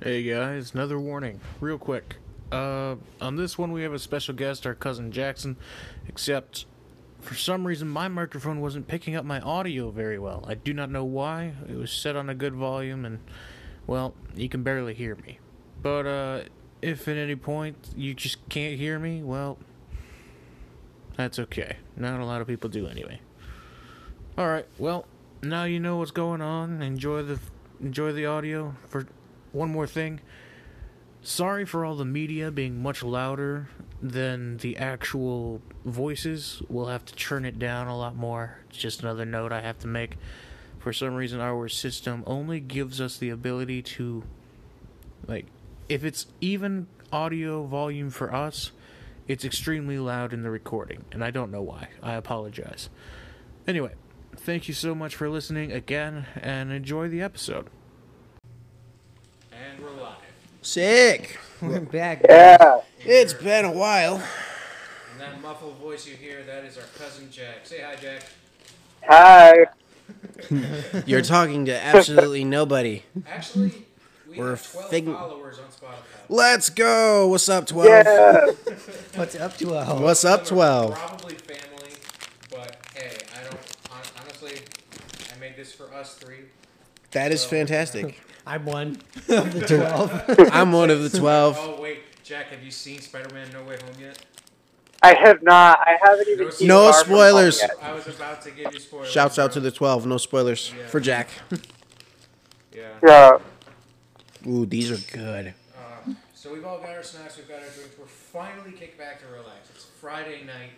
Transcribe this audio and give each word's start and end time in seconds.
Hey 0.00 0.22
guys, 0.22 0.74
another 0.74 0.96
warning, 0.96 1.40
real 1.60 1.76
quick. 1.76 2.18
Uh, 2.52 2.94
on 3.20 3.34
this 3.34 3.58
one 3.58 3.72
we 3.72 3.82
have 3.82 3.92
a 3.92 3.98
special 3.98 4.32
guest, 4.32 4.64
our 4.64 4.76
cousin 4.76 5.10
Jackson, 5.10 5.56
except 6.06 6.66
for 7.20 7.34
some 7.34 7.66
reason 7.66 7.88
my 7.88 8.06
microphone 8.06 8.60
wasn't 8.60 8.86
picking 8.86 9.16
up 9.16 9.24
my 9.24 9.40
audio 9.40 9.90
very 9.90 10.16
well. 10.16 10.44
I 10.46 10.54
do 10.54 10.72
not 10.72 10.88
know 10.88 11.04
why. 11.04 11.54
It 11.68 11.74
was 11.74 11.90
set 11.90 12.14
on 12.14 12.30
a 12.30 12.34
good 12.36 12.54
volume 12.54 13.04
and, 13.04 13.18
well, 13.88 14.14
you 14.36 14.48
can 14.48 14.62
barely 14.62 14.94
hear 14.94 15.16
me. 15.16 15.40
But, 15.82 16.06
uh, 16.06 16.40
if 16.80 17.08
at 17.08 17.16
any 17.16 17.34
point 17.34 17.90
you 17.96 18.14
just 18.14 18.48
can't 18.48 18.78
hear 18.78 19.00
me, 19.00 19.24
well, 19.24 19.58
that's 21.16 21.40
okay. 21.40 21.78
Not 21.96 22.20
a 22.20 22.24
lot 22.24 22.40
of 22.40 22.46
people 22.46 22.70
do 22.70 22.86
anyway. 22.86 23.18
Alright, 24.38 24.66
well, 24.78 25.06
now 25.42 25.64
you 25.64 25.80
know 25.80 25.96
what's 25.96 26.12
going 26.12 26.40
on. 26.40 26.82
Enjoy 26.82 27.24
the 27.24 27.40
enjoy 27.80 28.12
the 28.12 28.26
audio 28.26 28.76
for 28.86 29.06
one 29.52 29.70
more 29.70 29.86
thing. 29.86 30.20
Sorry 31.22 31.64
for 31.64 31.84
all 31.84 31.96
the 31.96 32.04
media 32.04 32.50
being 32.50 32.80
much 32.80 33.02
louder 33.02 33.68
than 34.00 34.58
the 34.58 34.76
actual 34.76 35.60
voices. 35.84 36.62
We'll 36.68 36.86
have 36.86 37.04
to 37.06 37.14
turn 37.14 37.44
it 37.44 37.58
down 37.58 37.88
a 37.88 37.98
lot 37.98 38.14
more. 38.14 38.58
It's 38.68 38.78
just 38.78 39.02
another 39.02 39.24
note 39.24 39.52
I 39.52 39.60
have 39.60 39.78
to 39.80 39.88
make. 39.88 40.16
For 40.78 40.92
some 40.92 41.14
reason, 41.14 41.40
our 41.40 41.68
system 41.68 42.22
only 42.26 42.60
gives 42.60 43.00
us 43.00 43.18
the 43.18 43.30
ability 43.30 43.82
to, 43.82 44.22
like, 45.26 45.46
if 45.88 46.04
it's 46.04 46.26
even 46.40 46.86
audio 47.12 47.64
volume 47.64 48.10
for 48.10 48.32
us, 48.32 48.70
it's 49.26 49.44
extremely 49.44 49.98
loud 49.98 50.32
in 50.32 50.42
the 50.42 50.50
recording, 50.50 51.04
and 51.10 51.24
I 51.24 51.30
don't 51.30 51.50
know 51.50 51.62
why. 51.62 51.88
I 52.02 52.14
apologize. 52.14 52.88
Anyway, 53.66 53.92
thank 54.36 54.68
you 54.68 54.74
so 54.74 54.94
much 54.94 55.16
for 55.16 55.28
listening 55.28 55.72
again, 55.72 56.26
and 56.40 56.72
enjoy 56.72 57.08
the 57.08 57.20
episode. 57.20 57.68
And 59.78 59.86
we're 59.86 60.02
live. 60.02 60.16
Sick. 60.62 61.38
We're 61.62 61.78
back. 61.78 62.22
Yeah. 62.28 62.80
It's 63.00 63.32
been 63.32 63.64
a 63.64 63.70
while. 63.70 64.16
And 65.12 65.20
that 65.20 65.40
muffled 65.40 65.76
voice 65.76 66.04
you 66.04 66.16
hear, 66.16 66.42
that 66.42 66.64
is 66.64 66.76
our 66.76 66.82
cousin 66.98 67.30
Jack. 67.30 67.64
Say 67.64 67.80
hi, 67.80 67.94
Jack. 67.94 68.24
Hi. 69.06 69.66
You're 71.06 71.22
talking 71.22 71.66
to 71.66 71.80
absolutely 71.80 72.42
nobody. 72.42 73.04
Actually, 73.28 73.86
we 74.28 74.38
We're 74.38 74.50
have 74.50 74.72
12 74.72 74.90
fig- 74.90 75.04
followers 75.06 75.58
on 75.60 75.66
Spotify. 75.66 76.02
Let's 76.28 76.70
go. 76.70 77.28
What's 77.28 77.48
up, 77.48 77.68
12? 77.68 77.86
Yeah. 77.88 78.46
What's 79.14 79.36
up 79.36 79.56
to 79.58 79.74
a 79.74 79.84
hoe? 79.84 80.00
What's 80.02 80.24
up, 80.24 80.44
12? 80.44 80.92
Probably 80.94 81.34
family, 81.36 81.92
but 82.50 82.76
hey, 82.96 83.16
I 83.38 83.44
don't. 83.44 83.76
Honestly, 84.20 84.58
I 85.32 85.38
made 85.38 85.56
this 85.56 85.72
for 85.72 85.94
us 85.94 86.14
three. 86.14 86.46
That 87.12 87.30
is 87.30 87.44
fantastic. 87.44 88.20
I'm 88.48 88.64
one 88.64 88.96
of 89.28 89.52
the 89.52 89.64
twelve. 89.66 90.50
I'm 90.52 90.72
one 90.72 90.90
of 90.90 91.02
the 91.10 91.16
12. 91.18 91.56
Oh 91.60 91.80
wait, 91.82 92.00
Jack, 92.24 92.46
have 92.46 92.62
you 92.62 92.70
seen 92.70 93.00
Spider-Man: 93.00 93.48
No 93.52 93.62
Way 93.62 93.76
Home 93.84 94.00
yet? 94.00 94.24
I 95.02 95.14
have 95.14 95.42
not. 95.42 95.78
I 95.86 95.96
haven't 96.02 96.28
even 96.28 96.46
No 96.46 96.50
seen 96.50 96.68
No 96.68 96.90
Far 96.90 97.04
From 97.04 97.08
Home 97.12 97.18
spoilers. 97.18 97.62
I 97.82 97.92
was 97.92 98.06
about 98.08 98.42
to 98.42 98.50
give 98.50 98.72
you 98.72 98.80
spoilers. 98.80 99.08
Shouts 99.10 99.38
out 99.38 99.52
to 99.52 99.60
the 99.60 99.70
12. 99.70 100.06
No 100.06 100.16
spoilers 100.16 100.72
Yeah. 100.76 100.86
for 100.88 100.98
Jack. 101.00 101.28
Yeah. 102.74 102.90
Yeah. 103.02 103.38
Ooh, 104.46 104.64
these 104.64 104.90
are 104.92 105.16
good. 105.16 105.52
Uh, 105.76 106.12
so 106.32 106.52
we've 106.52 106.64
all 106.64 106.78
got 106.78 106.90
our 106.90 107.02
snacks, 107.02 107.36
we've 107.36 107.48
got 107.48 107.56
our 107.58 107.68
drinks. 107.68 107.98
We're 107.98 108.06
finally 108.06 108.70
kicked 108.70 108.96
back 108.96 109.20
to 109.20 109.26
relax. 109.26 109.68
It's 109.74 109.84
Friday 110.00 110.44
night, 110.44 110.70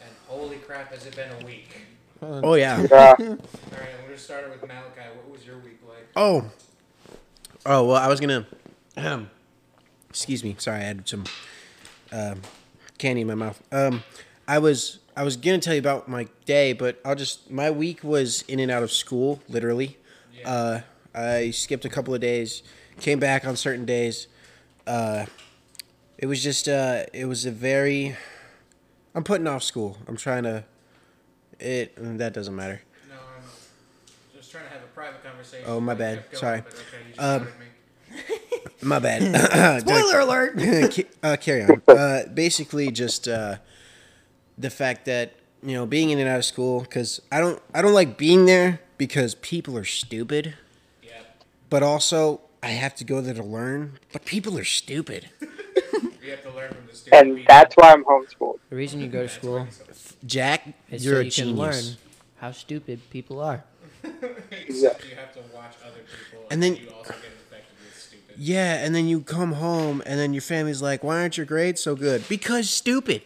and 0.00 0.10
holy 0.28 0.58
crap, 0.58 0.92
has 0.92 1.06
it 1.06 1.16
been 1.16 1.28
a 1.42 1.44
week? 1.44 1.76
Oh, 2.22 2.54
yeah. 2.54 2.86
Yeah. 2.88 3.14
All 3.18 3.18
right, 3.18 3.38
I'm 3.98 4.04
gonna 4.04 4.16
start 4.16 4.48
with 4.48 4.60
Malachi. 4.62 5.00
What 5.16 5.28
was 5.32 5.44
your 5.44 5.58
week 5.58 5.80
like? 5.88 6.06
Oh. 6.14 6.44
Oh, 7.66 7.84
well, 7.84 7.96
I 7.96 8.08
was 8.08 8.20
to. 8.20 8.46
Excuse 10.08 10.42
me. 10.42 10.56
Sorry, 10.58 10.80
I 10.80 10.84
had 10.84 11.08
some 11.08 11.24
um, 12.12 12.40
candy 12.98 13.20
in 13.20 13.26
my 13.26 13.34
mouth. 13.34 13.62
Um, 13.72 14.02
I 14.48 14.58
was. 14.58 14.98
I 15.16 15.22
was 15.22 15.36
gonna 15.36 15.58
tell 15.58 15.74
you 15.74 15.80
about 15.80 16.08
my 16.08 16.28
day, 16.46 16.72
but 16.72 17.00
I'll 17.04 17.14
just 17.14 17.50
my 17.50 17.70
week 17.70 18.02
was 18.02 18.42
in 18.42 18.58
and 18.60 18.70
out 18.70 18.82
of 18.82 18.90
school, 18.90 19.40
literally. 19.48 19.98
Yeah. 20.34 20.50
Uh, 20.50 20.80
I 21.14 21.50
skipped 21.50 21.84
a 21.84 21.90
couple 21.90 22.14
of 22.14 22.20
days, 22.20 22.62
came 23.00 23.18
back 23.18 23.44
on 23.44 23.56
certain 23.56 23.84
days. 23.84 24.28
Uh, 24.86 25.26
it 26.16 26.26
was 26.26 26.42
just 26.42 26.68
uh, 26.68 27.04
it 27.12 27.26
was 27.26 27.44
a 27.44 27.50
very. 27.50 28.16
I'm 29.14 29.24
putting 29.24 29.46
off 29.46 29.62
school. 29.62 29.98
I'm 30.08 30.16
trying 30.16 30.44
to. 30.44 30.64
It 31.58 31.92
that 32.18 32.32
doesn't 32.32 32.56
matter. 32.56 32.80
No, 33.08 33.16
I'm 33.16 33.44
just 34.34 34.50
trying 34.50 34.64
to 34.64 34.70
have 34.70 34.82
a 34.82 34.89
private 35.00 35.24
conversation. 35.24 35.64
Oh, 35.66 35.80
my 35.80 35.94
bad. 35.94 36.24
Sorry. 36.32 36.60
but 36.62 36.74
okay, 36.74 37.08
you 37.08 37.14
Um. 37.18 37.48
My 38.82 38.98
bad. 38.98 39.20
Spoiler 39.82 40.20
alert. 40.20 40.58
Uh, 41.22 41.36
carry 41.36 41.62
on. 41.64 41.82
Uh, 41.86 42.22
basically, 42.32 42.90
just 42.90 43.28
uh, 43.28 43.56
the 44.58 44.70
fact 44.70 45.04
that 45.04 45.34
you 45.62 45.74
know 45.74 45.86
being 45.86 46.10
in 46.10 46.18
and 46.18 46.28
out 46.28 46.38
of 46.38 46.44
school 46.44 46.80
because 46.80 47.20
I 47.30 47.40
don't 47.40 47.62
I 47.74 47.82
don't 47.82 47.92
like 47.92 48.16
being 48.18 48.46
there 48.46 48.80
because 48.98 49.34
people 49.36 49.76
are 49.78 49.84
stupid, 49.84 50.54
Yeah. 51.02 51.12
but 51.68 51.82
also 51.82 52.40
I 52.62 52.68
have 52.68 52.94
to 52.96 53.04
go 53.04 53.20
there 53.20 53.34
to 53.34 53.42
learn. 53.44 53.98
But 54.12 54.24
people 54.24 54.58
are 54.58 54.64
stupid. 54.64 55.28
You 56.22 56.30
have 56.32 56.42
to 56.42 56.50
learn 56.50 56.72
from 56.74 56.86
the 56.88 56.94
stupid 56.94 57.16
And 57.18 57.36
people. 57.36 57.44
that's 57.54 57.74
why 57.76 57.92
I'm 57.92 58.04
homeschooled. 58.04 58.58
The 58.70 58.76
reason 58.76 59.00
you 59.00 59.08
go 59.08 59.22
to 59.22 59.28
school 59.28 59.66
Jack, 60.24 60.74
is 60.90 61.04
you're 61.04 61.14
so 61.16 61.20
a 61.20 61.24
you 61.24 61.30
genius. 61.30 61.48
can 61.50 61.56
learn 61.56 61.96
how 62.40 62.52
stupid 62.52 63.00
people 63.10 63.40
are. 63.40 63.64
Except 64.02 65.04
you 65.04 65.16
have 65.16 65.32
to 65.34 65.40
watch 65.54 65.74
other 65.84 66.00
people, 66.00 66.46
And 66.50 66.62
then- 66.62 66.76
you 66.76 66.88
also 66.98 67.12
get 67.12 67.32
infected 67.32 67.76
with 67.84 67.96
stupid. 68.00 68.34
Yeah, 68.38 68.84
and 68.84 68.94
then 68.94 69.06
you 69.08 69.20
come 69.20 69.52
home, 69.52 70.02
and 70.06 70.18
then 70.18 70.32
your 70.32 70.42
family's 70.42 70.82
like, 70.82 71.02
"Why 71.04 71.20
aren't 71.20 71.36
your 71.36 71.46
grades 71.46 71.82
so 71.82 71.94
good?" 71.94 72.28
Because 72.28 72.68
stupid. 72.70 73.22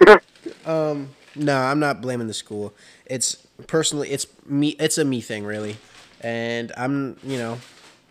um, 0.66 1.10
no, 1.34 1.56
I'm 1.56 1.78
not 1.80 2.00
blaming 2.00 2.26
the 2.26 2.34
school. 2.34 2.74
It's 3.06 3.36
personally, 3.66 4.10
it's 4.10 4.26
me. 4.46 4.70
It's 4.78 4.98
a 4.98 5.04
me 5.04 5.20
thing, 5.20 5.44
really, 5.44 5.76
and 6.20 6.72
I'm, 6.76 7.16
you 7.22 7.38
know, 7.38 7.58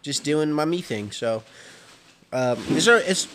just 0.02 0.24
doing 0.24 0.52
my 0.52 0.66
me 0.66 0.82
thing. 0.82 1.12
So, 1.12 1.44
um, 2.34 2.58
is 2.72 2.86
there? 2.86 2.98
Is 2.98 3.28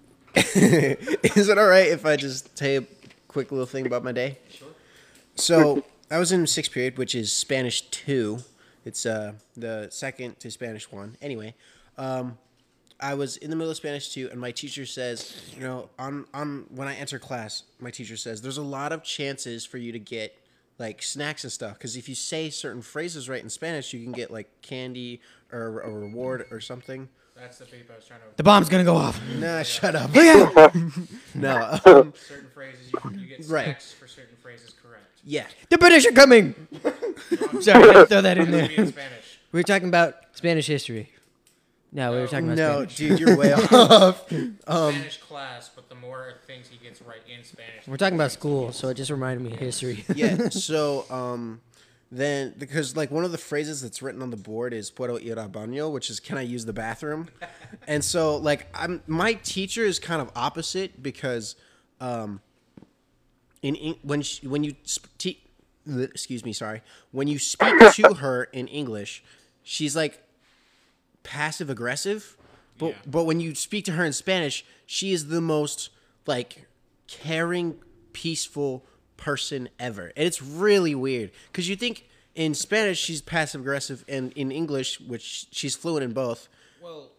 is 0.34 1.48
it 1.48 1.58
all 1.58 1.66
right 1.66 1.88
if 1.88 2.06
I 2.06 2.16
just 2.16 2.54
tell 2.56 2.68
you 2.70 2.78
a 2.80 3.08
quick 3.28 3.50
little 3.50 3.66
thing 3.66 3.86
about 3.86 4.04
my 4.04 4.12
day? 4.12 4.38
Sure. 4.50 4.68
So 5.36 5.84
I 6.10 6.18
was 6.18 6.32
in 6.32 6.46
sixth 6.46 6.72
period, 6.72 6.96
which 6.96 7.14
is 7.14 7.32
Spanish 7.32 7.82
two. 7.82 8.38
It's 8.84 9.04
uh 9.04 9.34
the 9.56 9.88
second 9.90 10.40
to 10.40 10.50
Spanish 10.50 10.90
one. 10.90 11.16
Anyway, 11.20 11.54
um, 11.98 12.38
I 13.00 13.14
was 13.14 13.36
in 13.36 13.50
the 13.50 13.56
middle 13.56 13.70
of 13.70 13.76
Spanish 13.76 14.12
two, 14.12 14.28
and 14.30 14.40
my 14.40 14.50
teacher 14.50 14.86
says, 14.86 15.52
you 15.54 15.62
know, 15.62 15.90
on 15.98 16.26
on 16.32 16.66
when 16.70 16.88
I 16.88 16.94
enter 16.94 17.18
class, 17.18 17.64
my 17.78 17.90
teacher 17.90 18.16
says 18.16 18.40
there's 18.40 18.58
a 18.58 18.62
lot 18.62 18.92
of 18.92 19.02
chances 19.02 19.66
for 19.66 19.78
you 19.78 19.92
to 19.92 19.98
get 19.98 20.38
like 20.78 21.02
snacks 21.02 21.44
and 21.44 21.52
stuff 21.52 21.74
because 21.74 21.96
if 21.96 22.08
you 22.08 22.14
say 22.14 22.50
certain 22.50 22.82
phrases 22.82 23.28
right 23.28 23.42
in 23.42 23.50
Spanish, 23.50 23.92
you 23.92 24.02
can 24.02 24.12
get 24.12 24.30
like 24.30 24.48
candy 24.62 25.20
or 25.52 25.80
a 25.80 25.90
reward 25.90 26.46
or 26.50 26.60
something. 26.60 27.08
That's 27.40 27.58
the 27.58 27.66
people 27.66 27.94
I 27.94 27.96
was 27.96 28.06
trying 28.06 28.20
to. 28.20 28.26
The 28.36 28.42
bomb's 28.42 28.68
gonna 28.68 28.84
go 28.84 28.96
off. 28.96 29.20
Nah, 29.36 29.62
shut 29.62 29.94
up. 29.94 30.12
Look 30.14 30.56
out! 30.56 30.74
no. 31.34 31.78
Um, 31.84 32.12
certain 32.28 32.48
phrases, 32.52 32.92
you, 32.92 33.10
you 33.20 33.26
get 33.26 33.46
Right. 33.48 33.64
snacks 33.64 33.92
for 33.92 34.06
certain 34.08 34.36
phrases 34.42 34.74
correct. 34.82 35.04
yeah. 35.24 35.46
The 35.70 35.78
British 35.78 36.06
are 36.06 36.12
coming. 36.12 36.54
Sorry, 37.60 37.86
let's 37.94 38.08
throw 38.10 38.20
that 38.22 38.38
in 38.38 38.50
there. 38.50 38.68
be 38.68 38.76
in 38.76 38.86
Spanish. 38.88 39.38
We 39.52 39.58
were 39.60 39.64
talking 39.64 39.88
about 39.88 40.14
Spanish 40.32 40.66
history. 40.66 41.10
No, 41.90 42.12
we 42.12 42.18
were 42.18 42.26
talking 42.26 42.46
about 42.50 42.58
No, 42.58 42.72
Spanish. 42.86 42.96
dude, 42.96 43.20
you're 43.20 43.36
way 43.36 43.52
off. 43.54 44.30
Um, 44.32 44.56
Spanish 44.92 45.16
class, 45.18 45.70
but 45.74 45.88
the 45.88 45.94
more 45.94 46.34
things 46.46 46.68
he 46.68 46.76
gets 46.76 47.00
right 47.00 47.20
in 47.34 47.42
Spanish. 47.44 47.86
We're 47.86 47.96
talking 47.96 48.16
about 48.16 48.30
school, 48.32 48.72
so 48.72 48.88
it 48.88 48.94
just 48.94 49.10
reminded 49.10 49.42
me 49.46 49.52
of 49.54 49.58
history. 49.58 50.04
yeah. 50.14 50.50
So 50.50 51.06
um, 51.08 51.60
then 52.10 52.54
because 52.58 52.96
like 52.96 53.10
one 53.10 53.24
of 53.24 53.32
the 53.32 53.38
phrases 53.38 53.82
that's 53.82 54.00
written 54.02 54.22
on 54.22 54.30
the 54.30 54.36
board 54.36 54.72
is 54.72 54.90
"puedo 54.90 55.22
ir 55.24 55.38
al 55.38 55.48
baño," 55.48 55.92
which 55.92 56.08
is 56.10 56.20
"Can 56.20 56.38
I 56.38 56.42
use 56.42 56.64
the 56.64 56.72
bathroom?" 56.72 57.28
and 57.86 58.02
so 58.04 58.36
like 58.36 58.66
I'm 58.74 59.02
my 59.06 59.34
teacher 59.34 59.84
is 59.84 59.98
kind 59.98 60.20
of 60.22 60.30
opposite 60.34 61.02
because 61.02 61.54
um, 62.00 62.40
in, 63.62 63.74
in 63.74 63.94
when 64.02 64.22
she, 64.22 64.46
when 64.46 64.64
you 64.64 64.74
sp- 64.88 65.10
te- 65.18 65.42
excuse 65.86 66.44
me 66.44 66.52
sorry 66.52 66.82
when 67.12 67.28
you 67.28 67.38
speak 67.38 67.74
to 67.94 68.14
her 68.14 68.44
in 68.44 68.68
English, 68.68 69.22
she's 69.62 69.94
like 69.96 70.22
passive 71.22 71.68
aggressive. 71.70 72.36
But 72.78 72.90
Yeah. 72.90 72.94
but 73.06 73.24
when 73.24 73.40
you 73.40 73.54
speak 73.54 73.84
to 73.86 73.92
her 73.92 74.04
in 74.04 74.12
Spanish, 74.12 74.64
she 74.86 75.12
is 75.12 75.28
the 75.28 75.40
most 75.40 75.90
like 76.26 76.66
caring, 77.06 77.76
peaceful 78.12 78.84
person 79.18 79.68
ever. 79.78 80.12
And 80.16 80.26
it's 80.26 80.40
really 80.40 80.94
weird 80.94 81.30
cuz 81.52 81.68
you 81.68 81.76
think 81.76 82.08
in 82.34 82.54
Spanish 82.54 82.98
she's 82.98 83.20
passive 83.20 83.60
aggressive 83.60 84.04
and 84.08 84.32
in 84.32 84.50
English, 84.50 84.98
which 85.00 85.46
she's 85.50 85.76
fluent 85.76 86.02
in 86.04 86.12
both, 86.14 86.48
Well, 86.80 87.10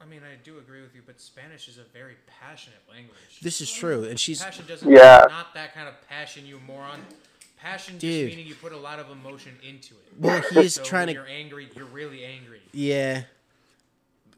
I 0.00 0.04
mean, 0.04 0.20
I 0.22 0.36
do 0.44 0.58
agree 0.58 0.82
with 0.82 0.94
you, 0.94 1.02
but 1.06 1.20
Spanish 1.20 1.66
is 1.68 1.78
a 1.78 1.84
very 1.92 2.16
passionate 2.26 2.80
language. 2.90 3.40
this 3.40 3.60
is 3.60 3.72
true 3.72 4.04
and 4.04 4.20
she's 4.20 4.42
passion 4.42 4.64
doesn't 4.68 4.88
Yeah. 4.90 5.26
not 5.28 5.52
that 5.54 5.74
kind 5.74 5.88
of 5.88 5.94
passion, 6.08 6.46
you 6.46 6.60
moron. 6.60 7.04
Passion 7.58 7.96
Dude. 7.96 8.26
just 8.28 8.36
meaning 8.36 8.48
you 8.48 8.56
put 8.56 8.72
a 8.72 8.76
lot 8.76 8.98
of 8.98 9.08
emotion 9.10 9.56
into 9.62 9.94
it. 9.94 10.12
well, 10.18 10.40
he 10.50 10.60
is 10.60 10.74
so 10.74 10.82
trying 10.82 11.06
when 11.06 11.14
to 11.16 11.20
you're 11.22 11.28
angry, 11.30 11.68
you're 11.76 11.84
really 11.86 12.24
angry. 12.24 12.60
Yeah. 12.72 13.22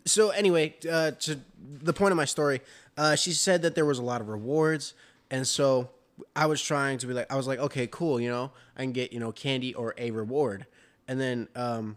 so 0.05 0.29
anyway, 0.31 0.75
uh, 0.91 1.13
to 1.13 1.41
the 1.83 1.93
point 1.95 2.13
of 2.13 2.17
my 2.19 2.27
story, 2.27 2.61
uh, 2.99 3.17
she 3.17 3.33
said 3.33 3.63
that 3.63 3.75
there 3.75 3.87
was 3.87 3.99
a 3.99 4.03
lot 4.03 4.21
of 4.21 4.29
rewards, 4.29 4.93
and 5.31 5.49
so 5.49 5.89
I 6.37 6.47
was 6.47 6.63
trying 6.63 6.99
to 6.99 7.07
be 7.07 7.13
like, 7.13 7.31
I 7.33 7.37
was 7.37 7.47
like, 7.47 7.59
okay, 7.59 7.87
cool, 7.87 8.21
you 8.21 8.31
know, 8.31 8.53
I 8.77 8.83
can 8.83 8.93
get 8.93 9.13
you 9.13 9.21
know 9.21 9.33
candy 9.33 9.75
or 9.75 9.95
a 9.99 10.11
reward, 10.11 10.67
and 11.09 11.21
then 11.21 11.49
um, 11.55 11.97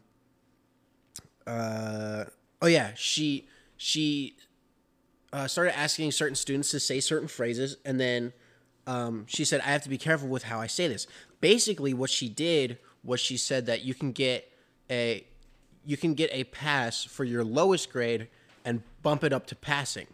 uh, 1.46 2.26
oh 2.62 2.68
yeah, 2.68 2.92
she 2.96 3.48
she 3.78 4.38
uh, 5.34 5.48
started 5.48 5.78
asking 5.78 6.12
certain 6.12 6.36
students 6.36 6.72
to 6.72 6.80
say 6.80 7.00
certain 7.00 7.28
phrases, 7.28 7.78
and 7.86 8.00
then 8.00 8.34
um, 8.88 9.26
she 9.28 9.46
said, 9.46 9.62
I 9.62 9.66
have 9.66 9.84
to 9.84 9.90
be 9.90 9.98
careful 9.98 10.30
with 10.30 10.44
how 10.44 10.60
I 10.60 10.68
say 10.68 10.88
this. 10.88 11.08
Basically, 11.42 11.94
what 11.94 12.10
she 12.10 12.30
did 12.30 12.80
was 13.04 13.20
she 13.20 13.38
said 13.38 13.66
that 13.68 13.84
you 13.84 13.94
can 13.94 14.12
get 14.12 14.52
a 14.90 15.26
you 15.86 15.98
can 15.98 16.14
get 16.14 16.30
a 16.34 16.44
pass 16.46 17.04
for 17.04 17.24
your 17.24 17.44
lowest 17.44 17.92
grade 17.92 18.28
and 18.66 18.82
bump 19.02 19.24
it 19.24 19.32
up 19.32 19.48
to 19.48 19.56
passing. 19.56 20.08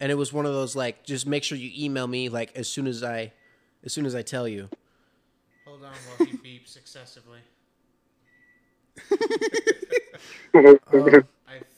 Yeah. 0.00 0.04
And 0.04 0.12
it 0.12 0.14
was 0.16 0.32
one 0.32 0.46
of 0.46 0.52
those 0.52 0.74
like, 0.74 1.04
just 1.04 1.26
make 1.26 1.44
sure 1.44 1.58
you 1.58 1.70
email 1.76 2.06
me 2.06 2.28
like 2.28 2.52
as 2.56 2.68
soon 2.68 2.86
as 2.86 3.02
I, 3.02 3.32
as 3.84 3.92
soon 3.92 4.06
as 4.06 4.14
I 4.14 4.22
tell 4.22 4.48
you. 4.48 4.68
Hold 5.66 5.84
on 5.84 5.92
while 5.92 6.26
he 6.26 6.36
beeps 6.38 6.76
excessively. 6.76 7.40
Um, 10.52 11.24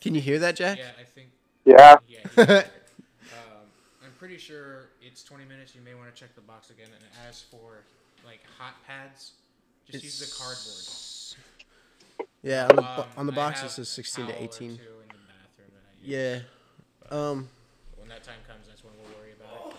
can 0.00 0.14
you 0.14 0.20
hear 0.20 0.38
that, 0.38 0.56
Jack? 0.56 0.78
yeah, 0.78 0.90
I 0.98 1.04
think 1.04 1.28
Yeah. 1.66 1.96
yeah. 2.08 2.22
um, 2.38 3.68
I'm 4.02 4.10
pretty 4.18 4.38
sure 4.38 4.88
it's 5.02 5.22
20 5.22 5.44
minutes. 5.44 5.74
You 5.74 5.82
may 5.82 5.94
want 5.94 6.12
to 6.12 6.18
check 6.18 6.34
the 6.34 6.40
box 6.40 6.70
again. 6.70 6.86
And 6.86 7.04
as 7.28 7.42
for 7.42 7.82
like 8.24 8.40
hot 8.58 8.74
pads, 8.86 9.32
just 9.90 10.02
use 10.02 10.18
the 10.20 10.42
cardboard. 10.42 10.84
Yeah, 12.42 12.68
on 12.68 12.76
the, 12.76 13.00
Um, 13.02 13.04
on 13.18 13.26
the 13.26 13.32
box 13.32 13.60
it 13.60 13.64
have 13.64 13.70
says 13.72 13.86
a 13.88 13.90
16 13.90 14.26
to 14.26 14.32
towel 14.32 14.40
or 14.40 14.44
18. 14.44 14.58
two 14.58 14.64
in 14.72 14.78
the 14.78 15.14
bathroom 15.14 15.68
that 15.74 15.84
I 15.86 16.06
use. 16.06 16.42
Yeah. 17.12 17.16
Um. 17.30 17.48
When 18.02 18.08
that 18.08 18.24
time 18.24 18.34
comes, 18.48 18.66
that's 18.66 18.82
when 18.82 18.92
we'll 18.98 19.16
worry 19.16 19.32
about 19.32 19.70
it. 19.70 19.76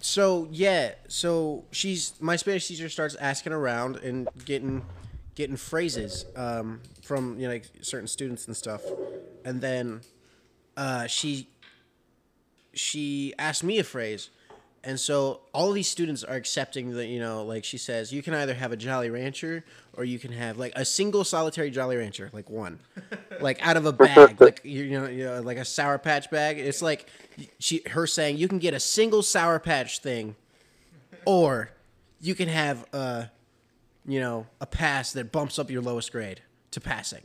So 0.00 0.48
yeah, 0.50 0.94
so 1.06 1.64
she's 1.70 2.14
my 2.20 2.34
Spanish 2.34 2.66
teacher 2.66 2.88
starts 2.88 3.14
asking 3.14 3.52
around 3.52 3.96
and 3.98 4.28
getting 4.44 4.84
getting 5.36 5.56
phrases 5.56 6.24
um, 6.34 6.80
from 7.02 7.38
you 7.38 7.46
know 7.46 7.52
like 7.54 7.70
certain 7.80 8.08
students 8.08 8.48
and 8.48 8.56
stuff, 8.56 8.82
and 9.44 9.60
then 9.60 10.00
uh, 10.76 11.06
she 11.06 11.48
she 12.72 13.34
asked 13.38 13.62
me 13.62 13.78
a 13.78 13.84
phrase, 13.84 14.30
and 14.84 14.98
so 15.00 15.40
all 15.52 15.68
of 15.68 15.74
these 15.74 15.88
students 15.88 16.22
are 16.22 16.34
accepting 16.34 16.92
the 16.92 17.06
you 17.06 17.18
know 17.18 17.44
like 17.44 17.64
she 17.64 17.78
says 17.78 18.12
you 18.12 18.22
can 18.22 18.34
either 18.34 18.54
have 18.54 18.72
a 18.72 18.76
Jolly 18.76 19.10
Rancher 19.10 19.64
or 19.96 20.04
you 20.04 20.18
can 20.18 20.32
have 20.32 20.58
like 20.58 20.72
a 20.76 20.84
single 20.84 21.24
solitary 21.24 21.70
Jolly 21.70 21.96
Rancher 21.96 22.30
like 22.32 22.50
one, 22.50 22.78
like 23.40 23.64
out 23.66 23.76
of 23.76 23.86
a 23.86 23.92
bag 24.04 24.40
like 24.40 24.60
you 24.64 24.82
you 24.84 25.00
know, 25.00 25.08
you 25.08 25.24
know 25.24 25.40
like 25.40 25.56
a 25.56 25.64
Sour 25.64 25.98
Patch 25.98 26.30
bag. 26.30 26.58
It's 26.58 26.82
like 26.82 27.08
she 27.58 27.82
her 27.90 28.06
saying 28.06 28.36
you 28.36 28.48
can 28.48 28.58
get 28.58 28.74
a 28.74 28.80
single 28.80 29.22
Sour 29.22 29.58
Patch 29.58 30.00
thing, 30.00 30.36
or 31.24 31.70
you 32.20 32.34
can 32.34 32.48
have 32.48 32.84
a 32.92 33.30
you 34.06 34.20
know 34.20 34.46
a 34.60 34.66
pass 34.66 35.12
that 35.12 35.32
bumps 35.32 35.58
up 35.58 35.70
your 35.70 35.82
lowest 35.82 36.12
grade 36.12 36.42
to 36.72 36.80
passing. 36.80 37.22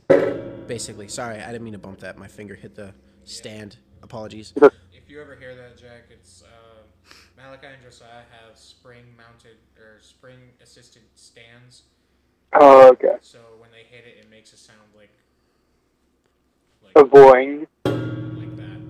Basically, 0.66 1.08
sorry, 1.08 1.40
I 1.40 1.46
didn't 1.52 1.64
mean 1.64 1.72
to 1.72 1.78
bump 1.78 2.00
that. 2.00 2.16
My 2.16 2.28
finger 2.28 2.54
hit 2.54 2.74
the 2.74 2.94
stand. 3.24 3.76
Apologies. 4.02 4.54
If 4.92 5.10
you 5.10 5.20
ever 5.20 5.36
hear 5.36 5.54
that, 5.54 5.76
Jack, 5.76 6.04
it's 6.10 6.42
uh, 6.42 6.69
Malachi 7.42 7.66
and 7.72 7.82
Josiah 7.82 8.24
have 8.30 8.56
spring-mounted 8.56 9.56
or 9.78 10.00
spring-assisted 10.00 11.02
stands. 11.14 11.82
Oh, 12.52 12.88
okay. 12.90 13.16
So 13.22 13.38
when 13.58 13.70
they 13.70 13.84
hit 13.88 14.04
it, 14.06 14.18
it 14.20 14.30
makes 14.30 14.52
a 14.52 14.56
sound 14.56 14.78
like 14.96 15.10
like, 16.82 16.92
A 16.96 17.04
boing. 17.08 17.66
like 17.84 18.56
that. 18.56 18.80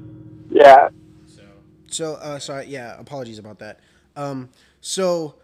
Yeah. 0.51 0.89
So 1.27 1.43
So, 1.89 2.15
uh, 2.15 2.39
sorry, 2.39 2.67
yeah, 2.67 2.99
apologies 2.99 3.39
about 3.39 3.59
that. 3.59 3.81
Um, 4.17 4.49
so, 4.81 5.37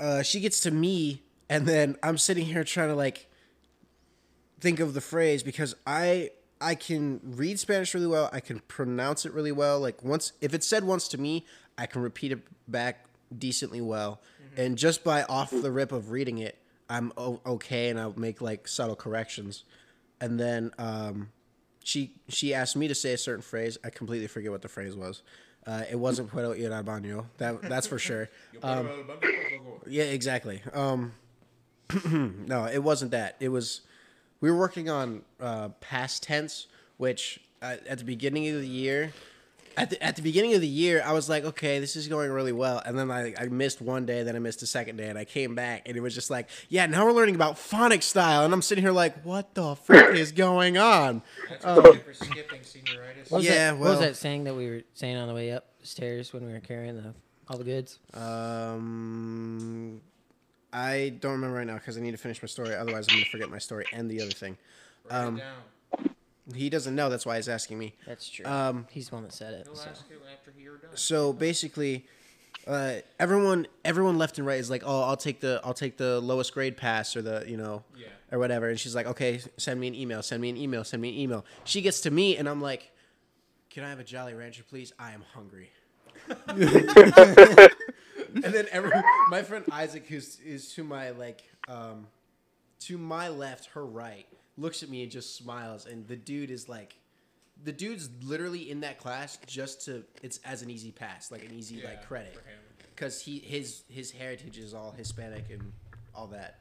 uh, 0.00 0.22
she 0.22 0.40
gets 0.40 0.60
to 0.60 0.70
me, 0.70 1.22
and 1.48 1.66
then 1.66 1.96
I'm 2.02 2.18
sitting 2.18 2.46
here 2.46 2.64
trying 2.64 2.88
to 2.88 2.94
like 2.94 3.28
think 4.60 4.80
of 4.80 4.94
the 4.94 5.00
phrase 5.00 5.42
because 5.42 5.74
I 5.86 6.30
I 6.60 6.74
can 6.74 7.20
read 7.22 7.58
Spanish 7.60 7.94
really 7.94 8.06
well. 8.06 8.30
I 8.32 8.40
can 8.40 8.60
pronounce 8.60 9.26
it 9.26 9.32
really 9.32 9.52
well. 9.52 9.78
Like 9.80 10.02
once, 10.02 10.32
if 10.40 10.54
it's 10.54 10.66
said 10.66 10.84
once 10.84 11.06
to 11.08 11.18
me, 11.18 11.44
I 11.78 11.86
can 11.86 12.02
repeat 12.02 12.32
it 12.32 12.40
back 12.68 13.04
decently 13.36 13.80
well. 13.80 14.20
And 14.56 14.78
just 14.78 15.02
by 15.02 15.24
off 15.24 15.50
the 15.50 15.70
rip 15.72 15.90
of 15.90 16.10
reading 16.12 16.38
it, 16.38 16.56
I'm 16.88 17.12
o- 17.16 17.40
okay, 17.44 17.88
and 17.88 17.98
I'll 17.98 18.14
make 18.16 18.40
like 18.40 18.68
subtle 18.68 18.94
corrections. 18.94 19.64
And 20.20 20.38
then 20.38 20.70
um, 20.78 21.30
she 21.82 22.12
she 22.28 22.54
asked 22.54 22.76
me 22.76 22.86
to 22.88 22.94
say 22.94 23.12
a 23.12 23.18
certain 23.18 23.42
phrase. 23.42 23.78
I 23.84 23.90
completely 23.90 24.28
forget 24.28 24.50
what 24.52 24.62
the 24.62 24.68
phrase 24.68 24.94
was. 24.94 25.22
Uh, 25.66 25.82
it 25.90 25.96
wasn't 25.96 26.30
puedo 26.30 26.56
ir 26.56 26.72
al 26.72 26.84
baño. 26.84 27.24
That 27.38 27.62
that's 27.62 27.86
for 27.86 27.98
sure. 27.98 28.28
Um, 28.62 28.88
yeah, 29.86 30.04
exactly. 30.04 30.62
Um, 30.72 31.12
no, 32.46 32.66
it 32.66 32.82
wasn't 32.82 33.10
that. 33.10 33.36
It 33.40 33.48
was 33.48 33.80
we 34.40 34.50
were 34.50 34.56
working 34.56 34.88
on 34.88 35.22
uh, 35.40 35.70
past 35.80 36.22
tense, 36.22 36.66
which 36.96 37.40
uh, 37.60 37.76
at 37.88 37.98
the 37.98 38.04
beginning 38.04 38.48
of 38.48 38.60
the 38.60 38.68
year, 38.68 39.12
at 39.76 39.90
the, 39.90 40.02
at 40.02 40.16
the 40.16 40.22
beginning 40.22 40.54
of 40.54 40.60
the 40.60 40.68
year, 40.68 41.02
I 41.04 41.12
was 41.12 41.28
like, 41.28 41.44
okay, 41.44 41.78
this 41.78 41.96
is 41.96 42.08
going 42.08 42.30
really 42.30 42.52
well, 42.52 42.82
and 42.84 42.98
then 42.98 43.10
I, 43.10 43.34
I 43.38 43.46
missed 43.46 43.80
one 43.80 44.06
day, 44.06 44.22
then 44.22 44.36
I 44.36 44.38
missed 44.38 44.62
a 44.62 44.66
second 44.66 44.96
day, 44.96 45.08
and 45.08 45.18
I 45.18 45.24
came 45.24 45.54
back, 45.54 45.82
and 45.86 45.96
it 45.96 46.00
was 46.00 46.14
just 46.14 46.30
like, 46.30 46.48
yeah, 46.68 46.86
now 46.86 47.04
we're 47.04 47.12
learning 47.12 47.34
about 47.34 47.58
phonic 47.58 48.02
style, 48.02 48.44
and 48.44 48.52
I'm 48.52 48.62
sitting 48.62 48.82
here 48.82 48.92
like, 48.92 49.22
what 49.24 49.54
the 49.54 49.74
frick 49.84 50.16
is 50.16 50.32
going 50.32 50.78
on? 50.78 51.22
that's 51.48 51.64
what 51.64 52.04
for 52.04 52.14
skipping 52.14 52.60
senioritis. 52.60 53.30
What 53.30 53.38
was 53.38 53.44
Yeah, 53.44 53.72
that, 53.72 53.78
what 53.78 53.90
was 53.90 54.00
that 54.00 54.16
saying 54.16 54.44
that 54.44 54.54
we 54.54 54.68
were 54.68 54.82
saying 54.94 55.16
on 55.16 55.28
the 55.28 55.34
way 55.34 55.52
up 55.52 55.66
the 55.80 55.86
stairs 55.86 56.32
when 56.32 56.46
we 56.46 56.52
were 56.52 56.60
carrying 56.60 56.96
the 56.96 57.14
all 57.48 57.58
the 57.58 57.64
goods? 57.64 57.98
Um, 58.14 60.00
I 60.72 61.14
don't 61.20 61.32
remember 61.32 61.56
right 61.56 61.66
now 61.66 61.74
because 61.74 61.96
I 61.96 62.00
need 62.00 62.12
to 62.12 62.16
finish 62.16 62.42
my 62.42 62.46
story. 62.46 62.74
Otherwise, 62.74 63.06
I'm 63.08 63.16
gonna 63.16 63.26
forget 63.26 63.50
my 63.50 63.58
story 63.58 63.84
and 63.92 64.10
the 64.10 64.20
other 64.20 64.30
thing. 64.30 64.56
Write 65.10 65.16
um, 65.16 65.36
it 65.36 65.40
down. 65.40 65.56
He 66.52 66.68
doesn't 66.68 66.94
know. 66.94 67.08
That's 67.08 67.24
why 67.24 67.36
he's 67.36 67.48
asking 67.48 67.78
me. 67.78 67.94
That's 68.06 68.28
true. 68.28 68.44
Um, 68.44 68.86
He's 68.90 69.08
the 69.08 69.14
one 69.14 69.24
that 69.24 69.32
said 69.32 69.54
it. 69.54 69.66
He'll 69.66 69.76
So. 69.76 69.88
ask 69.90 70.04
you 70.10 70.16
after 70.32 70.52
you're 70.58 70.76
done. 70.76 70.90
so 70.96 71.32
basically, 71.32 72.06
uh, 72.66 72.96
everyone 73.18 73.66
everyone 73.84 74.18
left 74.18 74.36
and 74.38 74.46
right 74.46 74.58
is 74.60 74.68
like, 74.70 74.82
oh, 74.84 75.02
I'll 75.02 75.16
take 75.16 75.40
the 75.40 75.60
I'll 75.64 75.72
take 75.74 75.96
the 75.96 76.20
lowest 76.20 76.52
grade 76.52 76.76
pass 76.76 77.16
or 77.16 77.22
the 77.22 77.44
you 77.46 77.56
know 77.56 77.82
Yeah. 77.96 78.08
or 78.30 78.38
whatever. 78.38 78.68
And 78.68 78.78
she's 78.78 78.94
like, 78.94 79.06
okay, 79.06 79.40
send 79.56 79.80
me 79.80 79.88
an 79.88 79.94
email, 79.94 80.22
send 80.22 80.42
me 80.42 80.50
an 80.50 80.56
email, 80.56 80.84
send 80.84 81.00
me 81.02 81.08
an 81.10 81.14
email. 81.16 81.44
She 81.64 81.80
gets 81.80 82.00
to 82.02 82.10
me 82.10 82.36
and 82.36 82.46
I'm 82.48 82.60
like, 82.60 82.90
can 83.70 83.82
I 83.84 83.88
have 83.88 83.98
a 84.00 84.04
Jolly 84.04 84.34
Rancher, 84.34 84.64
please? 84.68 84.92
I 84.98 85.12
am 85.12 85.22
hungry. 85.34 85.70
and 88.34 88.42
then 88.42 88.66
every, 88.70 88.90
my 89.30 89.42
friend 89.42 89.64
Isaac, 89.70 90.06
who's 90.06 90.38
is 90.40 90.72
to 90.74 90.84
my 90.84 91.10
like 91.10 91.42
um, 91.68 92.06
to 92.80 92.98
my 92.98 93.28
left, 93.28 93.66
her 93.70 93.84
right, 93.84 94.26
looks 94.56 94.82
at 94.82 94.88
me 94.88 95.02
and 95.02 95.10
just 95.10 95.36
smiles. 95.36 95.86
And 95.86 96.06
the 96.06 96.16
dude 96.16 96.50
is 96.50 96.68
like, 96.68 96.96
the 97.62 97.72
dude's 97.72 98.08
literally 98.22 98.70
in 98.70 98.80
that 98.80 98.98
class 98.98 99.38
just 99.46 99.84
to 99.86 100.04
it's 100.22 100.40
as 100.44 100.62
an 100.62 100.70
easy 100.70 100.90
pass, 100.90 101.30
like 101.30 101.44
an 101.44 101.52
easy 101.52 101.76
Yeah, 101.76 101.88
like 101.88 102.06
credit, 102.06 102.36
because 102.94 103.20
he 103.20 103.38
his 103.38 103.82
his 103.88 104.10
heritage 104.10 104.58
is 104.58 104.74
all 104.74 104.92
Hispanic 104.96 105.50
and 105.50 105.72
all 106.14 106.26
that, 106.28 106.58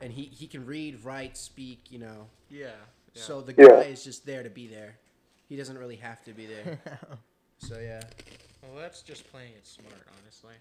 and 0.00 0.12
he 0.12 0.24
he 0.24 0.46
can 0.46 0.66
read, 0.66 1.04
write, 1.04 1.36
speak, 1.36 1.90
you 1.90 1.98
know. 1.98 2.26
Yeah. 2.50 2.66
yeah. 3.14 3.22
So 3.22 3.40
the 3.40 3.54
Yeah. 3.56 3.68
guy 3.68 3.82
is 3.84 4.02
just 4.04 4.26
there 4.26 4.42
to 4.42 4.50
be 4.50 4.66
there. 4.66 4.98
He 5.48 5.56
doesn't 5.56 5.78
really 5.78 5.96
have 5.96 6.24
to 6.24 6.32
be 6.32 6.46
there. 6.46 6.80
so 7.58 7.78
yeah. 7.78 8.02
well, 8.62 8.80
that's 8.82 9.02
just 9.02 9.30
playing 9.30 9.52
it 9.52 9.64
smart, 9.66 9.94
honestly. 10.20 10.54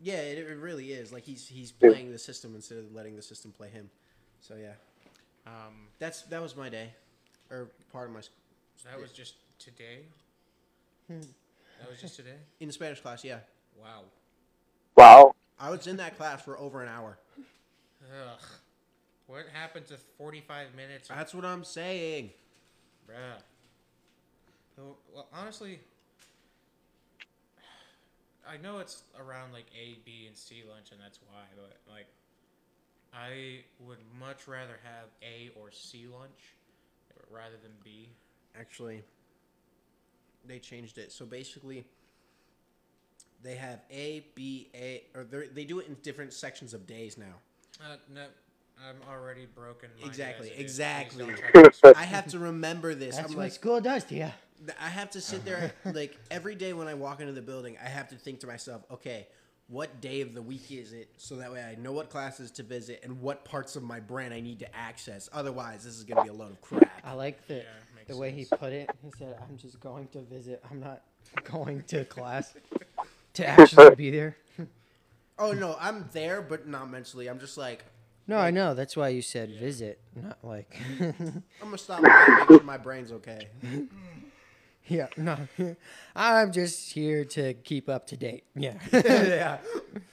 Yeah, 0.00 0.20
it, 0.20 0.38
it 0.38 0.58
really 0.58 0.92
is. 0.92 1.12
Like 1.12 1.24
he's 1.24 1.48
he's 1.48 1.72
playing 1.72 2.12
the 2.12 2.18
system 2.18 2.54
instead 2.54 2.78
of 2.78 2.94
letting 2.94 3.16
the 3.16 3.22
system 3.22 3.50
play 3.50 3.68
him. 3.68 3.90
So 4.40 4.54
yeah, 4.54 4.74
Um, 5.48 5.88
that's 5.98 6.22
that 6.22 6.42
was 6.42 6.56
my 6.56 6.68
day, 6.68 6.92
or 7.50 7.70
part 7.90 8.08
of 8.08 8.14
my 8.14 8.20
sc- 8.20 8.32
that 8.84 9.00
was 9.00 9.12
just 9.12 9.34
today. 9.58 10.00
that 11.08 11.88
was 11.88 12.00
just 12.00 12.16
today. 12.16 12.36
in 12.60 12.66
the 12.66 12.72
Spanish 12.72 13.00
class. 13.00 13.24
Yeah, 13.24 13.38
Wow. 13.80 14.02
Wow. 14.96 15.34
I 15.58 15.70
was 15.70 15.86
in 15.86 15.96
that 15.96 16.16
class 16.16 16.42
for 16.42 16.58
over 16.58 16.82
an 16.82 16.88
hour. 16.88 17.18
Ugh. 17.38 18.40
What 19.26 19.46
happened 19.52 19.86
to 19.86 19.96
45 20.16 20.74
minutes? 20.74 21.08
That's 21.08 21.34
what 21.34 21.44
I'm 21.44 21.64
saying. 21.64 22.30
Bruh. 23.08 23.40
So, 24.76 24.96
well, 25.12 25.28
honestly, 25.32 25.80
I 28.48 28.56
know 28.56 28.78
it's 28.78 29.02
around 29.18 29.52
like 29.52 29.66
A, 29.78 29.98
B, 30.04 30.24
and 30.26 30.36
C 30.36 30.62
lunch, 30.68 30.92
and 30.92 31.00
that's 31.00 31.18
why, 31.26 31.42
but 31.56 31.76
like, 31.92 32.06
I 33.14 33.60
would 33.80 33.98
much 34.18 34.46
rather 34.46 34.78
have 34.82 35.06
A 35.22 35.50
or 35.58 35.70
C 35.70 36.06
lunch 36.06 36.54
rather 37.30 37.56
than 37.62 37.72
B. 37.82 38.08
Actually, 38.58 39.02
they 40.46 40.58
changed 40.58 40.98
it. 40.98 41.12
So 41.12 41.24
basically, 41.24 41.84
they 43.42 43.54
have 43.56 43.80
A, 43.90 44.24
B, 44.34 44.70
A, 44.74 45.04
or 45.14 45.24
they're- 45.24 45.46
do 45.46 45.78
it 45.78 45.86
in 45.86 45.94
different 46.02 46.32
sections 46.32 46.74
of 46.74 46.86
days 46.86 47.16
now. 47.16 47.40
Uh, 47.80 47.96
no, 48.08 48.26
I'm 48.80 49.00
already 49.08 49.46
broken. 49.46 49.90
Exactly, 50.04 50.50
as 50.50 50.52
it 50.52 50.52
is. 50.52 50.56
Please 50.56 50.62
exactly. 50.62 51.26
don't 51.26 51.36
try 51.36 51.50
to 51.50 51.68
explain 51.68 51.94
I 51.96 52.04
have 52.04 52.26
to 52.28 52.38
remember 52.38 52.94
this. 52.94 53.16
That's 53.16 53.30
I'm 53.30 53.36
what 53.36 53.44
like, 53.44 53.52
school 53.52 53.80
does 53.80 54.04
to 54.04 54.14
you. 54.14 54.32
I 54.80 54.88
have 54.88 55.10
to 55.10 55.20
sit 55.20 55.44
there 55.44 55.72
like 55.84 56.18
every 56.30 56.56
day 56.56 56.72
when 56.72 56.88
I 56.88 56.94
walk 56.94 57.20
into 57.20 57.32
the 57.32 57.42
building. 57.42 57.76
I 57.82 57.88
have 57.88 58.08
to 58.08 58.16
think 58.16 58.40
to 58.40 58.46
myself, 58.46 58.82
okay, 58.90 59.28
what 59.68 60.00
day 60.00 60.22
of 60.22 60.34
the 60.34 60.42
week 60.42 60.70
is 60.70 60.92
it? 60.92 61.08
So 61.18 61.36
that 61.36 61.52
way 61.52 61.62
I 61.62 61.74
know 61.80 61.92
what 61.92 62.08
classes 62.10 62.50
to 62.52 62.62
visit 62.62 63.00
and 63.04 63.20
what 63.20 63.44
parts 63.44 63.76
of 63.76 63.82
my 63.82 64.00
brain 64.00 64.32
I 64.32 64.40
need 64.40 64.58
to 64.60 64.76
access. 64.76 65.28
Otherwise, 65.32 65.84
this 65.84 65.94
is 65.94 66.04
gonna 66.04 66.22
be 66.22 66.28
a 66.28 66.32
load 66.32 66.52
of 66.52 66.60
crap. 66.60 66.90
I 67.04 67.12
like 67.12 67.46
the 67.46 67.64
makes 67.94 68.08
the 68.08 68.16
way 68.16 68.30
he 68.30 68.44
put 68.46 68.72
it. 68.72 68.90
He 69.04 69.10
said, 69.18 69.36
"I'm 69.48 69.56
just 69.58 69.78
going 69.80 70.08
to 70.08 70.20
visit. 70.22 70.62
I'm 70.70 70.80
not 70.80 71.02
going 71.44 71.82
to 71.88 72.04
class 72.06 72.54
to 73.34 73.46
actually 73.46 73.94
be 73.94 74.10
there." 74.10 74.36
Oh 75.40 75.52
no, 75.52 75.76
I'm 75.78 76.08
there, 76.12 76.42
but 76.42 76.66
not 76.66 76.90
mentally. 76.90 77.28
I'm 77.28 77.38
just 77.38 77.56
like, 77.56 77.84
No, 78.26 78.38
I 78.38 78.50
know. 78.50 78.74
That's 78.74 78.96
why 78.96 79.10
you 79.10 79.22
said 79.22 79.50
visit, 79.50 80.00
not 80.16 80.38
like. 80.42 80.76
I'm 80.98 81.44
gonna 81.62 81.78
stop 81.78 82.02
by 82.02 82.36
make 82.40 82.48
sure 82.48 82.62
my 82.64 82.76
brain's 82.76 83.12
okay. 83.12 83.46
yeah, 84.90 85.06
no. 85.16 85.36
I'm 86.16 86.52
just 86.52 86.92
here 86.92 87.24
to 87.26 87.54
keep 87.54 87.88
up 87.88 88.06
to 88.08 88.16
date. 88.16 88.44
Yeah. 88.54 88.74
yeah. 88.92 89.58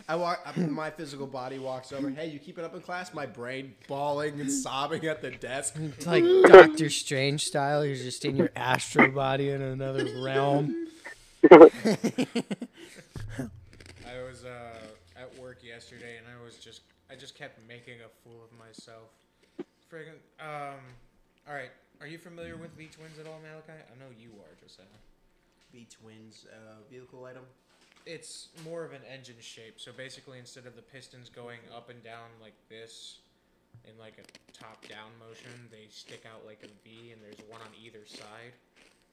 I 0.07 0.15
walk. 0.15 0.39
I- 0.45 0.59
My 0.59 0.89
physical 0.89 1.27
body 1.27 1.59
walks 1.59 1.91
over. 1.93 2.09
Hey, 2.09 2.27
you 2.29 2.39
keeping 2.39 2.63
up 2.65 2.75
in 2.75 2.81
class? 2.81 3.13
My 3.13 3.25
brain 3.25 3.73
bawling 3.87 4.39
and 4.39 4.51
sobbing 4.51 5.05
at 5.05 5.21
the 5.21 5.31
desk. 5.31 5.75
It's 5.77 6.05
like 6.05 6.23
Doctor 6.47 6.89
Strange 6.89 7.45
style. 7.45 7.85
You're 7.85 7.95
just 7.95 8.25
in 8.25 8.35
your 8.35 8.51
astro 8.55 9.09
body 9.09 9.49
in 9.49 9.61
another 9.61 10.05
realm. 10.21 10.87
I 11.51 11.69
was 14.27 14.45
uh, 14.45 15.19
at 15.19 15.37
work 15.39 15.63
yesterday, 15.63 16.17
and 16.17 16.25
I 16.27 16.43
was 16.43 16.57
just, 16.57 16.81
I 17.09 17.15
just 17.15 17.35
kept 17.35 17.59
making 17.67 17.95
a 18.01 18.09
fool 18.23 18.41
of 18.43 18.51
myself. 18.57 19.09
Friggin', 19.91 20.19
um, 20.39 20.75
all 21.47 21.53
right. 21.53 21.69
Are 22.05 22.07
you 22.07 22.19
familiar 22.19 22.55
with 22.55 22.69
V 22.77 22.85
twins 22.85 23.17
at 23.17 23.25
all, 23.25 23.41
Malachi? 23.41 23.81
I 23.81 23.97
know 23.97 24.13
you 24.13 24.29
are, 24.37 24.53
Josiah. 24.61 24.85
V 25.73 25.87
twins 25.89 26.45
uh, 26.53 26.77
vehicle 26.87 27.25
item. 27.25 27.41
It's 28.05 28.49
more 28.63 28.85
of 28.85 28.93
an 28.93 29.01
engine 29.11 29.41
shape. 29.41 29.81
So 29.81 29.89
basically, 29.89 30.37
instead 30.37 30.67
of 30.67 30.75
the 30.75 30.83
pistons 30.83 31.29
going 31.33 31.57
up 31.75 31.89
and 31.89 31.97
down 32.03 32.29
like 32.39 32.53
this, 32.69 33.25
in 33.89 33.97
like 33.97 34.21
a 34.21 34.25
top-down 34.53 35.17
motion, 35.17 35.49
they 35.71 35.89
stick 35.89 36.29
out 36.29 36.45
like 36.45 36.61
a 36.61 36.69
V, 36.85 37.09
and 37.09 37.17
there's 37.25 37.41
one 37.49 37.61
on 37.61 37.73
either 37.73 38.05
side, 38.05 38.53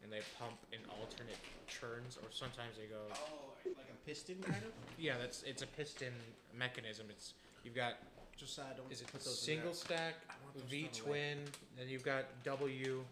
and 0.04 0.12
they 0.12 0.20
pump 0.38 0.61
in 0.68 0.84
alternate 1.00 1.40
churns, 1.64 2.18
or 2.20 2.28
sometimes 2.28 2.76
they 2.76 2.92
go. 2.92 3.08
Oh, 3.08 3.56
like 3.64 3.88
a 3.88 3.96
piston 4.04 4.37
kind 4.44 4.61
of. 4.68 4.72
Yeah, 4.99 5.14
that's 5.16 5.42
it's 5.44 5.62
a 5.62 5.70
piston 5.80 6.12
mechanism. 6.52 7.06
It's 7.08 7.32
you've 7.64 7.75
got 7.75 8.04
Just 8.37 8.58
uh, 8.58 8.68
don't 8.76 8.92
is 8.92 9.00
it 9.00 9.08
put 9.08 9.25
those 9.25 9.40
in 9.49 9.56
single 9.56 9.72
stack, 9.72 10.20
V 10.68 10.88
twin, 10.92 11.38
then 11.78 11.88
you've 11.88 12.04
got 12.04 12.25
W. 12.44 13.02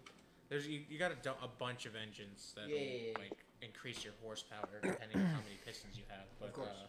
There's 0.48 0.66
you, 0.66 0.80
you 0.88 0.98
got 0.98 1.12
a, 1.12 1.16
du- 1.22 1.30
a 1.42 1.48
bunch 1.58 1.86
of 1.86 1.92
engines 1.94 2.52
that 2.56 2.68
Yeah, 2.68 2.80
yeah, 2.80 2.90
yeah. 3.08 3.18
like 3.18 3.32
increase 3.62 4.04
your 4.04 4.14
horsepower 4.22 4.68
depending 4.82 5.18
on 5.18 5.26
how 5.26 5.40
many 5.40 5.56
pistons 5.64 5.96
you 5.96 6.04
have. 6.08 6.26
But 6.40 6.52
course. 6.52 6.68
uh, 6.68 6.86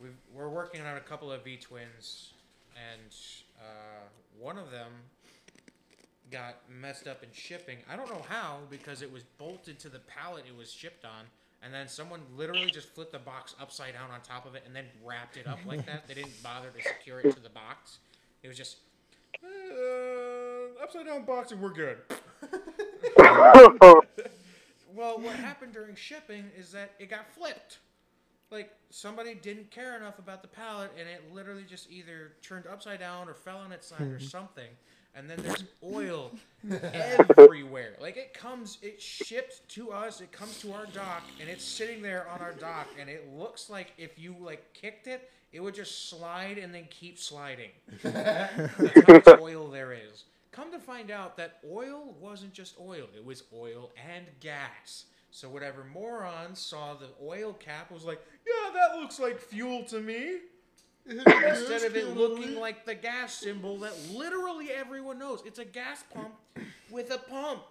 we've, 0.00 0.16
we're 0.34 0.48
working 0.48 0.82
on 0.82 0.96
a 0.96 1.00
couple 1.00 1.32
of 1.32 1.44
V 1.44 1.56
twins, 1.56 2.32
and 2.76 3.12
uh, 3.60 4.06
one 4.38 4.58
of 4.58 4.70
them 4.70 4.92
got 6.30 6.56
messed 6.68 7.08
up 7.08 7.22
in 7.22 7.28
shipping. 7.32 7.78
I 7.90 7.96
don't 7.96 8.08
know 8.10 8.24
how 8.28 8.58
because 8.70 9.02
it 9.02 9.10
was 9.12 9.22
bolted 9.38 9.78
to 9.80 9.88
the 9.88 10.00
pallet 10.00 10.44
it 10.46 10.56
was 10.56 10.70
shipped 10.72 11.04
on. 11.04 11.24
And 11.60 11.74
then 11.74 11.88
someone 11.88 12.20
literally 12.36 12.70
just 12.70 12.94
flipped 12.94 13.10
the 13.10 13.18
box 13.18 13.56
upside 13.60 13.94
down 13.94 14.10
on 14.12 14.20
top 14.20 14.46
of 14.46 14.54
it 14.54 14.62
and 14.64 14.76
then 14.76 14.84
wrapped 15.04 15.36
it 15.36 15.48
up 15.48 15.58
like 15.66 15.84
that. 15.86 16.06
They 16.06 16.14
didn't 16.14 16.40
bother 16.40 16.68
to 16.68 16.82
secure 16.82 17.18
it 17.18 17.34
to 17.34 17.40
the 17.40 17.48
box. 17.48 17.98
It 18.44 18.48
was 18.48 18.56
just 18.56 18.76
uh, 19.44 20.82
upside 20.82 21.06
down 21.06 21.24
box 21.24 21.52
and 21.52 21.60
we're 21.60 21.72
good. 21.72 21.98
Well, 24.94 25.20
what 25.20 25.36
happened 25.36 25.74
during 25.74 25.94
shipping 25.94 26.46
is 26.58 26.72
that 26.72 26.92
it 26.98 27.08
got 27.08 27.32
flipped. 27.32 27.78
Like 28.50 28.72
somebody 28.90 29.34
didn't 29.34 29.70
care 29.70 29.96
enough 29.96 30.18
about 30.18 30.42
the 30.42 30.48
pallet, 30.48 30.90
and 30.98 31.08
it 31.08 31.32
literally 31.32 31.62
just 31.62 31.88
either 31.90 32.32
turned 32.42 32.66
upside 32.66 32.98
down 32.98 33.28
or 33.28 33.34
fell 33.34 33.58
on 33.58 33.70
its 33.70 33.86
side 33.86 34.00
or 34.08 34.18
something. 34.18 34.68
And 35.14 35.30
then 35.30 35.38
there's 35.42 35.64
oil 35.84 36.32
everywhere. 36.92 37.94
Like 38.00 38.16
it 38.16 38.34
comes, 38.34 38.78
it 38.82 39.00
shipped 39.00 39.68
to 39.70 39.92
us. 39.92 40.20
It 40.20 40.32
comes 40.32 40.58
to 40.62 40.72
our 40.72 40.86
dock, 40.86 41.22
and 41.40 41.48
it's 41.48 41.64
sitting 41.64 42.02
there 42.02 42.28
on 42.28 42.40
our 42.40 42.54
dock, 42.54 42.88
and 42.98 43.08
it 43.08 43.28
looks 43.36 43.70
like 43.70 43.92
if 43.98 44.18
you 44.18 44.34
like 44.40 44.72
kicked 44.74 45.06
it, 45.06 45.30
it 45.52 45.60
would 45.60 45.74
just 45.74 46.08
slide 46.08 46.58
and 46.58 46.74
then 46.74 46.86
keep 46.90 47.18
sliding. 47.18 47.70
That's 48.02 49.06
how 49.06 49.12
much 49.14 49.40
oil 49.40 49.68
there 49.68 49.92
is. 49.92 50.24
Come 50.50 50.72
to 50.72 50.78
find 50.78 51.10
out 51.10 51.36
that 51.36 51.60
oil 51.70 52.16
wasn't 52.20 52.52
just 52.52 52.74
oil, 52.80 53.06
it 53.14 53.24
was 53.24 53.44
oil 53.54 53.90
and 54.12 54.26
gas. 54.40 55.04
So 55.30 55.48
whatever 55.48 55.84
moron 55.84 56.54
saw 56.54 56.94
the 56.94 57.08
oil 57.22 57.52
cap 57.52 57.90
was 57.90 58.04
like, 58.04 58.20
yeah, 58.46 58.72
that 58.72 58.98
looks 58.98 59.18
like 59.20 59.38
fuel 59.38 59.84
to 59.84 60.00
me. 60.00 60.38
Instead 61.06 61.84
of 61.84 61.96
it 61.96 62.16
looking 62.16 62.56
like 62.56 62.84
the 62.84 62.94
gas 62.94 63.34
symbol 63.34 63.78
that 63.78 63.94
literally 64.12 64.70
everyone 64.70 65.18
knows. 65.18 65.42
It's 65.46 65.58
a 65.58 65.64
gas 65.64 66.04
pump 66.12 66.34
with 66.90 67.10
a 67.10 67.18
pump. 67.18 67.62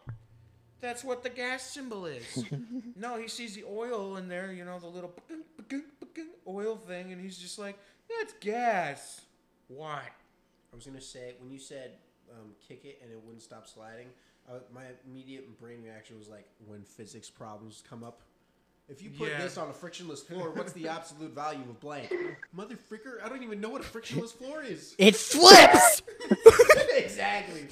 That's 0.82 1.04
what 1.04 1.24
the 1.24 1.30
gas 1.30 1.64
symbol 1.64 2.06
is. 2.06 2.44
no, 2.96 3.18
he 3.18 3.28
sees 3.28 3.56
the 3.56 3.64
oil 3.70 4.18
in 4.18 4.28
there, 4.28 4.52
you 4.54 4.64
know, 4.66 4.80
the 4.80 4.88
little 4.88 5.14
oil 6.48 6.76
thing, 6.76 7.12
and 7.12 7.22
he's 7.22 7.38
just 7.38 7.58
like, 7.60 7.78
that's 8.20 8.34
gas. 8.40 9.22
Why? 9.68 10.02
I 10.72 10.76
was 10.76 10.86
gonna 10.86 11.02
say 11.02 11.34
when 11.40 11.52
you 11.52 11.60
said 11.60 11.94
um, 12.32 12.52
kick 12.68 12.86
it 12.86 13.00
and 13.02 13.12
it 13.12 13.20
wouldn't 13.24 13.42
stop 13.42 13.68
sliding. 13.68 14.08
Uh, 14.50 14.60
my 14.74 14.84
immediate 15.10 15.60
brain 15.60 15.84
reaction 15.84 16.18
was 16.18 16.30
like 16.30 16.46
when 16.66 16.84
physics 16.84 17.30
problems 17.30 17.84
come 17.90 18.04
up. 18.04 18.22
If 18.90 19.02
you 19.02 19.10
put 19.10 19.30
Yeah. 19.30 19.42
this 19.42 19.58
on 19.58 19.70
a 19.70 19.74
frictionless 19.74 20.24
floor, 20.24 20.52
what's 20.52 20.72
the 20.72 20.88
absolute 20.98 21.32
value 21.36 21.60
of 21.62 21.80
blank? 21.82 22.14
Mother 22.54 22.78
fricker, 22.90 23.22
I 23.22 23.28
don't 23.28 23.44
even 23.44 23.60
know 23.60 23.70
what 23.70 23.82
a 23.82 23.86
frictionless 23.86 24.32
floor 24.32 24.64
is. 24.64 24.96
It 24.98 25.16
flips. 25.16 26.02
exactly. 26.96 27.68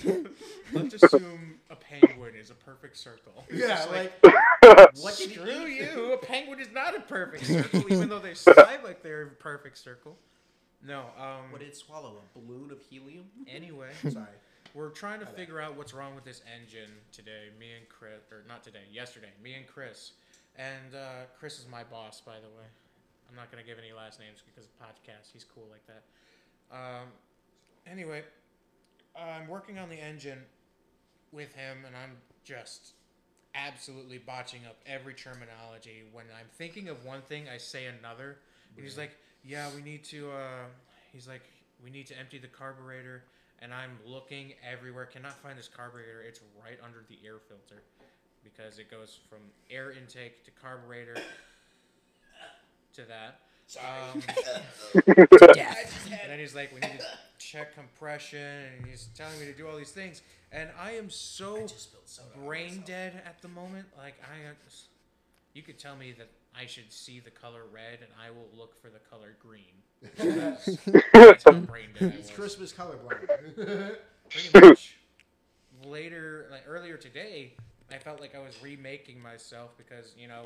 Let's 0.73 1.01
assume 1.01 1.54
a 1.69 1.75
penguin 1.75 2.35
is 2.35 2.49
a 2.51 2.55
perfect 2.55 2.97
circle. 2.97 3.45
It's 3.49 3.59
Yeah, 3.59 3.67
just 3.75 3.91
like 3.91 4.13
what 5.01 5.15
did 5.17 5.31
Screw 5.31 5.65
you! 5.65 6.13
A 6.13 6.17
penguin 6.17 6.59
is 6.59 6.71
not 6.73 6.95
a 6.95 6.99
perfect 7.01 7.45
circle, 7.47 7.91
even 7.91 8.09
though 8.09 8.19
they 8.19 8.33
slide 8.45 8.79
like 8.83 9.01
they're 9.03 9.23
a 9.23 9.27
perfect 9.27 9.77
circle. 9.77 10.17
No. 10.85 11.05
Um. 11.19 11.51
what 11.51 11.59
did 11.61 11.69
it 11.69 11.75
swallow? 11.77 12.15
A 12.35 12.39
balloon 12.39 12.71
of 12.71 12.79
helium? 12.81 13.25
Anyway, 13.47 13.89
Sorry. 14.09 14.25
we're 14.73 14.89
trying 14.89 15.19
to 15.19 15.25
figure 15.25 15.59
out 15.59 15.75
what's 15.77 15.93
wrong 15.93 16.13
with 16.15 16.23
this 16.25 16.41
engine 16.53 16.91
today. 17.11 17.49
Me 17.59 17.67
and 17.77 17.87
Chris, 17.89 18.21
or 18.31 18.43
not 18.47 18.63
today, 18.63 18.83
yesterday. 18.91 19.29
Me 19.43 19.53
and 19.55 19.65
Chris, 19.67 20.11
and 20.57 20.93
uh, 20.95 21.25
Chris 21.39 21.59
is 21.59 21.67
my 21.71 21.83
boss, 21.83 22.21
by 22.21 22.35
the 22.35 22.49
way. 22.57 22.65
I'm 23.29 23.35
not 23.35 23.49
gonna 23.51 23.63
give 23.63 23.79
any 23.79 23.93
last 23.93 24.19
names 24.19 24.43
because 24.45 24.67
of 24.69 24.73
podcast. 24.79 25.31
He's 25.33 25.43
cool 25.43 25.65
like 25.71 25.85
that. 25.87 26.03
Um. 26.71 27.07
Anyway, 27.87 28.23
I'm 29.15 29.47
working 29.47 29.77
on 29.79 29.89
the 29.89 29.99
engine 29.99 30.39
with 31.35 31.53
him, 31.53 31.79
and 31.85 31.95
I'm 31.95 32.17
just 32.43 32.93
absolutely 33.53 34.17
botching 34.17 34.61
up 34.65 34.77
every 34.85 35.13
terminology. 35.13 36.03
When 36.11 36.25
I'm 36.37 36.47
thinking 36.57 36.89
of 36.89 37.05
one 37.05 37.21
thing, 37.21 37.45
I 37.53 37.57
say 37.57 37.85
another. 37.85 38.37
And 38.75 38.83
He's 38.83 38.97
like, 38.97 39.17
"Yeah, 39.43 39.69
we 39.75 39.81
need 39.81 40.03
to." 40.05 40.31
Uh, 40.31 40.65
he's 41.11 41.27
like, 41.27 41.43
"We 41.83 41.89
need 41.89 42.07
to 42.07 42.17
empty 42.17 42.37
the 42.37 42.47
carburetor," 42.47 43.23
and 43.59 43.73
I'm 43.73 43.99
looking 44.05 44.53
everywhere. 44.63 45.05
Cannot 45.05 45.37
find 45.37 45.57
this 45.57 45.67
carburetor. 45.67 46.21
It's 46.21 46.39
right 46.63 46.79
under 46.83 47.05
the 47.07 47.17
air 47.25 47.39
filter 47.39 47.83
because 48.43 48.79
it 48.79 48.89
goes 48.89 49.19
from 49.29 49.39
air 49.69 49.91
intake 49.91 50.43
to 50.45 50.51
carburetor 50.51 51.15
to 52.93 53.05
that. 53.05 53.39
Um, 53.77 54.21
and 55.07 55.27
then 56.27 56.39
he's 56.39 56.55
like, 56.55 56.73
we 56.73 56.79
need 56.79 56.99
to 56.99 57.05
check 57.39 57.73
compression, 57.75 58.39
and 58.39 58.85
he's 58.85 59.09
telling 59.15 59.39
me 59.39 59.45
to 59.45 59.53
do 59.53 59.67
all 59.67 59.75
these 59.75 59.91
things, 59.91 60.21
and 60.51 60.69
I 60.79 60.91
am 60.91 61.09
so 61.09 61.67
brain 62.37 62.83
dead 62.85 63.21
at 63.25 63.41
the 63.41 63.47
moment. 63.47 63.87
Like 63.97 64.15
I, 64.23 64.49
uh, 64.49 64.53
you 65.53 65.63
could 65.63 65.79
tell 65.79 65.95
me 65.95 66.13
that 66.17 66.29
I 66.57 66.65
should 66.65 66.91
see 66.91 67.19
the 67.19 67.31
color 67.31 67.61
red, 67.71 67.99
and 67.99 68.11
I 68.21 68.29
will 68.29 68.47
look 68.57 68.79
for 68.79 68.89
the 68.89 68.99
color 68.99 69.35
green. 69.39 69.63
That's 71.13 71.43
how 71.43 71.51
brain 71.53 71.89
dead 71.97 72.13
It's. 72.19 72.29
Christmas 72.29 72.71
colorblind. 72.71 73.97
Pretty 74.29 74.67
much. 74.67 74.97
Later, 75.83 76.47
like 76.51 76.63
earlier 76.67 76.97
today, 76.97 77.53
I 77.91 77.97
felt 77.97 78.21
like 78.21 78.35
I 78.35 78.39
was 78.39 78.55
remaking 78.61 79.21
myself 79.21 79.71
because 79.77 80.13
you 80.17 80.27
know, 80.27 80.43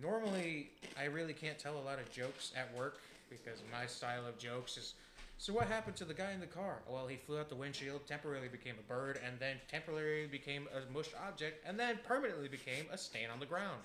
normally 0.00 0.70
I 0.98 1.04
really 1.04 1.32
can't 1.32 1.58
tell 1.58 1.78
a 1.78 1.84
lot 1.84 1.98
of 1.98 2.10
jokes 2.12 2.52
at 2.56 2.74
work 2.76 2.98
because 3.30 3.62
my 3.72 3.86
style 3.86 4.26
of 4.26 4.38
jokes 4.38 4.76
is. 4.76 4.94
So 5.38 5.52
what 5.52 5.66
happened 5.66 5.96
to 5.96 6.04
the 6.04 6.14
guy 6.14 6.30
in 6.32 6.40
the 6.40 6.46
car? 6.46 6.78
Well, 6.88 7.08
he 7.08 7.16
flew 7.16 7.40
out 7.40 7.48
the 7.48 7.56
windshield, 7.56 8.06
temporarily 8.06 8.46
became 8.46 8.76
a 8.78 8.92
bird, 8.92 9.18
and 9.26 9.40
then 9.40 9.56
temporarily 9.68 10.28
became 10.28 10.68
a 10.72 10.92
mushed 10.92 11.14
object, 11.26 11.66
and 11.66 11.78
then 11.78 11.98
permanently 12.06 12.46
became 12.46 12.84
a 12.92 12.98
stain 12.98 13.28
on 13.32 13.40
the 13.40 13.46
ground. 13.46 13.80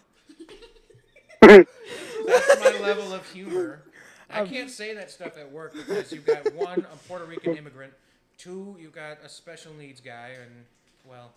That's 1.41 2.59
my 2.59 2.77
level 2.79 3.11
of 3.11 3.27
humor. 3.31 3.81
I 4.29 4.41
um, 4.41 4.49
can't 4.49 4.69
say 4.69 4.93
that 4.93 5.09
stuff 5.09 5.37
at 5.37 5.51
work 5.51 5.73
because 5.73 6.11
you've 6.11 6.25
got 6.25 6.53
one, 6.53 6.79
a 6.79 7.07
Puerto 7.07 7.25
Rican 7.25 7.55
immigrant, 7.55 7.93
two, 8.37 8.75
you've 8.79 8.93
got 8.93 9.17
a 9.23 9.29
special 9.29 9.73
needs 9.73 10.01
guy, 10.01 10.31
and 10.41 10.65
well, 11.09 11.31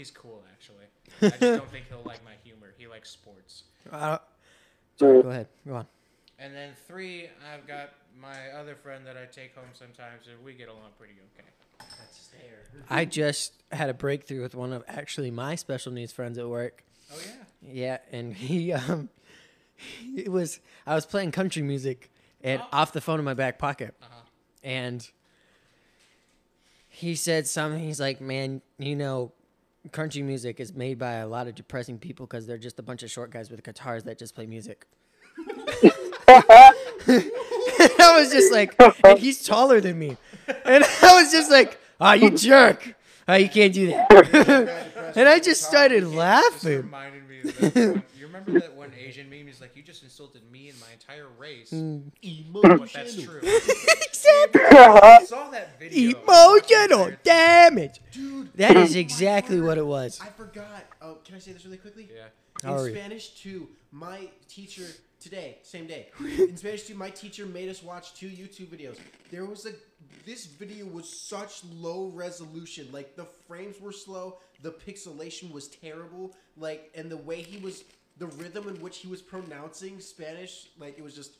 he's 0.00 0.10
cool 0.10 0.42
actually. 0.50 0.86
I 1.20 1.28
just 1.28 1.40
don't 1.40 1.70
think 1.70 1.84
he'll 1.90 2.02
like 2.06 2.24
my 2.24 2.32
humor. 2.42 2.72
He 2.78 2.86
likes 2.86 3.10
sports. 3.10 3.64
Uh, 3.90 4.18
sorry, 4.98 5.22
go 5.22 5.30
ahead. 5.30 5.48
Go 5.66 5.74
on. 5.76 5.86
And 6.38 6.54
then 6.54 6.72
three, 6.86 7.28
I've 7.52 7.66
got 7.66 7.94
my 8.20 8.50
other 8.54 8.74
friend 8.74 9.06
that 9.06 9.16
I 9.16 9.24
take 9.24 9.54
home 9.54 9.70
sometimes, 9.72 10.26
and 10.30 10.44
we 10.44 10.52
get 10.52 10.68
along 10.68 10.90
pretty 10.98 11.14
okay. 11.34 11.48
That's 11.78 12.28
fair. 12.28 12.84
I 12.90 13.06
just 13.06 13.54
had 13.72 13.88
a 13.88 13.94
breakthrough 13.94 14.42
with 14.42 14.54
one 14.54 14.74
of 14.74 14.84
actually 14.86 15.30
my 15.30 15.54
special 15.54 15.92
needs 15.92 16.12
friends 16.12 16.36
at 16.36 16.46
work. 16.46 16.84
Oh 17.10 17.18
yeah. 17.24 17.72
Yeah, 17.72 17.98
and 18.12 18.34
he 18.34 18.72
um 18.74 19.08
it 20.14 20.30
was 20.30 20.60
I 20.86 20.94
was 20.94 21.06
playing 21.06 21.32
country 21.32 21.62
music 21.62 22.10
and 22.42 22.62
off 22.70 22.92
the 22.92 23.00
phone 23.00 23.18
in 23.18 23.24
my 23.24 23.34
back 23.34 23.58
pocket. 23.58 23.94
Uh-huh. 24.02 24.20
And 24.62 25.10
he 26.86 27.14
said 27.14 27.46
something 27.46 27.82
he's 27.82 27.98
like, 27.98 28.20
"Man, 28.20 28.60
you 28.78 28.94
know, 28.94 29.32
country 29.92 30.22
music 30.22 30.60
is 30.60 30.74
made 30.74 30.98
by 30.98 31.14
a 31.14 31.26
lot 31.26 31.48
of 31.48 31.54
depressing 31.54 31.98
people 31.98 32.26
because 32.26 32.46
they're 32.46 32.58
just 32.58 32.78
a 32.78 32.82
bunch 32.82 33.02
of 33.02 33.10
short 33.10 33.30
guys 33.30 33.50
with 33.50 33.62
guitars 33.62 34.04
that 34.04 34.18
just 34.18 34.34
play 34.34 34.46
music." 34.46 34.86
I 36.28 38.20
was 38.20 38.30
just 38.30 38.52
like, 38.52 38.74
and 39.04 39.18
he's 39.18 39.44
taller 39.44 39.80
than 39.80 39.98
me. 39.98 40.16
And 40.64 40.84
I 41.02 41.22
was 41.22 41.32
just 41.32 41.50
like, 41.50 41.78
"Ah, 42.00 42.14
you 42.14 42.30
jerk. 42.30 42.94
Ah, 43.26 43.36
you 43.36 43.48
can't 43.48 43.72
do 43.72 43.88
that." 43.88 45.12
and 45.16 45.28
I 45.28 45.38
just 45.40 45.62
started 45.62 46.06
laughing. 46.06 46.92
Reminded 48.30 48.52
me 48.52 48.56
of 48.56 48.62
that 48.62 48.76
one. 48.76 48.90
You 48.90 48.96
remember 48.96 48.96
that 48.96 49.00
one 49.00 49.08
Asian 49.08 49.30
meme? 49.30 49.46
He's 49.46 49.60
like, 49.60 49.76
"You 49.76 49.82
just 49.82 50.02
insulted 50.02 50.42
me 50.50 50.68
and 50.68 50.80
my 50.80 50.86
entire 50.92 51.28
race." 51.38 51.70
Hmm. 51.70 51.98
But 52.52 52.92
that's 52.92 53.22
true. 53.22 53.40
exactly. 53.42 54.62
Uh-huh. 54.62 55.18
I 55.20 55.24
saw 55.24 55.50
that 55.50 55.78
video. 55.78 56.20
Emotional 56.20 57.12
damage. 57.22 58.00
Dude, 58.12 58.52
that 58.54 58.76
is 58.76 58.96
exactly 58.96 59.60
what 59.60 59.78
it 59.78 59.86
was. 59.86 60.20
I 60.20 60.26
forgot. 60.26 60.84
Oh, 61.02 61.18
can 61.24 61.36
I 61.36 61.38
say 61.38 61.52
this 61.52 61.64
really 61.64 61.78
quickly? 61.78 62.08
Yeah. 62.14 62.26
In 62.62 62.68
Hurry. 62.68 62.92
Spanish 62.92 63.30
2, 63.40 63.68
my 63.92 64.28
teacher 64.48 64.84
today, 65.18 65.58
same 65.62 65.86
day. 65.86 66.08
In 66.20 66.56
Spanish 66.56 66.84
2, 66.84 66.94
my 66.94 67.10
teacher 67.10 67.46
made 67.46 67.68
us 67.68 67.82
watch 67.82 68.14
two 68.14 68.28
YouTube 68.28 68.66
videos. 68.66 68.98
There 69.30 69.44
was 69.44 69.66
a 69.66 69.72
this 70.26 70.46
video 70.46 70.86
was 70.86 71.08
such 71.08 71.62
low 71.72 72.10
resolution. 72.14 72.88
Like 72.92 73.16
the 73.16 73.26
frames 73.46 73.80
were 73.80 73.92
slow, 73.92 74.38
the 74.62 74.72
pixelation 74.72 75.52
was 75.52 75.68
terrible, 75.68 76.34
like 76.56 76.90
and 76.94 77.10
the 77.10 77.16
way 77.16 77.42
he 77.42 77.58
was 77.58 77.84
the 78.20 78.28
rhythm 78.28 78.68
in 78.68 78.80
which 78.80 78.98
he 78.98 79.08
was 79.08 79.20
pronouncing 79.20 79.98
Spanish, 79.98 80.68
like 80.78 80.96
it 80.98 81.02
was 81.02 81.16
just 81.16 81.32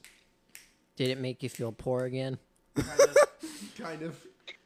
Did 0.97 1.11
it 1.11 1.19
make 1.21 1.43
you 1.43 1.49
feel 1.49 1.71
poor 1.71 2.05
again? 2.05 2.39
kind 2.75 3.01
of. 3.01 3.17
Kind 3.79 4.03
of. 4.03 4.17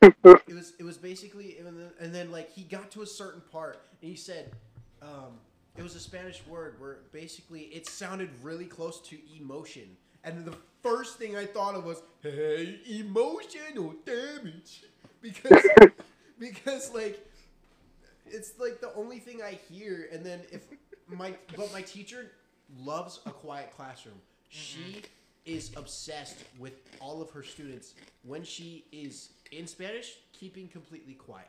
It 0.03 0.55
was 0.55 0.73
it 0.79 0.85
was 0.85 0.97
basically 0.97 1.59
and 1.59 1.67
then, 1.67 1.91
and 2.01 2.15
then 2.15 2.31
like 2.31 2.53
he 2.53 2.63
got 2.63 2.91
to 2.93 3.03
a 3.03 3.07
certain 3.07 3.43
part 3.53 3.81
and 4.01 4.11
he 4.11 4.17
said 4.17 4.53
um, 5.03 5.39
it 5.77 5.83
was 5.83 5.95
a 5.95 6.01
spanish 6.01 6.43
word 6.47 6.81
where 6.81 6.99
basically 7.13 7.63
it 7.63 7.87
sounded 7.87 8.31
really 8.43 8.65
close 8.65 9.01
to 9.03 9.17
emotion. 9.39 9.97
And 10.25 10.45
the 10.45 10.57
first 10.83 11.19
thing 11.19 11.35
i 11.37 11.47
thought 11.47 11.75
of 11.75 11.85
was 11.85 12.03
hey 12.23 12.79
emotional 12.87 13.95
damage 14.05 14.85
because 15.23 15.67
because 16.39 16.93
like 16.95 17.27
it's 18.27 18.53
like 18.59 18.81
the 18.81 18.93
only 18.95 19.19
thing 19.19 19.41
i 19.43 19.59
hear 19.73 20.09
and 20.13 20.25
then 20.25 20.41
if 20.53 20.63
my 21.17 21.35
but 21.57 21.73
my 21.73 21.83
teacher 21.83 22.31
loves 22.79 23.21
a 23.27 23.31
quiet 23.31 23.71
classroom 23.77 24.17
she 24.49 25.03
is 25.45 25.71
obsessed 25.77 26.39
with 26.59 26.73
all 27.01 27.21
of 27.21 27.31
her 27.31 27.43
students 27.43 27.95
when 28.23 28.43
she 28.45 28.85
is 28.93 29.31
in 29.53 29.67
spanish 29.67 30.15
keeping 30.33 30.69
completely 30.69 31.15
quiet 31.15 31.49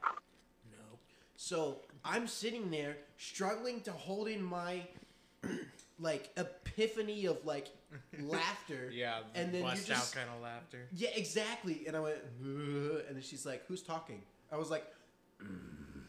no 0.71 0.97
so 1.37 1.77
i'm 2.03 2.27
sitting 2.27 2.69
there 2.69 2.97
struggling 3.17 3.79
to 3.81 3.91
hold 3.91 4.27
in 4.27 4.43
my 4.43 4.81
like 5.99 6.29
epiphany 6.35 7.25
of 7.25 7.37
like 7.45 7.67
laughter 8.19 8.89
Yeah. 8.91 9.19
and 9.35 9.53
then 9.53 9.61
bust 9.61 9.89
out 9.89 10.11
kind 10.13 10.27
of 10.35 10.41
laughter. 10.41 10.79
yeah, 10.93 11.09
exactly. 11.15 11.85
And 11.87 11.95
I 11.95 11.99
went, 12.01 12.17
"Ugh," 12.41 13.01
and 13.07 13.15
then 13.15 13.21
she's 13.21 13.45
like, 13.45 13.63
"Who's 13.67 13.81
talking?" 13.81 14.21
I 14.51 14.57
was 14.57 14.69
like, 14.69 14.85
"Mm, 15.41 16.01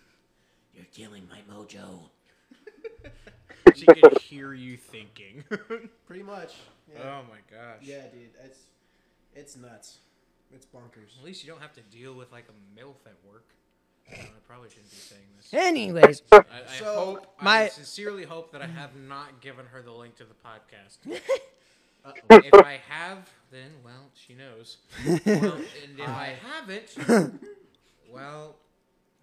"You're 0.75 0.87
killing 0.93 1.29
my 1.31 1.39
mojo." 1.55 2.09
She 3.77 3.87
can 3.87 4.13
hear 4.23 4.53
you 4.55 4.77
thinking. 4.77 5.45
Pretty 6.07 6.23
much. 6.23 6.55
Yeah, 6.93 7.03
oh 7.05 7.23
my 7.31 7.39
gosh. 7.51 7.79
yeah 7.83 8.03
dude, 8.13 8.31
it's 8.45 8.61
it's 9.35 9.57
nuts. 9.57 9.99
It's 10.53 10.65
bonkers. 10.67 11.19
At 11.19 11.25
least 11.25 11.45
you 11.45 11.51
don't 11.51 11.61
have 11.61 11.75
to 11.75 11.81
deal 11.83 12.15
with 12.15 12.31
like 12.33 12.45
a 12.49 12.81
milf 12.81 12.95
at 13.07 13.15
work. 13.31 13.45
I 14.13 14.25
probably 14.47 14.69
shouldn't 14.69 14.91
be 14.91 14.97
saying 14.97 15.23
this. 15.37 15.53
Anyways, 15.53 16.23
I, 16.31 16.37
I 16.39 16.79
So, 16.79 16.85
hope, 16.95 17.35
I 17.41 17.45
my- 17.45 17.69
sincerely 17.69 18.23
hope 18.23 18.53
that 18.53 18.63
I 18.63 18.67
have 18.67 18.95
not 18.95 19.41
given 19.41 19.67
her 19.67 19.83
the 19.83 19.91
link 19.91 20.15
to 20.17 20.25
the 20.25 20.35
podcast. 20.35 21.21
If 22.31 22.55
I 22.65 22.79
have, 22.89 23.29
then 23.51 23.69
well, 23.85 24.11
she 24.15 24.35
knows. 24.35 24.77
Well, 25.05 25.17
and 25.27 25.99
if 25.99 26.09
I 26.09 26.35
haven't, 26.41 27.41
well, 28.09 28.55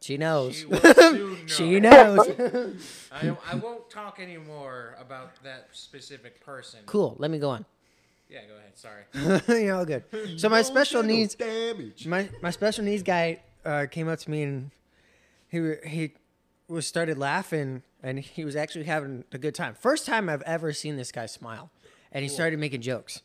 she 0.04 0.18
knows. 0.18 0.58
she 0.58 0.66
will 0.66 0.80
soon 1.48 1.84
know. 1.84 2.24
she 2.26 2.36
knows. 2.36 3.08
I, 3.12 3.36
I 3.52 3.56
won't 3.56 3.89
talk 3.89 4.20
anymore 4.20 4.98
about 5.00 5.42
that 5.44 5.70
specific 5.72 6.44
person. 6.44 6.82
cool. 6.86 7.16
Let 7.20 7.32
me 7.32 7.39
go 7.39 7.50
on. 7.50 7.66
Yeah, 8.30 8.39
go 8.48 8.56
ahead. 8.56 9.42
Sorry. 9.46 9.63
You're 9.63 9.76
all 9.76 9.86
good. 9.86 10.04
So 10.38 10.50
my 10.50 10.62
special 10.62 11.04
needs, 11.04 11.36
damage. 11.36 12.06
my 12.08 12.30
my 12.42 12.50
special 12.50 12.84
needs 12.84 13.04
guy 13.04 13.39
uh, 13.63 13.86
came 13.89 14.08
up 14.08 14.20
to 14.20 14.32
me 14.32 14.44
and 14.44 14.72
he 15.48 15.76
he 15.86 16.12
was 16.68 16.88
started 16.88 17.18
laughing 17.18 17.84
and 18.02 18.20
he 18.20 18.44
was 18.44 18.56
actually 18.56 18.86
having 18.86 19.24
a 19.32 19.38
good 19.38 19.56
time. 19.56 19.76
First 19.76 20.06
time 20.06 20.28
I've 20.28 20.42
ever 20.42 20.74
seen 20.74 20.98
this 20.98 21.12
guy 21.12 21.28
smile, 21.28 21.70
and 22.12 22.24
he 22.24 22.30
started 22.30 22.60
making 22.60 22.82
jokes. 22.82 23.22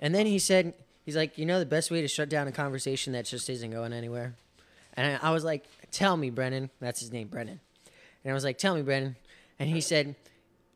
And 0.00 0.14
then 0.14 0.26
he 0.26 0.38
said, 0.38 0.74
he's 1.04 1.16
like, 1.16 1.38
you 1.38 1.46
know, 1.46 1.58
the 1.58 1.66
best 1.66 1.90
way 1.90 2.02
to 2.02 2.08
shut 2.08 2.28
down 2.28 2.46
a 2.46 2.52
conversation 2.52 3.14
that 3.14 3.24
just 3.24 3.48
isn't 3.48 3.70
going 3.70 3.92
anywhere. 3.92 4.36
And 4.94 5.18
I 5.22 5.30
was 5.30 5.44
like, 5.44 5.64
tell 5.96 6.16
me, 6.16 6.30
Brennan. 6.30 6.70
That's 6.80 7.00
his 7.00 7.12
name, 7.12 7.28
Brennan. 7.28 7.60
And 8.22 8.30
I 8.30 8.34
was 8.34 8.44
like, 8.44 8.58
tell 8.58 8.74
me, 8.74 8.82
Brennan. 8.82 9.16
And 9.58 9.70
he 9.70 9.80
said, 9.80 10.14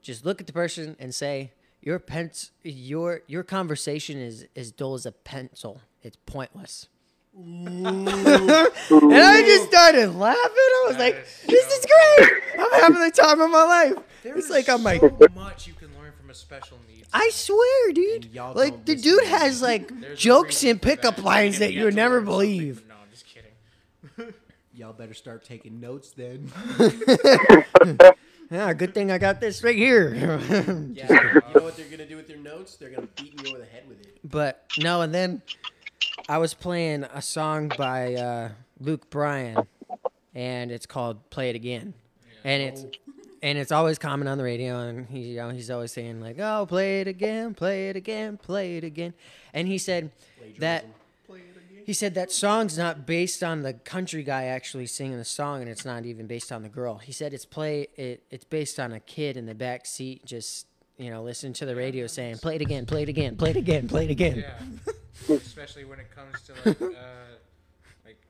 just 0.02 0.24
look 0.24 0.40
at 0.40 0.46
the 0.46 0.52
person 0.52 0.96
and 0.98 1.14
say, 1.14 1.52
your 1.83 1.98
pens, 1.98 2.50
your 2.62 3.20
your 3.26 3.42
conversation 3.42 4.18
is 4.18 4.46
as 4.54 4.70
dull 4.70 4.94
as 4.94 5.06
a 5.06 5.12
pencil. 5.12 5.80
It's 6.02 6.16
pointless. 6.26 6.88
and 7.35 7.88
I 7.88 9.42
just 9.46 9.68
started 9.68 10.14
laughing. 10.14 10.40
I 10.44 10.85
was 10.88 10.96
That 10.96 11.02
like, 11.02 11.14
is 11.14 11.42
"This 11.46 11.64
so 11.64 11.78
is 11.78 11.87
great! 11.87 12.42
I'm 12.59 12.80
having 12.83 13.00
the 13.02 13.11
time 13.11 13.40
of 13.40 13.50
my 13.50 13.62
life." 13.62 13.94
There 14.22 14.37
it's 14.37 14.46
is 14.46 14.50
like 14.50 14.68
I'm 14.68 14.83
like, 14.83 15.00
so 15.00 15.16
much 15.35 15.66
you 15.66 15.72
can 15.74 15.88
learn 15.98 16.12
from 16.20 16.28
a 16.28 16.35
special 16.35 16.78
needs. 16.88 17.09
I 17.14 17.30
swear, 17.30 17.92
dude. 17.92 18.35
Like 18.35 18.85
the 18.85 18.96
dude 18.96 19.22
to 19.22 19.28
has 19.28 19.62
like 19.62 19.88
There's 20.00 20.18
jokes 20.18 20.62
and 20.64 20.83
pickup 20.83 21.22
lines 21.22 21.54
If 21.54 21.61
that 21.61 21.72
you 21.72 21.78
you 21.80 21.85
would 21.87 21.94
never 21.94 22.20
believe. 22.20 22.83
No, 22.88 22.94
I'm 22.94 23.11
just 23.11 23.26
kidding. 23.26 24.35
Y'all 24.81 24.95
better 24.95 25.12
start 25.12 25.45
taking 25.45 25.79
notes 25.79 26.12
then. 26.12 26.51
Yeah, 28.53 28.73
good 28.73 28.95
thing 28.95 29.12
I 29.12 29.19
got 29.19 29.40
this 29.40 29.62
right 29.62 29.77
here. 29.77 30.12
yeah, 30.14 30.73
you 30.75 31.07
know 31.55 31.62
what 31.62 31.77
they're 31.77 31.87
gonna 31.88 32.05
do 32.05 32.16
with 32.16 32.27
their 32.27 32.37
notes? 32.37 32.75
They're 32.75 32.90
gonna 32.90 33.07
beat 33.14 33.40
me 33.40 33.49
over 33.49 33.59
the 33.59 33.64
head 33.64 33.85
with 33.87 34.01
it. 34.01 34.19
but 34.25 34.64
no, 34.77 35.03
and 35.03 35.14
then 35.14 35.43
I 36.29 36.38
was 36.38 36.53
playing 36.53 37.05
a 37.05 37.23
song 37.23 37.71
by 37.79 38.14
uh, 38.14 38.49
Luke 38.81 39.09
Bryan, 39.09 39.69
and 40.35 40.73
it's 40.73 40.87
called 40.87 41.31
"Play 41.31 41.51
It 41.51 41.55
Again," 41.55 41.95
and 42.43 42.61
it's 42.61 42.87
and 43.40 43.57
it's 43.57 43.71
always 43.71 44.01
common 44.01 44.27
on 44.27 44.37
the 44.37 44.43
radio, 44.43 44.81
and 44.81 45.07
he 45.07 45.21
you 45.21 45.37
know, 45.37 45.51
he's 45.51 45.71
always 45.71 45.93
saying 45.93 46.21
like, 46.21 46.40
"Oh, 46.40 46.66
play 46.66 47.03
it 47.03 47.07
again, 47.07 47.55
play 47.55 47.90
it 47.90 47.95
again, 47.95 48.37
play 48.37 48.79
it 48.79 48.83
again," 48.83 49.14
and 49.55 49.69
he 49.69 49.79
said 49.79 50.11
that 50.40 50.40
Play 50.40 50.49
it 50.49 50.57
again. 50.57 50.95
He 51.90 51.94
said 51.94 52.14
that 52.14 52.31
song's 52.31 52.79
not 52.79 53.05
based 53.05 53.42
on 53.42 53.62
the 53.62 53.72
country 53.72 54.22
guy 54.22 54.44
actually 54.44 54.87
singing 54.87 55.18
the 55.18 55.24
song, 55.24 55.61
and 55.61 55.68
it's 55.68 55.85
not 55.85 56.07
even 56.07 56.29
based 56.29 56.53
on 56.53 56.62
the 56.62 56.68
girl. 56.68 56.98
He 56.98 57.11
said 57.11 57.35
it's 57.35 57.44
play 57.44 57.88
it 57.96 58.22
it's 58.31 58.44
based 58.44 58.79
on 58.79 58.92
a 58.92 59.00
kid 59.00 59.37
in 59.37 59.46
the 59.46 59.57
back 59.57 59.87
seat 59.87 60.24
just 60.24 60.68
you 60.98 61.11
know 61.11 61.24
listening 61.24 61.53
to 61.55 61.66
the 61.66 61.74
radio 61.74 62.07
saying, 62.07 62.38
"Play 62.38 62.55
it 62.55 62.62
again, 62.62 62.87
play 62.87 63.03
it 63.03 63.09
again, 63.09 63.37
play 63.37 63.50
it 63.50 63.57
again, 63.57 63.88
play 63.88 64.05
it 64.05 64.11
again." 64.12 64.44
Yeah. 64.46 65.35
Especially 65.35 65.85
when 65.85 65.98
it 65.98 66.14
comes 66.14 66.40
to 66.42 66.53
like, 66.64 66.81
uh, 66.81 66.94
like, 68.05 68.22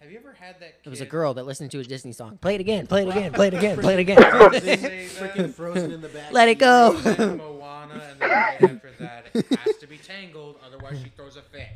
have 0.00 0.10
you 0.10 0.18
ever 0.18 0.34
had 0.34 0.60
that? 0.60 0.82
Kid 0.82 0.88
It 0.88 0.90
was 0.90 1.00
a 1.00 1.06
girl 1.06 1.32
that 1.32 1.46
listened 1.46 1.70
to 1.70 1.78
a 1.78 1.84
Disney 1.84 2.12
song. 2.12 2.36
Play 2.36 2.56
it 2.56 2.60
again, 2.60 2.86
play 2.86 3.04
it 3.04 3.08
again, 3.08 3.32
play 3.32 3.46
it 3.46 3.54
again, 3.54 3.78
play 3.78 3.94
it 3.94 4.00
again. 4.00 4.18
Say 4.60 5.06
Freaking 5.08 5.36
that, 5.36 5.54
frozen 5.54 5.90
in 5.90 6.02
the 6.02 6.08
back. 6.10 6.34
Let 6.34 6.50
it 6.50 6.58
go. 6.58 6.92
Moana, 6.92 7.94
and 7.94 8.20
then 8.20 8.28
right 8.28 8.62
after 8.62 8.90
that, 8.98 9.26
it 9.32 9.58
has 9.60 9.76
to 9.78 9.86
be 9.86 9.96
Tangled, 9.96 10.56
otherwise 10.66 11.00
she 11.02 11.08
throws 11.08 11.36
a 11.36 11.42
fit. 11.42 11.68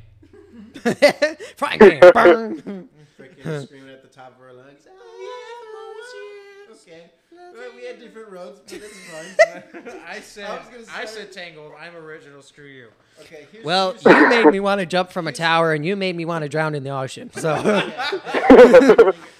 Frying 1.57 1.79
pan. 1.79 2.01
burn. 2.15 2.89
Freaking 3.19 3.65
screaming 3.67 3.91
at 3.91 4.03
the 4.03 4.09
top 4.09 4.35
of 4.37 4.45
her 4.45 4.53
lungs. 4.53 4.87
"Oh, 4.89 6.69
yeah, 6.71 6.75
okay. 6.75 7.11
Well, 7.57 7.71
we 7.77 7.85
had 7.87 8.01
different 8.01 8.31
roads, 8.31 8.61
but 8.65 8.73
it's 8.83 8.99
fine. 9.85 10.01
I 10.09 10.21
said 10.21 10.49
I 10.93 11.03
I 11.03 11.05
said 11.05 11.31
Tangled. 11.33 11.73
I'm 11.81 11.95
original. 11.95 12.43
Screw 12.43 12.67
you. 12.67 12.89
Okay. 13.21 13.47
Here's, 13.53 13.65
Well, 13.65 13.93
here's- 13.93 14.05
you 14.05 14.29
made 14.29 14.47
me 14.53 14.61
want 14.61 14.81
to 14.81 14.87
jump 14.87 15.11
from 15.13 15.29
a 15.29 15.33
tower, 15.33 15.73
and 15.73 15.85
you 15.87 15.95
made 15.95 16.17
me 16.17 16.25
want 16.25 16.43
to 16.43 16.49
drown 16.49 16.75
in 16.75 16.83
the 16.83 16.91
ocean. 16.91 17.31
So 17.33 17.55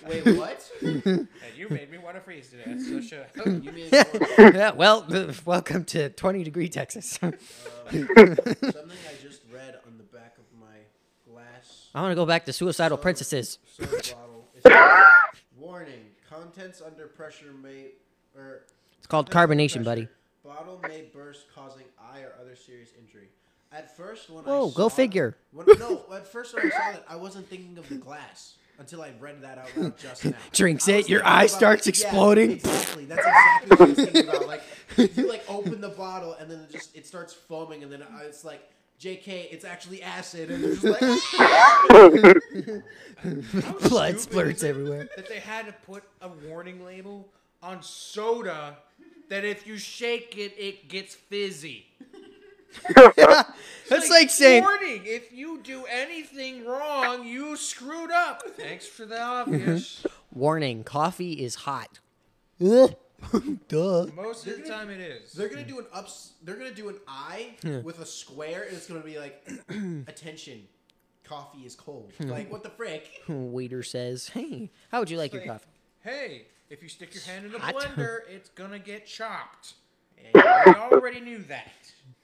wait, 0.09 0.39
what? 0.39 0.71
And 0.83 1.29
you 1.57 1.69
made 1.71 1.91
me 1.91 1.99
want 1.99 2.17
to 2.17 2.21
freeze 2.21 2.51
to 2.51 2.57
death. 2.59 2.81
So 2.83 3.01
shut 3.01 3.31
up. 3.39 3.47
You 3.47 3.73
mean 3.73 3.91
something 3.91 4.23
yeah, 4.55 4.71
well, 4.73 5.07
welcome 5.45 5.85
to 5.87 6.11
20 6.11 6.45
degree 6.45 6.69
Texas. 6.69 7.19
Uh, 7.23 7.33
I 7.91 7.93
just 9.23 9.43
read 9.53 9.79
on 9.87 9.97
the 9.99 10.05
back 10.13 10.37
of 10.39 10.45
my 10.61 10.77
glass 11.31 11.84
I 11.95 12.01
want 12.03 12.11
to 12.13 12.17
go 12.17 12.27
back 12.27 12.45
to 12.47 12.53
suicidal 12.53 12.99
princesses. 12.99 13.59
soda 13.77 13.91
bottle? 13.91 14.49
It 14.57 14.63
says, 14.63 14.97
Warning: 15.57 16.07
Contents 16.29 16.83
under 16.85 17.07
pressure 17.07 17.53
may 17.63 17.93
or 18.37 18.63
It's 18.99 19.07
called 19.07 19.31
carbonation, 19.31 19.85
buddy. 19.85 20.09
Bottle 20.45 20.81
may 20.83 21.05
burst, 21.15 21.47
causing 21.55 21.85
eye 21.99 22.21
or 22.21 22.33
other 22.41 22.57
serious 22.57 22.91
injury. 22.99 23.29
At 23.73 23.97
first, 23.97 24.29
when 24.31 24.45
I 24.45 24.49
Whoa, 24.49 24.71
saw 24.71 24.77
go 24.77 24.87
it- 24.87 24.93
figure. 24.93 25.37
when, 25.53 25.67
no, 25.79 26.03
at 26.13 26.27
first 26.27 26.55
when 26.55 26.67
I 26.67 26.71
saw 26.71 26.93
that, 26.93 27.05
I 27.09 27.17
wasn't 27.17 27.49
thinking 27.49 27.79
of 27.79 27.89
the 27.89 27.97
glass 27.97 28.55
until 28.79 29.03
I 29.03 29.13
read 29.21 29.41
that 29.43 29.59
out 29.59 29.69
loud 29.77 29.97
just 29.99 30.25
now. 30.25 30.33
Drinks 30.53 30.89
it, 30.89 31.09
your 31.09 31.25
eye 31.25 31.45
about- 31.45 31.51
starts 31.51 31.87
yeah, 31.87 31.91
exploding. 31.91 32.51
exactly. 32.53 33.05
That's 33.07 33.21
exactly 33.27 33.71
what 33.77 33.81
I 33.81 33.85
was 33.85 33.97
thinking 33.99 34.29
about. 34.29 34.47
Like 34.97 35.17
you 35.17 35.29
like 35.29 35.43
open 35.49 35.81
the 35.81 35.89
bottle 35.89 36.35
and 36.35 36.49
then 36.49 36.61
it 36.61 36.71
just 36.71 36.95
it 36.97 37.07
starts 37.07 37.33
foaming 37.33 37.83
and 37.85 37.91
then 37.93 38.03
it's 38.23 38.45
like. 38.45 38.69
JK, 39.01 39.49
it's 39.51 39.65
actually 39.65 40.03
acid, 40.03 40.51
and 40.51 40.63
they're 40.65 40.77
just 40.77 40.85
like, 40.85 41.01
Blood 43.89 44.21
stupid 44.21 44.23
splurts 44.57 44.65
everywhere. 44.65 45.09
That 45.17 45.29
they 45.29 45.41
had 45.41 45.67
to 45.67 45.73
put 45.87 46.05
a 46.21 46.29
warning 46.49 46.85
label 46.85 47.29
on 47.63 47.83
soda 47.83 48.77
that 49.29 49.45
if 49.45 49.67
you 49.67 49.77
shake 49.79 50.37
it, 50.39 50.55
it 50.59 50.89
gets 50.89 51.15
fizzy. 51.15 51.87
That's 53.89 54.11
like 54.11 54.31
saying, 54.31 54.63
warning: 54.63 55.03
if 55.05 55.33
you 55.33 55.61
do 55.63 55.85
anything 55.91 56.65
wrong, 56.65 57.27
you 57.27 57.57
screwed 57.57 58.11
up. 58.11 58.43
Thanks 58.57 58.87
for 58.87 59.07
the 59.07 59.21
obvious. 59.21 60.01
Mm-hmm. 60.01 60.39
warning, 60.39 60.85
coffee 60.85 61.33
is 61.35 61.55
hot. 61.55 62.01
Ugh. 62.65 62.95
Duh. 63.69 64.07
Most 64.15 64.47
of 64.47 64.57
the 64.63 64.69
time, 64.69 64.91
it 64.91 65.01
is. 65.01 65.33
They're 65.33 65.49
gonna 65.49 65.65
do 65.65 65.79
an 65.79 65.87
ups. 65.93 66.33
They're 66.43 66.57
gonna 66.57 66.75
do 66.75 66.89
an 66.89 66.99
eye 67.09 67.55
with 67.83 68.01
a 68.01 68.07
square, 68.07 68.63
and 68.69 68.77
it's 68.77 68.87
gonna 68.87 69.01
be 69.01 69.19
like, 69.19 69.47
attention, 70.09 70.63
coffee 71.25 71.61
is 71.67 71.75
cold. 71.75 72.13
like 72.21 72.51
what 72.51 72.63
the 72.63 72.71
frick? 72.71 73.23
Waiter 73.29 73.83
says, 73.83 74.29
hey, 74.29 74.71
how 74.91 75.01
would 75.01 75.11
you 75.11 75.19
like 75.19 75.33
your 75.33 75.43
Like, 75.43 75.51
coffee? 75.51 75.71
Hey, 76.03 76.47
if 76.71 76.83
you 76.83 76.89
stick 76.89 77.15
your 77.15 77.23
hand 77.25 77.47
in 77.47 77.53
the 77.53 77.59
Hot. 77.59 77.75
blender, 77.75 78.21
it's 78.29 78.51
gonna 78.51 78.79
get 78.79 79.07
chopped. 79.07 79.75
I 80.35 80.89
already 80.93 81.21
knew 81.21 81.39
that. 81.45 81.73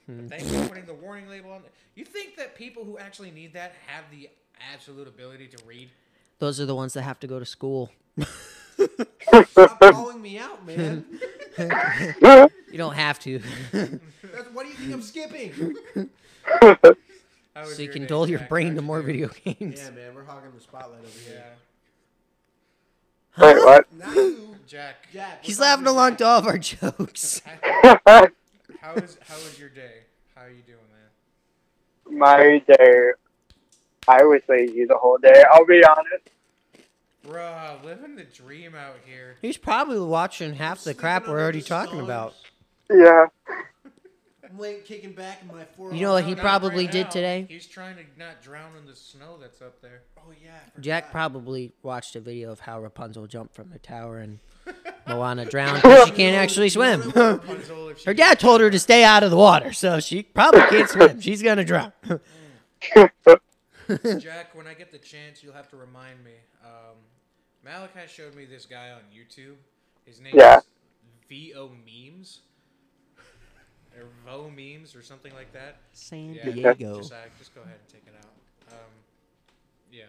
Hmm. 0.07 0.21
But 0.27 0.31
thanks 0.31 0.51
for 0.51 0.69
putting 0.69 0.87
the 0.87 0.95
warning 0.95 1.29
label 1.29 1.53
on. 1.53 1.63
You 1.95 2.05
think 2.05 2.37
that 2.37 2.55
people 2.55 2.85
who 2.85 2.99
actually 2.99 3.31
need 3.31 3.53
that 3.55 3.75
have 3.87 4.05
the 4.11 4.31
absolute 4.73 5.07
ability 5.09 5.49
to 5.49 5.59
read? 5.67 5.91
Those 6.39 6.61
are 6.61 6.67
the 6.67 6.75
ones 6.75 6.95
that 6.95 7.03
have 7.03 7.21
to 7.21 7.27
go 7.27 7.39
to 7.39 7.45
school. 7.45 7.91
Stop 9.47 9.81
calling 9.81 10.23
me 10.23 10.39
out, 10.39 10.65
man. 10.67 11.05
You 11.59 12.79
don't 12.79 12.95
have 12.95 13.19
to. 13.21 13.41
That's, 13.73 14.49
what 14.53 14.65
do 14.65 14.69
you 14.69 14.75
think 14.77 14.93
I'm 14.93 15.03
skipping? 15.03 15.77
So 17.65 17.83
you 17.83 17.89
can 17.89 18.07
dull 18.07 18.29
your 18.29 18.41
brain 18.41 18.77
to 18.77 18.83
more 18.83 19.03
video 19.03 19.29
games. 19.45 19.81
Yeah, 19.81 19.91
man, 19.91 20.15
we're 20.15 20.25
hogging 20.25 20.53
the 20.55 20.61
spotlight 20.61 21.01
over 21.01 21.09
Yeah, 21.27 21.33
here. 23.37 23.55
Wait, 23.55 23.65
what? 23.65 23.93
Not 23.93 24.15
you, 24.15 24.57
Jack. 24.67 25.09
Jack. 25.13 25.45
He's 25.45 25.61
laughing 25.61 25.87
along 25.87 26.17
to 26.17 26.27
all 26.27 26.39
of 26.39 26.47
our 26.47 26.59
jokes. 26.59 27.43
How 28.81 28.95
was 28.95 29.19
how 29.27 29.35
was 29.35 29.59
your 29.61 29.69
day? 29.69 30.05
How 30.35 30.43
are 30.43 30.51
you 30.51 30.63
doing, 30.63 30.79
man? 30.91 32.19
My 32.19 32.63
day, 32.67 33.11
I 34.09 34.23
was 34.25 34.41
lazy 34.49 34.87
the 34.87 34.97
whole 34.97 35.19
day. 35.19 35.45
I'll 35.53 35.67
be 35.67 35.85
honest. 35.85 36.30
Bruh, 37.27 37.85
living 37.85 38.17
the 38.17 38.25
dream 38.25 38.75
out 38.75 38.97
here. 39.05 39.37
He's 39.43 39.57
probably 39.59 40.01
watching 40.01 40.55
half 40.55 40.85
the 40.85 40.95
crap 40.95 41.29
we're 41.29 41.39
already 41.41 41.61
the 41.61 41.67
talking 41.69 42.01
about. 42.01 42.35
Yeah. 42.91 43.27
I'm 44.51 44.59
laying 44.59 44.81
kicking 44.83 45.13
back 45.13 45.43
in 45.43 45.49
my 45.49 45.65
four. 45.77 45.91
Oh 45.91 45.95
you 45.95 46.01
know 46.01 46.15
what 46.15 46.25
he 46.25 46.35
Not 46.35 46.41
probably 46.41 46.85
right 46.87 46.91
did 46.93 47.05
now. 47.05 47.11
today? 47.11 47.47
He's 47.49 47.67
trying 47.67 47.97
to 47.97 48.03
not 48.19 48.43
drown 48.43 48.73
in 48.77 48.85
the 48.87 48.97
snow 48.97 49.37
that's 49.41 49.63
up 49.63 49.81
there. 49.81 50.03
Oh 50.19 50.33
yeah. 50.43 50.59
Jack 50.81 51.13
probably 51.13 51.73
watched 51.83 52.17
a 52.17 52.21
video 52.21 52.51
of 52.51 52.61
how 52.61 52.81
Rapunzel 52.81 53.27
jumped 53.29 53.55
from 53.55 53.71
the 53.71 53.79
tower 53.79 54.19
and 54.19 54.41
Moana 55.07 55.45
drowned 55.45 55.83
because 55.83 56.09
she 56.09 56.15
can't 56.15 56.37
actually 56.37 56.69
swim. 56.69 57.01
Rapunzel, 57.15 57.91
if 57.91 57.99
she 58.01 58.05
Her 58.07 58.15
dad 58.15 58.41
told 58.41 58.61
her 58.61 58.71
to 58.71 58.79
stay 58.79 59.05
out 59.05 59.23
of 59.23 59.31
the 59.31 59.37
water, 59.37 59.73
so 59.73 60.01
she 60.01 60.23
probably 60.25 60.63
can't 60.63 60.89
swim. 60.89 61.21
She's 61.21 61.43
gonna 61.43 61.65
drown. 61.65 61.93
Jack, 64.21 64.55
when 64.55 64.67
I 64.67 64.75
get 64.75 64.91
the 64.91 64.99
chance, 64.99 65.43
you'll 65.43 65.55
have 65.55 65.69
to 65.71 65.77
remind 65.77 66.23
me. 66.25 66.33
Um, 66.65 66.97
Malachi 67.65 68.07
showed 68.09 68.35
me 68.35 68.45
this 68.45 68.67
guy 68.67 68.91
on 68.91 69.01
YouTube. 69.15 69.57
His 70.05 70.21
name 70.21 70.35
Yeah. 70.37 70.59
is 70.59 70.65
VO 71.29 71.71
Memes. 71.85 72.41
Or 73.97 74.05
Vo 74.25 74.49
Memes 74.51 74.95
or 74.95 75.03
something 75.03 75.35
like 75.35 75.53
that. 75.53 75.77
San 75.93 76.35
Yeah, 76.35 76.51
Diego. 76.51 76.99
Just, 76.99 77.13
uh, 77.13 77.17
just 77.39 77.55
go 77.55 77.63
ahead 77.63 77.77
and 77.81 77.89
take 77.89 78.07
it 78.07 78.15
out. 78.17 78.73
Um, 78.73 78.91
yeah. 79.93 80.05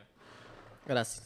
Gracias. 0.86 1.22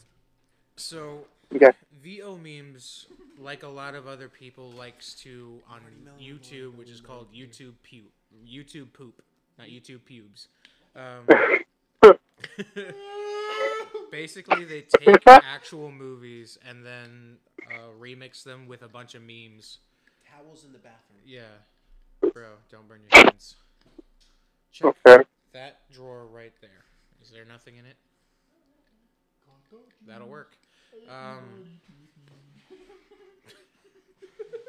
So, 0.77 1.25
Okay. 1.53 1.71
VO 2.01 2.37
Memes, 2.37 3.05
like 3.37 3.63
a 3.63 3.67
lot 3.67 3.93
of 3.93 4.07
other 4.07 4.27
people, 4.29 4.71
likes 4.71 5.13
to 5.21 5.61
on 5.69 5.81
YouTube, 6.19 6.75
which 6.75 6.89
is 6.89 7.01
called 7.01 7.31
YouTube 7.33 7.73
Puke. 7.83 8.11
YouTube 8.45 8.91
Poop, 8.93 9.21
not 9.57 9.67
YouTube 9.67 9.99
Pubes. 10.05 10.47
Um, 10.95 11.27
basically, 14.11 14.65
they 14.65 14.81
take 14.81 15.21
actual 15.27 15.91
movies 15.91 16.57
and 16.67 16.85
then 16.85 17.37
uh, 17.67 17.89
remix 17.99 18.43
them 18.43 18.67
with 18.67 18.83
a 18.83 18.87
bunch 18.87 19.15
of 19.15 19.21
memes. 19.21 19.79
Towels 20.29 20.65
in 20.65 20.73
the 20.73 20.79
bathroom. 20.79 21.19
Yeah, 21.25 21.41
bro, 22.33 22.49
don't 22.69 22.87
burn 22.87 23.01
your 23.09 23.23
hands. 23.23 23.55
Check 24.71 24.93
Okay. 25.07 25.23
that 25.53 25.89
drawer 25.91 26.25
right 26.25 26.53
there. 26.61 26.83
Is 27.21 27.31
there 27.31 27.45
nothing 27.45 27.77
in 27.77 27.85
it? 27.85 27.95
That'll 30.07 30.27
work. 30.27 30.55
Um, 31.09 31.65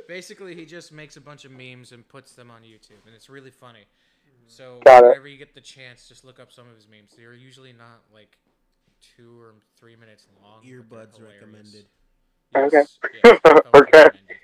basically, 0.09 0.55
he 0.55 0.65
just 0.65 0.93
makes 0.93 1.17
a 1.17 1.21
bunch 1.21 1.45
of 1.45 1.53
memes 1.53 1.93
and 1.93 2.07
puts 2.09 2.33
them 2.33 2.51
on 2.51 2.63
YouTube, 2.63 3.05
and 3.07 3.15
it's 3.15 3.29
really 3.29 3.51
funny. 3.51 3.85
So 4.49 4.81
Got 4.85 5.05
it. 5.05 5.09
whenever 5.09 5.29
you 5.29 5.39
get 5.39 5.55
the 5.55 5.61
chance, 5.61 6.09
just 6.09 6.25
look 6.25 6.39
up 6.41 6.53
some 6.53 6.69
of 6.69 6.75
his 6.77 6.87
memes. 6.89 7.13
They're 7.17 7.35
usually 7.35 7.73
not 7.73 8.03
like 8.13 8.37
two 9.17 9.41
or 9.41 9.55
three 9.79 9.97
minutes 9.97 10.27
long. 10.43 10.63
Earbuds 10.65 11.17
hilarious. 11.17 11.43
recommended. 11.43 11.87
Okay. 12.55 12.77
Yes, 12.77 12.99
yes, 13.13 13.23
totally 13.43 13.73
Okay. 13.75 14.03
recommended. 14.05 14.37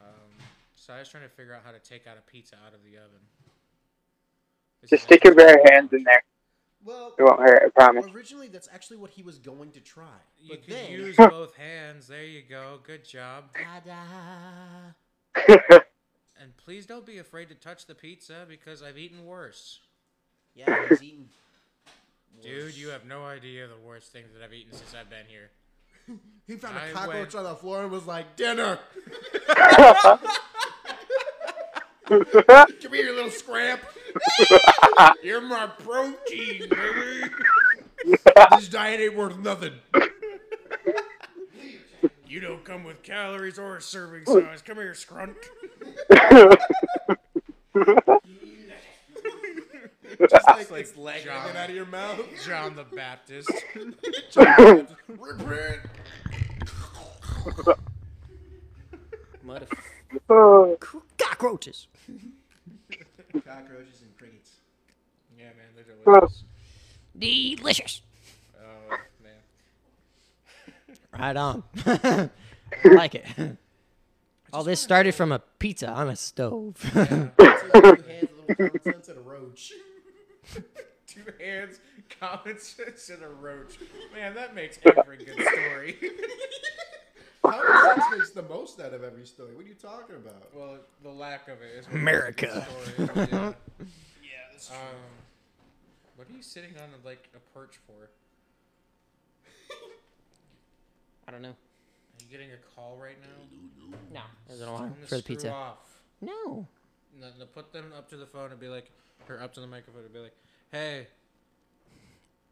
Um, 0.00 0.32
so 0.74 0.92
I 0.94 1.00
was 1.00 1.08
trying 1.08 1.24
to 1.24 1.28
figure 1.28 1.54
out 1.54 1.62
how 1.64 1.72
to 1.72 1.78
take 1.80 2.06
out 2.06 2.16
a 2.16 2.30
pizza 2.30 2.56
out 2.66 2.74
of 2.74 2.84
the 2.84 2.96
oven. 2.96 3.20
This 4.80 4.90
Just 4.90 5.04
stick 5.04 5.24
your 5.24 5.34
bare 5.34 5.58
hands 5.70 5.92
in 5.92 6.04
there. 6.04 6.22
Well, 6.84 7.14
It 7.18 7.22
won't 7.22 7.40
hurt. 7.40 7.62
I 7.64 7.68
promise. 7.70 8.06
originally 8.14 8.48
that's 8.48 8.68
actually 8.72 8.98
what 8.98 9.10
he 9.10 9.22
was 9.22 9.38
going 9.38 9.72
to 9.72 9.80
try. 9.80 10.06
You 10.38 10.50
But 10.50 10.64
can 10.64 10.74
then, 10.74 10.92
use 10.92 11.16
both 11.30 11.56
hands. 11.56 12.06
There 12.06 12.24
you 12.24 12.42
go. 12.48 12.78
Good 12.84 13.04
job. 13.04 13.46
And 16.46 16.56
please 16.58 16.86
don't 16.86 17.04
be 17.04 17.18
afraid 17.18 17.48
to 17.48 17.56
touch 17.56 17.86
the 17.86 17.94
pizza 17.96 18.44
because 18.48 18.80
I've 18.80 18.96
eaten 18.96 19.26
worse. 19.26 19.80
yeah, 20.54 20.86
he's 20.88 21.02
eating. 21.02 21.28
Dude, 22.40 22.76
you 22.76 22.90
have 22.90 23.04
no 23.04 23.24
idea 23.24 23.66
the 23.66 23.74
worst 23.84 24.12
things 24.12 24.28
that 24.32 24.44
I've 24.44 24.54
eaten 24.54 24.72
since 24.72 24.94
I've 24.94 25.10
been 25.10 25.26
here. 25.26 25.50
He 26.46 26.54
found 26.54 26.78
I 26.78 26.86
a 26.86 26.92
cockroach 26.92 27.34
went- 27.34 27.34
on 27.34 27.42
the 27.42 27.56
floor 27.56 27.82
and 27.82 27.90
was 27.90 28.06
like, 28.06 28.36
"Dinner." 28.36 28.78
Come 32.06 32.22
here, 32.92 33.06
you 33.06 33.16
little 33.16 33.30
scramp. 33.32 33.80
You're 35.24 35.40
my 35.40 35.66
protein, 35.66 36.68
baby. 36.70 37.32
This 38.52 38.68
diet 38.68 39.00
ain't 39.00 39.16
worth 39.16 39.36
nothing. 39.38 39.72
You 42.26 42.40
don't 42.40 42.64
come 42.64 42.84
with 42.84 43.02
calories 43.02 43.58
or 43.58 43.76
a 43.76 43.82
serving 43.82 44.24
size. 44.26 44.62
Come 44.62 44.76
here, 44.78 44.94
scrunt. 44.94 45.36
Just 50.30 50.46
like, 50.48 50.70
like 50.70 50.80
it's 50.82 50.96
leg 50.96 51.24
John. 51.24 51.40
hanging 51.42 51.56
out 51.56 51.68
of 51.68 51.74
your 51.76 51.86
mouth. 51.86 52.18
John 52.44 52.74
the 52.76 52.84
Baptist. 52.84 53.50
Repent. 55.08 55.80
Mother- 59.42 59.66
Oh, 60.30 60.78
cockroaches. 61.18 61.88
Cockroaches 63.44 64.00
and 64.02 64.16
crickets. 64.16 64.50
Yeah, 65.36 65.46
man, 65.46 65.66
they're 65.74 65.84
delicious. 66.04 66.44
Delicious. 67.18 68.02
Oh 68.58 68.96
man. 69.22 69.32
Right 71.18 71.36
on. 71.36 71.62
I 71.86 72.30
like 72.84 73.14
it. 73.14 73.24
All 74.52 74.64
this 74.64 74.80
started 74.80 75.14
from 75.14 75.32
a 75.32 75.38
pizza 75.58 75.88
on 75.88 76.08
a 76.08 76.16
stove. 76.16 76.76
Two 76.94 77.00
hands, 77.00 77.38
a 77.38 78.52
little 78.52 78.78
common 78.78 78.82
sense, 78.82 79.08
and 79.08 79.18
a 79.18 79.20
roach. 79.20 79.72
Two 81.06 81.32
hands, 81.40 81.80
common 82.20 82.58
sense, 82.58 83.08
and 83.08 83.22
a 83.22 83.28
roach. 83.28 83.78
Man, 84.14 84.34
that 84.34 84.54
makes 84.54 84.78
every 84.84 85.18
good 85.18 85.40
story. 85.40 85.96
Common 87.44 87.82
sense 87.82 88.04
makes 88.12 88.30
the 88.30 88.42
most 88.42 88.80
out 88.80 88.92
of 88.92 89.02
every 89.02 89.26
story. 89.26 89.54
What 89.54 89.64
are 89.64 89.68
you 89.68 89.74
talking 89.74 90.16
about? 90.16 90.54
well, 90.54 90.78
the 91.02 91.10
lack 91.10 91.48
of 91.48 91.62
it 91.62 91.78
is 91.78 91.86
America. 91.92 92.66
Story. 92.96 93.10
Yeah. 93.16 93.26
yeah, 93.28 93.52
that's 94.52 94.68
true. 94.68 94.76
Um, 94.76 94.82
what 96.16 96.28
are 96.28 96.32
you 96.32 96.42
sitting 96.42 96.70
on 96.76 96.88
like 97.04 97.28
a 97.34 97.40
perch 97.56 97.76
for? 97.86 98.10
I 101.26 101.32
don't 101.32 101.42
know. 101.42 101.48
Are 101.48 102.24
you 102.24 102.30
getting 102.30 102.50
a 102.52 102.56
call 102.74 102.96
right 103.00 103.16
now? 103.20 103.96
No, 104.12 104.20
there's 104.46 104.60
an 104.60 104.68
alarm 104.68 104.94
Turn 104.94 105.06
for 105.06 105.16
the 105.16 105.22
pizza. 105.22 105.52
Off. 105.52 106.02
No. 106.20 106.66
No, 107.18 107.28
no, 107.38 107.46
put 107.46 107.72
them 107.72 107.92
up 107.96 108.08
to 108.10 108.16
the 108.16 108.26
phone 108.26 108.50
and 108.50 108.60
be 108.60 108.68
like, 108.68 108.90
or 109.28 109.40
up 109.40 109.54
to 109.54 109.60
the 109.60 109.66
microphone 109.66 110.04
and 110.04 110.12
be 110.12 110.18
like, 110.18 110.36
"Hey, 110.70 111.08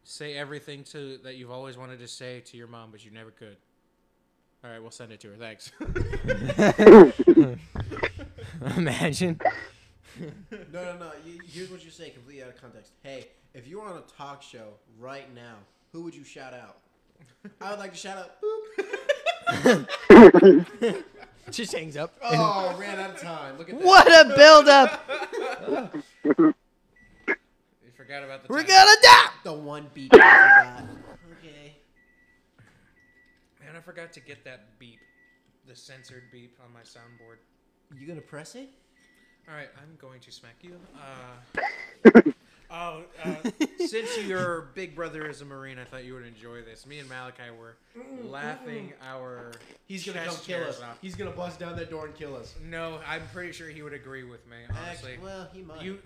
say 0.04 0.34
everything 0.34 0.84
to 0.84 1.18
that 1.18 1.36
you've 1.36 1.50
always 1.50 1.76
wanted 1.76 1.98
to 2.00 2.08
say 2.08 2.40
to 2.40 2.56
your 2.56 2.66
mom, 2.66 2.90
but 2.90 3.04
you 3.04 3.10
never 3.10 3.30
could." 3.30 3.56
All 4.64 4.70
right, 4.70 4.80
we'll 4.80 4.90
send 4.90 5.12
it 5.12 5.20
to 5.20 5.28
her. 5.28 5.36
Thanks. 5.36 5.70
Imagine. 8.76 9.38
No, 10.72 10.72
no, 10.72 10.96
no. 10.98 11.12
You, 11.26 11.38
here's 11.46 11.70
what 11.70 11.84
you 11.84 11.90
say, 11.90 12.10
completely 12.10 12.42
out 12.42 12.48
of 12.48 12.60
context. 12.60 12.92
Hey, 13.02 13.28
if 13.52 13.68
you 13.68 13.80
were 13.80 13.86
on 13.86 13.98
a 13.98 14.02
talk 14.16 14.42
show 14.42 14.68
right 14.98 15.32
now, 15.34 15.56
who 15.92 16.02
would 16.02 16.14
you 16.14 16.24
shout 16.24 16.54
out? 16.54 16.78
I 17.60 17.70
would 17.70 17.78
like 17.78 17.92
to 17.92 17.98
shout 17.98 18.18
out. 18.18 18.30
Boop. 20.08 21.04
Just 21.50 21.74
hangs 21.74 21.96
up. 21.96 22.14
Oh, 22.22 22.74
ran 22.78 22.98
out 22.98 23.10
of 23.10 23.20
time. 23.20 23.58
Look 23.58 23.68
at 23.68 23.78
that. 23.78 23.84
What 23.84 24.06
a 24.08 24.34
build 24.34 24.68
up. 24.68 25.04
you 27.04 27.90
forgot 27.94 28.24
about 28.24 28.42
the. 28.42 28.48
We're 28.52 28.62
gonna 28.62 28.96
die. 29.02 29.28
The 29.44 29.52
one 29.52 29.90
beat 29.92 30.10
I 30.14 30.16
forgot. 30.16 30.84
Okay. 31.38 31.76
Man, 33.62 33.76
I 33.76 33.80
forgot 33.80 34.12
to 34.14 34.20
get 34.20 34.44
that 34.44 34.78
beep, 34.78 35.00
the 35.66 35.76
censored 35.76 36.24
beep 36.32 36.58
on 36.64 36.72
my 36.72 36.80
soundboard. 36.80 37.36
You 37.98 38.06
gonna 38.06 38.20
press 38.20 38.54
it? 38.54 38.70
All 39.48 39.54
right, 39.54 39.68
I'm 39.76 39.96
going 40.00 40.20
to 40.20 40.32
smack 40.32 40.56
you. 40.62 40.80
Uh, 42.04 42.20
oh, 42.70 43.02
uh, 43.24 43.34
since 43.86 44.18
your 44.24 44.68
big 44.74 44.94
brother 44.94 45.26
is 45.28 45.40
a 45.40 45.44
marine, 45.44 45.78
I 45.78 45.84
thought 45.84 46.04
you 46.04 46.14
would 46.14 46.26
enjoy 46.26 46.62
this. 46.62 46.86
Me 46.86 46.98
and 46.98 47.08
Malachi 47.08 47.50
were 47.58 47.76
laughing 48.22 48.92
our 49.06 49.52
He's 49.86 50.04
gonna 50.04 50.18
come 50.20 50.28
chest 50.34 50.46
kill 50.46 50.58
hairs 50.58 50.76
us. 50.76 50.82
off. 50.82 50.98
He's 51.00 51.14
gonna 51.14 51.30
bust 51.30 51.58
down 51.58 51.76
that 51.76 51.90
door 51.90 52.06
and 52.06 52.14
kill 52.14 52.36
us. 52.36 52.54
No, 52.64 52.98
I'm 53.06 53.22
pretty 53.32 53.52
sure 53.52 53.68
he 53.68 53.82
would 53.82 53.92
agree 53.94 54.24
with 54.24 54.46
me. 54.48 54.56
Honestly, 54.86 55.12
Act- 55.14 55.22
well, 55.22 55.48
he 55.52 55.62
might. 55.62 55.82
you, 55.82 55.98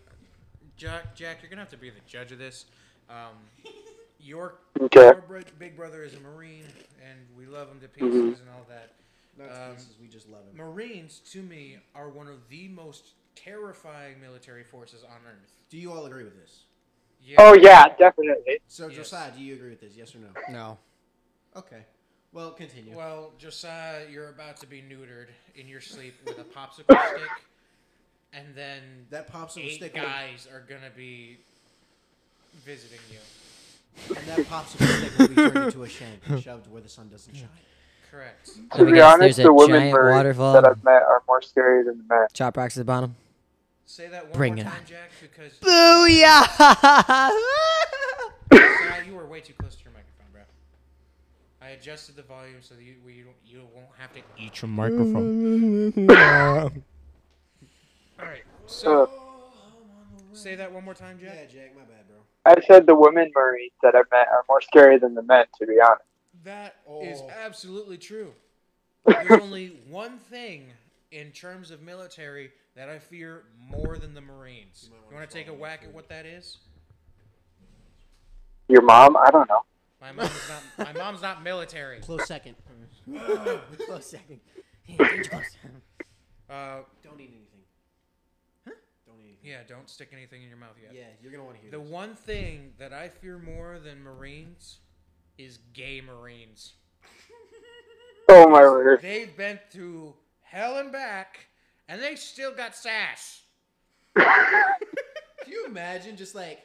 Jack, 0.76 1.14
Jack, 1.14 1.38
you're 1.42 1.50
gonna 1.50 1.62
have 1.62 1.70
to 1.70 1.76
be 1.78 1.90
the 1.90 2.00
judge 2.06 2.32
of 2.32 2.38
this. 2.38 2.66
Um, 3.08 3.34
your, 4.20 4.54
Okay. 4.80 5.00
your 5.00 5.14
bro- 5.26 5.42
big 5.58 5.76
brother 5.76 6.02
is 6.04 6.14
a 6.14 6.20
marine, 6.20 6.64
and 7.08 7.18
we 7.36 7.46
love 7.46 7.68
him 7.70 7.80
to 7.80 7.88
pieces 7.88 8.40
and 8.40 8.48
all 8.54 8.66
that. 8.68 8.92
Not 9.38 9.50
um, 9.70 9.74
pieces, 9.74 9.94
we 10.00 10.08
just 10.08 10.28
love 10.28 10.40
him. 10.50 10.56
Marines, 10.56 11.20
to 11.32 11.42
me, 11.42 11.78
are 11.94 12.08
one 12.08 12.26
of 12.26 12.48
the 12.50 12.68
most 12.68 13.12
terrifying 13.44 14.20
military 14.20 14.64
forces 14.64 15.02
on 15.04 15.16
Earth. 15.26 15.52
Do 15.70 15.78
you 15.78 15.92
all 15.92 16.06
agree 16.06 16.24
with 16.24 16.38
this? 16.40 16.62
Yeah. 17.22 17.36
Oh 17.38 17.54
yeah, 17.54 17.84
definitely. 17.98 18.58
So, 18.68 18.86
Yes. 18.88 18.96
Josiah, 18.96 19.30
do 19.36 19.42
you 19.42 19.54
agree 19.54 19.70
with 19.70 19.80
this? 19.80 19.94
Yes 19.96 20.14
or 20.14 20.18
no? 20.18 20.28
No. 20.50 20.78
Okay. 21.56 21.82
Well, 22.32 22.50
continue. 22.52 22.96
Well, 22.96 23.32
Josiah, 23.38 24.02
you're 24.10 24.28
about 24.28 24.56
to 24.58 24.66
be 24.66 24.82
neutered 24.82 25.28
in 25.56 25.66
your 25.66 25.80
sleep 25.80 26.14
with 26.26 26.38
a 26.38 26.44
popsicle 26.44 26.98
stick, 27.08 27.28
and 28.32 28.46
then 28.54 28.82
that 29.10 29.30
popsicle 29.32 29.64
eight 29.64 29.74
stick. 29.76 29.94
will- 29.94 30.02
guys 30.02 30.46
are 30.52 30.60
gonna 30.60 30.90
be 30.94 31.38
visiting 32.64 32.98
you. 33.10 34.14
and 34.16 34.26
that 34.26 34.38
popsicle 34.46 34.86
stick 34.98 35.18
will 35.18 35.28
be 35.28 35.34
turned 35.34 35.56
into 35.66 35.82
a 35.82 35.88
shank 35.98 36.20
and 36.28 36.42
shoved 36.42 36.70
where 36.70 36.82
the 36.82 36.88
sun 36.88 37.08
doesn't 37.08 37.34
shine. 37.34 37.48
Correct. 38.10 38.50
To 38.76 38.84
be 38.86 39.00
honest, 39.00 39.36
the 39.38 39.52
women 39.52 39.80
giant 39.80 39.92
Marines 39.94 40.16
waterfall. 40.16 40.52
that 40.54 40.64
I've 40.64 40.82
met 40.82 41.02
are 41.02 41.22
more 41.28 41.42
scary 41.42 41.84
than 41.84 41.98
the 41.98 42.04
men. 42.14 42.26
Chop 42.32 42.56
rocks 42.56 42.76
at 42.76 42.80
the 42.80 42.84
bottom. 42.86 43.16
Say 43.90 44.06
that 44.08 44.24
one 44.28 44.32
Bring 44.36 44.54
more 44.56 44.64
it 44.64 44.68
time, 44.68 44.80
on. 44.80 44.86
Jack, 44.86 45.10
because 45.22 45.52
Booyah! 45.62 46.44
Josiah, 48.52 49.06
you 49.06 49.14
were 49.14 49.24
way 49.26 49.40
too 49.40 49.54
close 49.54 49.76
to 49.76 49.84
your 49.84 49.94
microphone, 49.94 50.26
bro. 50.30 50.42
I 51.62 51.70
adjusted 51.70 52.14
the 52.14 52.22
volume 52.22 52.58
so 52.60 52.74
that 52.74 52.82
you 52.84 52.96
we, 53.04 53.22
don't- 53.22 53.34
you 53.46 53.60
won't 53.74 53.86
have 53.98 54.12
to 54.12 54.20
eat 54.36 54.60
your 54.60 54.68
microphone. 54.68 56.10
All 58.20 58.26
right. 58.26 58.42
So 58.66 59.04
uh. 59.04 59.06
say 60.34 60.54
that 60.54 60.70
one 60.70 60.84
more 60.84 60.92
time, 60.92 61.18
Jack. 61.18 61.34
Yeah, 61.34 61.46
Jack, 61.62 61.74
my 61.74 61.80
bad, 61.82 62.06
bro. 62.08 62.18
I 62.44 62.60
said 62.66 62.86
the 62.86 62.94
women 62.94 63.30
Marines 63.34 63.72
that 63.82 63.94
I've 63.94 64.10
met 64.10 64.28
are 64.28 64.44
more 64.50 64.60
scary 64.60 64.98
than 64.98 65.14
the 65.14 65.22
men, 65.22 65.46
to 65.60 65.66
be 65.66 65.80
honest. 65.82 66.02
That 66.44 66.76
is 67.02 67.20
Oh. 67.22 67.30
absolutely 67.42 67.96
true. 67.96 68.34
There's 69.06 69.40
only 69.40 69.68
one 69.88 70.18
thing 70.18 70.66
in 71.10 71.30
terms 71.30 71.70
of 71.70 71.80
military 71.82 72.50
that 72.76 72.88
I 72.88 72.98
fear 72.98 73.44
more 73.58 73.96
than 73.98 74.14
the 74.14 74.20
Marines. 74.20 74.90
You 75.10 75.16
want 75.16 75.28
to 75.28 75.34
take 75.36 75.48
a 75.48 75.54
whack 75.54 75.82
at 75.84 75.92
what 75.92 76.08
that 76.08 76.26
is? 76.26 76.58
Your 78.68 78.82
mom? 78.82 79.16
I 79.16 79.30
don't 79.30 79.48
know. 79.48 79.60
My 80.00 80.12
mom's 80.12 80.30
not. 80.78 80.86
My 80.86 80.92
mom's 81.02 81.22
not 81.22 81.42
military. 81.42 82.00
Close 82.02 82.26
second. 82.26 82.54
Close 83.86 84.06
second. 84.06 84.40
Yeah, 84.86 84.96
danger 85.08 85.24
close. 85.30 85.44
Uh, 86.48 86.78
Don't 87.02 87.20
eat 87.20 87.30
anything. 87.34 87.60
Huh? 88.66 88.72
Don't 89.06 89.16
eat 89.20 89.24
anything. 89.42 89.50
yeah, 89.50 89.58
don't 89.68 89.88
stick 89.90 90.10
anything 90.14 90.42
in 90.42 90.48
your 90.48 90.56
mouth 90.56 90.76
yet. 90.82 90.92
Yeah, 90.94 91.02
you're 91.22 91.30
gonna 91.30 91.44
want 91.44 91.56
to 91.56 91.62
hear 91.62 91.70
The 91.70 91.78
this. 91.78 91.88
one 91.90 92.14
thing 92.14 92.72
that 92.78 92.92
I 92.94 93.08
fear 93.08 93.38
more 93.38 93.78
than 93.78 94.02
Marines 94.02 94.78
is 95.36 95.58
gay 95.72 96.00
Marines. 96.00 96.74
Oh 98.30 98.46
my 98.46 98.60
word. 98.60 99.00
They've 99.00 99.34
been 99.34 99.58
through 99.70 100.12
hell 100.50 100.78
and 100.78 100.90
back, 100.92 101.46
and 101.88 102.00
they 102.02 102.14
still 102.16 102.52
got 102.52 102.74
sass. 102.74 103.42
Can 104.16 105.52
you 105.52 105.66
imagine 105.66 106.16
just 106.16 106.34
like 106.34 106.60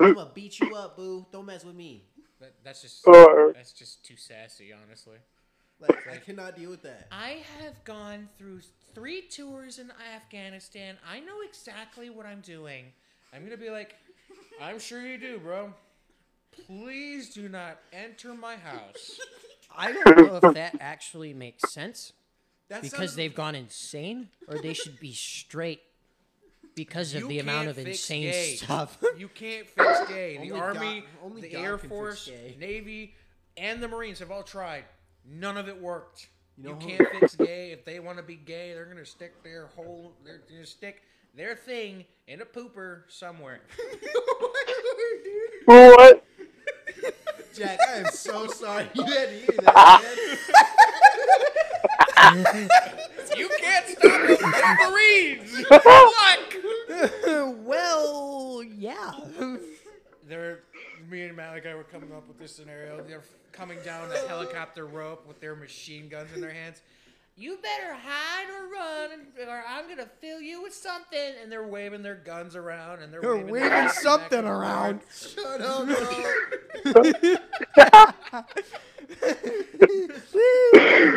I'm 0.00 0.14
gonna 0.14 0.30
beat 0.34 0.58
you 0.60 0.74
up, 0.74 0.96
boo? 0.96 1.26
Don't 1.32 1.46
mess 1.46 1.64
with 1.64 1.74
me. 1.76 2.04
That, 2.40 2.54
that's 2.64 2.82
just 2.82 3.02
Oh. 3.06 3.52
that's 3.54 3.72
just 3.72 4.04
too 4.04 4.16
sassy, 4.16 4.72
honestly. 4.72 5.18
Like 5.78 6.08
I 6.10 6.16
cannot 6.16 6.56
deal 6.56 6.70
with 6.70 6.82
that. 6.82 7.08
I 7.12 7.42
have 7.60 7.82
gone 7.84 8.28
through 8.38 8.60
three 8.94 9.22
tours 9.22 9.78
in 9.78 9.92
Afghanistan. 10.14 10.96
I 11.08 11.20
know 11.20 11.42
exactly 11.46 12.08
what 12.10 12.24
I'm 12.26 12.40
doing. 12.40 12.86
I'm 13.32 13.44
gonna 13.44 13.56
be 13.58 13.70
like, 13.70 13.94
I'm 14.60 14.78
sure 14.78 15.02
you 15.06 15.18
do, 15.18 15.38
bro. 15.38 15.72
Please 16.66 17.34
do 17.34 17.48
not 17.50 17.78
enter 17.92 18.32
my 18.34 18.56
house. 18.56 19.20
I 19.76 19.92
don't 19.92 20.16
know 20.26 20.40
if 20.42 20.54
that 20.54 20.76
actually 20.80 21.34
makes 21.34 21.70
sense 21.70 22.14
That 22.68 22.82
because 22.82 22.98
sounds- 22.98 23.14
they've 23.16 23.34
gone 23.34 23.54
insane, 23.54 24.28
or 24.48 24.58
they 24.58 24.72
should 24.74 24.98
be 25.00 25.12
straight 25.12 25.82
because 26.74 27.14
of 27.14 27.22
You 27.22 27.28
the 27.28 27.38
amount 27.38 27.68
of 27.68 27.78
insane 27.78 28.22
gay. 28.30 28.56
stuff. 28.56 28.98
You 29.16 29.28
can't 29.28 29.66
fix 29.68 30.04
gay. 30.08 30.36
The 30.36 30.50
Only 30.52 30.60
Army, 30.60 31.00
God- 31.00 31.08
only 31.24 31.40
the 31.42 31.48
God 31.50 31.60
Air 31.64 31.78
Force. 31.78 32.28
Navy, 32.58 33.14
and 33.56 33.82
the 33.82 33.88
Marines 33.88 34.18
have 34.18 34.30
all 34.30 34.42
tried. 34.42 34.84
None 35.24 35.56
of 35.56 35.68
it 35.68 35.80
worked. 35.80 36.28
You, 36.58 36.64
You 36.64 36.70
know 36.70 36.76
who- 36.80 36.86
can't 36.96 37.08
fix 37.20 37.36
gay. 37.36 37.70
If 37.72 37.84
they 37.84 38.00
want 38.00 38.18
to 38.18 38.22
be 38.24 38.34
gay, 38.36 38.72
they're 38.74 38.84
gonna 38.86 39.06
stick 39.06 39.42
their 39.42 39.66
whole, 39.68 40.14
they're 40.24 40.42
gonna 40.48 40.66
stick 40.66 41.02
their 41.34 41.54
thing 41.54 42.04
in 42.26 42.40
a 42.40 42.46
pooper 42.46 43.02
somewhere. 43.08 43.60
What? 45.66 46.24
Jack, 47.54 47.78
I 47.88 47.94
am 47.96 48.06
so 48.12 48.46
sorry 48.46 48.88
you 48.94 49.02
had 49.02 49.28
to 49.30 49.34
hear 49.34 49.56
that. 49.62 50.38
man. 52.16 52.68
You 53.36 53.50
can't 53.60 53.86
stop 53.86 54.00
the 54.02 54.90
Marines. 54.90 55.66
Luck. 55.70 57.56
well, 57.66 58.62
yeah. 58.62 59.12
They're 60.28 60.60
me 61.10 61.22
and 61.24 61.36
Malachi 61.36 61.74
were 61.74 61.84
coming 61.84 62.12
up 62.12 62.26
with 62.28 62.38
this 62.38 62.54
scenario. 62.54 63.02
They're 63.02 63.24
coming 63.52 63.78
down 63.84 64.10
a 64.10 64.28
helicopter 64.28 64.86
rope 64.86 65.26
with 65.26 65.40
their 65.40 65.54
machine 65.54 66.08
guns 66.08 66.30
in 66.34 66.40
their 66.40 66.52
hands. 66.52 66.82
You 67.38 67.58
better 67.58 67.92
hide 67.94 68.48
or 68.48 68.68
run, 68.72 69.26
or 69.46 69.62
I'm 69.68 69.86
gonna 69.88 70.08
fill 70.22 70.40
you 70.40 70.62
with 70.62 70.72
something. 70.72 71.34
And 71.42 71.52
they're 71.52 71.66
waving 71.66 72.02
their 72.02 72.14
guns 72.14 72.56
around, 72.56 73.02
and 73.02 73.12
they're, 73.12 73.20
They're 73.20 73.36
waving, 73.36 73.50
waving 73.52 73.68
their 73.68 73.88
something 73.90 74.28
back 74.30 74.38
and 74.38 74.48
around. 74.48 75.02
forth. 75.02 75.34
Shut 75.34 75.60
up, 75.60 75.86
bro. 75.86 75.96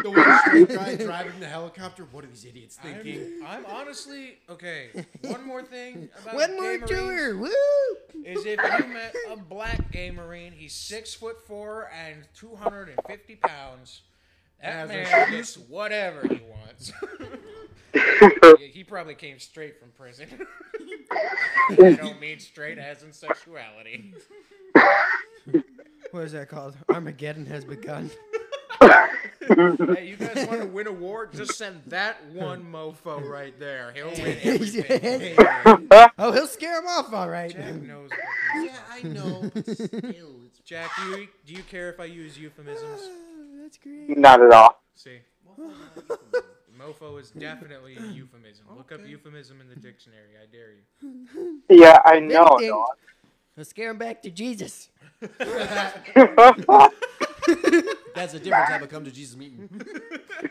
the 0.03 0.10
one 0.10 0.65
guy 0.65 0.95
driving 0.95 1.39
the 1.39 1.47
helicopter. 1.47 2.05
What 2.12 2.23
are 2.23 2.27
these 2.27 2.45
idiots 2.45 2.75
thinking? 2.77 3.41
I'm, 3.45 3.65
I'm 3.65 3.65
honestly 3.65 4.38
okay. 4.49 4.89
One 5.21 5.45
more 5.45 5.63
thing 5.63 6.10
about 6.21 6.36
One 6.36 6.51
more 6.55 6.63
Marines 6.77 6.89
tour. 6.89 7.38
Woo! 7.38 7.49
is 8.25 8.45
if 8.45 8.60
you 8.79 8.88
met 8.93 9.15
a 9.29 9.38
black 9.38 9.91
gay 9.91 10.12
marine, 10.12 10.51
he's 10.51 10.73
six 10.73 11.13
foot 11.13 11.45
four 11.47 11.89
and 11.97 12.27
two 12.34 12.55
hundred 12.55 12.89
and 12.89 12.99
fifty 13.08 13.36
pounds, 13.36 14.01
That 14.61 14.73
As 14.73 14.89
man 14.89 15.03
there 15.05 15.31
gets 15.31 15.57
whatever 15.57 16.27
he 16.27 16.41
wants. 16.49 16.91
Yeah, 18.21 18.67
he 18.71 18.83
probably 18.83 19.15
came 19.15 19.39
straight 19.39 19.79
from 19.79 19.89
prison. 19.91 20.27
I 21.71 21.93
don't 21.93 22.19
mean 22.19 22.39
straight 22.39 22.77
as 22.77 23.03
in 23.03 23.13
sexuality. 23.13 24.13
What 26.11 26.23
is 26.23 26.31
that 26.33 26.49
called? 26.49 26.75
Armageddon 26.89 27.45
has 27.47 27.65
begun. 27.65 28.09
Hey, 28.81 30.07
you 30.07 30.15
guys 30.15 30.47
want 30.47 30.61
to 30.61 30.67
win 30.67 30.87
a 30.87 30.91
war? 30.91 31.27
Just 31.27 31.55
send 31.55 31.81
that 31.87 32.23
one 32.33 32.63
mofo 32.63 33.23
right 33.27 33.57
there. 33.59 33.91
He'll 33.93 34.09
win 34.11 34.37
everything. 34.41 35.35
oh, 36.17 36.31
he'll 36.31 36.47
scare 36.47 36.79
him 36.79 36.87
off, 36.87 37.13
all 37.13 37.29
right. 37.29 37.51
Jack 37.51 37.81
knows. 37.81 38.09
Yeah, 38.55 38.75
I 38.91 39.01
know, 39.03 39.51
but 39.53 39.65
still, 39.67 40.35
it's 40.47 40.59
Jack, 40.65 40.91
do 40.97 41.09
you, 41.11 41.27
do 41.45 41.53
you 41.53 41.63
care 41.63 41.89
if 41.89 41.99
I 41.99 42.05
use 42.05 42.37
euphemisms? 42.37 43.01
That's 43.69 43.77
great. 43.84 44.17
Not 44.17 44.41
at 44.41 44.51
all. 44.51 44.82
See, 44.95 45.19
mofo 46.75 47.21
is 47.21 47.29
definitely 47.29 47.97
a 47.97 48.01
euphemism. 48.01 48.65
Look 48.75 48.91
up 48.91 49.05
euphemism 49.05 49.62
in 49.62 49.69
the 49.69 49.75
dictionary. 49.75 50.32
I 50.41 50.47
dare 50.51 50.71
you. 50.71 51.62
Yeah, 51.69 52.01
I 52.03 52.19
know. 52.19 52.45
Anything. 52.45 52.71
dog. 52.71 52.88
He'll 53.55 53.65
scare 53.65 53.91
him 53.91 53.99
back 53.99 54.23
to 54.23 54.32
Jesus. 54.32 54.89
that's 55.19 55.93
a 58.34 58.39
different 58.39 58.69
type 58.69 58.82
of 58.82 58.89
come 58.89 59.05
to 59.05 59.12
Jesus 59.12 59.38
meeting. 59.38 59.69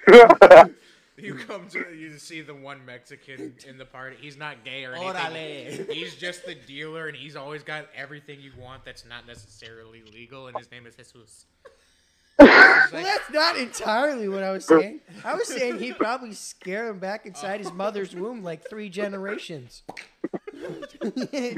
You 1.21 1.35
come 1.35 1.69
to 1.71 1.81
you 1.93 2.17
see 2.19 2.43
the 2.43 2.55
one 2.55 2.87
Mexican 2.87 3.57
in 3.67 3.77
the 3.77 3.85
party. 3.85 4.15
He's 4.21 4.37
not 4.37 4.65
gay 4.65 4.85
or 4.85 4.95
anything. 4.95 5.15
Orale. 5.15 5.91
He's 5.91 6.15
just 6.15 6.47
the 6.47 6.55
dealer, 6.55 7.09
and 7.09 7.17
he's 7.17 7.35
always 7.35 7.65
got 7.65 7.89
everything 7.97 8.41
you 8.41 8.53
want 8.57 8.85
that's 8.85 9.05
not 9.05 9.27
necessarily 9.27 10.05
legal. 10.15 10.47
And 10.47 10.57
his 10.57 10.71
name 10.71 10.87
is 10.87 10.95
Jesus. 10.95 11.47
Well, 12.39 13.03
that's 13.03 13.31
not 13.33 13.57
entirely 13.59 14.29
what 14.29 14.43
I 14.43 14.51
was 14.53 14.65
saying. 14.65 15.01
I 15.25 15.35
was 15.35 15.49
saying 15.49 15.79
he'd 15.79 15.99
probably 15.99 16.33
scare 16.33 16.89
him 16.89 16.99
back 16.99 17.27
inside 17.27 17.61
his 17.61 17.73
mother's 17.73 18.15
womb 18.15 18.43
like 18.43 18.69
three 18.69 18.89
generations. 18.89 19.83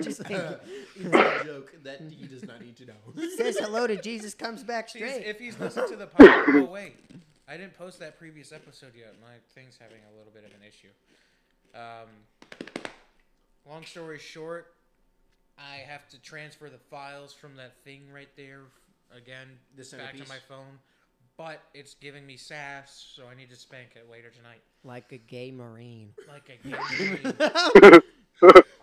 Just 0.00 0.28
like 0.28 0.60
Inside 0.98 1.44
joke 1.44 1.72
that 1.84 2.00
he 2.10 2.26
does 2.26 2.44
not 2.46 2.60
need 2.60 2.76
to 2.76 2.86
know. 2.86 3.28
says 3.36 3.58
hello 3.58 3.86
to 3.86 3.96
Jesus, 4.00 4.34
comes 4.34 4.62
back 4.62 4.90
He's- 4.90 5.10
straight. 5.10 5.26
if 5.26 5.38
he's 5.38 5.58
listened 5.58 5.88
to 5.88 5.96
the 5.96 6.06
podcast, 6.06 6.62
oh 6.62 6.64
wait, 6.70 6.96
I 7.48 7.56
didn't 7.56 7.74
post 7.78 7.98
that 8.00 8.18
previous 8.18 8.52
episode 8.52 8.92
yet. 8.96 9.14
My 9.20 9.34
thing's 9.54 9.78
having 9.80 9.98
a 10.12 10.16
little 10.16 10.32
bit 10.32 10.44
of 10.44 10.50
an 10.50 10.66
issue. 10.66 10.88
Um, 11.74 12.90
long 13.68 13.84
story 13.84 14.18
short, 14.18 14.74
I 15.58 15.76
have 15.88 16.08
to 16.10 16.18
transfer 16.20 16.68
the 16.68 16.78
files 16.90 17.32
from 17.32 17.56
that 17.56 17.74
thing 17.84 18.02
right 18.12 18.28
there 18.36 18.60
again 19.16 19.48
The 19.76 19.96
back 19.96 20.12
to 20.16 20.28
my 20.28 20.38
phone. 20.48 20.78
But 21.36 21.62
it's 21.72 21.94
giving 21.94 22.26
me 22.26 22.36
sass, 22.36 23.12
so 23.16 23.22
I 23.30 23.34
need 23.34 23.48
to 23.48 23.56
spank 23.56 23.90
it 23.96 24.10
later 24.10 24.28
tonight. 24.28 24.60
like 24.84 25.10
a 25.12 25.16
gay 25.16 25.50
marine. 25.50 26.12
Like 26.28 26.50
a 26.50 26.68
game. 26.68 28.00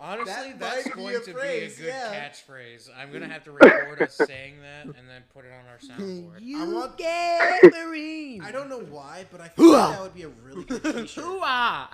Honestly, 0.00 0.52
That 0.52 0.60
that's 0.60 0.86
might 0.86 0.94
be 0.96 1.02
going 1.02 1.24
to 1.24 1.32
phrase, 1.32 1.76
be 1.78 1.82
a 1.84 1.86
good 1.86 1.94
yeah. 1.94 2.28
catchphrase. 2.30 2.88
I'm 2.96 3.12
gonna 3.12 3.28
have 3.28 3.42
to 3.44 3.50
record 3.52 4.00
us 4.02 4.14
saying 4.14 4.54
that 4.62 4.84
and 4.86 5.08
then 5.08 5.22
put 5.34 5.44
it 5.44 5.50
on 5.52 5.66
our 5.68 5.78
soundboard. 5.98 6.40
You 6.40 6.70
want- 6.74 6.96
gay 6.96 7.58
marine. 7.64 8.40
I 8.42 8.50
don't 8.52 8.68
know 8.68 8.80
why, 8.80 9.26
but 9.32 9.40
I 9.40 9.48
feel 9.48 9.72
like 9.72 9.90
that 9.96 10.02
would 10.02 10.14
be 10.14 10.22
a 10.22 10.28
really 10.28 10.64
good 10.64 10.82
t-shirt. 11.06 11.24
Hoo-ah! 11.24 11.90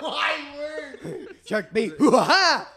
Why 0.00 0.34
word? 0.56 1.36
Shark 1.46 1.72
bait. 1.72 1.94
Hoo-ha! 1.98 2.68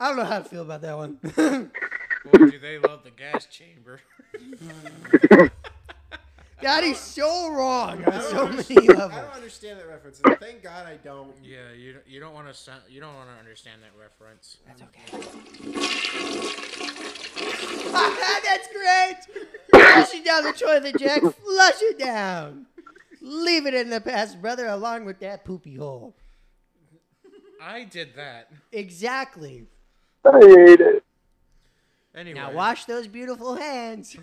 I 0.00 0.08
don't 0.08 0.16
know 0.16 0.24
how 0.24 0.38
to 0.40 0.44
feel 0.48 0.62
about 0.62 0.82
that 0.82 0.96
one. 0.96 1.18
Boy, 1.22 1.70
do 2.50 2.58
they 2.58 2.78
love 2.78 3.04
the 3.04 3.10
gas 3.10 3.46
chamber. 3.46 4.00
God, 6.60 6.82
he's 6.84 6.98
so 6.98 7.50
wrong 7.52 8.02
on 8.04 8.12
I 8.12 8.20
so 8.20 8.32
don't 8.32 8.56
many 8.56 8.58
understand- 8.76 8.90
I 8.90 8.94
levels. 8.94 9.20
don't 9.20 9.34
understand 9.34 9.80
that 9.80 9.86
reference. 9.88 10.20
and 10.24 10.38
Thank 10.38 10.62
God 10.62 10.86
I 10.86 10.96
don't. 10.96 11.32
Yeah, 11.42 11.72
you 11.76 11.92
don't- 11.94 12.06
you 12.08 12.20
don't 12.20 12.32
want 12.32 12.46
to 12.48 12.54
sound, 12.54 12.80
you 12.88 13.00
don't 13.00 13.14
want 13.14 13.28
to 13.28 13.36
understand 13.38 13.82
that 13.82 13.90
reference. 14.00 14.56
That's 14.66 14.82
okay. 14.82 15.04
That's 17.92 18.68
great. 18.72 19.16
Flush 19.70 20.14
it 20.14 20.24
down 20.24 20.44
the 20.44 20.52
toilet, 20.52 20.96
Jack. 20.98 21.20
Flush 21.20 21.82
it 21.82 21.98
down. 21.98 22.66
Leave 23.20 23.66
it 23.66 23.74
in 23.74 23.90
the 23.90 24.00
past, 24.00 24.40
brother, 24.40 24.66
along 24.66 25.04
with 25.04 25.18
that 25.20 25.44
poopy 25.44 25.76
hole. 25.76 26.14
I 27.60 27.84
did 27.84 28.14
that. 28.16 28.50
Exactly. 28.72 29.66
I 30.26 30.38
hate 30.40 30.80
it. 30.80 31.04
Anyway, 32.14 32.38
Now 32.38 32.52
wash 32.52 32.84
those 32.84 33.06
beautiful 33.08 33.56
hands. 33.56 34.16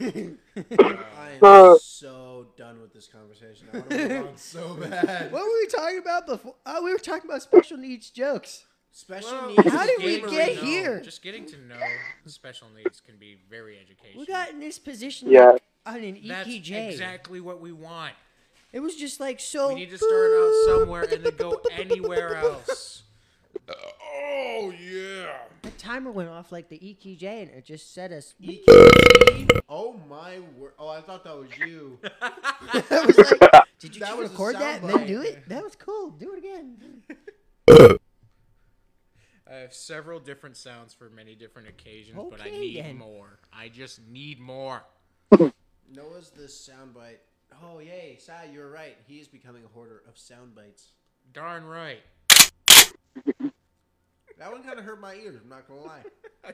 I 0.00 1.38
Uh. 1.42 1.72
am 1.72 1.78
so 1.80 2.46
done 2.56 2.80
with 2.80 2.92
this 2.94 3.06
conversation. 3.06 3.68
I 3.72 3.76
want 3.78 3.90
to 3.90 4.08
move 4.08 4.26
on 4.28 4.36
so 4.36 4.74
bad. 4.74 5.30
what 5.32 5.42
were 5.42 5.48
we 5.60 5.66
talking 5.66 5.98
about 5.98 6.26
before? 6.26 6.54
Oh, 6.66 6.82
we 6.82 6.92
were 6.92 6.98
talking 6.98 7.28
about 7.28 7.42
special 7.42 7.76
needs 7.76 8.10
jokes. 8.10 8.64
Special 8.92 9.30
Well, 9.32 9.48
needs. 9.48 9.68
How 9.68 9.86
did 9.86 9.98
we 10.02 10.20
get 10.30 10.48
enough. 10.52 10.64
here? 10.64 11.00
Just 11.00 11.22
getting 11.22 11.46
to 11.46 11.56
know 11.58 11.78
special 12.26 12.68
needs 12.74 13.00
can 13.00 13.16
be 13.18 13.38
very 13.48 13.78
educational. 13.78 14.20
We 14.20 14.26
got 14.26 14.50
in 14.50 14.58
this 14.58 14.78
position 14.78 15.30
Yeah. 15.30 15.50
like, 15.50 15.62
on 15.86 16.02
an 16.02 16.18
That's 16.26 16.48
exactly 16.48 17.40
what 17.40 17.60
we 17.60 17.70
want. 17.72 18.14
It 18.72 18.80
was 18.80 18.96
just 18.96 19.20
like 19.20 19.38
so. 19.40 19.68
We 19.68 19.74
need 19.80 19.90
to 19.90 19.98
start 19.98 20.30
out 20.32 20.52
somewhere 20.66 21.02
and 21.02 21.24
then 21.24 21.36
go 21.36 21.60
anywhere 21.72 22.36
else. 22.36 23.02
Oh 23.70 24.72
yeah. 24.78 25.32
The 25.62 25.70
timer 25.78 26.10
went 26.10 26.28
off 26.28 26.52
like 26.52 26.68
the 26.68 26.78
EKG, 26.78 27.22
and 27.24 27.50
it 27.50 27.64
just 27.64 27.94
set 27.94 28.12
us. 28.12 28.34
Oh 29.68 30.00
my 30.08 30.40
word! 30.56 30.72
Oh, 30.78 30.88
I 30.88 31.00
thought 31.00 31.24
that 31.24 31.36
was 31.36 31.48
you. 31.58 31.98
I 32.22 33.04
was 33.06 33.18
like, 33.18 33.62
did 33.78 33.94
you 33.94 34.00
That 34.00 34.16
was 34.16 34.28
a 34.28 34.32
record 34.32 34.54
that 34.56 34.82
and 34.82 34.90
then 34.90 35.06
do 35.06 35.22
it? 35.22 35.48
That 35.48 35.62
was 35.62 35.76
cool. 35.76 36.10
Do 36.10 36.32
it 36.34 36.38
again. 36.38 37.02
I 39.50 39.54
have 39.56 39.74
several 39.74 40.20
different 40.20 40.56
sounds 40.56 40.94
for 40.94 41.10
many 41.10 41.34
different 41.34 41.68
occasions, 41.68 42.20
but 42.30 42.40
I 42.40 42.50
need 42.50 42.84
then. 42.84 42.98
more. 42.98 43.40
I 43.52 43.68
just 43.68 44.00
need 44.06 44.38
more. 44.38 44.84
Noah's 45.92 46.30
the 46.30 46.44
soundbite. 46.44 47.18
Oh 47.62 47.80
yay, 47.80 48.16
Sai, 48.20 48.50
you're 48.52 48.70
right. 48.70 48.96
He 49.06 49.18
is 49.18 49.26
becoming 49.26 49.64
a 49.64 49.68
hoarder 49.68 50.02
of 50.08 50.16
sound 50.16 50.54
bites. 50.54 50.92
Darn 51.32 51.64
right. 51.64 52.02
That 54.40 54.50
one 54.50 54.62
kind 54.64 54.78
of 54.78 54.84
hurt 54.86 54.98
my 55.00 55.14
ears. 55.14 55.36
I'm 55.42 55.48
not 55.50 55.68
gonna 55.68 55.82
lie. 55.82 56.02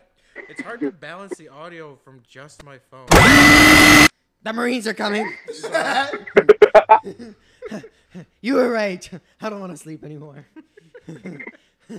It's 0.51 0.61
hard 0.61 0.81
to 0.81 0.90
balance 0.92 1.38
the 1.38 1.49
audio 1.49 1.96
from 2.05 2.20
just 2.29 2.62
my 2.62 2.79
phone. 2.90 3.07
The 4.42 4.53
Marines 4.53 4.87
are 4.87 4.92
coming. 4.92 5.33
you 8.42 8.55
were 8.55 8.68
right. 8.70 9.09
I 9.40 9.49
don't 9.49 9.61
want 9.61 9.72
to 9.72 9.79
sleep 9.79 10.05
anymore. 10.05 10.44
Ugh, 11.09 11.42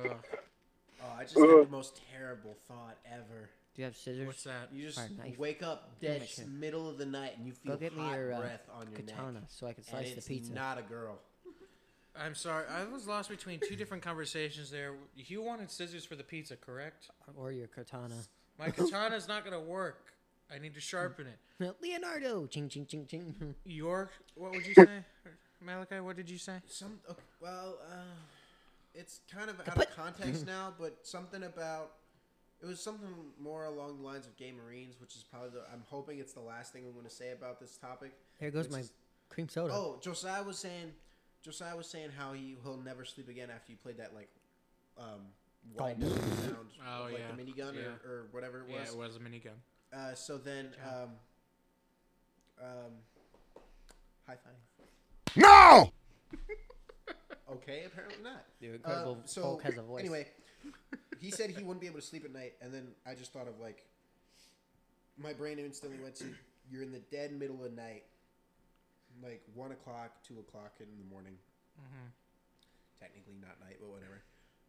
Oh, 0.00 0.14
I 1.18 1.22
just 1.24 1.36
had 1.38 1.46
the 1.46 1.68
most 1.70 2.00
terrible 2.10 2.56
thought 2.66 2.96
ever. 3.04 3.50
Do 3.74 3.82
you 3.82 3.84
have 3.84 3.96
scissors? 3.96 4.26
what's 4.26 4.44
that? 4.44 4.70
You 4.72 4.86
just 4.86 4.98
Or 4.98 5.02
a 5.04 5.10
knife. 5.10 5.38
wake 5.38 5.62
up 5.62 6.00
dead 6.00 6.26
middle 6.48 6.88
of 6.88 6.96
the 6.96 7.04
night 7.06 7.36
and 7.36 7.46
you 7.46 7.52
feel 7.52 7.72
Go 7.74 7.78
get 7.78 7.94
me 7.94 8.02
hot 8.02 8.14
your 8.16 8.32
uh, 8.32 8.40
breath 8.40 8.66
on 8.74 8.86
your 8.90 8.98
katana 9.00 9.32
neck. 9.32 9.42
so 9.48 9.66
I 9.66 9.74
can 9.74 9.80
And 9.82 9.86
slice 9.88 10.10
the 10.12 10.16
it's 10.16 10.26
pizza. 10.28 10.54
not 10.54 10.78
a 10.78 10.82
girl. 10.82 11.18
I'm 12.18 12.34
sorry. 12.34 12.64
I 12.68 12.84
was 12.84 13.06
lost 13.06 13.28
between 13.28 13.60
two 13.66 13.76
different 13.76 14.02
conversations 14.02 14.70
there. 14.70 14.94
You 15.14 15.42
wanted 15.42 15.70
scissors 15.70 16.04
for 16.04 16.16
the 16.16 16.24
pizza, 16.24 16.56
correct? 16.56 17.10
Or 17.36 17.52
your 17.52 17.66
katana. 17.66 18.14
My 18.58 18.70
katana's 18.70 19.28
not 19.28 19.44
gonna 19.44 19.60
work. 19.60 20.12
I 20.54 20.58
need 20.58 20.74
to 20.74 20.80
sharpen 20.80 21.26
it. 21.26 21.76
Leonardo. 21.82 22.46
Ching, 22.46 22.68
ching, 22.68 22.86
ching, 22.86 23.06
ching. 23.06 23.54
Your, 23.64 24.10
what 24.36 24.52
would 24.52 24.64
you 24.64 24.74
say, 24.74 25.04
Malachi? 25.60 26.00
What 26.00 26.16
did 26.16 26.30
you 26.30 26.38
say? 26.38 26.58
Some 26.66 27.00
okay, 27.10 27.22
well, 27.40 27.78
uh, 27.90 27.94
it's 28.94 29.20
kind 29.32 29.50
of 29.50 29.60
out 29.60 29.76
of 29.76 29.96
context 29.96 30.46
now, 30.46 30.72
but 30.78 30.98
something 31.02 31.42
about 31.42 31.92
it 32.62 32.66
was 32.66 32.80
something 32.80 33.08
more 33.40 33.64
along 33.64 33.98
the 33.98 34.02
lines 34.02 34.26
of 34.26 34.36
gay 34.36 34.52
marines, 34.52 35.00
which 35.00 35.16
is 35.16 35.22
probably 35.22 35.50
the. 35.50 35.62
I'm 35.72 35.82
hoping 35.88 36.18
it's 36.18 36.32
the 36.32 36.40
last 36.40 36.72
thing 36.72 36.84
I'm 36.86 36.92
going 36.92 37.04
to 37.04 37.10
say 37.10 37.32
about 37.32 37.60
this 37.60 37.76
topic. 37.76 38.12
Here 38.38 38.50
goes 38.50 38.70
my 38.70 38.80
is- 38.80 38.92
cream 39.28 39.48
soda. 39.48 39.74
Oh, 39.74 39.98
Josiah 40.00 40.42
was 40.42 40.58
saying, 40.58 40.92
Josiah 41.46 41.76
was 41.76 41.86
saying 41.86 42.10
how 42.18 42.32
he 42.32 42.56
he'll 42.64 42.76
never 42.76 43.04
sleep 43.04 43.28
again 43.28 43.48
after 43.54 43.70
you 43.70 43.78
played 43.78 43.98
that 43.98 44.12
like, 44.14 44.28
um, 44.98 45.20
white 45.74 45.96
Oh. 46.02 46.08
sound, 46.08 46.56
Oh, 46.86 47.04
of, 47.06 47.12
like 47.12 47.20
yeah. 47.20 47.36
the 47.36 47.42
minigun 47.42 47.74
Yeah. 47.76 47.80
or, 48.04 48.10
or 48.10 48.26
whatever 48.32 48.58
it 48.58 48.64
was. 48.66 48.80
Yeah, 48.88 48.92
it 48.92 48.96
was 48.98 49.14
a 49.14 49.20
minigun. 49.20 49.54
Uh, 49.96 50.14
so 50.16 50.36
then, 50.38 50.70
um, 50.84 51.10
um, 52.60 52.92
high 54.26 54.36
five. 54.36 55.36
No! 55.36 55.92
Okay, 57.48 57.84
apparently 57.86 58.18
not. 58.24 58.44
The 58.60 58.70
Uh, 58.70 58.72
incredible 58.74 59.22
so 59.24 59.42
Hulk 59.42 59.62
has 59.62 59.78
a 59.78 59.82
voice. 59.82 60.00
anyway, 60.00 60.26
he 61.20 61.30
said 61.30 61.48
he 61.50 61.62
wouldn't 61.62 61.80
be 61.80 61.86
able 61.86 62.00
to 62.00 62.04
sleep 62.04 62.24
at 62.24 62.32
night, 62.32 62.54
and 62.60 62.74
then 62.74 62.88
I 63.06 63.14
just 63.14 63.32
thought 63.32 63.46
of 63.46 63.60
like, 63.60 63.86
my 65.16 65.32
brain 65.32 65.60
instantly 65.60 65.98
went 66.02 66.16
to 66.16 66.24
you're 66.70 66.82
in 66.82 66.90
the 66.90 66.98
dead 66.98 67.32
middle 67.32 67.54
of 67.64 67.70
the 67.70 67.76
night, 67.80 68.02
like 69.22 69.42
one 69.54 69.72
o'clock, 69.72 70.10
two 70.26 70.38
o'clock 70.40 70.72
in 70.80 70.86
the 70.98 71.04
morning. 71.12 71.34
Mm-hmm. 71.80 72.06
Technically 73.00 73.34
not 73.40 73.56
night, 73.66 73.76
but 73.80 73.88
whatever. 73.90 74.22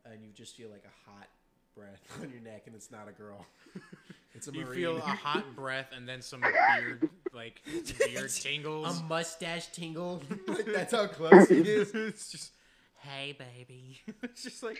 And 0.05 0.23
you 0.23 0.31
just 0.33 0.55
feel 0.55 0.69
like 0.69 0.83
a 0.85 1.09
hot 1.09 1.27
breath 1.75 2.01
on 2.21 2.29
your 2.31 2.41
neck 2.41 2.63
and 2.65 2.75
it's 2.75 2.91
not 2.91 3.07
a 3.07 3.11
girl. 3.11 3.45
it's 4.33 4.47
a 4.47 4.51
You 4.53 4.65
marine. 4.65 4.75
feel 4.79 4.97
a 4.97 5.01
hot 5.01 5.45
breath 5.55 5.91
and 5.95 6.07
then 6.07 6.21
some 6.21 6.41
beard, 6.41 7.09
like 7.33 7.61
beard 7.99 8.29
tingles. 8.31 8.99
a 8.99 9.03
mustache 9.03 9.67
tingle. 9.67 10.21
like 10.47 10.65
that's 10.65 10.93
how 10.93 11.07
close 11.07 11.49
he 11.49 11.57
is. 11.59 11.93
it's 11.93 12.31
just, 12.31 12.51
hey 12.99 13.37
baby. 13.37 14.01
it's 14.23 14.43
just 14.43 14.63
like, 14.63 14.79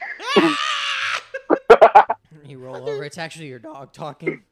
You 2.46 2.60
roll 2.60 2.88
over. 2.90 3.04
It's 3.04 3.18
actually 3.18 3.48
your 3.48 3.60
dog 3.60 3.92
talking. 3.94 4.44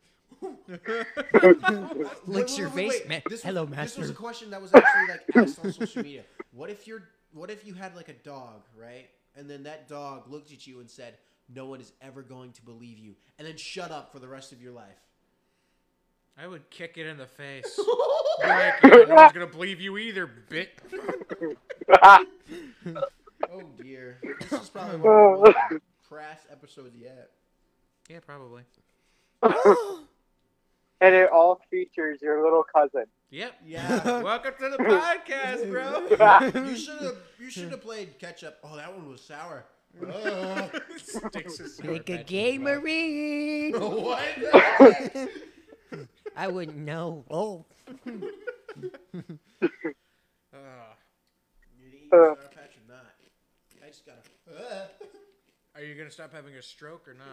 Licks 2.27 2.57
your 2.57 2.69
face, 2.69 3.01
man. 3.07 3.21
This 3.29 3.43
Hello, 3.43 3.61
was, 3.63 3.69
This 3.69 3.77
master. 3.77 4.01
was 4.01 4.09
a 4.09 4.13
question 4.13 4.49
that 4.51 4.61
was 4.61 4.73
actually 4.73 5.07
like 5.09 5.21
asked 5.35 5.59
on 5.63 5.71
social 5.73 6.03
media. 6.03 6.23
What 6.51 6.69
if 6.69 6.87
you're 6.87 7.03
what 7.33 7.51
if 7.51 7.65
you 7.67 7.73
had 7.73 7.95
like 7.97 8.07
a 8.07 8.13
dog, 8.13 8.63
right? 8.79 9.09
And 9.35 9.49
then 9.49 9.63
that 9.63 9.89
dog 9.89 10.29
looked 10.31 10.53
at 10.53 10.65
you 10.65 10.79
and 10.79 10.89
said, 10.89 11.17
"No 11.53 11.65
one 11.65 11.81
is 11.81 11.91
ever 12.01 12.21
going 12.21 12.53
to 12.53 12.61
believe 12.61 12.97
you," 12.97 13.15
and 13.37 13.45
then 13.45 13.57
shut 13.57 13.91
up 13.91 14.13
for 14.13 14.19
the 14.19 14.27
rest 14.29 14.53
of 14.53 14.61
your 14.61 14.71
life. 14.71 14.95
I 16.37 16.47
would 16.47 16.69
kick 16.69 16.97
it 16.97 17.07
in 17.07 17.17
the 17.17 17.27
face. 17.27 17.79
Like, 18.37 18.75
yeah, 18.83 19.05
no 19.07 19.15
one's 19.15 19.31
gonna 19.31 19.47
believe 19.47 19.79
you 19.79 19.97
either, 19.97 20.27
bit. 20.27 20.81
Oh 22.03 22.25
dear, 23.81 24.19
this 24.41 24.61
is 24.61 24.69
probably 24.69 24.97
one 24.97 25.37
of 25.37 25.39
the 25.39 25.53
most 25.71 25.81
crass 26.09 26.45
episodes 26.51 26.97
yet. 26.97 27.31
Yeah, 28.09 28.19
probably. 28.19 28.63
And 31.01 31.13
it 31.15 31.29
all 31.31 31.59
features 31.69 32.19
your 32.21 32.43
little 32.43 32.63
cousin. 32.75 33.05
Yep. 33.31 33.53
Yeah. 33.65 34.21
Welcome 34.21 34.53
to 34.59 34.69
the 34.69 34.77
podcast, 34.77 35.69
bro. 35.69 36.63
you 36.69 36.75
should 36.77 37.01
have 37.01 37.17
you 37.39 37.49
should 37.49 37.71
have 37.71 37.81
played 37.81 38.17
catch 38.19 38.43
up. 38.43 38.57
Oh, 38.63 38.75
that 38.75 38.93
one 38.95 39.09
was 39.09 39.21
sour. 39.21 39.65
Uh, 40.05 40.67
Sticks 40.97 41.57
his 41.57 41.77
sword 41.77 41.89
Make 41.89 42.09
a 42.09 42.19
at 42.19 42.27
gay 42.27 42.53
you. 42.53 42.59
marine. 42.59 43.73
what? 43.73 44.19
I 46.35 46.47
wouldn't 46.49 46.77
know. 46.77 47.23
Oh, 47.31 47.65
Uh, 50.53 50.59
You 51.79 51.87
eat 51.93 52.09
sour 52.09 52.35
patch 52.35 52.75
or 52.77 52.93
not? 52.93 53.05
I 53.83 53.87
just 53.87 54.05
gotta. 54.05 54.19
Uh. 54.49 54.87
are 55.75 55.81
you 55.83 55.95
gonna 55.95 56.11
stop 56.11 56.33
having 56.33 56.55
a 56.55 56.61
stroke 56.61 57.07
or 57.07 57.13
not? 57.13 57.27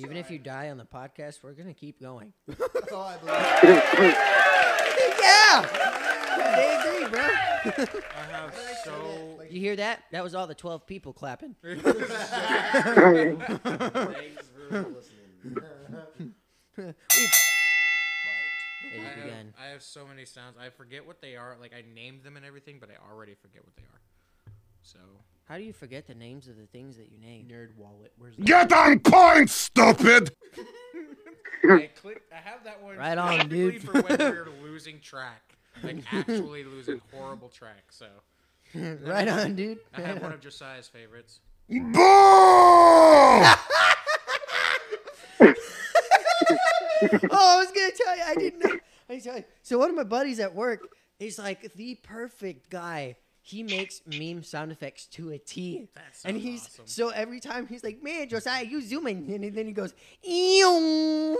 Even 0.00 0.16
if 0.16 0.30
you 0.30 0.38
die 0.38 0.70
on 0.70 0.78
the 0.78 0.84
podcast, 0.84 1.42
we're 1.42 1.52
gonna 1.52 1.74
keep 1.74 2.00
going. 2.00 2.32
Oh, 2.92 3.02
I 3.02 3.16
believe. 3.18 3.34
yeah, 5.20 5.62
they 6.56 6.68
agree, 6.80 7.08
bro. 7.08 7.20
I 7.20 8.22
have 8.32 8.52
so. 8.84 9.40
You 9.48 9.60
hear 9.60 9.76
that? 9.76 10.02
That 10.10 10.24
was 10.24 10.34
all 10.34 10.48
the 10.48 10.56
twelve 10.56 10.86
people 10.88 11.12
clapping. 11.12 11.54
Thanks 11.62 11.84
for 14.68 14.86
listening. 14.90 16.34
I 18.92 18.96
have. 18.96 19.46
I 19.56 19.66
have 19.70 19.82
so 19.82 20.04
many 20.04 20.24
sounds. 20.24 20.56
I 20.60 20.70
forget 20.70 21.06
what 21.06 21.20
they 21.20 21.36
are. 21.36 21.56
Like 21.60 21.72
I 21.72 21.84
named 21.94 22.24
them 22.24 22.36
and 22.36 22.44
everything, 22.44 22.78
but 22.80 22.88
I 22.90 22.94
already 23.08 23.34
forget 23.34 23.62
what 23.64 23.76
they 23.76 23.84
are. 23.84 24.00
So 24.82 24.98
How 25.50 25.58
do 25.58 25.64
you 25.64 25.72
forget 25.72 26.06
the 26.06 26.14
names 26.14 26.46
of 26.46 26.56
the 26.56 26.66
things 26.66 26.96
that 26.98 27.10
you 27.10 27.18
name? 27.18 27.48
Nerd 27.50 27.74
wallet. 27.76 28.12
Where's 28.16 28.36
that? 28.36 28.46
Get 28.46 28.72
on 28.72 29.00
point, 29.00 29.50
stupid! 29.50 30.30
I 31.64 31.90
click. 32.00 32.22
I 32.32 32.36
have 32.36 32.62
that 32.62 32.80
one 32.80 32.96
Right 32.96 33.18
on, 33.18 33.48
dude. 33.48 33.82
for 33.82 34.00
when 34.00 34.16
we're 34.16 34.46
losing 34.62 35.00
track, 35.00 35.42
like 35.82 36.04
actually 36.12 36.62
losing 36.62 37.00
horrible 37.12 37.48
track. 37.48 37.90
So 37.90 38.06
right 38.76 39.26
on, 39.26 39.56
dude. 39.56 39.78
I 39.92 40.02
Right 40.02 40.06
have 40.06 40.22
one 40.22 40.32
of 40.32 40.40
Josiah's 40.40 40.86
favorites. 40.86 41.40
Boo! 41.68 41.80
oh, 41.96 43.56
I 47.32 47.56
was 47.58 47.72
gonna 47.72 47.90
tell 47.96 48.16
you. 48.16 48.22
I 48.24 48.34
didn't 48.36 48.60
know. 48.60 48.78
I 49.08 49.12
didn't 49.14 49.24
tell 49.24 49.36
you. 49.36 49.44
So 49.64 49.78
one 49.78 49.90
of 49.90 49.96
my 49.96 50.04
buddies 50.04 50.38
at 50.38 50.54
work 50.54 50.86
is 51.18 51.40
like 51.40 51.74
the 51.74 51.96
perfect 51.96 52.70
guy. 52.70 53.16
He 53.42 53.62
makes 53.62 54.02
meme 54.06 54.42
sound 54.42 54.70
effects 54.70 55.06
to 55.08 55.30
a 55.30 55.38
T. 55.38 55.88
That 55.94 56.02
and 56.24 56.36
he's 56.36 56.64
awesome. 56.66 56.86
so 56.86 57.08
every 57.08 57.40
time 57.40 57.66
he's 57.66 57.82
like, 57.82 58.02
"Man, 58.02 58.28
Josiah, 58.28 58.64
you 58.64 58.80
zooming," 58.82 59.32
and 59.32 59.54
then 59.54 59.66
he 59.66 59.72
goes, 59.72 59.94
"Ew," 60.22 61.38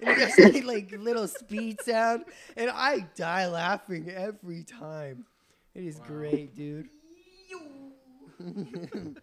and 0.00 0.10
he 0.10 0.14
does 0.16 0.38
like, 0.38 0.64
like 0.64 0.92
little 0.98 1.26
speed 1.28 1.80
sound, 1.80 2.24
and 2.56 2.70
I 2.70 3.00
die 3.16 3.48
laughing 3.48 4.08
every 4.10 4.64
time. 4.64 5.24
It 5.74 5.84
is 5.84 5.98
Wow. 5.98 6.04
great, 6.06 6.54
dude. 6.54 6.88
and 8.38 9.16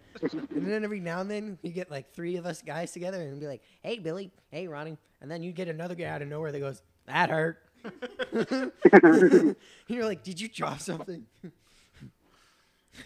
then 0.51 0.84
every 0.84 0.99
now 0.99 1.22
and 1.22 1.30
then 1.30 1.57
you 1.61 1.72
get 1.72 1.89
like 1.91 2.13
three 2.13 2.36
of 2.38 2.45
us 2.45 2.61
guys 2.61 2.91
together 2.91 3.22
and 3.22 3.39
be 3.39 3.47
like, 3.47 3.61
"Hey, 3.82 3.99
Billy. 3.99 4.32
Hey, 4.49 4.67
Ronnie," 4.67 4.97
and 5.22 5.30
then 5.30 5.43
you 5.43 5.51
get 5.51 5.67
another 5.67 5.95
guy 5.95 6.05
out 6.05 6.22
of 6.22 6.28
nowhere 6.28 6.51
that 6.51 6.59
goes, 6.59 6.82
"That 7.05 7.30
hurt." 7.30 7.59
and 8.34 9.55
you're 9.88 10.05
like, 10.05 10.24
"Did 10.24 10.39
you 10.39 10.47
drop 10.47 10.80
something?" 10.80 11.26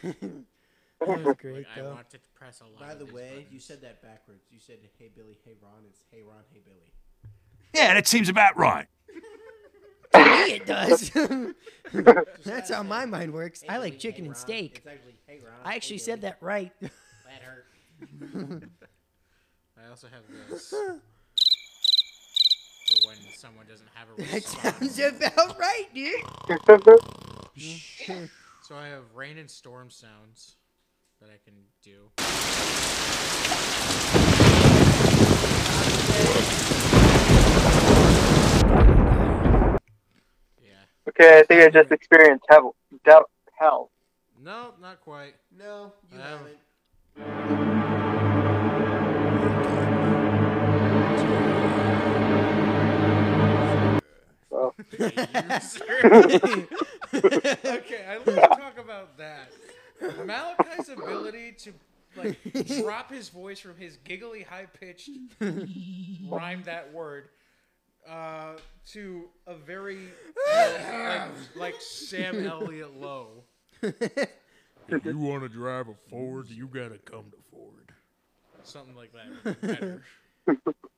that 0.03 1.25
was 1.25 1.35
great, 1.37 1.65
I 1.75 1.81
though. 1.81 1.89
wanted 1.93 2.11
to 2.11 2.19
press 2.35 2.61
a 2.61 2.65
lot. 2.65 2.79
By 2.79 2.91
of 2.93 2.99
the 2.99 3.05
these 3.05 3.13
way, 3.13 3.47
you 3.51 3.59
said 3.59 3.81
that 3.81 4.01
backwards. 4.01 4.43
You 4.51 4.59
said, 4.59 4.77
"Hey 4.97 5.09
Billy, 5.15 5.37
hey 5.45 5.53
Ron." 5.61 5.83
It's 5.87 6.03
"Hey 6.11 6.21
Ron, 6.21 6.43
hey 6.53 6.61
Billy." 6.65 6.91
Yeah, 7.73 7.93
that 7.95 8.07
seems 8.07 8.29
about 8.29 8.57
right. 8.57 8.87
To 10.13 10.19
me, 10.19 10.53
it 10.53 10.65
does. 10.67 11.09
That's 12.45 12.69
how 12.69 12.83
my 12.83 13.05
mind 13.05 13.33
works. 13.33 13.61
Hey 13.63 13.67
I 13.69 13.77
Billy, 13.77 13.89
like 13.89 13.99
chicken 13.99 14.21
hey 14.21 14.27
and 14.27 14.35
Ron. 14.35 14.41
steak. 14.43 14.75
It's 14.85 14.85
actually 14.85 15.15
"Hey 15.25 15.39
Ron." 15.43 15.53
I 15.65 15.69
hey 15.71 15.75
actually 15.77 15.97
Billy." 15.97 16.05
said 16.05 16.21
that 16.21 16.37
right. 16.39 16.71
That 16.81 17.41
hurt. 17.41 17.65
I 19.83 19.89
also 19.89 20.05
have 20.07 20.21
this 20.51 20.69
for 20.69 20.99
when 23.07 23.17
someone 23.33 23.65
doesn't 23.67 23.89
have 23.95 24.07
a 24.09 24.21
that 24.21 24.33
response. 24.33 24.95
sounds 24.95 25.17
about 25.17 25.57
right, 25.59 25.87
dude. 25.95 26.21
So 28.63 28.77
I 28.77 28.87
have 28.87 29.13
rain 29.13 29.37
and 29.37 29.51
storm 29.51 29.89
sounds 29.89 30.55
that 31.19 31.29
I 31.29 31.37
can 31.43 31.53
do. 31.81 32.11
Yeah. 40.61 41.09
Okay, 41.09 41.39
I 41.39 41.43
think 41.43 41.61
I 41.63 41.69
just 41.69 41.91
experienced 41.91 42.45
hell. 42.49 42.75
Doubt 43.05 43.29
hell. 43.59 43.91
No, 44.41 44.73
not 44.81 45.01
quite. 45.01 45.35
No, 45.57 45.93
you 46.11 46.19
Um, 46.19 46.23
haven't. 47.17 47.82
Well, 54.63 54.75
okay, 57.13 58.05
I 58.07 58.17
want 58.17 58.25
to 58.25 58.47
talk 58.57 58.77
about 58.79 59.17
that. 59.17 59.51
Malachi's 60.25 60.89
ability 60.89 61.53
to 61.59 61.73
like 62.15 62.37
drop 62.81 63.11
his 63.11 63.29
voice 63.29 63.59
from 63.59 63.75
his 63.77 63.97
giggly, 63.97 64.43
high 64.43 64.67
pitched 64.67 65.09
rhyme 66.29 66.63
that 66.63 66.93
word 66.93 67.29
uh, 68.09 68.53
to 68.91 69.25
a 69.47 69.55
very 69.55 69.99
like, 70.47 71.29
like 71.55 71.75
Sam 71.81 72.45
Elliott 72.45 72.99
low. 72.99 73.43
if 73.81 75.05
you 75.05 75.17
want 75.17 75.43
to 75.43 75.49
drive 75.49 75.87
a 75.89 75.95
Ford, 76.09 76.47
you 76.49 76.67
gotta 76.67 76.99
come 76.99 77.25
to 77.31 77.37
Ford. 77.51 77.91
Something 78.63 78.95
like 78.95 79.11
that. 79.13 79.25
would 79.43 79.61
be 79.61 79.67
Better. 79.67 80.03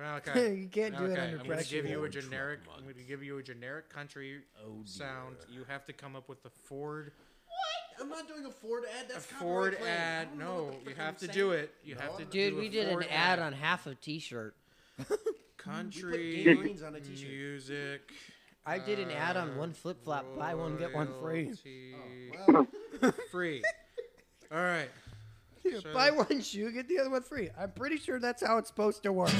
Malachi, 0.00 0.40
you 0.62 0.68
can't 0.68 0.96
do 0.96 1.04
it 1.04 1.10
Okay, 1.12 1.20
under 1.20 1.22
I'm 1.22 1.36
gonna 1.38 1.48
pressure. 1.48 1.76
give 1.76 1.86
you 1.86 2.04
a 2.04 2.08
generic. 2.08 2.60
I'm 2.76 2.82
gonna 2.82 3.04
give 3.06 3.22
you 3.22 3.38
a 3.38 3.42
generic 3.42 3.88
country 3.88 4.40
oh, 4.64 4.78
sound. 4.84 5.36
You 5.50 5.64
have 5.68 5.84
to 5.86 5.92
come 5.92 6.16
up 6.16 6.28
with 6.28 6.42
the 6.42 6.50
Ford 6.50 7.12
What? 7.46 8.02
I'm 8.02 8.08
not 8.08 8.26
doing 8.28 8.46
a 8.46 8.50
Ford 8.50 8.84
ad. 8.98 9.10
a 9.14 9.20
Ford 9.20 9.72
copyright 9.74 9.78
claim. 9.78 9.92
I 9.92 10.20
ad. 10.22 10.38
No, 10.38 10.70
you 10.86 10.94
have 10.96 11.18
to 11.18 11.28
do 11.28 11.50
it. 11.52 11.74
You 11.84 11.96
have 11.96 12.16
to 12.16 12.24
Dude, 12.24 12.52
do 12.54 12.58
a 12.58 12.60
we 12.60 12.68
did 12.68 12.86
an 12.88 12.94
Ford 12.94 13.06
ad 13.10 13.38
on 13.38 13.52
half 13.52 13.86
a 13.86 13.94
T-shirt. 13.94 14.54
country 15.58 16.42
gay 16.44 16.54
marines 16.54 16.82
on 16.82 16.94
a 16.94 17.00
t-shirt. 17.00 17.28
music. 17.28 18.00
I 18.64 18.78
did 18.78 18.98
an 18.98 19.10
ad 19.10 19.36
on 19.36 19.56
one 19.56 19.70
uh, 19.70 19.74
flip 19.74 20.02
flop, 20.04 20.24
buy 20.38 20.54
one 20.54 20.76
get 20.76 20.94
one 20.94 21.08
free. 21.20 21.44
royalty 21.46 21.94
oh, 22.48 22.66
Well, 23.02 23.14
free. 23.30 23.62
All 24.52 24.58
right. 24.58 24.90
So- 25.62 25.92
buy 25.92 26.10
one 26.10 26.40
shoe, 26.42 26.70
get 26.72 26.88
the 26.88 26.98
other 26.98 27.10
one 27.10 27.22
free. 27.22 27.50
I'm 27.58 27.70
pretty 27.72 27.96
sure 27.98 28.18
that's 28.18 28.44
how 28.44 28.58
it's 28.58 28.68
supposed 28.68 29.02
to 29.04 29.12
work. 29.12 29.30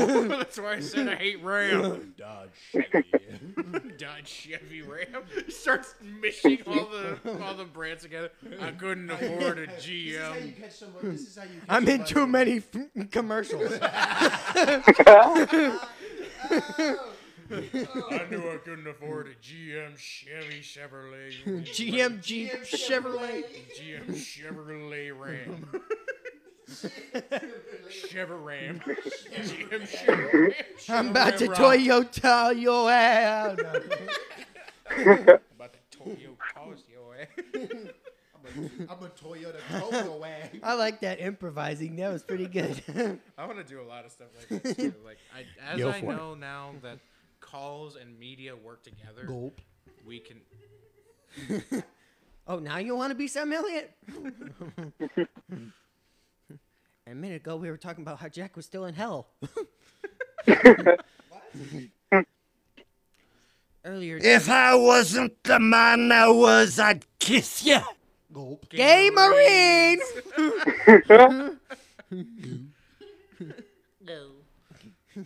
I. 0.00 0.22
That's 0.28 0.58
why 0.58 0.74
I 0.74 0.80
said 0.80 1.08
I 1.08 1.14
hate 1.16 1.42
Ram. 1.42 2.14
Dodge 2.18 2.50
Chevy. 2.72 3.04
Dodge 3.98 4.26
Chevy 4.28 4.82
Ram 4.82 5.22
starts 5.48 5.94
mishing 6.02 6.58
all 6.66 6.86
the 6.86 7.18
all 7.42 7.54
the 7.54 7.64
brands 7.64 8.02
together. 8.02 8.30
I 8.60 8.70
couldn't 8.72 9.10
afford 9.10 9.58
a 9.58 9.66
This 9.66 9.86
is 9.86 10.18
how 10.18 10.34
you 10.34 10.40
GM. 10.52 10.60
catch 10.60 10.72
somebody. 10.72 11.08
This 11.08 11.20
is 11.22 11.36
how 11.36 11.42
you. 11.44 11.48
Catch 11.60 11.68
I'm 11.68 11.88
in 11.88 12.04
too 12.04 12.26
many 12.26 12.56
f- 12.58 13.10
commercials. 13.10 13.72
I 17.50 18.26
knew 18.30 18.50
I 18.50 18.56
couldn't 18.64 18.86
afford 18.86 19.28
a 19.28 19.34
GM 19.34 19.96
Chevy 19.98 20.60
Chevrolet. 20.60 21.32
GM 21.66 22.22
Jeep 22.22 22.50
Chevrolet. 22.64 23.44
GM 23.78 24.10
Chevrolet 24.10 25.18
Ram. 25.18 25.66
Chevy 27.90 28.32
Ram. 28.32 28.80
GM 28.80 29.86
Chevy 29.88 30.22
Ram. 30.38 30.52
I'm 30.88 31.08
about 31.10 31.38
to 31.38 31.48
Toyota 31.48 32.60
your 32.60 32.90
ass. 32.90 33.58
About 35.56 35.72
to 35.72 35.98
Toyo 35.98 36.36
cost 36.54 36.84
your 36.90 37.16
ass. 37.16 37.28
I'm 38.88 39.02
a 39.02 39.08
Toyota 39.08 39.56
Cobra 39.80 40.16
way. 40.18 40.50
I 40.62 40.74
like 40.74 41.00
that 41.00 41.20
improvising. 41.20 41.96
That 41.96 42.12
was 42.12 42.22
pretty 42.22 42.46
good. 42.46 42.82
I 43.38 43.46
want 43.46 43.58
to 43.58 43.64
do 43.64 43.80
a 43.80 43.82
lot 43.88 44.04
of 44.04 44.12
stuff 44.12 44.28
like 44.50 44.62
this 44.62 44.76
too. 44.76 44.94
Like 45.04 45.16
I, 45.34 45.44
as 45.72 45.78
Go 45.78 45.88
I 45.88 46.00
for 46.00 46.12
it. 46.12 46.16
know 46.16 46.34
now 46.34 46.72
that 46.82 46.98
calls 47.40 47.96
and 47.96 48.18
media 48.18 48.54
work 48.54 48.82
together, 48.82 49.24
Gulp. 49.26 49.60
we 50.06 50.20
can. 50.20 51.82
Oh, 52.46 52.58
now 52.58 52.76
you 52.76 52.94
want 52.94 53.10
to 53.10 53.14
be 53.14 53.26
Sam 53.26 53.50
Elliott? 53.54 53.90
A 57.06 57.14
minute 57.14 57.36
ago, 57.36 57.56
we 57.56 57.70
were 57.70 57.76
talking 57.76 58.02
about 58.02 58.18
how 58.18 58.28
Jack 58.28 58.56
was 58.56 58.64
still 58.64 58.86
in 58.86 58.94
hell. 58.94 59.28
Earlier, 63.84 64.16
If 64.16 64.48
I 64.48 64.74
wasn't 64.74 65.42
the 65.44 65.58
man 65.60 66.10
I 66.10 66.28
was, 66.28 66.78
I'd 66.78 67.04
kiss 67.18 67.66
you. 67.66 67.80
Gulp. 68.32 68.66
Gay 68.70 69.10
Marine. 69.10 70.00
No, 74.00 74.30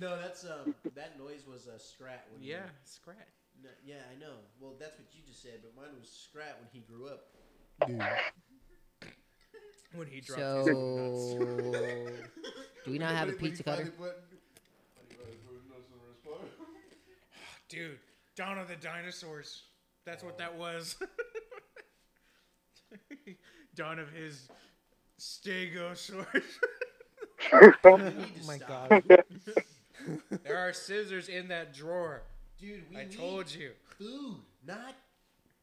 no, 0.00 0.18
that's 0.20 0.44
um. 0.44 0.74
That 0.94 1.18
noise 1.18 1.44
was 1.46 1.66
a 1.68 1.78
scrat. 1.78 2.26
When 2.32 2.42
he- 2.42 2.50
Yeah, 2.50 2.62
scratch. 2.84 3.16
No, 3.62 3.70
yeah, 3.84 4.02
I 4.14 4.18
know. 4.20 4.34
Well, 4.60 4.74
that's 4.78 4.98
what 4.98 5.06
you 5.12 5.20
just 5.26 5.42
said, 5.42 5.60
but 5.62 5.74
mine 5.80 5.94
was 5.98 6.08
scrat 6.10 6.58
when 6.60 6.68
he 6.72 6.80
grew 6.80 7.06
up. 7.08 7.30
When 9.94 10.08
he 10.08 10.20
dropped 10.20 10.66
So, 10.66 10.68
do 12.84 12.90
we 12.90 12.98
not 12.98 13.14
have 13.14 13.28
a 13.28 13.32
pizza 13.32 13.62
cutter? 13.62 13.92
Dude, 17.68 17.98
Dawn 18.36 18.58
of 18.58 18.66
the 18.68 18.76
Dinosaurs. 18.76 19.62
That's 20.04 20.22
what 20.24 20.36
that 20.38 20.56
was. 20.56 20.96
Dawn 23.74 23.98
of 23.98 24.10
his 24.10 24.48
Stegosaurus. 25.18 26.24
Oh 27.84 27.98
my 28.46 28.56
god. 28.56 29.02
there 30.44 30.56
are 30.56 30.72
scissors 30.72 31.28
in 31.28 31.48
that 31.48 31.74
drawer. 31.74 32.22
Dude, 32.58 32.84
we 32.90 32.96
I 32.96 33.04
need 33.04 33.18
told 33.18 33.54
you. 33.54 33.72
food, 33.98 34.36
not. 34.66 34.94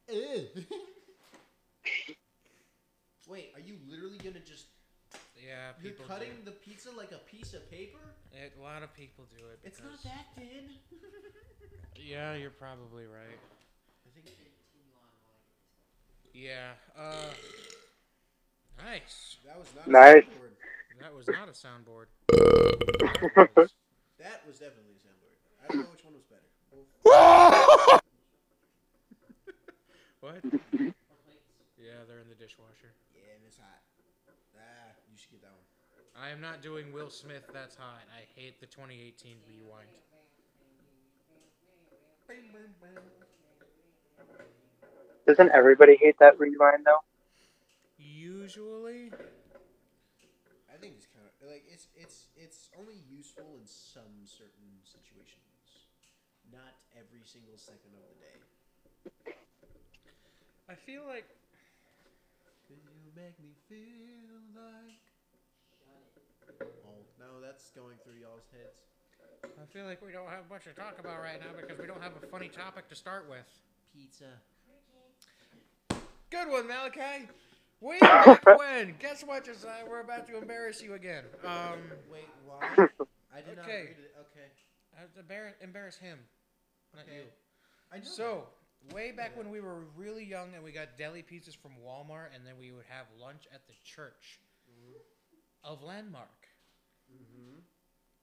Uh. 0.08 0.14
Ugh. 0.14 0.64
Wait, 3.28 3.52
are 3.54 3.60
you 3.60 3.78
literally 3.88 4.18
gonna 4.18 4.40
just? 4.40 4.66
Yeah, 5.36 5.72
You're 5.82 5.92
people. 5.92 6.06
cutting 6.06 6.32
do. 6.44 6.50
the 6.50 6.50
pizza 6.52 6.90
like 6.96 7.12
a 7.12 7.18
piece 7.18 7.52
of 7.54 7.68
paper? 7.70 7.98
It, 8.32 8.54
a 8.58 8.62
lot 8.62 8.82
of 8.82 8.94
people 8.94 9.26
do 9.30 9.44
it. 9.52 9.58
It's 9.62 9.80
not 9.80 10.02
that 10.04 10.26
thin. 10.36 10.70
Yeah, 11.94 12.34
you're 12.34 12.50
probably 12.50 13.04
right. 13.04 13.38
I 13.38 14.10
think. 14.12 14.26
Yeah. 16.34 16.72
Uh. 16.98 17.30
Nice. 18.84 19.36
That 19.46 19.58
was 19.58 19.68
not. 19.76 19.86
Nice. 19.86 20.24
A 20.24 20.26
soundboard. 20.26 20.52
That 21.00 21.14
was 21.14 21.28
not 21.28 21.48
a 21.48 21.52
soundboard. 21.52 22.06
that 24.18 24.42
was 24.46 24.58
definitely 24.58 24.98
a 24.98 25.02
soundboard. 25.06 25.38
I 25.62 25.68
don't 25.68 25.82
know 25.84 25.90
which 25.92 26.04
one 26.04 26.14
was 26.14 26.24
better. 26.24 26.42
What? 30.22 30.38
yeah, 31.74 32.06
they're 32.06 32.22
in 32.22 32.30
the 32.30 32.38
dishwasher. 32.38 32.94
Yeah, 33.10 33.34
and 33.34 33.42
it's 33.42 33.58
hot. 33.58 33.82
Ah, 34.54 34.94
you 35.10 35.18
should 35.18 35.34
get 35.34 35.42
that 35.42 35.50
one. 35.50 35.66
I 36.20 36.30
am 36.30 36.40
not 36.40 36.62
doing 36.62 36.92
Will 36.92 37.10
Smith. 37.10 37.44
That's 37.52 37.76
hot. 37.76 38.02
I 38.14 38.24
hate 38.40 38.60
the 38.60 38.66
2018 38.66 39.36
rewind. 39.48 39.88
Doesn't 45.26 45.50
everybody 45.52 45.96
hate 46.00 46.16
that 46.20 46.38
rewind 46.38 46.84
though? 46.84 47.00
Usually, 47.98 49.12
I 50.66 50.76
think 50.80 50.94
it's 50.96 51.06
kind 51.06 51.26
of 51.26 51.48
like 51.48 51.64
it's 51.70 51.86
it's 51.94 52.26
it's 52.36 52.68
only 52.78 52.96
useful 53.08 53.46
in 53.60 53.66
some 53.66 54.26
certain 54.26 54.82
situations, 54.82 55.86
not 56.52 56.74
every 56.98 57.22
single 57.24 57.56
second 57.56 57.94
of 57.94 58.02
the 58.10 58.16
day. 58.18 58.38
I 60.68 60.74
feel 60.74 61.04
like 61.06 61.26
Could 62.66 62.78
you 62.88 63.12
make 63.14 63.38
me 63.38 63.52
feel 63.68 64.40
like? 64.56 65.01
No, 67.32 67.40
that's 67.40 67.70
going 67.70 67.96
through 68.04 68.20
y'all's 68.20 68.44
heads. 68.52 68.76
I 69.56 69.64
feel 69.72 69.86
like 69.86 70.04
we 70.04 70.12
don't 70.12 70.28
have 70.28 70.44
much 70.50 70.64
to 70.64 70.72
talk 70.72 70.98
about 70.98 71.20
right 71.22 71.40
now 71.40 71.56
because 71.56 71.80
we 71.80 71.86
don't 71.86 72.02
have 72.02 72.12
a 72.22 72.26
funny 72.26 72.48
topic 72.48 72.88
to 72.88 72.94
start 72.94 73.24
with. 73.28 73.48
Pizza. 73.94 74.24
Good 76.30 76.48
one, 76.50 76.66
Malachi. 76.66 77.28
Way 77.80 78.00
back 78.00 78.44
when. 78.58 78.96
Guess 78.98 79.24
what, 79.24 79.44
Josiah? 79.44 79.84
We're 79.88 80.00
about 80.00 80.26
to 80.28 80.36
embarrass 80.36 80.82
you 80.82 80.94
again. 80.94 81.24
Um, 81.44 81.80
Wait, 82.10 82.28
why? 82.44 82.60
I 83.34 83.40
did 83.40 83.56
not 83.56 83.64
Okay. 83.64 83.84
read 83.84 84.04
it. 84.04 84.14
Okay. 84.20 84.48
I 84.98 85.18
embarrass, 85.18 85.54
embarrass 85.62 85.96
him, 85.96 86.18
not 86.94 87.04
Okay. 87.04 87.16
you. 87.16 87.22
I 87.90 87.98
know. 87.98 88.04
So, 88.04 88.46
way 88.92 89.10
back 89.10 89.36
when 89.38 89.48
we 89.50 89.60
were 89.60 89.84
really 89.96 90.24
young 90.24 90.54
and 90.54 90.62
we 90.62 90.70
got 90.72 90.98
deli 90.98 91.22
pizzas 91.22 91.56
from 91.56 91.72
Walmart, 91.82 92.34
and 92.34 92.46
then 92.46 92.58
we 92.58 92.72
would 92.72 92.86
have 92.88 93.06
lunch 93.18 93.48
at 93.54 93.66
the 93.66 93.74
church 93.84 94.40
of 95.64 95.82
Landmark. 95.82 96.41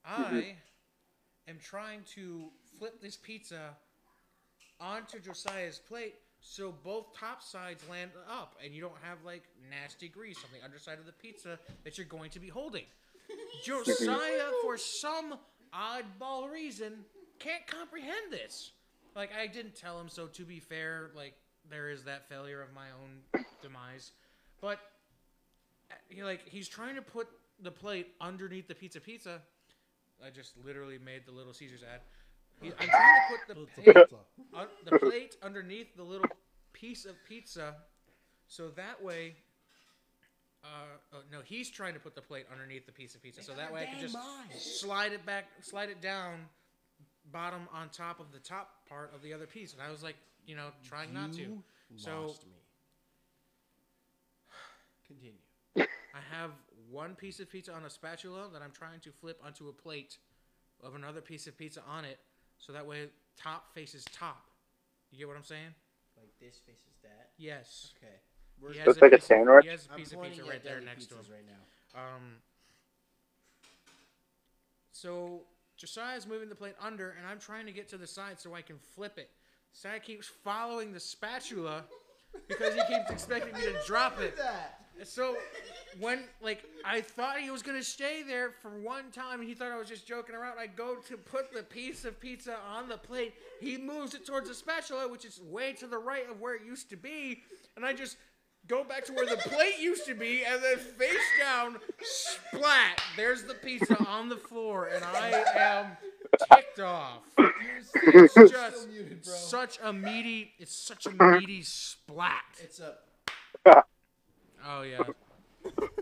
I 0.05 0.55
am 1.47 1.57
trying 1.61 2.01
to 2.15 2.49
flip 2.77 3.01
this 3.01 3.17
pizza 3.17 3.75
onto 4.79 5.19
Josiah's 5.19 5.77
plate 5.77 6.15
so 6.41 6.73
both 6.83 7.17
top 7.17 7.43
sides 7.43 7.83
land 7.89 8.11
up 8.29 8.55
and 8.63 8.73
you 8.73 8.81
don't 8.81 8.97
have 9.01 9.17
like 9.25 9.43
nasty 9.69 10.07
grease 10.07 10.37
on 10.37 10.49
the 10.57 10.63
underside 10.63 10.97
of 10.99 11.05
the 11.05 11.11
pizza 11.11 11.59
that 11.83 11.97
you're 11.97 12.07
going 12.07 12.29
to 12.31 12.39
be 12.39 12.47
holding. 12.47 12.85
Josiah, 13.63 14.51
for 14.61 14.77
some 14.77 15.35
oddball 15.73 16.49
reason, 16.51 16.93
can't 17.39 17.65
comprehend 17.67 18.31
this. 18.31 18.71
Like 19.15 19.31
I 19.37 19.47
didn't 19.47 19.75
tell 19.75 19.99
him, 19.99 20.07
so 20.07 20.27
to 20.27 20.43
be 20.43 20.59
fair, 20.59 21.11
like 21.15 21.33
there 21.69 21.89
is 21.89 22.03
that 22.05 22.27
failure 22.29 22.61
of 22.61 22.73
my 22.73 22.87
own 23.01 23.43
demise. 23.61 24.11
But 24.61 24.79
uh, 25.91 25.95
he 26.07 26.23
like 26.23 26.47
he's 26.47 26.67
trying 26.67 26.95
to 26.95 27.01
put 27.01 27.27
the 27.61 27.71
plate 27.71 28.07
underneath 28.21 28.67
the 28.67 28.75
pizza 28.75 28.99
pizza. 28.99 29.41
I 30.25 30.29
just 30.29 30.53
literally 30.65 30.97
made 30.97 31.25
the 31.25 31.31
Little 31.31 31.53
Caesars 31.53 31.81
ad. 31.83 32.01
He, 32.61 32.71
I'm 32.79 32.87
trying 32.87 32.89
to 32.89 33.53
put 33.53 33.75
the 33.75 33.81
plate, 33.81 34.05
un, 34.53 34.67
the 34.85 34.99
plate 34.99 35.37
underneath 35.41 35.95
the 35.95 36.03
little 36.03 36.27
piece 36.73 37.05
of 37.05 37.15
pizza, 37.27 37.75
so 38.47 38.69
that 38.69 39.01
way. 39.01 39.35
Uh, 40.61 40.67
oh, 41.13 41.21
no, 41.31 41.39
he's 41.41 41.69
trying 41.69 41.93
to 41.93 42.01
put 42.01 42.15
the 42.15 42.21
plate 42.21 42.45
underneath 42.51 42.85
the 42.85 42.91
piece 42.91 43.15
of 43.15 43.23
pizza, 43.23 43.41
so 43.41 43.53
that 43.53 43.71
way 43.71 43.83
I 43.83 43.85
can 43.85 44.01
just 44.01 44.17
slide 44.57 45.13
it 45.13 45.25
back, 45.25 45.45
slide 45.61 45.87
it 45.89 46.01
down, 46.01 46.39
bottom 47.31 47.69
on 47.73 47.87
top 47.89 48.19
of 48.19 48.33
the 48.33 48.39
top 48.39 48.85
part 48.89 49.13
of 49.15 49.21
the 49.21 49.33
other 49.33 49.45
piece. 49.47 49.71
And 49.71 49.81
I 49.81 49.89
was 49.89 50.03
like, 50.03 50.17
you 50.45 50.57
know, 50.57 50.71
trying 50.85 51.13
not 51.13 51.31
to. 51.33 51.41
You 51.41 51.63
So 51.95 52.23
lost 52.23 52.45
me. 52.45 52.51
Continue. 55.07 55.39
I 56.13 56.19
have 56.35 56.51
one 56.89 57.15
piece 57.15 57.39
of 57.39 57.49
pizza 57.49 57.73
on 57.73 57.85
a 57.85 57.89
spatula 57.89 58.49
that 58.53 58.61
I'm 58.61 58.71
trying 58.71 58.99
to 59.01 59.11
flip 59.11 59.39
onto 59.45 59.67
a 59.69 59.73
plate 59.73 60.17
of 60.83 60.95
another 60.95 61.21
piece 61.21 61.45
of 61.47 61.57
pizza 61.57 61.81
on 61.87 62.05
it, 62.05 62.19
so 62.57 62.73
that 62.73 62.85
way 62.85 63.07
top 63.37 63.73
faces 63.73 64.05
top. 64.11 64.45
You 65.11 65.19
get 65.19 65.27
what 65.27 65.37
I'm 65.37 65.43
saying? 65.43 65.73
Like 66.17 66.31
this 66.39 66.59
faces 66.65 66.97
that. 67.03 67.29
Yes. 67.37 67.93
Okay. 67.97 68.13
We're 68.61 68.69
He 68.73 68.79
So 68.79 68.85
has 68.85 68.95
it's 68.95 69.01
like 69.01 69.11
a 69.13 69.15
piece 69.15 69.23
of- 69.23 69.27
sandwich? 69.27 69.63
He 69.65 69.71
has 69.71 69.87
a 69.87 69.91
I'm 69.91 69.97
piece 69.97 70.11
of 70.13 70.21
pizza 70.21 70.43
right 70.43 70.63
there 70.63 70.81
next 70.81 71.05
to 71.07 71.15
him. 71.15 71.25
right 71.31 71.45
now. 71.45 72.01
Um. 72.01 72.35
So 74.91 75.41
Josiah's 75.77 76.27
moving 76.27 76.49
the 76.49 76.55
plate 76.55 76.75
under, 76.81 77.11
and 77.11 77.25
I'm 77.27 77.39
trying 77.39 77.65
to 77.67 77.71
get 77.71 77.87
to 77.89 77.97
the 77.97 78.07
side 78.07 78.39
so 78.39 78.53
I 78.53 78.61
can 78.61 78.77
flip 78.77 79.17
it. 79.17 79.29
Side 79.71 80.03
keeps 80.03 80.27
following 80.27 80.91
the 80.91 80.99
spatula 80.99 81.83
because 82.47 82.73
he 82.73 82.81
keeps 82.93 83.09
expecting 83.11 83.53
me 83.53 83.61
to 83.61 83.75
drop 83.87 84.19
it. 84.19 84.35
That. 84.37 84.81
So 85.03 85.37
when 85.99 86.23
like 86.41 86.63
I 86.85 87.01
thought 87.01 87.39
he 87.39 87.51
was 87.51 87.61
gonna 87.61 87.83
stay 87.83 88.23
there 88.23 88.51
for 88.61 88.79
one 88.79 89.11
time, 89.11 89.39
and 89.39 89.47
he 89.47 89.55
thought 89.55 89.71
I 89.71 89.77
was 89.77 89.87
just 89.87 90.07
joking 90.07 90.35
around. 90.35 90.57
I 90.59 90.67
go 90.67 90.95
to 90.95 91.17
put 91.17 91.51
the 91.53 91.63
piece 91.63 92.05
of 92.05 92.19
pizza 92.19 92.57
on 92.71 92.87
the 92.89 92.97
plate. 92.97 93.33
He 93.59 93.77
moves 93.77 94.13
it 94.13 94.25
towards 94.25 94.49
the 94.49 94.55
spatula, 94.55 95.07
which 95.07 95.25
is 95.25 95.41
way 95.41 95.73
to 95.73 95.87
the 95.87 95.97
right 95.97 96.29
of 96.29 96.39
where 96.41 96.55
it 96.55 96.61
used 96.65 96.89
to 96.91 96.97
be, 96.97 97.43
and 97.75 97.85
I 97.85 97.93
just 97.93 98.17
go 98.67 98.83
back 98.83 99.05
to 99.05 99.13
where 99.13 99.25
the 99.25 99.37
plate 99.37 99.79
used 99.79 100.05
to 100.05 100.13
be, 100.13 100.43
and 100.45 100.61
then 100.61 100.77
face 100.77 101.17
down, 101.41 101.77
splat. 102.01 103.01
There's 103.15 103.43
the 103.43 103.55
pizza 103.55 103.97
on 104.05 104.29
the 104.29 104.37
floor, 104.37 104.89
and 104.93 105.03
I 105.03 105.43
am 105.55 105.97
ticked 106.53 106.79
off. 106.79 107.23
It's 107.37 108.33
just 108.51 108.89
muted, 108.89 109.23
bro. 109.23 109.33
such 109.33 109.79
a 109.83 109.91
meaty. 109.91 110.53
It's 110.59 110.75
such 110.75 111.05
a 111.07 111.11
meaty 111.11 111.63
splat. 111.63 112.43
It's 112.61 112.79
a 112.79 112.95
Oh 114.67 114.81
yeah. 114.83 114.99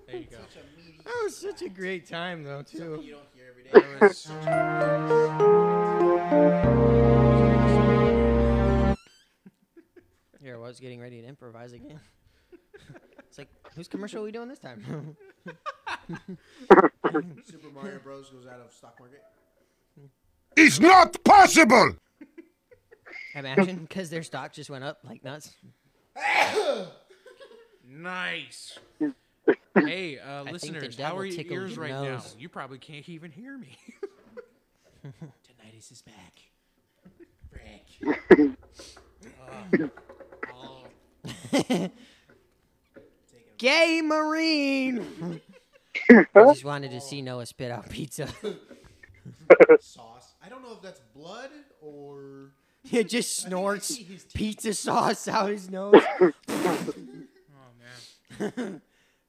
There 0.08 0.16
you 0.18 0.26
go. 0.30 0.38
such 0.38 0.56
a 0.64 0.78
meaty. 0.78 1.00
That 1.04 1.22
was 1.24 1.38
such 1.38 1.62
a 1.62 1.70
great 1.70 2.08
time, 2.08 2.44
though, 2.44 2.62
too. 2.64 3.02
You 3.04 3.14
don't 3.14 3.28
hear 3.34 3.46
every 3.50 3.64
day. 3.64 3.70
It 3.74 4.02
was 4.02 4.18
such 4.18 4.46
a- 4.46 5.88
Here, 10.42 10.56
I 10.56 10.60
was 10.60 10.80
getting 10.80 11.00
ready 11.02 11.22
to 11.22 11.28
improvise 11.28 11.74
again. 11.74 12.00
it's 13.20 13.38
like, 13.38 13.50
whose 13.76 13.88
commercial 13.88 14.22
are 14.22 14.26
we 14.26 14.32
doing 14.32 14.48
this 14.48 14.60
time? 14.60 15.18
Super 17.46 17.70
Mario 17.74 18.00
Bros. 18.04 18.30
goes 18.30 18.46
out 18.46 18.60
of 18.62 18.72
stock 18.72 18.98
market. 19.00 19.24
It's 20.56 20.80
not 20.80 21.22
possible! 21.24 21.96
Imagine, 23.36 23.80
because 23.82 24.10
their 24.10 24.24
stock 24.24 24.54
just 24.54 24.70
went 24.70 24.84
up 24.84 25.00
like 25.04 25.24
nuts. 25.24 25.54
nice. 27.88 28.80
Hey, 29.76 30.20
uh, 30.20 30.44
listeners, 30.44 30.98
how 31.00 31.18
are 31.18 31.26
your 31.26 31.40
ears 31.46 31.76
your 31.76 31.84
right 31.84 31.92
now? 31.92 32.22
You 32.38 32.50
probably 32.50 32.80
can't 32.80 33.08
even 33.08 33.32
hear 33.32 33.58
me. 33.58 33.78
Tinnitus 35.06 35.92
is 35.92 36.02
back. 36.02 36.34
Frick. 37.52 37.86
Gay 43.58 44.02
Marine! 44.04 45.42
I 46.12 46.26
just 46.36 46.64
wanted 46.64 46.92
to 46.92 47.02
see 47.02 47.22
Noah 47.22 47.46
spit 47.46 47.72
out 47.72 47.90
pizza. 47.90 48.28
Sauce. 49.80 50.36
I 50.44 50.50
don't 50.50 50.62
know 50.62 50.74
if 50.74 50.82
that's 50.82 51.02
blood 51.16 51.50
or. 51.82 52.52
he 52.84 53.04
just 53.04 53.38
snorts 53.38 53.88
see 53.88 54.04
his 54.04 54.24
teeth. 54.24 54.34
pizza 54.34 54.74
sauce 54.74 55.28
out 55.28 55.50
his 55.50 55.70
nose. 55.70 56.02
oh 56.20 56.32
man. 58.40 58.82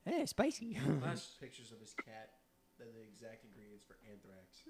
Hey, 0.09 0.27
spicy. 0.27 0.79
Last, 1.03 1.41
Pictures 1.41 1.73
of 1.73 1.81
his 1.81 1.95
cat. 1.95 2.31
They're 2.79 2.89
the 2.95 3.03
exact 3.03 3.45
ingredients 3.45 3.85
for 3.85 3.97
anthrax. 4.11 4.63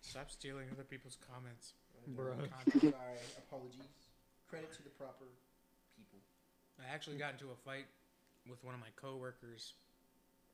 stop 0.00 0.30
stealing 0.30 0.68
other 0.72 0.84
people's 0.84 1.16
comments. 1.32 1.72
Bro. 2.08 2.36
Sorry. 2.80 3.18
Apologies. 3.48 4.08
Credit 4.48 4.72
to 4.76 4.82
the 4.82 4.90
proper 4.90 5.24
people. 5.96 6.18
I 6.80 6.92
actually 6.94 7.16
got 7.16 7.32
into 7.32 7.46
a 7.50 7.56
fight 7.64 7.86
with 8.48 8.62
one 8.64 8.74
of 8.74 8.80
my 8.80 8.92
coworkers. 8.96 9.74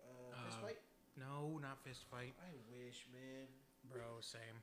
Uh, 0.01 0.35
fist 0.47 0.59
Uh, 0.59 0.67
fight? 0.67 0.79
No, 1.19 1.59
not 1.63 1.79
fist 1.85 2.05
fight, 2.11 2.35
I 2.43 2.51
wish, 2.71 3.07
man. 3.13 3.47
bro. 3.91 4.19
Same. 4.21 4.59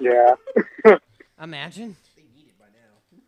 Yeah. 0.00 0.34
Imagine. 1.42 1.96
They 2.16 2.22
need 2.34 2.46
it 2.48 2.58
by 2.58 2.66
now. 2.66 3.18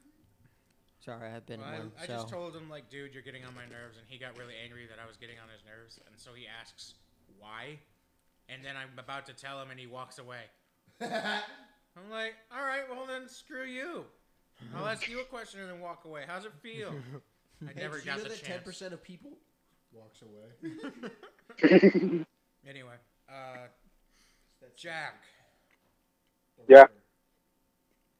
Sorry, 1.04 1.28
I've 1.30 1.44
been 1.46 1.60
Well, 1.60 1.72
in 1.72 1.78
one. 1.78 1.92
I, 1.98 2.04
I 2.04 2.06
so. 2.06 2.12
just 2.14 2.28
told 2.28 2.56
him 2.56 2.70
like, 2.70 2.88
dude, 2.88 3.12
you're 3.12 3.22
getting 3.22 3.44
on 3.44 3.54
my 3.54 3.66
nerves, 3.66 3.98
and 3.98 4.06
he 4.08 4.18
got 4.18 4.38
really 4.38 4.54
angry 4.62 4.86
that 4.88 4.98
I 5.02 5.06
was 5.06 5.16
getting 5.16 5.36
on 5.38 5.48
his 5.52 5.60
nerves, 5.66 6.00
and 6.06 6.14
so 6.18 6.32
he 6.32 6.46
asks 6.46 6.94
why, 7.38 7.78
and 8.48 8.64
then 8.64 8.74
I'm 8.76 8.98
about 8.98 9.26
to 9.26 9.34
tell 9.34 9.60
him, 9.60 9.70
and 9.70 9.78
he 9.78 9.86
walks 9.86 10.18
away. 10.18 10.44
I'm 11.00 12.10
like, 12.10 12.34
all 12.50 12.64
right, 12.64 12.82
well 12.90 13.06
then 13.06 13.28
screw 13.28 13.64
you. 13.64 14.04
I'll 14.74 14.86
ask 14.86 15.08
you 15.08 15.20
a 15.20 15.24
question 15.24 15.60
and 15.60 15.70
then 15.70 15.80
walk 15.80 16.04
away. 16.04 16.22
How's 16.26 16.44
it 16.44 16.52
feel? 16.62 16.94
I 17.68 17.72
never 17.78 17.98
hey, 17.98 18.04
got 18.06 18.16
you 18.18 18.22
know 18.22 18.28
the 18.28 18.28
that 18.30 18.44
Ten 18.44 18.60
percent 18.60 18.94
of 18.94 19.02
people 19.02 19.32
walks 19.92 20.22
away. 20.22 20.48
Anyway, 22.66 22.94
uh, 23.28 23.68
Jack, 24.74 25.22
Yeah. 26.66 26.86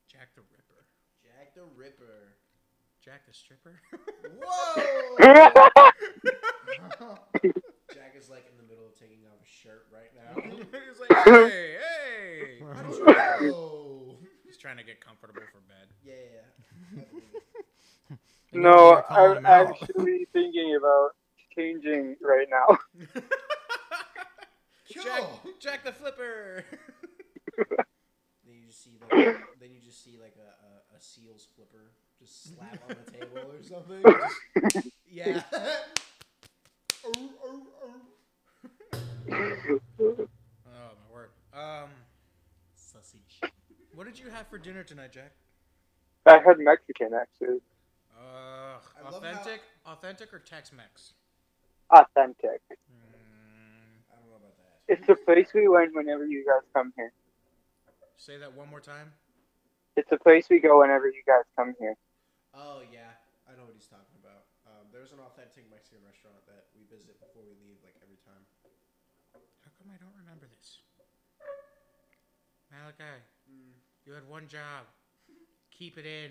Jack 0.06 0.34
the 0.34 0.42
Ripper, 0.42 0.84
Jack 1.22 1.54
the 1.54 1.62
Ripper. 1.74 2.03
Jack 3.04 3.26
the 3.26 3.34
stripper. 3.34 3.82
Whoa! 4.42 4.82
Jack 7.92 8.14
is 8.16 8.30
like 8.30 8.46
in 8.50 8.56
the 8.56 8.62
middle 8.66 8.86
of 8.86 8.98
taking 8.98 9.18
off 9.26 9.38
his 9.40 9.48
shirt 9.50 9.86
right 9.92 10.08
now. 10.16 10.40
He's 10.88 11.00
like, 11.00 11.12
hey, 11.24 11.76
hey. 11.76 12.60
Whoa! 12.62 14.16
He's 14.46 14.56
trying 14.56 14.78
to 14.78 14.84
get 14.84 15.04
comfortable 15.04 15.42
for 15.52 15.60
bed. 15.68 15.88
Yeah, 16.02 16.14
yeah. 16.96 17.04
I 18.54 18.56
no, 18.56 19.02
I'm 19.10 19.44
out. 19.44 19.68
actually 19.68 20.26
thinking 20.32 20.74
about 20.78 21.10
changing 21.54 22.16
right 22.22 22.48
now. 22.48 22.78
Jack, 24.90 25.24
Jack 25.60 25.84
the 25.84 25.92
Flipper. 25.92 26.64
Then 28.46 28.54
you 28.54 28.64
just 28.66 28.82
see 28.82 28.96
like, 28.98 29.36
then 29.60 29.72
you 29.72 29.80
just 29.84 30.02
see 30.02 30.16
like 30.18 30.36
a, 30.38 30.94
a, 30.94 30.96
a 30.96 31.00
seal's 31.00 31.46
flipper 31.54 31.92
just 32.18 32.23
slap 32.34 32.82
on 32.88 32.96
the 33.04 33.10
table 33.10 33.52
or 33.52 33.62
something. 33.62 34.02
Just- 34.02 34.90
yeah. 35.08 35.42
Oh 40.66 40.90
my 40.96 41.12
word. 41.12 41.30
Um, 41.52 41.90
Sausage. 42.74 43.40
what 43.94 44.06
did 44.06 44.18
you 44.18 44.28
have 44.30 44.48
for 44.48 44.58
dinner 44.58 44.82
tonight, 44.82 45.12
Jack? 45.12 45.32
I 46.26 46.38
had 46.38 46.58
Mexican 46.58 47.10
actually. 47.14 47.60
Uh, 48.16 48.78
I 48.98 49.04
love 49.04 49.14
authentic, 49.22 49.60
authentic 49.86 50.32
or 50.32 50.38
Tex-Mex? 50.38 51.12
Authentic. 51.90 52.62
Mm, 52.70 54.00
I 54.10 54.16
don't 54.20 54.30
know 54.30 54.36
about 54.36 54.56
that. 54.56 54.80
It's 54.88 55.06
the 55.06 55.16
place 55.16 55.48
we 55.54 55.68
went 55.68 55.94
whenever 55.94 56.24
you 56.26 56.44
guys 56.46 56.62
come 56.74 56.92
here. 56.96 57.12
say 58.16 58.38
that 58.38 58.54
one 58.56 58.68
more 58.70 58.80
time. 58.80 59.12
It's 59.96 60.08
the 60.10 60.16
place 60.18 60.46
we 60.50 60.58
go 60.60 60.80
whenever 60.80 61.06
you 61.06 61.22
guys 61.26 61.44
come 61.56 61.74
here. 61.78 61.96
Oh 62.54 62.86
yeah, 62.86 63.18
I 63.50 63.58
know 63.58 63.66
what 63.66 63.74
he's 63.74 63.90
talking 63.90 64.14
about. 64.22 64.46
Um, 64.62 64.86
there's 64.94 65.10
an 65.10 65.18
authentic 65.18 65.66
Mexican 65.66 66.06
restaurant 66.06 66.38
that 66.46 66.70
we 66.70 66.86
visit 66.86 67.18
before 67.18 67.42
we 67.42 67.58
leave, 67.58 67.82
like 67.82 67.98
every 67.98 68.22
time. 68.22 68.46
How 69.34 69.70
come 69.74 69.90
I 69.90 69.98
don't 69.98 70.14
remember 70.14 70.46
this? 70.46 70.78
Malachi, 72.70 73.18
you 74.06 74.14
had 74.14 74.22
one 74.30 74.46
job. 74.46 74.86
Keep 75.74 75.98
it 75.98 76.06
in. 76.06 76.30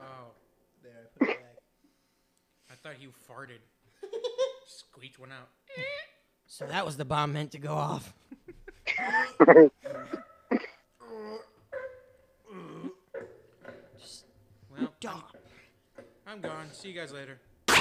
oh, 0.00 0.32
There, 0.82 0.92
I 1.04 1.18
put 1.18 1.28
it 1.28 1.36
back. 1.36 1.58
I 2.70 2.74
thought 2.80 3.00
you 3.00 3.12
farted. 3.28 3.60
Squeaked 4.66 5.18
one 5.18 5.32
out. 5.32 5.48
So 6.46 6.66
that 6.66 6.86
was 6.86 6.96
the 6.96 7.04
bomb 7.04 7.34
meant 7.34 7.52
to 7.52 7.58
go 7.58 7.74
off. 7.74 8.14
Well, 14.70 14.92
Dog. 15.00 15.22
I'm 16.26 16.40
gone. 16.40 16.68
See 16.72 16.88
you 16.88 16.94
guys 16.94 17.12
later. 17.12 17.38
That 17.68 17.78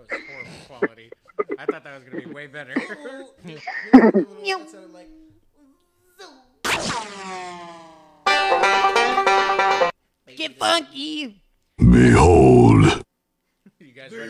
was 0.00 0.08
horrible 0.10 0.50
quality. 0.66 1.10
I 1.58 1.64
thought 1.66 1.84
that 1.84 1.94
was 1.94 2.04
gonna 2.04 2.24
be 2.26 2.32
way 2.32 2.46
better. 2.46 2.74
that 2.74 4.70
sounded 4.70 4.92
like. 4.92 5.08
Get 10.36 10.58
funky. 10.58 11.42
Behold, 11.78 13.04
you 13.78 13.92
guys 13.94 14.10
the 14.10 14.18
rec- 14.18 14.28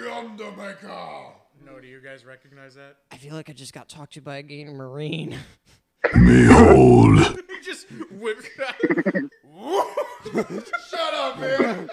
No, 1.65 1.81
do 1.81 1.87
you 1.87 2.01
guys 2.01 2.25
recognize 2.25 2.75
that? 2.75 2.97
I 3.11 3.17
feel 3.17 3.35
like 3.35 3.49
I 3.49 3.53
just 3.53 3.73
got 3.73 3.89
talked 3.89 4.15
to 4.15 4.21
by 4.21 4.37
a 4.37 4.43
gay 4.43 4.65
marine. 4.65 5.39
behold, 6.13 7.19
He 7.49 7.61
just 7.65 7.87
whipped 8.11 8.51
out. 8.61 8.75
Shut 10.89 11.15
up, 11.15 11.39
man. 11.39 11.89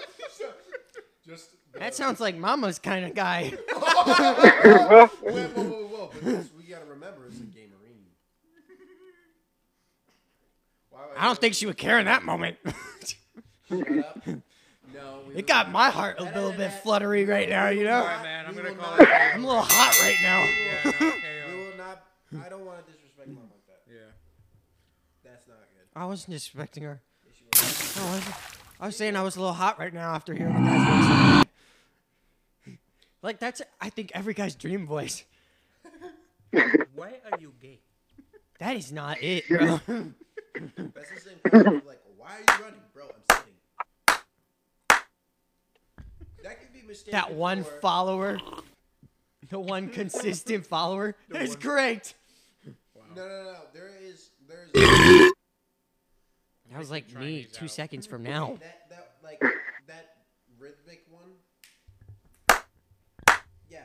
Just. 1.26 1.50
That 1.78 1.94
sounds 1.94 2.20
like 2.20 2.36
Mama's 2.36 2.78
kind 2.78 3.04
of 3.06 3.14
guy. 3.14 3.54
Whoa, 3.72 5.06
whoa, 5.06 5.06
whoa, 5.06 5.86
whoa! 5.86 6.10
But 6.12 6.24
this, 6.24 6.48
we 6.56 6.64
gotta 6.64 6.84
remember, 6.84 7.26
it's 7.26 7.38
a 7.38 7.44
gay 7.44 7.66
marine. 7.66 8.04
Why 10.90 11.00
would 11.08 11.16
I 11.16 11.24
don't 11.24 11.38
think 11.38 11.54
she 11.54 11.64
would 11.66 11.78
care 11.78 11.98
in 11.98 12.04
that 12.06 12.24
moment. 12.24 12.58
Shut 13.68 13.88
up. 13.98 14.26
No, 14.92 15.20
we 15.28 15.36
it 15.36 15.46
got 15.46 15.70
my 15.70 15.88
heart 15.88 16.16
a 16.18 16.24
little 16.24 16.52
bit 16.52 16.70
fluttery 16.82 17.24
right 17.24 17.48
now, 17.48 17.68
you 17.70 17.84
know? 17.84 18.00
Alright, 18.00 18.22
man. 18.22 18.44
I'm 18.46 18.54
gonna 18.54 18.74
call 18.74 18.94
it. 18.96 19.08
I'm 19.08 19.42
a 19.42 19.46
little 19.46 19.62
hot 19.62 19.98
right 20.00 20.18
now. 20.22 20.44
Yeah, 20.44 20.92
no, 21.00 21.08
uh, 21.08 21.12
We 21.50 21.56
will 21.64 21.76
not. 21.78 22.04
I 22.44 22.48
don't 22.50 22.66
want 22.66 22.84
to 22.84 22.92
disrespect 22.92 23.28
mom 23.28 23.44
like 23.50 23.66
that. 23.68 23.80
Yeah. 23.88 24.12
That's 25.24 25.48
not 25.48 25.64
good. 25.72 25.81
I 25.94 26.06
wasn't 26.06 26.34
expecting 26.36 26.84
her. 26.84 27.00
No, 27.96 28.02
I, 28.02 28.14
was, 28.14 28.24
I 28.80 28.86
was 28.86 28.96
saying 28.96 29.16
I 29.16 29.22
was 29.22 29.36
a 29.36 29.40
little 29.40 29.54
hot 29.54 29.78
right 29.78 29.92
now 29.92 30.14
after 30.14 30.34
hearing 30.34 30.54
the 30.54 30.60
guy's 30.60 31.44
voice. 32.66 32.76
Like 33.22 33.38
that's, 33.38 33.62
I 33.80 33.90
think 33.90 34.10
every 34.14 34.34
guy's 34.34 34.54
dream 34.54 34.86
voice. 34.86 35.24
Why 36.94 37.14
are 37.30 37.38
you 37.38 37.52
gay? 37.60 37.80
That 38.58 38.76
is 38.76 38.92
not 38.92 39.22
it, 39.22 39.46
bro. 39.48 39.80
That's 39.86 41.10
the 41.10 41.20
same 41.20 41.38
question 41.48 41.82
like, 41.86 42.00
why 42.16 42.28
are 42.36 42.40
you 42.40 42.64
running, 42.64 42.80
bro? 42.94 43.04
I'm 43.04 43.36
sitting. 43.36 43.54
That 46.44 46.60
could 46.60 46.72
be 46.72 46.82
mistaken. 46.86 47.12
that 47.12 47.34
one 47.34 47.64
for, 47.64 47.70
follower, 47.80 48.38
the 49.48 49.58
one 49.58 49.88
consistent 49.88 50.64
follower, 50.66 51.16
is 51.30 51.56
correct. 51.56 52.14
No, 52.64 53.26
no, 53.26 53.42
no. 53.44 53.56
There 53.72 53.90
is, 54.00 54.30
there 54.48 54.68
is 54.72 55.31
That 56.72 56.78
was 56.78 56.90
like 56.90 57.12
me 57.14 57.46
two 57.52 57.66
out. 57.66 57.70
seconds 57.70 58.06
from 58.06 58.22
now. 58.32 58.58
that, 58.60 58.88
that, 58.90 59.12
like 59.22 59.40
that 59.86 60.14
rhythmic 60.58 61.04
one. 61.10 61.32
Yeah. 63.70 63.80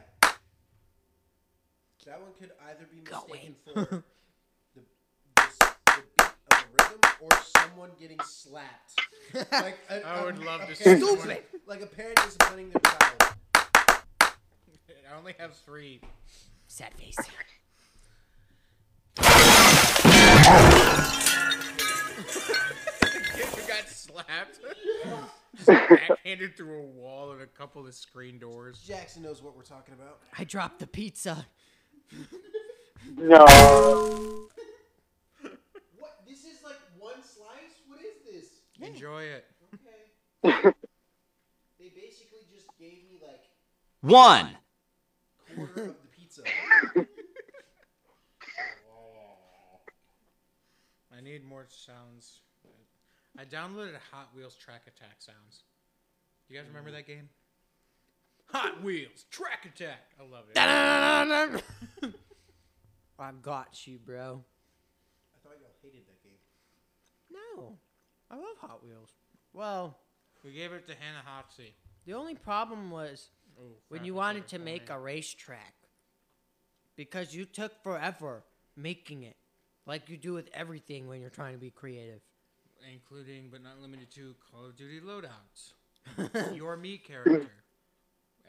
That 2.06 2.22
one 2.22 2.32
could 2.40 2.52
either 2.70 2.86
be 2.90 3.02
mistaken 3.02 3.56
for 3.66 3.74
the, 3.76 4.04
the, 4.76 4.82
the 5.36 5.52
beat 5.98 6.22
of 6.22 6.34
a 6.52 6.56
rhythm 6.84 7.00
or 7.22 7.30
someone 7.58 7.90
getting 8.00 8.20
slapped. 8.26 8.94
Like 9.52 9.78
a, 9.90 10.08
I 10.08 10.22
a- 10.22 10.24
would 10.26 10.40
love 10.46 10.62
a 10.62 10.68
to 10.68 10.76
see 10.76 10.84
parent- 10.86 11.04
someone- 11.04 11.38
Like 11.68 11.82
a 11.82 11.86
parent 11.86 12.16
disciplining 12.24 12.70
their 12.70 12.82
child. 12.82 13.34
I 14.22 15.18
only 15.18 15.34
have 15.38 15.54
three. 15.58 16.00
Sad 16.70 16.94
face. 16.94 17.18
Kid 23.78 23.86
who 23.86 24.14
got 24.14 24.26
slapped. 24.26 24.60
Just 25.56 25.68
backhanded 25.68 26.56
through 26.56 26.80
a 26.80 26.86
wall 26.86 27.32
and 27.32 27.42
a 27.42 27.48
couple 27.48 27.86
of 27.88 27.94
screen 27.94 28.38
doors. 28.38 28.84
Jackson 28.86 29.24
knows 29.24 29.42
what 29.42 29.56
we're 29.56 29.64
talking 29.64 29.94
about. 29.94 30.20
I 30.38 30.44
dropped 30.44 30.80
the 30.80 30.88
pizza. 30.88 31.48
No. 33.16 33.46
What? 35.98 36.20
This 36.28 36.40
is 36.46 36.64
like 36.64 36.80
one 37.00 37.24
slice. 37.24 37.82
What 37.88 38.00
is 38.02 38.24
this? 38.26 38.52
Enjoy 38.88 39.24
it. 39.24 39.46
Okay. 39.74 40.72
they 41.80 41.90
basically 41.90 42.46
just 42.54 42.68
gave 42.80 43.04
me 43.10 43.20
like 43.22 43.42
One. 44.02 44.58
quarter 45.56 45.86
of 45.86 45.96
the 46.02 46.08
pizza. 46.16 46.44
I 51.18 51.22
need 51.22 51.44
more 51.44 51.66
sounds. 51.68 52.42
I 53.38 53.46
downloaded 53.46 53.94
Hot 54.12 54.30
Wheels 54.36 54.56
Track 54.56 54.84
Attack 54.88 55.18
sounds. 55.20 55.64
You 56.50 56.58
guys 56.58 56.66
remember 56.68 56.92
that 56.92 57.06
game? 57.06 57.30
Hot 58.52 58.82
Wheels 58.84 59.26
Track 59.30 59.66
Attack. 59.66 60.00
I 60.20 60.24
love 60.24 60.46
it. 60.54 61.64
I 63.20 63.32
got 63.42 63.86
you, 63.88 63.98
bro. 64.00 64.44
I 65.36 65.38
thought 65.48 65.58
y'all 65.60 65.72
hated 65.84 66.02
that 66.08 66.24
game. 66.24 66.38
No, 67.32 67.78
I 68.32 68.36
love 68.36 68.58
Hot 68.62 68.84
Wheels. 68.84 69.12
Well, 69.54 69.98
We 70.44 70.52
gave 70.54 70.72
it 70.72 70.88
to 70.88 70.94
Hannah 70.94 71.24
Hotsy. 71.28 71.72
the 72.06 72.14
only 72.14 72.36
problem 72.36 72.90
was 72.92 73.30
Oh, 73.60 73.74
when 73.90 74.04
you 74.06 74.14
wanted 74.14 74.48
to 74.50 74.60
make 74.60 74.88
for 74.88 74.94
a 74.94 74.98
me. 75.00 75.04
racetrack 75.06 75.74
because 76.96 77.34
you 77.34 77.44
took 77.46 77.82
forever 77.84 78.44
making 78.76 79.24
it, 79.24 79.36
like 79.88 80.10
you 80.10 80.16
do 80.18 80.34
with 80.34 80.48
everything 80.54 81.08
when 81.08 81.22
you're 81.22 81.32
trying 81.32 81.54
to 81.54 81.60
be 81.60 81.72
creative. 81.72 82.22
Including 82.92 83.50
but 83.52 83.64
not 83.64 83.80
limited 83.82 84.12
to 84.12 84.36
Call 84.52 84.66
of 84.66 84.76
Duty 84.78 85.00
loadouts, 85.00 85.74
your 86.56 86.78
me 86.78 86.98
character, 86.98 87.52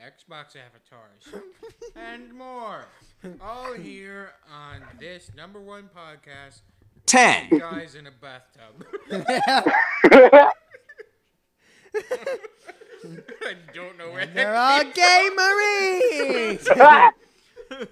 Xbox 0.03 0.57
avatars, 0.57 1.43
and 1.97 2.33
more. 2.33 2.87
All 3.41 3.75
here 3.75 4.33
on 4.53 4.83
this 5.01 5.31
number 5.37 5.61
one 5.61 5.89
podcast, 5.95 6.61
Ten. 7.07 7.49
Guys 7.59 7.95
in 7.95 8.07
a 8.07 8.11
Bathtub. 8.11 8.85
I 11.91 13.55
don't 13.73 13.97
know 13.97 14.11
where 14.11 14.27
They're 14.27 14.55
all 14.55 14.85
gay 14.85 15.31
Marines. 15.35 16.69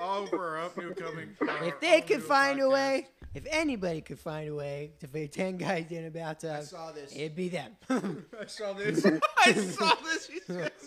all 0.00 0.26
for 0.26 0.58
up 0.58 0.76
new 0.76 0.92
coming. 0.92 1.30
if 1.62 1.80
they 1.80 2.02
could 2.02 2.22
find 2.22 2.60
a 2.60 2.68
way, 2.68 3.08
if 3.34 3.44
anybody 3.50 4.00
could 4.00 4.18
find 4.18 4.48
a 4.48 4.54
way 4.54 4.92
to 5.00 5.06
fit 5.06 5.32
ten 5.32 5.56
guys 5.56 5.90
in 5.90 6.04
a 6.06 6.10
bathtub, 6.10 6.64
saw 6.64 6.90
this. 6.92 7.12
it'd 7.14 7.34
be 7.36 7.48
them. 7.48 7.76
I 7.90 8.46
saw 8.46 8.72
this. 8.72 9.04
I 9.38 9.52
saw 9.52 9.94
this. 10.02 10.30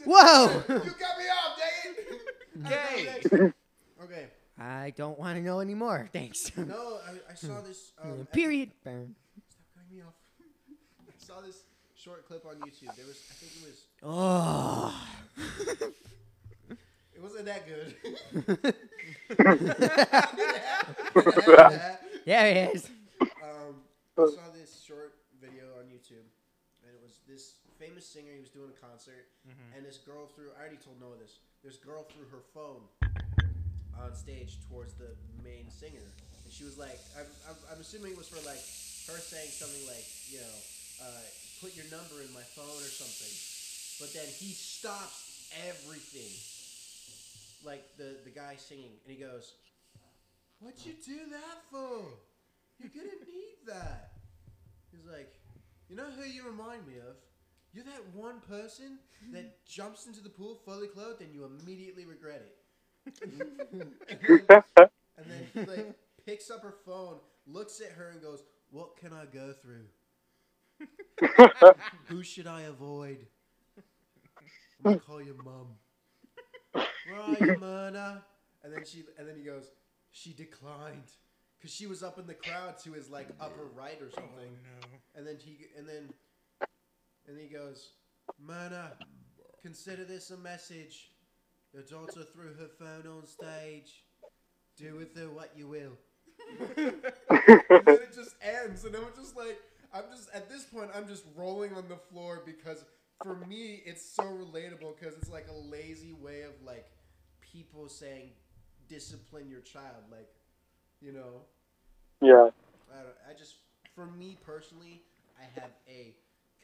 Whoa! 0.06 0.64
You 0.68 0.76
cut 0.76 1.18
me 1.18 1.26
off, 1.30 1.58
dang 1.58 1.96
it! 2.66 3.30
Gay. 3.32 3.52
Okay. 4.04 4.28
I 4.60 4.94
don't 4.96 5.18
want 5.18 5.38
to 5.38 5.41
know 5.44 5.60
anymore. 5.62 6.08
Thanks. 6.14 6.52
No, 6.56 7.00
I, 7.08 7.32
I 7.32 7.36
saw 7.36 7.62
this. 7.62 7.91
Um, 8.04 8.22
at- 8.22 8.32
Period. 8.34 8.72
Burn. 8.84 9.16
Stop 9.50 9.66
cutting 9.76 9.98
me 9.98 10.04
off. 10.04 10.14
I 11.10 11.14
saw 11.18 11.41
this 11.41 11.64
short 11.96 12.28
clip 12.28 12.46
on 12.46 12.56
YouTube. 12.58 12.96
There 12.96 13.06
was, 13.08 13.20
I 13.32 13.34
think 13.34 13.52
it 13.56 13.64
was, 13.68 13.86
Oh. 14.04 14.94
it 17.16 17.22
wasn't 17.22 17.46
that 17.46 17.66
good. 17.66 17.96
There 22.26 22.47
it 22.47 22.76
is. 22.76 22.88
um, 23.43 23.84
I 24.17 24.24
saw 24.32 24.47
this 24.55 24.80
short 24.80 25.19
video 25.43 25.76
on 25.76 25.91
YouTube, 25.91 26.24
and 26.88 26.91
it 26.95 27.01
was 27.03 27.19
this 27.28 27.59
famous 27.76 28.07
singer. 28.07 28.32
He 28.32 28.39
was 28.39 28.47
doing 28.49 28.71
a 28.71 28.80
concert, 28.80 29.28
and 29.76 29.84
this 29.84 29.97
girl 29.99 30.32
threw. 30.32 30.47
I 30.55 30.61
already 30.63 30.80
told 30.80 31.03
Noah 31.03 31.19
this. 31.19 31.43
This 31.63 31.76
girl 31.76 32.07
threw 32.07 32.24
her 32.32 32.43
phone 32.55 32.88
on 33.99 34.15
stage 34.15 34.59
towards 34.71 34.93
the 34.95 35.11
main 35.43 35.67
singer, 35.67 36.07
and 36.45 36.51
she 36.51 36.63
was 36.63 36.78
like, 36.80 36.95
"I'm, 37.19 37.28
I'm, 37.49 37.57
I'm 37.76 37.80
assuming 37.84 38.15
it 38.15 38.17
was 38.17 38.32
for 38.32 38.39
like 38.47 38.63
her 39.11 39.19
saying 39.19 39.51
something 39.51 39.84
like, 39.84 40.07
you 40.32 40.39
know, 40.39 40.55
uh, 41.03 41.24
put 41.59 41.76
your 41.76 41.88
number 41.91 42.24
in 42.24 42.32
my 42.32 42.45
phone 42.55 42.80
or 42.80 42.91
something." 42.91 43.36
But 43.99 44.15
then 44.15 44.32
he 44.32 44.55
stops 44.55 45.51
everything, 45.67 46.32
like 47.67 47.84
the 47.99 48.15
the 48.24 48.32
guy 48.32 48.55
singing, 48.55 48.95
and 49.03 49.11
he 49.11 49.19
goes, 49.19 49.59
"What'd 50.64 50.86
you 50.86 50.93
do 51.05 51.30
that 51.30 51.61
for? 51.70 52.05
You're 52.80 52.89
gonna 52.95 53.26
need 53.28 53.68
that." 53.68 54.14
He's 54.91 55.05
like, 55.05 55.38
"You 55.89 55.97
know 55.97 56.09
who 56.09 56.24
you 56.24 56.45
remind 56.45 56.88
me 56.88 56.99
of? 56.99 57.18
You're 57.74 57.84
that 57.84 58.07
one 58.14 58.39
person 58.39 58.99
that 59.34 59.66
jumps 59.66 60.07
into 60.07 60.22
the 60.22 60.30
pool 60.30 60.55
fully 60.55 60.88
clothed 60.88 61.22
and 61.22 61.34
you 61.34 61.43
immediately 61.43 62.05
regret 62.05 62.41
it." 62.41 62.57
and 65.18 65.26
then 65.28 65.47
he 65.53 65.59
like 65.66 65.93
picks 66.26 66.49
up 66.49 66.61
her 66.61 66.76
phone, 66.86 67.20
looks 67.45 67.82
at 67.82 67.91
her, 67.91 68.11
and 68.11 68.22
goes, 68.22 68.41
"What 68.72 68.95
can 68.95 69.11
I 69.11 69.26
go 69.26 69.51
through? 69.51 69.88
Who 72.05 72.24
should 72.24 72.47
I 72.47 72.61
avoid? 72.61 73.28
I'm 73.78 74.84
gonna 74.84 74.99
call 74.99 75.22
your 75.22 75.36
mum. 75.43 75.76
Where 76.72 77.20
are 77.20 77.38
you, 77.38 77.57
Myrna?" 77.59 78.24
And 78.64 78.74
then 78.74 78.86
she, 78.86 79.03
and 79.18 79.28
then 79.28 79.36
he 79.36 79.43
goes, 79.43 79.70
"She 80.14 80.34
declined." 80.34 81.11
Cause 81.61 81.72
she 81.72 81.88
was 81.88 82.03
up 82.03 82.20
in 82.20 82.28
the 82.28 82.34
crowd 82.34 82.78
to 82.80 82.91
his 82.91 83.09
like 83.09 83.30
upper 83.39 83.64
right 83.74 83.97
or 84.01 84.11
something, 84.11 84.49
oh, 84.51 84.80
no. 84.82 84.97
and 85.16 85.26
then 85.26 85.38
he 85.39 85.68
and 85.78 85.88
then 85.88 86.09
and 87.28 87.39
he 87.39 87.47
goes, 87.47 87.91
Myrna, 88.38 88.93
consider 89.61 90.03
this 90.03 90.30
a 90.32 90.38
message. 90.38 91.11
Your 91.74 91.84
daughter 91.84 92.24
threw 92.34 92.53
her 92.53 92.68
phone 92.78 93.07
on 93.07 93.26
stage. 93.26 94.03
Do 94.78 94.95
with 94.95 95.16
her 95.18 95.30
what 95.30 95.53
you 95.55 95.68
will. 95.68 95.97
and 96.68 97.01
then 97.70 97.84
it 97.88 98.14
just 98.14 98.36
ends, 98.41 98.86
and 98.86 98.95
I'm 98.95 99.03
just 99.16 99.36
like, 99.36 99.59
I'm 99.93 100.03
just 100.11 100.30
at 100.34 100.49
this 100.49 100.64
point, 100.64 100.89
I'm 100.95 101.07
just 101.07 101.24
rolling 101.36 101.74
on 101.76 101.88
the 101.88 101.95
floor 101.95 102.41
because 102.45 102.84
for 103.22 103.36
me, 103.47 103.82
it's 103.86 104.03
so 104.03 104.24
relatable 104.24 104.97
because 104.99 105.16
it's 105.16 105.30
like 105.30 105.47
a 105.47 105.53
lazy 105.53 106.14
way 106.14 106.41
of 106.41 106.51
like 106.66 106.88
people 107.39 107.88
saying, 107.88 108.32
discipline 108.94 109.50
your 109.50 109.62
child, 109.62 110.06
like, 110.12 110.30
you 111.02 111.12
know. 111.12 111.41
Yeah. 112.22 112.54
I, 112.94 113.02
don't, 113.02 113.18
I 113.28 113.34
just, 113.34 113.56
for 113.96 114.06
me 114.06 114.38
personally, 114.46 115.02
I 115.39 115.60
have 115.60 115.72
a 115.89 116.14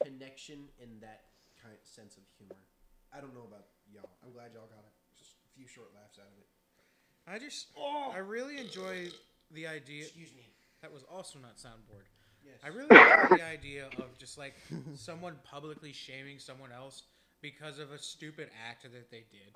connection 0.04 0.70
in 0.80 1.00
that 1.02 1.26
kind 1.62 1.74
of 1.74 1.82
sense 1.82 2.18
of 2.18 2.24
humor. 2.38 2.62
I 3.12 3.20
don't 3.20 3.34
know 3.34 3.50
about 3.50 3.66
y'all. 3.92 4.10
I'm 4.24 4.32
glad 4.32 4.52
y'all 4.54 4.70
got 4.70 4.86
a, 4.86 4.94
just 5.18 5.34
a 5.42 5.50
few 5.58 5.68
short 5.68 5.90
laughs 5.96 6.20
out 6.20 6.30
of 6.30 6.38
it. 6.38 6.48
I 7.26 7.40
just, 7.40 7.68
oh. 7.78 8.12
I 8.14 8.20
really 8.20 8.60
enjoy 8.60 9.10
the 9.52 9.66
idea. 9.66 10.04
Excuse 10.04 10.34
me. 10.36 10.46
That 10.84 10.94
was 10.94 11.04
also 11.12 11.40
not 11.40 11.58
soundboard. 11.58 12.06
Yes. 12.46 12.56
I 12.64 12.68
really 12.70 12.88
like 12.92 13.30
the 13.30 13.46
idea 13.46 13.88
of 13.98 14.18
just 14.18 14.38
like 14.38 14.54
someone 14.96 15.36
publicly 15.44 15.92
shaming 15.94 16.38
someone 16.38 16.72
else 16.72 17.04
because 17.42 17.80
of 17.80 17.92
a 17.92 17.98
stupid 17.98 18.50
act 18.70 18.84
that 18.84 19.12
they 19.12 19.26
did. 19.32 19.52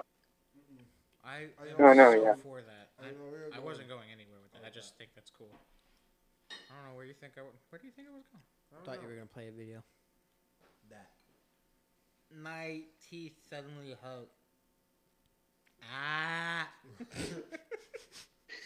I, 1.25 1.47
I 1.55 1.71
am 1.71 1.95
know, 1.95 2.11
so 2.11 2.23
yeah. 2.23 2.35
for 2.43 2.59
that. 2.61 2.91
I 2.99 3.11
know 3.11 3.31
where 3.31 3.47
you're 3.47 3.53
I, 3.53 3.57
I 3.57 3.59
wasn't 3.63 3.87
going 3.87 4.11
anywhere 4.11 4.39
with 4.43 4.51
that. 4.59 4.67
I 4.67 4.73
just 4.73 4.97
think 4.97 5.11
that's 5.15 5.31
cool. 5.31 5.51
I 6.51 6.75
don't 6.75 6.91
know 6.91 6.95
where 6.95 7.05
you 7.05 7.13
think 7.13 7.33
I 7.37 7.47
w- 7.47 7.55
where 7.69 7.79
do 7.79 7.87
you 7.87 7.93
think 7.95 8.07
I 8.11 8.15
was 8.15 8.27
going? 8.27 8.43
I 8.75 8.85
thought 8.85 9.01
you 9.01 9.07
were 9.07 9.15
gonna 9.15 9.31
play 9.31 9.47
a 9.47 9.51
video. 9.51 9.83
That. 10.89 11.09
My 12.29 12.81
teeth 13.09 13.37
suddenly 13.49 13.95
hurt. 14.01 14.29
Ah. 15.93 16.67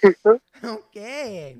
Okay. 0.63 1.57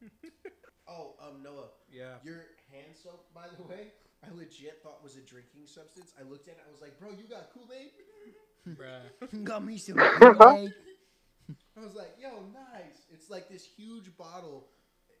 Oh, 0.88 1.14
um, 1.18 1.42
Noah. 1.42 1.68
Yeah. 1.90 2.14
Your 2.22 2.46
hand 2.70 2.94
soap, 2.94 3.26
by 3.34 3.48
the 3.48 3.60
way, 3.62 3.90
I 4.22 4.30
legit 4.30 4.80
thought 4.82 5.02
was 5.02 5.16
a 5.16 5.20
drinking 5.20 5.66
substance. 5.66 6.12
I 6.18 6.22
looked 6.22 6.46
at 6.48 6.54
it, 6.54 6.62
I 6.66 6.70
was 6.70 6.80
like, 6.80 6.96
bro, 6.98 7.10
you 7.10 7.26
got 7.28 7.50
Kool 7.50 7.68
Aid? 7.72 7.90
Bruh. 8.68 9.44
Got 9.44 9.64
me 9.64 9.78
some 9.78 9.96
Kool-Aid. 9.96 10.74
I 11.76 11.80
was 11.84 11.94
like, 11.94 12.14
yo, 12.20 12.28
nice. 12.52 13.02
It's 13.12 13.30
like 13.30 13.48
this 13.48 13.64
huge 13.64 14.16
bottle. 14.16 14.66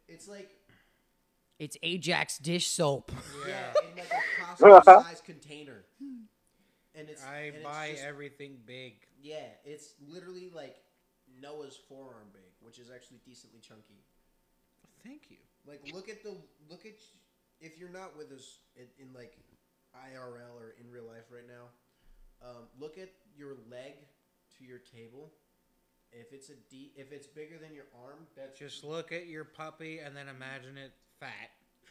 It's 0.08 0.26
like, 0.28 0.50
It's 1.58 1.76
Ajax 1.82 2.38
dish 2.38 2.66
soap. 2.66 3.12
yeah, 3.46 3.72
in 3.90 3.96
like 3.98 4.10
a 4.12 4.62
Costco 4.82 4.84
sized 5.02 5.24
container. 5.24 5.84
And 6.94 7.08
it's 7.10 7.22
I 7.24 7.36
and 7.40 7.54
it's 7.56 7.64
buy 7.64 7.90
just- 7.92 8.04
everything 8.04 8.56
big. 8.64 8.94
Yeah, 9.22 9.46
it's 9.64 9.94
literally 10.08 10.50
like 10.54 10.76
Noah's 11.40 11.78
forearm 11.88 12.28
big, 12.32 12.42
which 12.60 12.78
is 12.78 12.90
actually 12.94 13.18
decently 13.26 13.60
chunky. 13.60 14.02
Thank 15.04 15.30
you. 15.30 15.36
Like, 15.66 15.80
look 15.92 16.08
at 16.08 16.22
the 16.22 16.36
look 16.70 16.86
at 16.86 16.94
if 17.60 17.78
you're 17.78 17.90
not 17.90 18.16
with 18.16 18.30
us 18.32 18.58
in, 18.76 18.86
in 18.98 19.12
like 19.14 19.36
IRL 19.94 20.54
or 20.58 20.74
in 20.80 20.90
real 20.90 21.04
life 21.06 21.24
right 21.30 21.46
now. 21.46 21.68
Um, 22.46 22.64
look 22.78 22.98
at 22.98 23.08
your 23.36 23.54
leg 23.70 23.94
to 24.58 24.64
your 24.64 24.78
table. 24.78 25.32
If 26.12 26.32
it's 26.32 26.48
a 26.48 26.54
D, 26.70 26.92
if 26.96 27.12
it's 27.12 27.26
bigger 27.26 27.58
than 27.58 27.74
your 27.74 27.84
arm, 28.04 28.26
that's 28.36 28.58
Just 28.58 28.84
look 28.84 29.12
at 29.12 29.26
your 29.26 29.44
puppy 29.44 29.98
and 29.98 30.16
then 30.16 30.28
imagine 30.28 30.78
it 30.78 30.92
fat. 31.20 31.50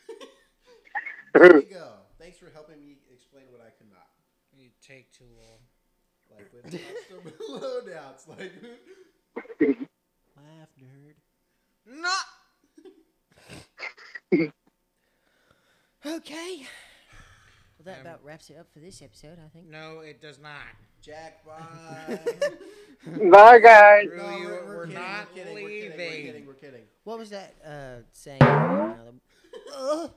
there 1.33 1.57
you 1.57 1.63
go. 1.63 1.91
Thanks 2.19 2.37
for 2.37 2.49
helping 2.53 2.79
me 2.79 2.97
explain 3.13 3.43
what 3.51 3.61
I 3.61 3.69
could 3.69 3.89
not. 3.89 4.07
You 4.57 4.69
take 4.85 5.11
too 5.11 5.25
long. 5.35 5.59
Like 6.31 6.51
with 6.53 6.63
custom 6.63 7.33
loadouts, 7.51 8.27
like 8.27 8.51
laugh 10.35 10.69
nerd. 10.81 11.15
No. 11.85 12.11
Okay. 16.05 16.67
Well, 17.85 17.93
that 17.95 18.01
Um, 18.01 18.07
about 18.07 18.23
wraps 18.25 18.49
it 18.49 18.57
up 18.59 18.67
for 18.73 18.79
this 18.79 19.01
episode, 19.01 19.37
I 19.43 19.47
think. 19.49 19.67
No, 19.69 19.99
it 19.99 20.21
does 20.21 20.39
not. 20.39 20.53
Jack, 21.01 21.45
bye. 21.45 22.19
Bye, 23.29 23.59
guys. 23.59 24.07
Really, 24.09 24.17
No, 24.17 24.39
we're, 24.39 24.65
we're 24.65 24.85
kidding, 24.87 24.95
not 25.01 25.27
we're 25.29 25.35
kidding, 25.43 25.53
We're 25.53 25.67
leaving. 25.69 25.91
kidding. 25.91 26.25
We're 26.25 26.25
kidding. 26.25 26.47
We're 26.47 26.53
kidding. 26.55 26.81
What 27.03 27.19
was 27.19 27.29
that 27.29 27.53
uh, 27.63 28.01
saying? 28.11 28.41
Ugh. 28.41 28.99
I 29.77 29.77
Now, 29.77 30.09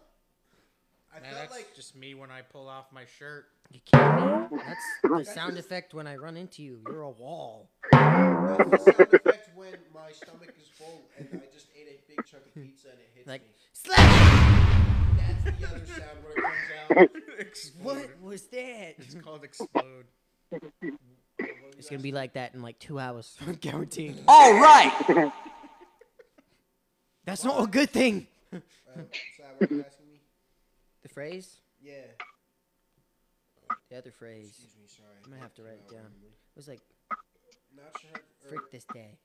felt 1.22 1.34
that's 1.34 1.50
like 1.52 1.74
just 1.76 1.94
me 1.94 2.14
when 2.14 2.30
I 2.30 2.40
pull 2.40 2.66
off 2.68 2.86
my 2.92 3.04
shirt. 3.18 3.46
You 3.70 3.80
kidding 3.84 4.16
me? 4.16 4.58
That's 4.66 4.84
the 5.02 5.24
sound 5.34 5.58
effect 5.58 5.92
when 5.92 6.06
I 6.06 6.16
run 6.16 6.38
into 6.38 6.62
you. 6.62 6.80
You're 6.88 7.02
a 7.02 7.10
wall. 7.10 7.68
that's 7.92 8.84
the 8.84 8.92
sound 8.96 9.12
effect 9.14 9.50
when 9.54 9.74
my 9.94 10.10
stomach 10.12 10.54
is 10.58 10.68
full 10.68 11.02
and 11.18 11.28
I 11.34 11.52
just 11.52 11.66
ate 11.78 11.88
a 11.88 11.98
big 12.08 12.24
chunk 12.24 12.46
of 12.46 12.54
pizza 12.54 12.88
and 12.88 12.98
it 13.00 13.10
hits 13.14 13.26
Like, 13.28 13.42
me. 13.42 13.48
slap! 13.74 15.17
That's 15.48 15.60
the 15.60 15.66
other 15.68 15.86
sound 15.86 16.18
when 16.24 16.32
it 16.36 16.42
comes 16.42 16.56
out. 16.90 17.08
Explode. 17.38 17.84
What 17.84 18.22
was 18.22 18.46
that? 18.48 18.94
It's 18.98 19.14
called 19.14 19.44
explode. 19.44 20.06
It's 21.78 21.88
gonna 21.88 22.02
be 22.02 22.12
like 22.12 22.32
that 22.34 22.54
in 22.54 22.62
like 22.62 22.78
two 22.78 22.98
hours. 22.98 23.36
Guaranteed. 23.60 24.18
All 24.26 24.52
right. 24.60 24.92
That's 27.24 27.44
not 27.44 27.62
a 27.62 27.66
good 27.66 27.90
thing. 27.90 28.26
Uh, 28.52 28.58
so 29.36 29.44
what 29.58 29.70
are 29.70 29.74
you 29.74 29.84
asking 29.86 30.06
me? 30.10 30.20
The 31.02 31.08
phrase? 31.08 31.56
Yeah. 31.80 31.94
The 33.90 33.98
other 33.98 34.10
phrase. 34.10 34.48
Excuse 34.48 34.74
me. 34.80 34.86
Sorry. 34.86 35.08
I'm 35.24 35.30
gonna 35.30 35.42
have 35.42 35.54
to 35.54 35.62
write 35.62 35.74
it 35.86 35.88
down. 35.92 36.06
It 36.22 36.56
was 36.56 36.66
like 36.68 36.80
Not 37.76 37.94
sure. 38.00 38.10
Or, 38.12 38.48
frick 38.48 38.70
this 38.72 38.84
day. 38.92 39.18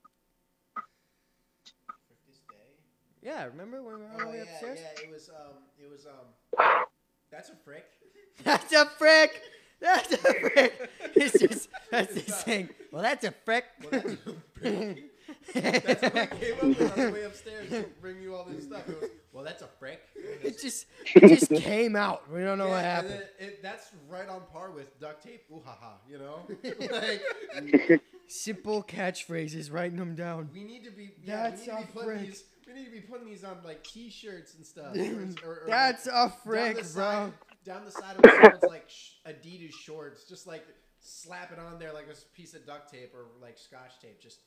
frick 0.76 2.19
this 2.28 2.39
day. 2.49 2.76
Yeah, 3.24 3.45
remember 3.45 3.82
when 3.82 3.95
we 3.95 4.01
were 4.01 4.07
on 4.07 4.15
Oh 4.15 4.26
the 4.26 4.30
way 4.32 4.38
yeah, 4.38 4.43
upstairs? 4.51 4.80
yeah. 4.82 5.03
It 5.03 5.11
was 5.11 5.30
um. 5.30 5.55
It 5.80 5.89
was 5.89 6.05
um. 6.05 6.86
That's 7.32 7.49
a 7.49 7.55
frick. 7.63 7.86
That's 8.43 8.74
a 8.74 8.86
frick. 8.86 9.41
That's 9.80 10.11
a 10.13 10.17
frick. 10.17 10.89
It's 11.15 11.39
just 11.39 11.69
that's 11.91 12.13
this 12.15 12.41
thing. 12.43 12.69
Well, 12.91 13.03
that's 13.03 13.24
a 13.24 13.32
frick. 13.32 13.65
Well, 13.82 13.91
that's 13.91 14.13
a 14.13 14.17
frick. 14.59 15.11
That's 15.53 16.01
what 16.01 16.17
I 16.17 16.26
came 16.26 16.53
up 16.55 16.63
with 16.63 16.91
on 16.97 17.05
the 17.05 17.11
way 17.11 17.24
upstairs 17.24 17.69
to 17.69 17.86
bring 18.01 18.19
you 18.21 18.36
all 18.36 18.45
this 18.45 18.63
stuff. 18.63 18.89
It 18.89 18.99
was, 18.99 19.09
well, 19.32 19.43
that's 19.43 19.61
a 19.61 19.67
frick. 19.80 20.01
it 20.15 20.59
just 20.59 20.88
it 21.15 21.28
just 21.28 21.51
came 21.63 21.95
out. 21.95 22.32
We 22.32 22.41
don't 22.41 22.57
know 22.57 22.69
what 22.69 22.82
Yeah, 22.84 22.99
and 22.99 23.07
happened. 23.09 23.24
then 23.39 23.47
it, 23.49 23.61
that's 23.61 23.91
right 24.09 24.28
on 24.28 24.41
par 24.51 24.71
with 24.71 24.99
duct 24.99 25.24
tape. 25.24 25.43
Ooh 25.51 25.61
ha 25.63 25.78
ha. 25.80 25.93
You 26.09 26.17
know, 26.17 26.47
like 26.91 28.01
Simple 28.28 28.84
catchphrases, 28.84 29.71
writing 29.71 29.97
them 29.97 30.15
down. 30.15 30.49
we 30.53 30.63
need 30.63 30.84
to 30.86 30.91
be. 30.91 31.11
Yeah, 31.24 31.49
That's 31.49 31.67
we 31.67 31.67
need 31.67 31.71
to 31.74 31.78
a 31.78 31.86
be 31.86 31.91
putting 31.93 32.09
frick. 32.09 32.21
these. 32.21 32.43
We 32.68 32.74
need 32.74 32.86
to 32.86 32.91
be 32.91 33.01
putting 33.01 33.26
these 33.28 33.43
on 33.43 33.57
like 33.64 33.84
T-shirts 33.84 34.55
and 34.55 34.66
stuff. 34.66 34.95
or- 34.95 35.47
or- 35.49 35.64
or, 35.64 35.68
That's 35.68 36.05
like, 36.05 36.16
a 36.16 36.18
down 36.30 36.34
frick, 36.43 36.76
the 36.78 36.82
bro. 36.84 36.88
side- 37.03 37.34
Down 37.66 37.86
the 37.86 37.91
side 37.91 38.16
of 38.18 38.30
someone's 38.32 38.64
like 38.64 38.89
sh- 38.89 39.11
Adidas 39.28 39.72
shorts, 39.74 40.26
just 40.26 40.47
like 40.47 40.66
slap 40.99 41.51
it 41.51 41.59
on 41.59 41.80
there 41.80 41.93
like 41.93 42.07
a 42.07 42.16
piece 42.36 42.53
of 42.53 42.66
duct 42.66 42.91
tape 42.91 43.14
or 43.14 43.26
like 43.41 43.57
Scotch 43.57 43.99
tape. 44.01 44.20
Just 44.22 44.39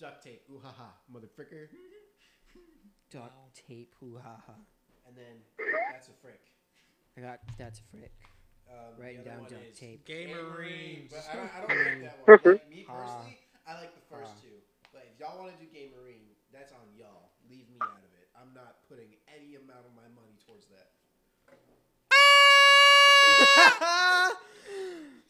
duct 0.00 0.22
tape. 0.24 0.42
Ooh 0.50 0.60
ha 0.62 0.72
ha, 0.76 0.92
motherfricker. 1.12 1.68
Duct 3.10 3.32
tape, 3.68 3.94
hoo 4.00 4.18
ha 4.22 4.36
ha. 4.46 4.54
And 5.06 5.16
then 5.16 5.38
that's 5.92 6.08
a 6.08 6.16
frick. 6.20 6.40
I 7.16 7.20
got 7.22 7.40
that's 7.56 7.78
a 7.80 7.82
frick. 7.96 8.12
Um, 8.66 8.98
Writing 8.98 9.22
down 9.22 9.40
one 9.46 9.50
duct 9.50 9.62
is 9.70 9.78
tape. 9.78 10.02
Gamerines. 10.08 11.14
But 11.14 11.22
I 11.30 11.36
don't, 11.38 11.50
I 11.54 11.58
don't 11.62 11.70
like 11.70 12.02
that 12.02 12.18
one. 12.26 12.56
Like, 12.58 12.68
me 12.70 12.84
Ha. 12.88 12.92
personally, 12.98 13.38
I 13.62 13.72
like 13.78 13.94
the 13.94 14.02
first 14.10 14.34
Ha. 14.34 14.42
two. 14.42 14.58
But 14.92 15.06
if 15.06 15.20
y'all 15.22 15.38
want 15.38 15.54
to 15.54 15.58
do 15.62 15.70
Game 15.70 15.94
Marine, 15.94 16.34
that's 16.52 16.72
on 16.72 16.82
y'all. 16.98 17.30
Leave 17.48 17.70
me 17.70 17.78
out 17.80 18.02
of 18.02 18.10
it. 18.18 18.26
I'm 18.46 18.54
not 18.54 18.76
putting 18.88 19.08
any 19.34 19.56
amount 19.56 19.86
of 19.86 19.92
my 19.96 20.06
money 20.14 20.36
towards 20.46 20.66
that. 20.66 20.90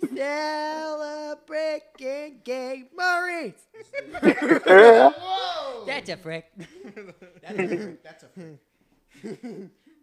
Celebrating 0.16 2.40
gay 2.44 2.84
Marines. 2.94 3.54
Whoa! 4.66 5.84
That's 5.86 6.10
a 6.10 6.16
frick. 6.18 6.44
That's 7.42 7.58
a 7.58 7.68
frick. 7.68 8.02
That's 8.02 8.24
a 8.24 8.28
frick. 8.28 8.58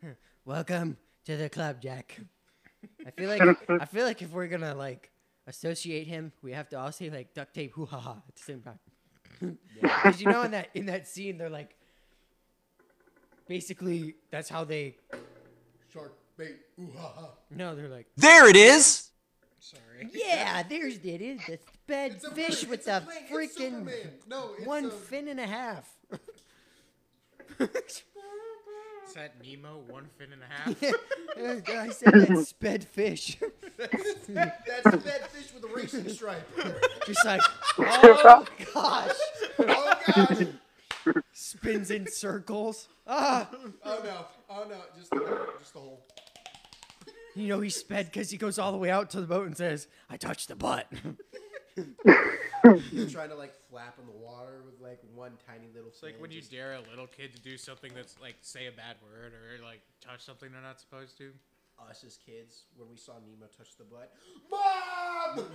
Welcome 0.46 0.98
to 1.26 1.38
the 1.38 1.50
club, 1.50 1.82
Jack. 1.82 2.20
I 3.06 3.12
feel 3.12 3.30
like 3.30 3.42
I 3.70 3.86
feel 3.86 4.06
like 4.06 4.24
if 4.24 4.32
we're 4.32 4.48
gonna 4.48 4.74
like 4.74 5.12
associate 5.46 6.08
him, 6.08 6.32
we 6.42 6.54
have 6.54 6.68
to 6.70 6.80
all 6.80 6.92
say 6.92 7.12
like 7.12 7.36
duct 7.36 7.54
tape 7.54 7.74
hoo 7.74 7.86
ha 7.86 8.00
ha 8.00 8.24
at 8.28 8.36
the 8.36 8.42
same 8.42 8.62
time. 8.62 8.80
Because 9.82 10.20
you 10.20 10.32
know 10.32 10.42
in 10.42 10.52
that 10.52 10.70
in 10.74 10.88
that 10.88 11.08
scene 11.08 11.38
they're 11.38 11.50
like 11.50 11.76
basically 13.48 14.16
that's 14.32 14.50
how 14.50 14.64
they 14.64 14.96
Shark 15.92 16.14
bait. 16.38 16.58
Ooh 16.80 16.92
ha 16.98 17.12
ha. 17.16 17.30
no 17.52 17.76
they're 17.76 17.90
like 17.90 18.08
There 18.18 18.48
it 18.50 18.56
is. 18.56 19.10
Sorry. 19.60 20.10
yeah 20.14 20.64
there's 20.64 20.98
it 20.98 21.22
is 21.22 21.40
the 21.48 21.60
sped 21.84 22.14
It's 22.16 22.28
fish 22.30 22.62
bird, 22.62 22.70
with 22.70 22.80
it's 22.80 22.88
a 22.88 23.04
the 23.06 23.12
it's 23.44 23.56
freaking 23.58 23.86
No, 24.28 24.52
it's 24.58 24.66
one 24.68 24.86
a- 24.86 24.90
fin 24.92 25.28
and 25.28 25.40
a 25.40 25.48
half. 25.48 25.90
Is 27.60 29.14
that 29.16 29.34
Nemo? 29.46 29.82
One 29.90 30.08
fin 30.18 30.30
and 30.34 30.42
a 30.42 30.46
half? 30.50 31.70
Yeah, 31.70 31.82
I 31.84 31.90
said 31.90 32.14
that 32.14 32.48
sped 32.48 32.84
fish. 32.84 33.38
That's 33.78 34.28
a 34.30 34.98
bad 34.98 35.28
fish 35.30 35.54
with 35.54 35.64
a 35.66 35.68
racing 35.68 36.10
stripe. 36.10 36.48
Just 37.06 37.24
like 37.26 37.42
oh 37.78 38.46
gosh. 38.74 39.10
Oh 39.60 39.94
gosh. 40.16 40.48
Spins 41.34 41.92
in 41.92 42.08
circles. 42.08 42.88
Ah, 43.08 43.50
Oh 43.84 44.02
no. 44.04 44.26
Oh 44.50 44.66
no. 44.70 44.78
Just 44.98 45.10
the 45.12 45.18
hole. 45.18 45.38
Just 45.60 45.74
the 45.74 45.80
hole. 45.80 46.06
you 47.36 47.48
know 47.48 47.60
he 47.62 47.70
sped 47.70 48.06
because 48.06 48.30
he 48.30 48.38
goes 48.38 48.58
all 48.60 48.72
the 48.72 48.78
way 48.78 48.90
out 48.90 49.10
to 49.12 49.22
the 49.22 49.28
boat 49.28 49.46
and 49.48 49.58
says, 49.58 49.88
"I 50.10 50.18
touched 50.18 50.48
the 50.50 50.56
butt." 50.56 50.92
You're 52.92 53.10
trying 53.10 53.30
to 53.30 53.36
like 53.36 53.54
flap 53.70 53.98
in 54.00 54.06
the 54.06 54.26
water 54.26 54.62
with 54.66 54.80
like 54.80 55.00
one 55.14 55.34
tiny 55.48 55.68
little. 55.74 55.90
It's 55.90 56.02
like 56.04 56.22
when 56.22 56.32
you 56.32 56.42
dare 56.42 56.74
a 56.74 56.82
little 56.90 57.08
kid 57.08 57.34
to 57.36 57.42
do 57.42 57.58
something 57.58 57.92
that's 57.94 58.16
like 58.22 58.36
say 58.42 58.68
a 58.68 58.72
bad 58.72 58.96
word 59.04 59.34
or 59.34 59.64
like 59.64 59.82
touch 60.00 60.24
something 60.24 60.52
they're 60.52 60.62
not 60.62 60.80
supposed 60.80 61.18
to. 61.18 61.32
Us 61.90 62.04
as 62.06 62.18
kids 62.18 62.66
when 62.76 62.90
we 62.90 62.98
saw 62.98 63.14
Nemo 63.14 63.48
touch 63.58 63.76
the 63.78 63.84
butt. 63.84 64.14
Mom! 64.50 65.46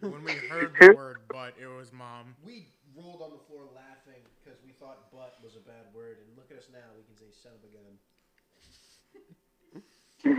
When 0.00 0.24
we 0.24 0.32
heard 0.32 0.72
the 0.80 0.92
word 0.96 1.18
butt, 1.28 1.54
it 1.60 1.66
was 1.66 1.92
mom. 1.92 2.34
we 2.44 2.66
rolled 2.96 3.22
on 3.22 3.30
the 3.30 3.38
floor 3.48 3.62
laughing 3.74 4.22
because 4.42 4.58
we 4.64 4.72
thought 4.72 5.10
butt 5.12 5.38
was 5.42 5.56
a 5.56 5.60
bad 5.60 5.86
word, 5.94 6.18
and 6.18 6.36
look 6.36 6.50
at 6.50 6.58
us 6.58 6.68
now. 6.72 6.92
We 6.96 7.04
can 7.04 7.16
say 7.16 7.30
son 7.32 7.52
of 7.56 7.64
a 7.64 7.70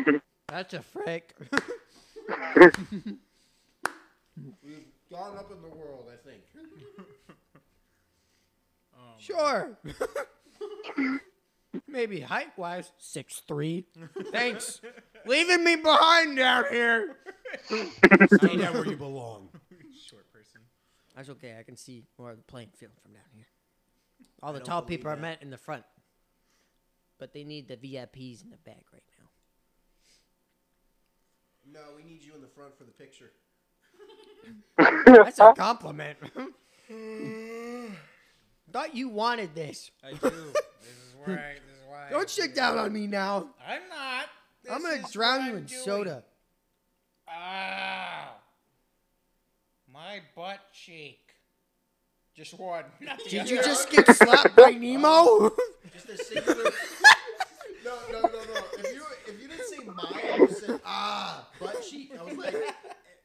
gun. 0.05 0.21
That's 0.47 0.73
a 0.73 0.81
frick. 0.81 1.35
We've 4.63 4.85
gone 5.11 5.37
up 5.37 5.51
in 5.51 5.61
the 5.61 5.69
world, 5.75 6.09
I 6.11 6.17
think. 6.27 6.43
Um, 8.95 9.17
sure. 9.17 9.77
Maybe 11.87 12.19
height 12.19 12.57
wise, 12.57 12.91
six 12.97 13.41
three. 13.47 13.85
Thanks. 14.31 14.81
Leaving 15.25 15.63
me 15.63 15.75
behind 15.75 16.37
down 16.37 16.65
here. 16.71 17.17
Stay 17.65 18.57
down 18.57 18.73
where 18.73 18.85
you 18.85 18.97
belong. 18.97 19.49
Short 20.07 20.31
person. 20.31 20.61
That's 21.15 21.29
okay. 21.29 21.55
I 21.59 21.63
can 21.63 21.77
see 21.77 22.03
more 22.19 22.31
of 22.31 22.37
the 22.37 22.43
playing 22.43 22.69
field 22.75 22.91
from 23.01 23.13
down 23.13 23.23
here. 23.33 23.45
All 24.43 24.53
the 24.53 24.59
tall 24.59 24.81
believe 24.81 24.99
people 24.99 25.11
are 25.11 25.17
met 25.17 25.41
in 25.41 25.49
the 25.49 25.57
front, 25.57 25.83
but 27.17 27.33
they 27.33 27.43
need 27.43 27.67
the 27.67 27.77
VIPs 27.77 28.43
in 28.43 28.49
the 28.49 28.57
back 28.57 28.85
right 28.93 29.03
now. 29.19 29.25
No, 31.73 31.79
we 31.95 32.03
need 32.03 32.23
you 32.23 32.35
in 32.35 32.41
the 32.41 32.47
front 32.47 32.77
for 32.77 32.83
the 32.83 32.91
picture. 32.91 33.31
That's 34.77 35.39
a 35.39 35.53
compliment. 35.53 36.17
Thought 38.71 38.95
you 38.95 39.09
wanted 39.09 39.55
this. 39.55 39.89
I 40.03 40.13
do. 40.13 40.53
This 41.25 41.35
is 41.35 41.37
where 41.37 41.39
I. 41.39 41.53
This 41.53 41.61
is 41.77 41.83
why. 41.87 42.07
Don't 42.11 42.29
shake 42.29 42.55
down 42.55 42.77
on 42.77 42.93
me 42.93 43.07
now. 43.07 43.49
I'm 43.67 43.81
not. 43.89 44.25
I'm 44.71 44.81
gonna 44.81 45.03
is 45.05 45.11
drown 45.11 45.39
what 45.39 45.45
you 45.45 45.51
I'm 45.51 45.57
in 45.57 45.65
doing. 45.65 45.81
soda. 45.83 46.23
Ah. 47.27 48.33
My 49.91 50.19
butt 50.35 50.59
cheek. 50.73 51.19
Just 52.35 52.57
one. 52.59 52.83
Not 53.01 53.17
the 53.23 53.29
Did 53.29 53.49
you 53.49 53.59
other. 53.59 53.67
just 53.67 53.89
get 53.89 54.07
slapped 54.15 54.55
by 54.55 54.71
Nemo? 54.71 55.51
Just 55.93 56.09
a 56.09 56.17
singular. 56.17 56.63
no, 57.85 57.95
no, 58.11 58.21
no, 58.21 58.27
no. 58.29 58.61
If 58.79 58.93
you 58.93 59.03
if 59.27 59.41
you 59.41 59.47
didn't 59.47 59.65
say 59.67 59.77
my, 59.85 60.35
you 60.37 60.47
said 60.49 60.81
ah 60.85 61.47
butt 61.59 61.81
cheek. 61.89 62.11
I 62.19 62.23
was 62.23 62.35
like, 62.37 62.55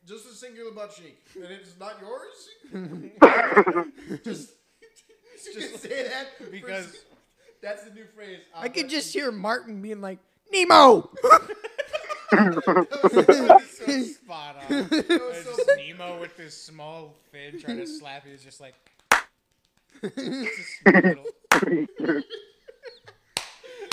just 0.06 0.26
a 0.26 0.32
singular 0.34 0.70
butt 0.70 0.94
cheek, 0.94 1.18
and 1.34 1.44
it's 1.46 1.76
not 1.78 1.96
yours. 2.00 2.48
just, 4.24 4.50
just 5.54 5.82
say 5.82 6.08
that 6.08 6.36
for- 6.38 6.44
Because- 6.44 6.96
that's 7.62 7.84
the 7.84 7.90
new 7.90 8.04
phrase. 8.14 8.40
I 8.54 8.68
could 8.68 8.88
just 8.88 9.12
cheek. 9.12 9.22
hear 9.22 9.32
Martin 9.32 9.82
being 9.82 10.00
like, 10.00 10.18
Nemo! 10.52 11.10
that 12.32 13.50
was 13.52 13.70
so 13.70 14.02
spot 14.02 14.56
on. 14.56 14.68
That 14.90 15.08
was 15.08 15.44
so- 15.44 15.56
just 15.56 15.70
Nemo 15.76 16.20
with 16.20 16.36
this 16.36 16.56
small 16.56 17.16
fin 17.32 17.58
trying 17.60 17.78
to 17.78 17.86
slap 17.86 18.24
you. 18.26 18.32
It's 18.34 18.44
just 18.44 18.60
like. 18.60 18.74
It's 20.02 20.14
just 20.14 20.86
little- 20.86 21.24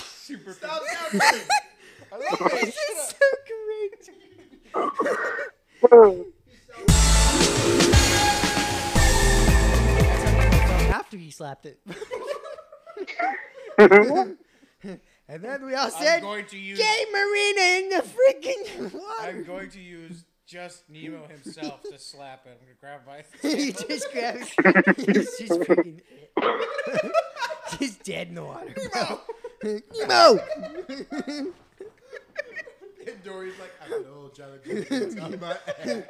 Super. 0.02 0.52
Stop 0.52 0.82
that. 1.12 1.44
I 2.12 2.16
love 2.16 2.24
it. 2.40 2.60
this 2.60 2.76
is 2.76 3.08
so 3.08 3.26
great. 3.46 4.10
After 10.90 11.16
he 11.16 11.30
slapped 11.30 11.66
it. 11.66 11.78
and 15.28 15.44
then 15.44 15.64
we 15.64 15.74
all 15.74 15.84
I'm 15.86 15.90
said, 15.92 16.20
going 16.20 16.46
to 16.46 16.58
use. 16.58 16.78
Gay 16.78 17.04
Marina 17.12 17.60
in 17.78 17.88
the 17.90 18.02
freaking 18.02 19.00
I'm 19.20 19.44
going 19.44 19.70
to 19.70 19.80
use 19.80 20.24
just 20.48 20.88
Nemo 20.88 21.28
himself 21.28 21.82
to 21.82 21.98
slap 21.98 22.46
it. 22.46 22.58
I'm 22.60 22.66
gonna 22.66 22.78
grab 22.80 23.02
my. 23.06 23.22
he 23.48 23.70
just 23.70 24.10
grabs. 24.12 24.48
He's 24.96 25.38
just 25.38 25.60
freaking. 25.60 26.00
He's 27.78 27.96
dead 27.98 28.28
in 28.28 28.34
the 28.34 28.42
water. 28.42 28.74
Nemo! 29.62 29.80
Nemo! 29.94 30.40
And 33.06 33.22
Dory's 33.22 33.54
like, 33.58 33.72
I 33.84 33.88
know, 33.90 34.30
Jonathan. 34.34 35.20
on 35.20 35.40
my 35.40 35.52
ass. 35.52 36.02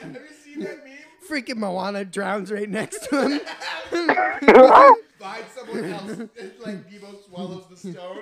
Have 0.00 0.12
you 0.12 0.20
seen 0.44 0.60
that 0.60 0.84
meme? 0.84 1.15
Freaking 1.28 1.56
Moana 1.56 2.04
drowns 2.04 2.50
right 2.52 2.68
next 2.68 3.04
to 3.08 3.22
him. 3.28 3.40
Find 5.18 5.44
someone 5.54 5.84
else. 5.92 6.30
It's 6.36 6.64
like 6.64 6.90
Nemo 6.90 7.14
swallows 7.26 7.64
the 7.70 7.76
stone. 7.76 8.18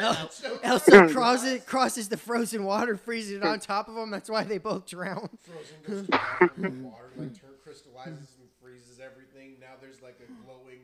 El- 0.00 0.30
Elsa 0.64 1.08
crosses, 1.08 1.62
crosses 1.64 2.08
the 2.08 2.16
frozen 2.16 2.64
water, 2.64 2.96
freezes 2.96 3.32
it 3.36 3.44
on 3.44 3.60
top 3.60 3.88
of 3.88 3.96
him. 3.96 4.10
That's 4.10 4.28
why 4.28 4.42
they 4.44 4.58
both 4.58 4.86
drown. 4.86 5.28
Frozen 5.42 5.76
goes 5.86 6.06
to 6.06 6.60
the 6.60 6.70
water 6.84 7.10
like 7.16 7.40
turn 7.40 7.50
crystallizes 7.62 8.34
and 8.40 8.48
freezes 8.60 9.00
everything. 9.00 9.56
Now 9.60 9.74
there's 9.80 10.02
like 10.02 10.18
a 10.20 10.28
glowing 10.44 10.80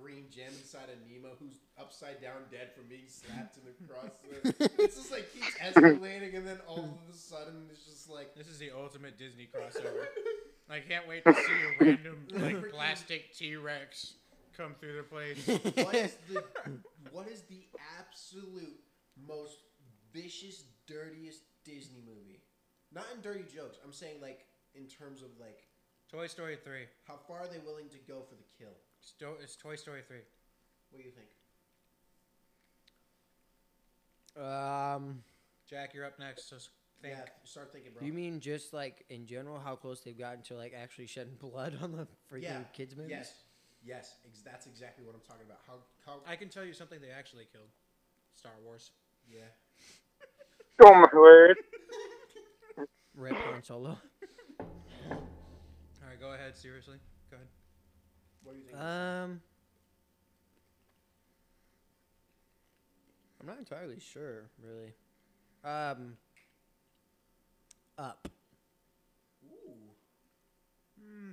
green 0.00 0.26
gem 0.30 0.52
inside 0.56 0.88
of 0.88 0.98
Nemo 1.10 1.34
who's 1.40 1.58
upside 1.80 2.22
down 2.22 2.42
dead 2.50 2.70
from 2.76 2.84
being 2.88 3.08
slapped 3.08 3.56
in 3.58 3.64
the 3.66 3.74
cross. 3.92 4.70
It's 4.78 4.96
just 4.96 5.10
like 5.10 5.32
keeps 5.34 5.56
escalating, 5.58 6.36
and 6.36 6.46
then 6.46 6.58
all 6.68 6.78
of 6.84 7.14
a 7.14 7.16
sudden 7.16 7.66
it's 7.70 7.84
just 7.84 8.08
like 8.08 8.34
This 8.36 8.46
is 8.46 8.58
the 8.58 8.70
ultimate 8.70 9.18
Disney 9.18 9.48
crossover. 9.52 10.06
I 10.68 10.80
can't 10.80 11.06
wait 11.06 11.24
to 11.24 11.32
see 11.32 11.40
a 11.80 11.84
random 11.84 12.26
like 12.32 12.70
plastic 12.72 13.32
T 13.34 13.56
Rex 13.56 14.14
come 14.56 14.74
through 14.80 14.96
the 14.96 15.02
place. 15.04 15.46
what 15.84 15.94
is 15.94 16.16
the 16.28 16.42
what 17.12 17.28
is 17.28 17.42
the 17.42 17.66
absolute 18.00 18.80
most 19.26 19.58
vicious, 20.12 20.64
dirtiest 20.86 21.42
Disney 21.64 22.02
movie? 22.06 22.40
Not 22.92 23.04
in 23.14 23.20
dirty 23.20 23.44
jokes. 23.54 23.78
I'm 23.84 23.92
saying 23.92 24.16
like 24.20 24.46
in 24.74 24.86
terms 24.86 25.22
of 25.22 25.28
like 25.40 25.60
Toy 26.10 26.26
Story 26.26 26.56
three. 26.64 26.86
how 27.06 27.16
far 27.28 27.40
are 27.40 27.46
they 27.48 27.58
willing 27.64 27.88
to 27.90 27.98
go 28.08 28.20
for 28.28 28.34
the 28.34 28.44
kill? 28.58 28.72
Sto- 29.00 29.36
it's 29.42 29.56
Toy 29.56 29.76
Story 29.76 30.02
three. 30.06 30.22
What 30.90 31.00
do 31.00 31.04
you 31.04 31.12
think? 31.14 31.28
Um, 34.36 35.22
Jack, 35.68 35.94
you're 35.94 36.04
up 36.04 36.18
next. 36.18 36.48
So 36.50 36.56
s- 36.56 36.68
think. 37.02 37.14
Yeah, 37.16 37.24
start 37.44 37.72
thinking, 37.72 37.92
bro. 37.92 38.06
you 38.06 38.12
mean 38.12 38.40
just 38.40 38.72
like 38.72 39.04
in 39.08 39.26
general, 39.26 39.58
how 39.58 39.76
close 39.76 40.00
they've 40.00 40.18
gotten 40.18 40.42
to 40.44 40.54
like 40.54 40.74
actually 40.74 41.06
shedding 41.06 41.36
blood 41.40 41.78
on 41.82 41.92
the 41.92 42.06
freaking 42.30 42.42
yeah, 42.42 42.62
kids 42.72 42.96
movies? 42.96 43.10
Yes, 43.10 43.32
yes, 43.84 44.14
ex- 44.26 44.42
that's 44.42 44.66
exactly 44.66 45.04
what 45.04 45.14
I'm 45.14 45.20
talking 45.20 45.46
about. 45.46 45.60
How 45.66 45.74
how 46.04 46.20
I 46.26 46.36
can 46.36 46.48
tell 46.48 46.64
you 46.64 46.72
something 46.72 47.00
they 47.00 47.10
actually 47.10 47.46
killed. 47.52 47.68
Star 48.34 48.52
Wars. 48.64 48.90
yeah. 49.30 49.40
Oh 50.78 50.92
my 50.92 51.08
word. 51.18 51.56
Rip 53.16 53.34
Han 53.34 53.62
Solo. 53.62 53.96
All 55.10 56.06
right, 56.06 56.20
go 56.20 56.34
ahead. 56.34 56.54
Seriously, 56.54 56.98
go 57.30 57.36
ahead. 57.36 57.48
What 58.44 58.52
do 58.52 58.58
you 58.58 58.66
think? 58.66 58.78
Um, 58.78 59.40
I'm 63.40 63.46
not 63.46 63.58
entirely 63.58 63.98
sure, 63.98 64.50
really. 64.62 64.92
Um, 65.64 66.18
up 67.98 68.28
Ooh. 69.44 69.72
Hmm. 71.02 71.32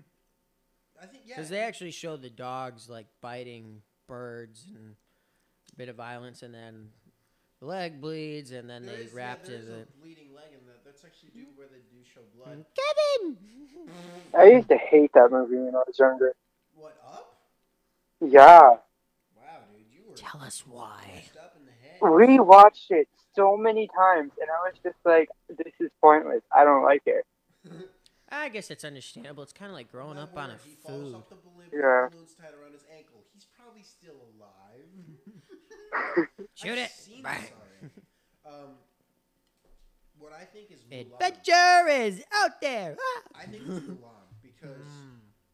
I 1.02 1.06
think 1.06 1.24
yeah. 1.26 1.36
because 1.36 1.50
they 1.50 1.60
actually 1.60 1.92
show 1.92 2.16
the 2.18 2.30
dogs 2.30 2.90
like 2.90 3.08
biting 3.22 3.82
birds 4.08 4.66
and 4.74 4.96
a 5.74 5.76
bit 5.76 5.90
of 5.90 5.96
violence, 5.96 6.44
and 6.44 6.54
then 6.54 6.90
the 7.60 7.66
leg 7.66 8.00
bleeds, 8.00 8.52
and 8.52 8.70
then 8.70 8.86
There 8.86 8.96
they 8.96 9.04
is- 9.04 9.12
yeah, 9.14 9.18
wrapped 9.18 9.46
there 9.48 9.56
it. 9.56 9.60
is 9.62 9.70
in- 9.70 9.76
a 9.76 9.86
bleeding 10.02 10.34
leg 10.36 10.46
in 10.58 10.66
that. 10.68 10.84
That's 10.86 11.04
actually 11.04 11.30
do 11.34 11.46
where 11.56 11.68
they 11.68 11.80
do 11.92 12.04
show 12.14 12.22
blood. 12.36 12.66
Kevin. 12.76 13.38
I 14.38 14.46
used 14.46 14.70
to 14.70 14.78
hate 14.78 15.12
that 15.14 15.32
movie 15.32 15.58
when 15.58 15.76
I 15.76 15.84
was 15.88 15.98
younger. 16.00 16.34
What 16.76 16.98
up? 17.06 17.36
Yeah. 18.22 18.60
Wow, 18.62 18.78
dude, 19.76 19.86
you 19.92 20.04
were 20.10 20.16
Tell 20.16 20.42
us 20.42 20.64
why. 20.68 21.02
messed 21.16 21.38
up 21.38 21.56
in 21.60 21.66
the 21.66 21.72
head. 21.72 22.00
Rewatched 22.00 22.92
it 22.92 23.08
so 23.36 23.58
many 23.58 23.88
times, 23.88 24.32
and 24.40 24.50
I 24.50 24.68
was 24.70 24.74
just 24.84 24.98
like, 25.06 25.30
this 25.50 25.74
is 25.80 25.90
pointless. 26.02 26.42
I 26.56 26.64
don't 26.64 26.84
like 26.84 27.04
it. 27.06 27.26
I 28.30 28.50
guess 28.50 28.72
it's 28.72 28.84
understandable. 28.84 29.44
It's 29.44 29.54
kind 29.54 29.70
of 29.70 29.76
like 29.76 29.92
growing 29.92 30.18
up 30.18 30.36
on 30.38 30.50
a 30.50 30.58
He 30.66 30.76
falls 30.76 31.12
food. 31.12 31.16
off 31.16 31.30
the 31.30 31.36
balloon, 31.36 31.70
Yeah. 31.72 32.08
balloon's 32.10 32.34
tied 32.36 32.54
around 32.60 32.74
his 32.74 32.84
ankle. 32.96 33.24
He's 33.34 33.46
probably 33.58 33.84
still 33.84 34.16
alive. 34.38 36.28
Shoot 36.56 36.72
I've 36.74 36.78
it. 36.80 36.90
seen 36.92 37.22
Bang. 37.24 37.44
Um, 38.46 38.76
what 40.18 40.34
I 40.34 40.46
think 40.46 40.72
is 40.72 40.82
Mulan. 40.84 41.14
Adventure 41.22 41.88
is 41.90 42.24
out 42.34 42.60
there. 42.62 42.96
Ah! 43.00 43.22
I 43.42 43.46
think 43.46 43.64
it's 43.68 43.80
Mulan 43.86 44.28
because 44.42 44.88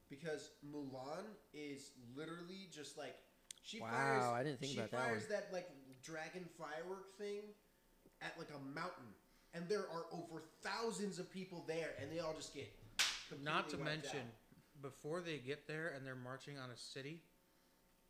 because 0.10 0.52
Mulan 0.74 1.26
is 1.54 1.92
literally 2.16 2.68
just 2.72 2.98
like 2.98 3.16
she 3.64 3.80
Wow, 3.82 3.90
fires. 3.92 4.24
I 4.24 4.44
didn't 4.44 4.60
think 4.60 4.72
she 4.74 4.80
about 4.80 4.92
that 4.92 5.02
fires 5.06 5.24
one. 5.24 5.32
that 5.32 5.50
like 5.54 5.70
dragon 6.04 6.46
firework 6.58 7.16
thing 7.18 7.42
at 8.22 8.34
like 8.38 8.49
a 8.49 8.76
mountain, 8.76 9.13
and 9.53 9.67
there 9.67 9.86
are 9.91 10.05
over 10.11 10.41
thousands 10.63 11.20
of 11.20 11.32
people 11.32 11.63
there, 11.67 11.91
and 12.01 12.11
they 12.11 12.20
all 12.20 12.34
just 12.34 12.53
get. 12.53 12.72
Not 13.43 13.70
to 13.70 13.78
mention, 13.78 14.20
out. 14.20 14.82
before 14.82 15.22
they 15.22 15.38
get 15.38 15.67
there 15.67 15.93
and 15.95 16.03
they're 16.03 16.15
marching 16.15 16.57
on 16.57 16.72
a 16.72 16.78
city, 16.78 17.22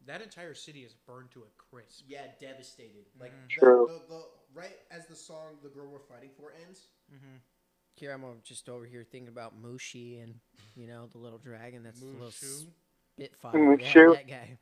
that 0.06 0.22
entire 0.22 0.54
city 0.54 0.82
is 0.82 0.94
burned 0.94 1.32
to 1.32 1.42
a 1.42 1.52
crisp. 1.58 2.06
Yeah, 2.08 2.22
devastated. 2.40 3.06
Mm-hmm. 3.14 3.22
Like 3.22 3.34
the, 3.50 3.56
True. 3.56 3.88
the, 4.08 4.16
the 4.16 4.22
right 4.54 4.78
as 4.92 5.06
the 5.08 5.16
song 5.16 5.58
"The 5.62 5.70
Girl 5.70 5.88
We're 5.92 6.00
Fighting 6.00 6.30
For" 6.38 6.54
ends. 6.66 6.88
Mm-hmm. 7.14 7.38
Here 7.96 8.14
I'm 8.14 8.24
just 8.44 8.70
over 8.70 8.86
here 8.86 9.04
thinking 9.04 9.28
about 9.28 9.62
Mushi 9.62 10.24
and 10.24 10.36
you 10.76 10.88
know 10.88 11.08
the 11.12 11.18
little 11.18 11.38
dragon 11.40 11.84
that's 11.84 12.02
a 12.02 12.06
little 12.06 12.28
Mushu. 12.28 12.66
spitfire. 13.18 13.74
Yeah, 13.78 13.88
Mushu. 13.92 14.14
that 14.16 14.28
guy. 14.28 14.58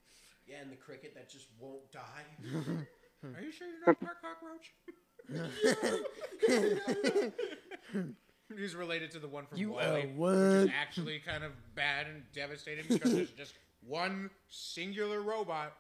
Yeah, 0.47 0.55
and 0.61 0.71
the 0.71 0.75
cricket 0.75 1.13
that 1.15 1.29
just 1.29 1.47
won't 1.59 1.91
die. 1.91 2.01
Are 3.35 3.41
you 3.41 3.51
sure 3.51 3.67
you're 3.67 3.77
not 3.85 3.99
part 3.99 4.21
cockroach? 4.21 4.73
He's 8.57 8.75
related 8.75 9.11
to 9.11 9.19
the 9.19 9.27
one 9.27 9.45
from 9.45 9.57
You 9.57 9.71
Wall-E, 9.71 9.85
are 9.85 10.01
which 10.15 10.67
is 10.67 10.69
actually 10.73 11.19
kind 11.19 11.43
of 11.43 11.51
bad 11.75 12.07
and 12.07 12.23
devastating 12.33 12.85
because 12.87 13.13
there's 13.13 13.31
just 13.31 13.53
one 13.85 14.29
singular 14.47 15.21
robot 15.21 15.73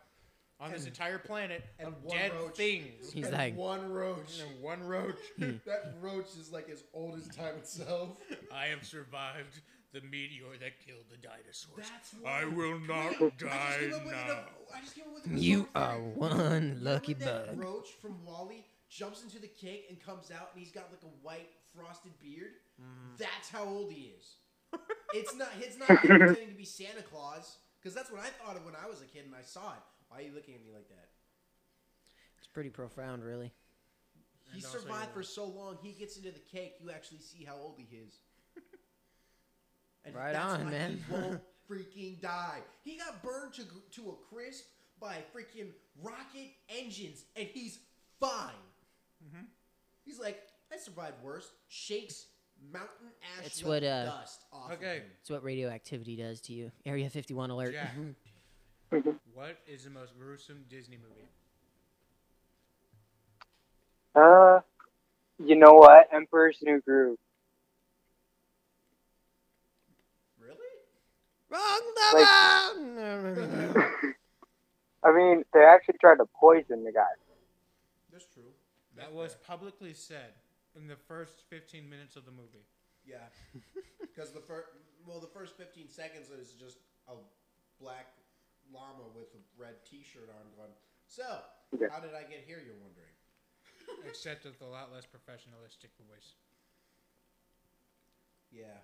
on 0.59 0.71
this 0.71 0.85
entire 0.85 1.17
planet 1.17 1.63
and 1.79 1.87
of 1.89 2.07
dead 2.09 2.33
roach. 2.33 2.55
things. 2.57 3.11
He's 3.13 3.25
And 3.27 3.35
like, 3.35 3.55
one 3.55 3.89
roach. 3.91 4.41
And 4.45 4.61
one 4.61 4.83
roach. 4.83 5.15
Hmm. 5.37 5.51
that 5.65 5.95
roach 6.01 6.27
is 6.39 6.51
like 6.51 6.69
as 6.69 6.83
old 6.93 7.15
as 7.17 7.27
time 7.29 7.55
itself. 7.57 8.17
I 8.53 8.65
have 8.65 8.85
survived 8.85 9.61
the 9.93 10.01
meteor 10.01 10.57
that 10.59 10.73
killed 10.85 11.05
the 11.09 11.17
dinosaurs. 11.17 11.89
That's 11.89 12.15
I 12.25 12.43
will 12.45 12.79
not 12.79 13.13
I 13.21 13.29
just 13.37 13.39
die 13.39 13.77
came 13.79 13.93
up 13.93 14.03
with 14.05 14.13
now. 14.13 14.31
an- 14.75 14.81
just 14.83 14.95
came 14.95 15.05
up 15.07 15.13
with 15.15 15.25
an 15.27 15.41
you 15.41 15.67
are 15.73 15.93
fact. 15.95 16.17
one 16.17 16.79
lucky 16.81 17.13
Remember 17.13 17.45
that 17.45 17.57
bug. 17.57 17.65
roach 17.65 17.87
from 18.01 18.25
Wall-E 18.25 18.65
jumps 18.89 19.23
into 19.23 19.39
the 19.39 19.47
cake 19.47 19.85
and 19.89 19.99
comes 20.03 20.31
out 20.31 20.49
and 20.53 20.61
he's 20.63 20.71
got 20.71 20.85
like 20.91 21.03
a 21.03 21.13
white 21.25 21.49
frosted 21.75 22.11
beard. 22.19 22.53
Mm-hmm. 22.81 23.15
That's 23.17 23.49
how 23.49 23.65
old 23.65 23.91
he 23.91 24.13
is. 24.17 24.35
it's 25.13 25.35
not. 25.35 25.49
It's 25.59 25.77
not 25.77 25.87
pretending 25.87 26.49
to 26.49 26.55
be 26.55 26.65
Santa 26.65 27.01
Claus 27.01 27.57
because 27.79 27.93
that's 27.95 28.11
what 28.11 28.21
I 28.21 28.27
thought 28.27 28.55
of 28.57 28.65
when 28.65 28.75
I 28.75 28.87
was 28.87 29.01
a 29.01 29.05
kid 29.05 29.25
and 29.25 29.33
I 29.35 29.41
saw 29.43 29.73
it. 29.73 29.79
Why 30.09 30.19
are 30.19 30.21
you 30.21 30.31
looking 30.33 30.55
at 30.55 30.61
me 30.63 30.71
like 30.73 30.87
that? 30.89 31.07
It's 32.37 32.47
pretty 32.47 32.69
profound, 32.69 33.23
really. 33.23 33.53
He 34.53 34.59
And 34.59 34.63
survived 34.63 35.09
you're- 35.13 35.13
for 35.13 35.23
so 35.23 35.45
long. 35.45 35.77
He 35.81 35.91
gets 35.91 36.17
into 36.17 36.31
the 36.31 36.39
cake. 36.39 36.75
You 36.81 36.91
actually 36.91 37.19
see 37.19 37.43
how 37.43 37.55
old 37.55 37.75
he 37.77 37.95
is. 37.95 38.13
And 40.05 40.15
Right 40.15 40.31
that's 40.33 40.53
on, 40.53 40.65
why 40.65 40.71
man. 40.71 41.03
He 41.07 41.13
won't 41.13 41.41
freaking 41.69 42.21
die. 42.21 42.59
He 42.83 42.97
got 42.97 43.21
burned 43.21 43.53
to 43.55 43.63
to 44.01 44.09
a 44.11 44.15
crisp 44.33 44.63
by 45.01 45.17
freaking 45.35 45.71
rocket 46.01 46.51
engines, 46.69 47.25
and 47.35 47.45
he's 47.47 47.79
fine. 48.19 48.53
Mm-hmm. 49.25 49.45
He's 50.05 50.19
like, 50.19 50.41
I 50.71 50.77
survived 50.77 51.21
worse. 51.23 51.51
Shakes 51.67 52.27
mountain 52.71 53.07
ash 53.39 53.45
It's 53.45 53.63
what, 53.63 53.83
uh, 53.83 54.05
dust 54.05 54.43
off. 54.51 54.71
of 54.71 54.77
Okay. 54.77 54.97
him. 54.97 55.03
It's 55.21 55.29
what 55.29 55.43
radioactivity 55.43 56.15
does 56.15 56.41
to 56.41 56.53
you. 56.53 56.71
Area 56.85 57.09
51 57.09 57.49
alert. 57.51 57.73
Jack. 57.73 57.95
what 59.33 59.57
is 59.67 59.83
the 59.83 59.89
most 59.89 60.17
gruesome 60.17 60.63
Disney 60.69 60.97
movie? 60.97 61.27
Uh, 64.15 64.61
you 65.37 65.55
know 65.55 65.73
what? 65.73 66.07
Emperor's 66.11 66.57
New 66.63 66.81
Groove. 66.81 67.17
Really? 70.41 70.55
Wrong 71.51 71.81
number! 72.85 73.93
I 75.03 75.11
mean, 75.15 75.43
they 75.53 75.59
actually 75.63 75.97
tried 76.01 76.15
to 76.15 76.25
poison 76.39 76.83
the 76.83 76.91
guy. 76.91 77.03
That's 78.97 79.09
true. 79.09 79.15
That 79.15 79.23
was 79.23 79.35
publicly 79.45 79.93
said 79.93 80.33
in 80.75 80.87
the 80.87 80.95
first 80.95 81.43
15 81.49 81.87
minutes 81.89 82.15
of 82.15 82.25
the 82.25 82.31
movie. 82.31 82.65
Yeah. 83.05 83.29
Because 84.17 84.33
the 84.33 84.41
first, 84.41 84.65
well, 85.05 85.19
the 85.19 85.29
first 85.29 85.53
15 85.57 85.89
seconds 85.89 86.33
is 86.33 86.57
just 86.57 86.81
a 87.05 87.13
black 87.79 88.17
llama 88.73 89.05
with 89.13 89.29
a 89.37 89.41
red 89.53 89.77
T-shirt 89.85 90.25
on 90.25 90.41
going. 90.57 90.73
So, 91.05 91.45
how 91.93 92.01
did 92.01 92.17
I 92.17 92.25
get 92.25 92.41
here? 92.41 92.57
You're 92.57 92.81
wondering. 92.81 93.13
Except 94.09 94.45
with 94.45 94.57
a 94.61 94.65
lot 94.65 94.89
less 94.89 95.05
professionalistic 95.05 95.93
voice. 96.09 96.33
Yeah. 98.49 98.81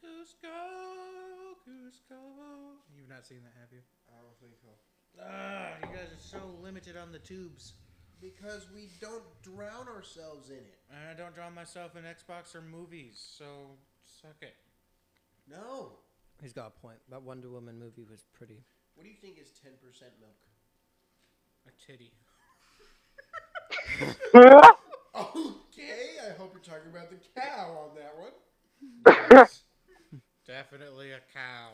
Kuzco, 0.00 0.48
Kuzco. 1.68 2.24
You've 2.96 3.08
not 3.08 3.26
seen 3.26 3.44
that, 3.44 3.52
have 3.60 3.68
you? 3.72 3.84
I 4.08 4.16
don't 4.24 4.38
think 4.40 4.56
so. 4.56 4.72
Ah, 5.20 5.76
you 5.82 5.92
guys 5.94 6.08
are 6.08 6.24
so 6.24 6.40
limited 6.62 6.96
on 6.96 7.12
the 7.12 7.18
tubes. 7.18 7.74
Because 8.20 8.66
we 8.74 8.88
don't 9.00 9.22
drown 9.42 9.88
ourselves 9.88 10.48
in 10.50 10.56
it. 10.56 10.78
And 10.90 11.10
I 11.10 11.14
don't 11.14 11.34
drown 11.34 11.54
myself 11.54 11.96
in 11.96 12.04
Xbox 12.04 12.54
or 12.54 12.62
movies, 12.62 13.22
so 13.38 13.44
suck 14.22 14.36
it. 14.40 14.54
No. 15.48 15.92
He's 16.42 16.52
got 16.52 16.68
a 16.68 16.80
point. 16.80 16.98
That 17.10 17.22
Wonder 17.22 17.50
Woman 17.50 17.78
movie 17.78 18.04
was 18.08 18.24
pretty. 18.32 18.64
What 18.94 19.04
do 19.04 19.10
you 19.10 19.16
think 19.20 19.38
is 19.38 19.48
10% 19.48 19.72
milk? 20.20 20.36
A 21.66 21.70
titty. 21.86 22.12
Okay, 25.16 26.16
I 26.28 26.32
hope 26.36 26.52
you're 26.52 26.62
talking 26.62 26.90
about 26.90 27.08
the 27.10 27.16
cow 27.38 27.88
on 27.88 27.96
that 27.96 28.14
one. 28.18 29.46
Definitely 30.46 31.12
a 31.12 31.20
cow. 31.32 31.70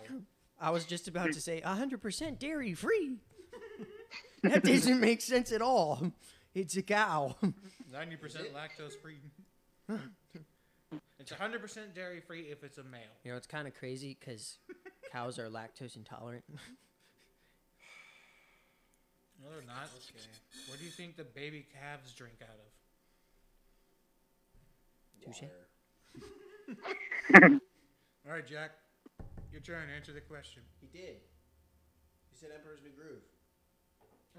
I 0.61 0.71
was 0.71 0.85
just 0.85 1.09
about 1.09 1.33
to 1.33 1.41
say 1.41 1.61
100% 1.65 2.39
dairy 2.39 2.75
free. 2.75 3.17
That 4.43 4.65
doesn't 4.65 5.01
make 5.01 5.21
sense 5.21 5.53
at 5.53 5.63
all. 5.63 6.13
It's 6.55 6.77
a 6.77 6.83
cow. 6.83 7.37
90% 7.43 8.53
lactose 8.53 9.01
free. 9.01 9.19
it's 11.19 11.33
100% 11.33 11.95
dairy 11.95 12.21
free 12.21 12.43
if 12.43 12.63
it's 12.63 12.79
a 12.79 12.85
male. 12.85 13.01
You 13.25 13.31
know, 13.31 13.37
it's 13.37 13.47
kind 13.47 13.67
of 13.67 13.75
crazy 13.75 14.17
because 14.19 14.59
cows 15.13 15.39
are 15.39 15.49
lactose 15.49 15.97
intolerant. 15.97 16.45
No, 19.43 19.51
they're 19.51 19.67
not. 19.67 19.89
What 20.69 20.79
do 20.79 20.85
you 20.85 20.91
think 20.91 21.17
the 21.17 21.25
baby 21.25 21.67
calves 21.75 22.13
drink 22.13 22.37
out 22.43 22.49
of? 22.49 22.73
Touche. 25.25 25.43
All 28.27 28.33
right, 28.33 28.47
Jack. 28.47 28.73
Your 29.51 29.61
turn. 29.61 29.89
Answer 29.95 30.13
the 30.13 30.21
question. 30.21 30.63
He 30.81 30.87
did. 30.87 31.17
He 32.31 32.37
said 32.37 32.51
Emperor's 32.55 32.81
New 32.85 32.91
Groove. 32.91 33.23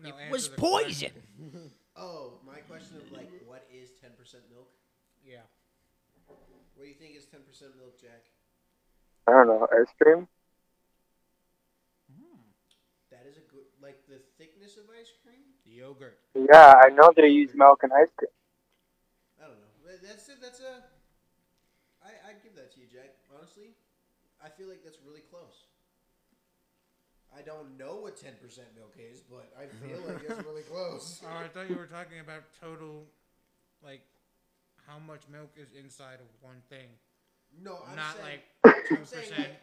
No, 0.01 0.09
it 0.09 0.15
was 0.29 0.47
poison. 0.49 1.11
Oh, 1.95 2.41
my 2.43 2.57
question 2.65 2.97
of 2.97 3.05
like, 3.11 3.29
what 3.45 3.69
is 3.69 3.89
10% 4.01 4.17
milk? 4.49 4.65
Yeah. 5.23 5.45
What 6.25 6.81
do 6.81 6.89
you 6.89 6.95
think 6.95 7.15
is 7.15 7.25
10% 7.29 7.37
milk, 7.77 8.01
Jack? 8.01 8.25
I 9.27 9.31
don't 9.31 9.45
know. 9.45 9.67
Ice 9.71 9.93
cream? 10.01 10.27
That 13.13 13.29
is 13.29 13.37
a 13.37 13.45
good, 13.45 13.69
like 13.77 14.01
the 14.09 14.17
thickness 14.41 14.75
of 14.75 14.89
ice 14.89 15.13
cream? 15.21 15.53
Yogurt. 15.69 16.17
Yeah, 16.33 16.81
I 16.81 16.89
know 16.89 17.13
they 17.15 17.29
use 17.29 17.53
milk 17.53 17.85
in 17.85 17.91
ice 17.93 18.09
cream. 18.17 18.33
I 19.37 19.45
don't 19.45 19.61
know. 19.61 19.93
That's 20.01 20.27
a, 20.27 20.35
that's 20.41 20.59
a. 20.59 20.81
I 22.01 22.09
I'd 22.27 22.41
give 22.41 22.55
that 22.57 22.73
to 22.73 22.81
you, 22.81 22.87
Jack. 22.89 23.13
Honestly, 23.29 23.77
I 24.43 24.49
feel 24.49 24.67
like 24.67 24.83
that's 24.83 24.97
really 25.05 25.21
close. 25.29 25.62
I 27.37 27.41
don't 27.41 27.77
know 27.77 27.95
what 27.95 28.17
ten 28.17 28.33
percent 28.41 28.67
milk 28.75 28.95
is, 28.97 29.21
but 29.21 29.51
I 29.57 29.65
feel 29.85 29.99
like 30.07 30.23
it's 30.23 30.45
really 30.45 30.61
close. 30.71 31.21
Oh, 31.25 31.43
I 31.43 31.47
thought 31.47 31.69
you 31.69 31.75
were 31.75 31.87
talking 31.87 32.19
about 32.19 32.43
total, 32.61 33.05
like, 33.83 34.01
how 34.87 34.99
much 34.99 35.21
milk 35.31 35.51
is 35.57 35.69
inside 35.77 36.19
of 36.21 36.27
one 36.41 36.61
thing. 36.69 36.87
No, 37.61 37.79
I'm 37.89 37.95
Not 37.95 38.15
saying, 38.17 38.39
like 38.63 38.85
two 38.87 38.95
I'm 38.99 39.05
saying 39.05 39.29
percent 39.29 39.53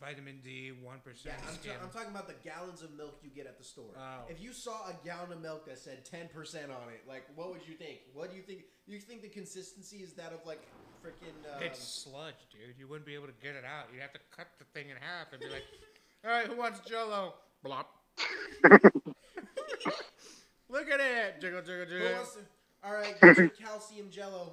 vitamin 0.00 0.40
D, 0.42 0.72
one 0.82 0.98
yeah, 1.04 1.10
percent 1.12 1.34
I'm, 1.48 1.54
skim. 1.54 1.72
ta- 1.72 1.78
I'm 1.82 1.90
talking 1.90 2.10
about 2.10 2.26
the 2.26 2.38
gallons 2.42 2.82
of 2.82 2.92
milk 2.96 3.18
you 3.22 3.30
get 3.30 3.46
at 3.46 3.58
the 3.58 3.64
store. 3.64 3.94
Oh. 3.96 4.26
If 4.28 4.40
you 4.42 4.52
saw 4.52 4.88
a 4.88 4.94
gallon 5.04 5.32
of 5.32 5.40
milk 5.40 5.66
that 5.66 5.78
said 5.78 6.04
ten 6.04 6.28
percent 6.28 6.70
on 6.70 6.90
it, 6.92 7.02
like 7.08 7.24
what 7.34 7.50
would 7.50 7.66
you 7.66 7.74
think? 7.74 7.98
What 8.12 8.30
do 8.30 8.36
you 8.36 8.42
think? 8.42 8.64
You 8.86 8.98
think 8.98 9.22
the 9.22 9.28
consistency 9.28 9.98
is 9.98 10.12
that 10.14 10.32
of 10.32 10.44
like 10.46 10.62
freaking? 11.04 11.34
Um, 11.56 11.62
it's 11.62 11.82
sludge, 11.82 12.48
dude. 12.50 12.74
You 12.78 12.88
wouldn't 12.88 13.06
be 13.06 13.14
able 13.14 13.26
to 13.26 13.38
get 13.42 13.54
it 13.54 13.64
out. 13.64 13.86
You'd 13.92 14.02
have 14.02 14.12
to 14.12 14.24
cut 14.34 14.48
the 14.58 14.64
thing 14.74 14.90
in 14.90 14.96
half 14.96 15.32
and 15.32 15.40
be 15.40 15.48
like, 15.48 15.64
"All 16.24 16.30
right, 16.30 16.46
who 16.46 16.56
wants 16.56 16.80
Jello?" 16.80 17.34
Blop. 17.64 17.86
Look 20.68 20.90
at 20.90 21.00
it. 21.00 21.40
Jiggle, 21.40 21.60
jiggle, 21.62 21.86
who 21.86 21.98
jiggle. 21.98 22.12
wants 22.16 22.34
to- 22.34 22.40
all 22.84 22.92
right, 22.94 23.18
get 23.20 23.36
your 23.38 23.48
calcium 23.48 24.10
Jello. 24.10 24.52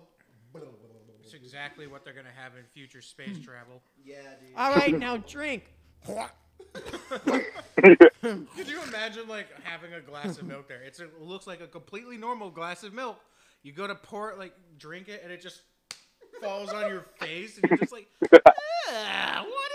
It's 1.23 1.33
exactly 1.33 1.87
what 1.87 2.03
they're 2.05 2.13
gonna 2.13 2.29
have 2.35 2.53
in 2.57 2.63
future 2.73 3.01
space 3.01 3.37
travel. 3.43 3.81
Yeah, 4.03 4.17
dude. 4.39 4.49
All 4.55 4.71
right, 4.73 4.97
now 4.97 5.17
drink. 5.17 5.65
Could 6.07 6.29
you 8.67 8.81
imagine 8.83 9.27
like 9.27 9.47
having 9.63 9.93
a 9.93 10.01
glass 10.01 10.37
of 10.37 10.45
milk 10.45 10.67
there? 10.67 10.81
It's 10.83 10.99
a, 10.99 11.05
it 11.05 11.21
looks 11.21 11.47
like 11.47 11.61
a 11.61 11.67
completely 11.67 12.17
normal 12.17 12.49
glass 12.49 12.83
of 12.83 12.93
milk. 12.93 13.17
You 13.63 13.71
go 13.73 13.87
to 13.87 13.95
pour 13.95 14.31
it, 14.31 14.37
like 14.39 14.53
drink 14.77 15.07
it, 15.09 15.21
and 15.23 15.31
it 15.31 15.41
just 15.41 15.61
falls 16.41 16.71
on 16.71 16.89
your 16.89 17.05
face, 17.19 17.57
and 17.57 17.69
you're 17.69 17.77
just 17.79 17.91
like, 17.91 18.07
"Ah, 18.89 19.45
what 19.45 19.49
is 19.49 19.49
that? 19.49 19.70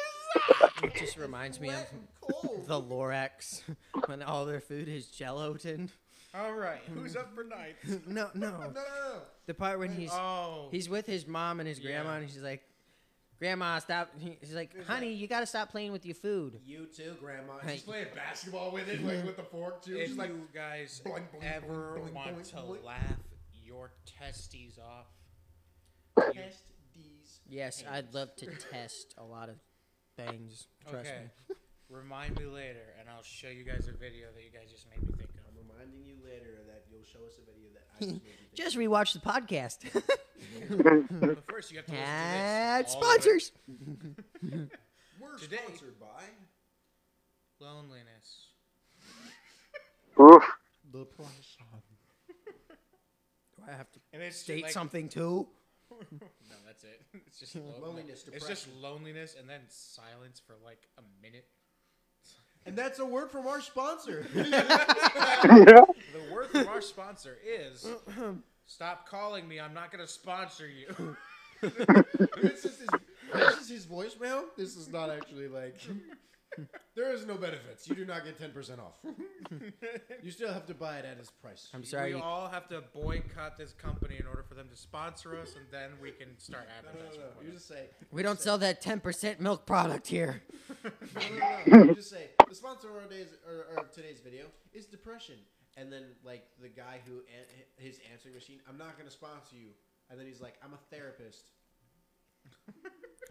It 0.82 0.94
just 0.94 1.16
reminds 1.16 1.58
me 1.60 1.68
of 1.68 1.74
Wet 1.74 1.92
and 1.92 2.08
cold. 2.20 2.66
the 2.66 2.80
Lorax 2.80 3.62
when 4.06 4.22
all 4.22 4.44
their 4.46 4.60
food 4.60 4.88
is 4.88 5.06
gelatin. 5.06 5.90
All 6.34 6.52
right, 6.54 6.80
who's 6.92 7.16
up 7.16 7.34
for 7.34 7.44
night? 7.44 7.76
No, 8.06 8.28
no. 8.34 8.50
No, 8.50 8.58
no, 8.58 8.68
no. 8.72 9.18
The 9.46 9.54
part 9.54 9.78
when 9.78 9.92
he's 9.92 10.10
Oh, 10.12 10.68
he's 10.70 10.88
with 10.88 11.06
his 11.06 11.26
mom 11.26 11.60
and 11.60 11.68
his 11.68 11.78
grandma, 11.78 12.10
Yeah. 12.12 12.16
and 12.18 12.30
she's 12.30 12.42
like, 12.42 12.62
"Grandma, 13.38 13.78
stop." 13.78 14.10
he- 14.18 14.36
He's 14.40 14.52
like, 14.54 14.70
"Honey, 14.86 15.12
you 15.14 15.26
gotta 15.28 15.46
stop 15.46 15.70
playing 15.70 15.92
with 15.92 16.04
your 16.04 16.14
food." 16.16 16.60
You 16.64 16.86
too, 16.94 17.16
Grandma. 17.20 17.58
Hey. 17.62 17.74
She's 17.74 17.82
playing 17.82 18.08
basketball 18.14 18.70
with 18.72 18.88
it, 18.88 19.02
like 19.02 19.24
with 19.24 19.36
the 19.36 19.44
fork 19.44 19.82
too. 19.82 19.96
if 19.96 20.16
like, 20.18 20.28
you 20.30 20.46
guys 20.52 21.00
boing, 21.04 21.22
boing, 21.32 21.42
ever 21.54 21.98
boing, 21.98 22.08
boing, 22.10 22.12
want 22.12 22.36
boing, 22.38 22.50
to 22.50 22.56
boing. 22.56 22.84
laugh 22.84 23.16
your 23.64 23.92
testes 24.04 24.78
off, 24.78 25.06
test 26.34 26.64
these. 26.94 27.40
Yes, 27.48 27.82
I'd 27.90 28.12
love 28.14 28.34
to 28.36 28.46
test 28.46 29.14
a 29.18 29.24
lot 29.24 29.48
of 29.48 29.56
things. 30.16 30.66
Trust 30.88 31.06
okay. 31.10 31.30
me. 31.48 31.54
Remind 31.88 32.36
me 32.38 32.46
later, 32.46 32.82
and 32.98 33.08
I'll 33.08 33.22
show 33.22 33.48
you 33.48 33.62
guys 33.62 33.86
a 33.88 33.92
video 33.92 34.26
that 34.34 34.42
you 34.42 34.50
guys 34.50 34.70
just 34.72 34.86
made 34.90 35.00
me 35.06 35.14
think 35.16 35.30
of. 35.30 35.44
I'm 35.48 35.56
reminding 35.68 36.04
you 36.04 36.16
later 36.24 36.58
that 36.66 36.84
you'll 36.90 37.04
show 37.04 37.24
us 37.26 37.38
a 37.38 37.44
video 37.46 37.70
that 37.74 37.86
I 37.94 37.98
just 38.00 38.10
made 38.24 38.30
you 38.30 38.36
think. 38.36 38.54
Just 38.54 38.76
rewatch 38.76 39.12
the 39.12 39.20
podcast. 39.20 39.86
But 41.20 41.48
first, 41.48 41.70
you 41.72 41.78
have 41.78 41.86
to 41.86 41.92
listen 41.92 42.04
Ad 42.06 42.86
to 42.88 42.92
this. 42.92 42.94
all 42.94 43.00
the 43.00 43.06
way. 43.06 43.12
sponsors. 43.14 43.52
We're 45.20 45.38
Today- 45.38 45.58
sponsored 45.64 45.98
by. 46.00 46.24
Loneliness. 47.60 48.48
Oof. 50.20 50.44
The 50.92 51.04
price. 51.04 51.56
Do 53.56 53.62
I 53.66 53.72
have 53.76 53.90
to 53.92 54.00
And 54.12 54.22
it's 54.22 54.36
state 54.38 54.64
like- 54.64 54.72
something 54.72 55.08
too? 55.08 55.48
It. 56.86 57.20
It's 57.26 57.38
just 57.40 57.54
lo- 57.56 57.74
Loneliness, 57.80 58.24
It's 58.32 58.46
just 58.46 58.68
loneliness 58.80 59.36
and 59.38 59.48
then 59.48 59.60
silence 59.68 60.40
for 60.44 60.54
like 60.64 60.82
a 60.98 61.02
minute. 61.22 61.46
And 62.64 62.76
that's 62.76 62.98
a 62.98 63.04
word 63.06 63.30
from 63.30 63.46
our 63.46 63.60
sponsor. 63.60 64.26
The 64.34 66.32
word 66.32 66.48
from 66.50 66.68
our 66.68 66.80
sponsor 66.80 67.36
is 67.46 67.86
stop 68.66 69.08
calling 69.08 69.46
me. 69.46 69.60
I'm 69.60 69.74
not 69.74 69.92
going 69.92 70.04
to 70.04 70.10
sponsor 70.10 70.66
you. 70.66 71.16
this, 71.60 72.64
is 72.64 72.78
his, 72.80 72.88
this 73.32 73.58
is 73.58 73.68
his 73.68 73.86
voicemail. 73.86 74.44
This 74.56 74.76
is 74.76 74.88
not 74.88 75.10
actually 75.10 75.48
like. 75.48 75.80
There 76.94 77.12
is 77.12 77.26
no 77.26 77.34
benefits. 77.34 77.86
You 77.86 77.94
do 77.94 78.06
not 78.06 78.24
get 78.24 78.38
ten 78.38 78.50
percent 78.52 78.80
off. 78.80 78.96
you 80.22 80.30
still 80.30 80.50
have 80.50 80.64
to 80.66 80.72
buy 80.74 80.96
it 80.96 81.04
at 81.04 81.18
its 81.18 81.30
price. 81.30 81.68
I'm 81.74 81.84
sorry. 81.84 82.14
We 82.14 82.20
all 82.22 82.48
have 82.48 82.68
to 82.68 82.82
boycott 82.94 83.58
this 83.58 83.74
company 83.74 84.16
in 84.18 84.26
order 84.26 84.42
for 84.42 84.54
them 84.54 84.70
to 84.70 84.76
sponsor 84.76 85.38
us, 85.38 85.54
and 85.56 85.66
then 85.70 85.90
we 86.00 86.12
can 86.12 86.38
start 86.38 86.64
No, 86.82 86.88
no, 86.92 86.98
advertising. 86.98 87.20
no, 87.20 87.26
no. 87.42 87.46
You 87.46 87.52
just 87.52 87.68
say. 87.68 87.90
We 88.10 88.22
don't 88.22 88.40
sell 88.40 88.56
that 88.58 88.82
10% 88.82 89.40
milk 89.40 89.66
product 89.66 90.06
here. 90.06 90.42
No, 90.84 90.90
no, 91.38 91.78
no. 91.78 91.84
You 91.84 91.94
just 91.96 92.08
say 92.10 92.30
the 92.48 92.54
sponsor 92.54 92.88
of 92.96 93.08
today's 93.10 93.34
or, 93.46 93.76
or 93.76 93.84
today's 93.92 94.20
video 94.20 94.46
is 94.72 94.86
depression, 94.86 95.34
and 95.76 95.92
then 95.92 96.04
like 96.24 96.46
the 96.62 96.68
guy 96.68 97.00
who 97.06 97.16
an- 97.18 97.66
his 97.76 98.00
answering 98.10 98.34
machine. 98.34 98.60
I'm 98.68 98.78
not 98.78 98.96
going 98.96 99.06
to 99.06 99.12
sponsor 99.12 99.56
you, 99.56 99.68
and 100.08 100.18
then 100.18 100.26
he's 100.26 100.40
like, 100.40 100.54
I'm 100.64 100.72
a 100.72 100.78
therapist. 100.94 101.50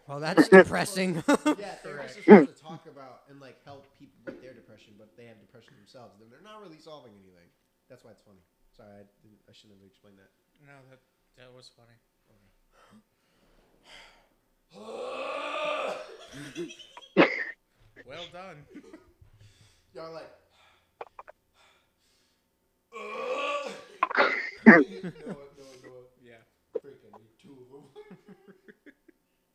Well, 0.08 0.20
that's 0.20 0.48
depressing. 0.48 1.22
Yeah, 1.58 1.74
they're 1.82 2.08
supposed 2.08 2.56
to 2.56 2.62
talk 2.62 2.86
about 2.86 3.22
and 3.30 3.40
like 3.40 3.56
help 3.64 3.86
people 3.98 4.18
with 4.26 4.40
their 4.42 4.52
depression, 4.52 4.94
but 4.98 5.16
they 5.16 5.24
have 5.26 5.40
depression 5.40 5.74
themselves. 5.78 6.14
Then 6.18 6.28
they're 6.30 6.42
not 6.42 6.62
really 6.62 6.78
solving 6.78 7.12
anything. 7.12 7.48
That's 7.88 8.04
why 8.04 8.12
it's 8.12 8.22
funny. 8.22 8.42
Sorry, 8.76 8.88
I 8.90 9.04
didn't. 9.22 9.40
I 9.48 9.52
shouldn't 9.52 9.78
have 9.78 9.86
explained 9.86 10.18
that. 10.18 10.30
No, 10.62 10.74
that 10.90 11.00
that 11.38 11.52
was 11.54 11.70
funny. 11.74 11.96
well 18.06 18.26
done. 18.32 18.66
Y'all 19.94 20.12
like. 20.12 20.30
no, 24.66 24.72
no, 24.74 24.82
no. 24.82 26.10
Yeah. 26.18 26.42
Freak, 26.82 26.98
I 27.06 27.14
need 27.14 27.30
two 27.38 27.54
of 27.54 27.70
them. 27.70 27.86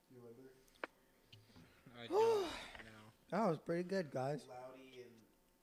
you 0.07 0.23
remember? 0.23 0.48
I 2.12 2.82
don't 2.84 2.92
know. 2.92 3.08
that 3.32 3.44
was 3.48 3.60
pretty 3.64 3.84
good, 3.88 4.12
guys. 4.12 4.44
Loudy 4.50 5.08
and 5.08 5.16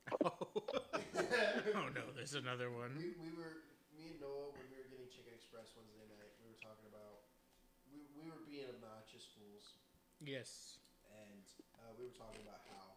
Oh 1.77 1.89
no, 1.93 2.09
there's 2.16 2.33
another 2.35 2.73
one. 2.73 2.97
we, 2.97 3.12
we 3.20 3.31
were 3.37 3.61
me 3.93 4.16
and 4.16 4.19
Noah 4.25 4.57
when 4.57 4.65
we 4.73 4.81
were 4.81 4.89
getting 4.89 5.09
Chicken 5.12 5.37
Express 5.37 5.77
Wednesday 5.77 6.09
night. 6.09 6.33
We 6.41 6.49
were 6.49 6.57
talking 6.57 6.89
about 6.89 7.29
we, 7.93 8.09
we 8.16 8.25
were 8.33 8.41
being 8.49 8.65
obnoxious 8.73 9.29
fools, 9.37 9.77
Yes. 10.25 10.81
and 11.12 11.45
uh, 11.85 11.93
we 12.01 12.09
were 12.09 12.16
talking 12.16 12.41
about 12.41 12.65
how 12.73 12.97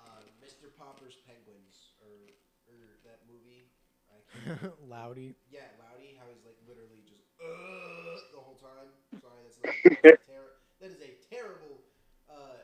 uh, 0.00 0.24
Mr. 0.40 0.72
Popper's 0.72 1.20
Penguins 1.28 1.92
or 2.00 2.32
or 2.72 2.96
that 3.04 3.24
movie. 3.28 3.68
I 4.08 4.24
can't, 4.32 4.72
Loudy. 4.88 5.36
yeah, 5.52 5.68
Loudy. 5.76 6.16
How 6.16 6.24
he's 6.32 6.40
like 6.48 6.56
literally 6.64 7.04
just 7.04 7.28
uh, 7.44 8.16
the 8.32 8.40
whole 8.40 8.56
time. 8.56 8.88
Sorry, 9.20 9.44
that's 9.44 9.60
not. 9.60 9.68
That's 10.00 10.24
a 10.24 10.32
ter- 10.32 10.56
that 10.80 10.88
is 10.96 11.02
a 11.04 11.12
terrible 11.28 11.84
uh, 12.32 12.56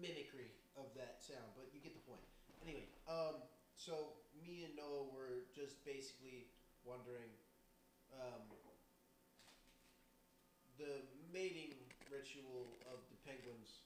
mimicry 0.00 0.48
of 0.80 0.88
that 0.96 1.20
sound, 1.20 1.52
but 1.52 1.68
you 1.76 1.80
get 1.84 1.92
the 1.92 2.04
point. 2.08 2.24
Anyway, 2.64 2.88
um, 3.12 3.44
so 3.76 4.16
me 4.40 4.64
and 4.64 4.72
Noah 4.72 5.12
were 5.12 5.44
just 5.52 5.84
basically 5.84 6.48
wondering 6.80 7.28
um, 8.16 8.48
the 10.80 11.04
mating 11.28 11.76
ritual 12.08 12.72
of 12.88 13.04
the 13.12 13.18
penguins, 13.28 13.84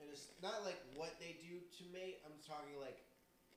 and 0.00 0.08
it's 0.08 0.32
not 0.40 0.64
like 0.64 0.80
what 0.96 1.20
they 1.20 1.36
do 1.44 1.60
to 1.60 1.82
mate. 1.92 2.24
I'm 2.24 2.36
talking 2.40 2.80
like 2.80 3.04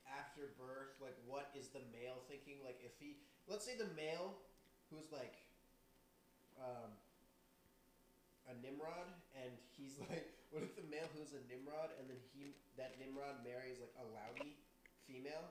after 0.05 0.51
birth, 0.59 0.99
like 0.99 1.15
what 1.23 1.51
is 1.55 1.71
the 1.71 1.83
male 1.95 2.19
thinking? 2.27 2.59
Like 2.63 2.83
if 2.83 2.95
he, 2.99 3.15
let's 3.47 3.63
say 3.63 3.79
the 3.79 3.91
male 3.95 4.35
who's 4.91 5.11
like 5.15 5.39
um, 6.59 6.91
a 8.51 8.53
Nimrod, 8.59 9.09
and 9.35 9.51
he's 9.79 9.95
like, 10.11 10.27
what 10.51 10.63
if 10.63 10.75
the 10.75 10.87
male 10.91 11.07
who's 11.15 11.31
a 11.31 11.41
Nimrod, 11.47 11.95
and 11.99 12.11
then 12.11 12.19
he 12.35 12.55
that 12.75 12.99
Nimrod 12.99 13.39
marries 13.47 13.79
like 13.79 13.95
a 13.95 14.05
Loudy 14.11 14.59
female, 15.07 15.47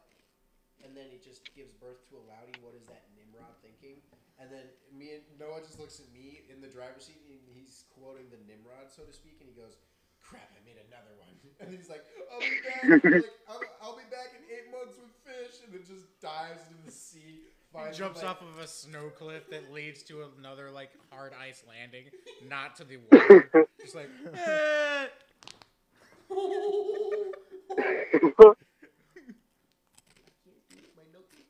and 0.83 0.93
then 0.95 1.09
he 1.11 1.19
just 1.23 1.47
gives 1.55 1.73
birth 1.79 2.03
to 2.11 2.19
a 2.19 2.23
Loudy. 2.29 2.55
What 2.61 2.75
is 2.77 2.87
that 2.91 3.07
Nimrod 3.17 3.55
thinking? 3.63 4.03
And 4.39 4.51
then 4.51 4.67
me 4.91 5.15
and 5.15 5.25
Noah 5.39 5.63
just 5.63 5.79
looks 5.79 6.03
at 6.03 6.11
me 6.11 6.43
in 6.51 6.59
the 6.61 6.69
driver's 6.69 7.07
seat, 7.07 7.23
and 7.27 7.39
he's 7.55 7.87
quoting 7.95 8.27
the 8.35 8.41
Nimrod, 8.51 8.91
so 8.91 9.07
to 9.07 9.15
speak, 9.15 9.39
and 9.39 9.47
he 9.49 9.55
goes, 9.55 9.79
"Crap, 10.21 10.51
I 10.53 10.61
made 10.67 10.79
another 10.91 11.15
one." 11.19 11.33
And 11.63 11.71
he's 11.71 11.89
like, 11.89 12.03
"I'll 12.35 12.41
be 12.43 12.59
back. 12.67 13.05
like, 13.05 13.25
I'll, 13.49 13.63
I'll 13.81 13.97
be 13.97 14.03
back 14.11 14.35
in 14.35 14.43
eight 14.51 14.69
months 14.75 14.99
with 14.99 15.15
fish," 15.23 15.63
and 15.63 15.71
then 15.73 15.87
just 15.87 16.05
dives 16.21 16.67
into 16.69 16.83
the 16.85 16.91
sea. 16.91 17.47
He 17.75 17.93
jumps 17.97 18.23
like- 18.23 18.31
off 18.31 18.43
of 18.43 18.59
a 18.59 18.67
snow 18.67 19.09
cliff 19.11 19.49
that 19.51 19.73
leads 19.73 20.03
to 20.05 20.25
another 20.39 20.71
like 20.71 20.91
hard 21.11 21.33
ice 21.41 21.63
landing, 21.69 22.05
not 22.49 22.77
to 22.77 22.85
the 22.85 22.99
water. 23.11 23.69
Just 23.81 23.95
like 23.95 24.11
eh. 24.35 25.07
My 30.97 31.05
notebook. 31.13 31.45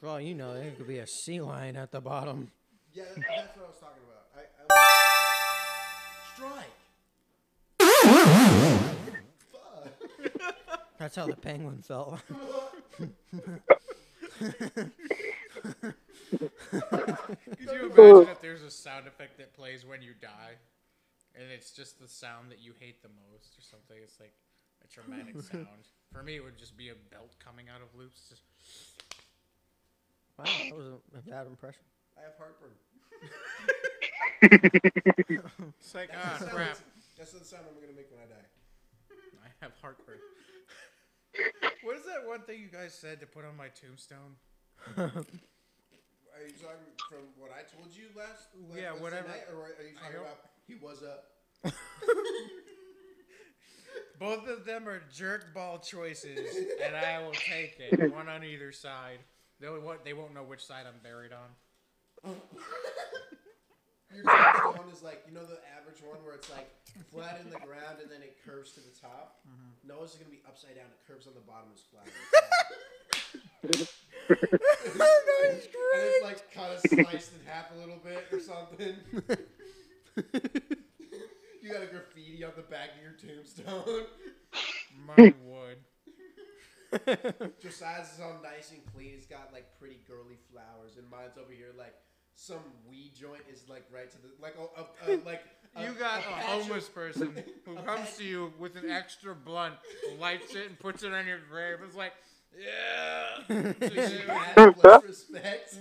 For 0.00 0.08
all 0.08 0.20
you 0.20 0.34
know, 0.34 0.54
there 0.54 0.70
could 0.70 0.88
be 0.88 0.98
a 0.98 1.06
sea 1.06 1.40
lion 1.42 1.76
at 1.76 1.92
the 1.92 2.00
bottom. 2.00 2.50
Yeah, 2.94 3.04
that, 3.04 3.16
that's 3.28 3.56
what 3.56 3.66
I 3.66 3.68
was 3.68 3.76
talking 3.78 4.02
about. 4.08 4.24
I, 4.34 4.40
I 4.62 4.64
strike. 6.34 6.74
That's 10.98 11.16
how 11.16 11.26
the 11.26 11.36
penguin 11.36 11.82
felt. 11.82 12.20
Could 12.98 13.12
you 17.72 17.92
imagine 17.92 18.28
if 18.28 18.40
there's 18.40 18.62
a 18.62 18.70
sound 18.70 19.06
effect 19.06 19.36
that 19.38 19.54
plays 19.54 19.84
when 19.86 20.02
you 20.02 20.12
die, 20.20 20.56
and 21.34 21.44
it's 21.50 21.70
just 21.70 21.98
the 22.00 22.08
sound 22.08 22.50
that 22.50 22.60
you 22.60 22.72
hate 22.78 23.02
the 23.02 23.08
most, 23.30 23.56
or 23.58 23.62
something? 23.62 23.96
It's 24.02 24.20
like 24.20 24.34
a 24.84 24.88
traumatic 24.88 25.40
sound. 25.52 25.88
For 26.12 26.22
me, 26.22 26.36
it 26.36 26.44
would 26.44 26.58
just 26.58 26.76
be 26.76 26.90
a 26.90 26.94
belt 27.10 27.34
coming 27.42 27.68
out 27.68 27.80
of 27.80 27.94
loops. 27.98 28.34
Just 30.44 30.58
Wow, 30.60 30.64
that 30.70 30.76
was 30.76 30.86
a, 30.86 31.18
a 31.18 31.22
bad 31.30 31.46
impression. 31.46 31.82
I 32.16 32.22
have 32.22 32.36
heartburn. 32.38 32.70
it's 35.78 35.94
like 35.94 36.10
That's 36.12 36.26
ah 36.26 36.32
the 36.32 36.38
sound 36.44 36.50
crap. 36.50 36.66
that's- 36.68 36.82
That's 37.18 37.32
the 37.32 37.44
sound 37.44 37.64
I'm 37.68 37.80
gonna 37.80 37.96
make 37.96 38.10
when 38.10 38.20
I 38.20 38.26
die. 38.26 38.48
I 39.44 39.48
have 39.62 39.72
heartburn. 39.82 40.18
what 41.82 41.96
is 41.96 42.04
that 42.06 42.26
one 42.26 42.40
thing 42.42 42.60
you 42.60 42.68
guys 42.68 42.94
said 42.94 43.20
to 43.20 43.26
put 43.26 43.44
on 43.44 43.56
my 43.56 43.68
tombstone? 43.68 44.36
Are 44.96 46.46
you 46.46 46.52
talking 46.56 46.88
from 47.08 47.28
what 47.38 47.50
I 47.52 47.62
told 47.76 47.94
you 47.94 48.04
last? 48.16 48.48
last 48.70 48.80
Yeah, 48.80 48.92
whatever. 48.92 49.28
Night, 49.28 49.44
or 49.52 49.64
are 49.64 49.82
you 49.86 49.94
talking 50.00 50.16
about 50.20 50.38
he 50.66 50.74
was 50.76 51.02
up? 51.02 51.26
Both 54.18 54.48
of 54.48 54.64
them 54.64 54.88
are 54.88 55.02
jerk 55.12 55.52
ball 55.54 55.78
choices, 55.78 56.56
and 56.84 56.94
I 56.96 57.22
will 57.22 57.32
take 57.32 57.78
it. 57.80 58.12
One 58.12 58.28
on 58.28 58.44
either 58.44 58.70
side. 58.72 59.18
They 59.60 59.68
won't, 59.68 60.04
they 60.04 60.12
won't 60.14 60.34
know 60.34 60.42
which 60.42 60.64
side 60.64 60.86
I'm 60.86 61.00
buried 61.02 61.32
on. 61.32 62.34
Your 64.14 64.24
tombstone 64.24 64.76
one 64.76 64.88
is 64.92 65.02
like 65.02 65.22
you 65.28 65.32
know 65.32 65.44
the 65.44 65.60
average 65.78 66.02
one 66.02 66.18
where 66.24 66.34
it's 66.34 66.50
like 66.50 66.68
flat 67.12 67.40
in 67.44 67.50
the 67.50 67.60
ground 67.60 68.02
and 68.02 68.10
then 68.10 68.22
it 68.22 68.36
curves 68.44 68.72
to 68.72 68.80
the 68.80 68.90
top. 69.00 69.38
Mm-hmm. 69.46 69.86
Noah's 69.88 70.12
is 70.12 70.16
gonna 70.16 70.30
be 70.30 70.42
upside 70.46 70.74
down. 70.74 70.86
It 70.90 70.98
curves 71.06 71.28
on 71.28 71.34
the 71.34 71.40
bottom, 71.46 71.70
is 71.74 71.82
flat. 71.86 72.08
on 73.62 73.70
the 73.70 73.78
top. 73.78 73.88
And 75.94 76.02
it's 76.02 76.24
like 76.24 76.52
kind 76.52 76.72
of 76.74 76.80
sliced 76.80 77.32
in 77.34 77.46
half 77.46 77.70
a 77.74 77.78
little 77.78 77.98
bit 78.02 78.26
or 78.32 78.40
something. 78.40 78.96
you 81.62 81.72
got 81.72 81.82
a 81.82 81.86
graffiti 81.86 82.42
on 82.44 82.52
the 82.56 82.62
back 82.62 82.90
of 82.96 83.02
your 83.02 83.12
tombstone. 83.12 84.06
Mine 85.06 85.34
would. 85.44 85.49
Josiah's 87.62 88.12
is 88.14 88.20
all 88.20 88.38
nice 88.42 88.70
and 88.72 88.80
clean. 88.94 89.12
It's 89.16 89.26
got 89.26 89.50
like 89.52 89.66
pretty 89.78 90.00
girly 90.06 90.38
flowers, 90.50 90.96
and 90.98 91.08
mine's 91.10 91.38
over 91.38 91.52
here 91.52 91.68
like 91.78 91.94
some 92.34 92.58
weed 92.88 93.12
joint 93.14 93.42
is 93.52 93.64
like 93.68 93.84
right 93.94 94.10
to 94.10 94.16
the 94.18 94.28
like 94.40 94.56
oh, 94.58 94.70
a, 94.76 95.10
a, 95.12 95.14
a 95.14 95.16
like. 95.24 95.42
a- 95.76 95.82
You 95.84 95.92
got 95.92 96.18
a 96.20 96.22
patch 96.22 96.44
of- 96.44 96.62
homeless 96.62 96.88
person 96.88 97.34
who 97.64 97.76
comes 97.76 98.16
to 98.16 98.24
you 98.24 98.52
with 98.58 98.74
an 98.76 98.90
extra 98.90 99.34
blunt, 99.34 99.74
lights 100.18 100.54
it, 100.54 100.66
and 100.68 100.78
puts 100.78 101.02
it 101.04 101.12
on 101.12 101.26
your 101.26 101.38
grave. 101.50 101.78
It's 101.86 101.94
like, 101.96 102.12
yeah. 102.60 103.44
So 103.46 103.54
you 103.54 104.06
say, 104.08 104.24
Mad 104.26 104.74
less 104.82 105.02
respect. 105.04 105.74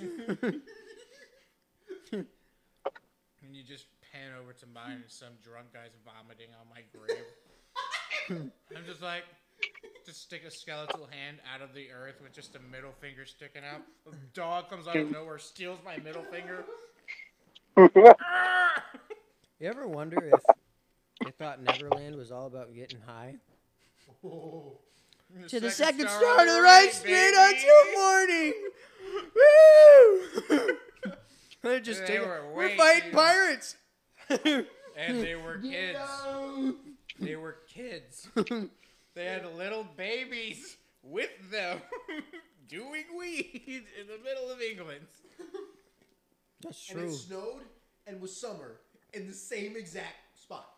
and 2.11 3.55
you 3.55 3.63
just 3.63 3.87
pan 4.13 4.31
over 4.41 4.53
to 4.53 4.65
mine, 4.73 4.91
and 4.91 5.03
some 5.07 5.33
drunk 5.43 5.73
guy's 5.73 5.95
vomiting 6.05 6.49
on 6.59 6.67
my 6.69 6.81
grave. 6.93 8.51
I'm 8.75 8.85
just 8.85 9.01
like, 9.01 9.23
to 10.09 10.15
stick 10.15 10.43
a 10.45 10.49
skeletal 10.51 11.07
hand 11.11 11.37
out 11.53 11.61
of 11.61 11.73
the 11.75 11.87
earth 11.91 12.15
with 12.21 12.33
just 12.33 12.55
a 12.55 12.59
middle 12.71 12.91
finger 12.99 13.25
sticking 13.25 13.61
out. 13.63 13.81
A 14.11 14.15
dog 14.33 14.69
comes 14.69 14.87
out 14.87 14.95
of 14.95 15.11
nowhere, 15.11 15.37
steals 15.37 15.79
my 15.85 15.97
middle 15.97 16.23
finger. 16.23 16.65
You 17.77 19.67
ever 19.67 19.87
wonder 19.87 20.17
if 20.33 20.41
they 21.23 21.31
thought 21.31 21.61
Neverland 21.61 22.15
was 22.15 22.31
all 22.31 22.47
about 22.47 22.73
getting 22.73 22.99
high? 23.01 23.35
To 25.49 25.59
the 25.59 25.69
second 25.69 26.09
star, 26.09 26.39
on 26.39 26.47
to 26.47 26.51
the 26.53 26.59
right, 26.59 26.89
straight 26.91 27.35
on 27.35 27.53
baby. 27.53 27.95
morning. 27.95 28.53
Woo! 30.49 30.77
They're 31.61 31.79
just 31.79 32.01
They 32.01 32.07
taking, 32.13 32.27
were 32.27 32.51
we're 32.51 32.75
fighting 32.75 33.11
too- 33.11 33.15
pirates. 33.15 33.75
And 34.97 35.21
they 35.21 35.35
were 35.35 35.59
kids. 35.59 35.99
They 37.19 37.35
were 37.35 37.57
kids. 37.71 38.27
They 39.19 39.25
had 39.25 39.45
little 39.57 39.85
babies 39.97 40.77
with 41.03 41.29
them 41.51 41.81
doing 42.69 43.03
weed 43.17 43.83
in 43.99 44.07
the 44.07 44.17
middle 44.23 44.49
of 44.49 44.61
England. 44.61 45.07
That's 46.61 46.89
And 46.89 46.99
true. 46.99 47.09
it 47.09 47.13
snowed 47.13 47.63
and 48.07 48.21
was 48.21 48.33
summer 48.39 48.79
in 49.13 49.27
the 49.27 49.33
same 49.33 49.75
exact 49.75 50.39
spot. 50.41 50.69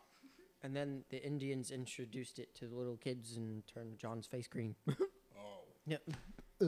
And 0.63 0.75
then 0.75 1.03
the 1.11 1.23
Indians 1.23 1.69
introduced 1.69 2.39
it 2.39 2.55
to 2.55 2.65
the 2.65 2.75
little 2.75 2.97
kids 2.97 3.37
and 3.37 3.61
turned 3.67 3.99
John's 3.99 4.25
face 4.25 4.47
green. 4.47 4.73
Oh. 5.39 5.61
yep. 5.85 6.01
I 6.09 6.65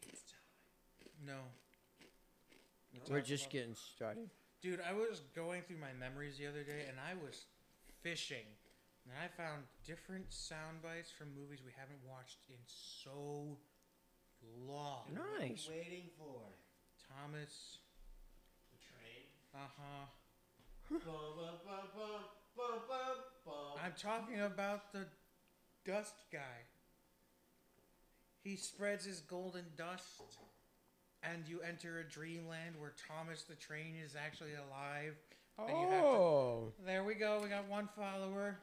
think 0.00 0.08
it's 0.08 0.22
time. 0.22 1.26
No. 1.26 1.38
We're 3.10 3.20
just 3.20 3.50
getting 3.50 3.74
started. 3.74 4.30
Dude, 4.62 4.80
I 4.88 4.94
was 4.94 5.20
going 5.36 5.60
through 5.62 5.78
my 5.78 5.92
memories 5.98 6.38
the 6.38 6.46
other 6.46 6.62
day 6.62 6.84
and 6.88 6.96
I 6.98 7.12
was 7.22 7.44
fishing. 8.02 8.46
And 9.04 9.14
I 9.16 9.28
found 9.28 9.64
different 9.84 10.26
sound 10.32 10.82
bites 10.82 11.10
from 11.10 11.28
movies 11.34 11.60
we 11.64 11.72
haven't 11.76 12.00
watched 12.06 12.38
in 12.48 12.60
so 12.66 13.56
long. 14.66 15.04
Nice. 15.40 15.68
Waiting 15.70 16.10
for 16.18 16.52
Thomas. 17.08 17.78
the 18.72 18.78
train. 18.78 19.26
Uh 19.54 19.70
huh. 19.76 20.06
Bum, 20.90 21.00
bum, 21.06 21.58
bum, 21.66 21.84
bum, 21.94 22.20
bum, 22.56 22.78
bum, 22.88 23.16
bum. 23.44 23.84
I'm 23.84 23.94
talking 24.00 24.40
about 24.40 24.92
the 24.92 25.06
dust 25.84 26.14
guy. 26.32 26.66
He 28.42 28.56
spreads 28.56 29.04
his 29.04 29.20
golden 29.20 29.64
dust, 29.76 30.22
and 31.22 31.46
you 31.46 31.60
enter 31.60 31.98
a 31.98 32.04
dreamland 32.04 32.76
where 32.78 32.94
Thomas 33.08 33.42
the 33.42 33.54
Train 33.54 33.94
is 34.02 34.16
actually 34.16 34.54
alive. 34.54 35.16
And 35.68 35.78
you 35.80 35.88
have 35.88 36.02
to- 36.02 36.06
Oh. 36.08 36.72
there 36.84 37.04
we 37.04 37.14
go. 37.14 37.40
We 37.42 37.48
got 37.48 37.66
one 37.68 37.88
follower. 37.96 38.58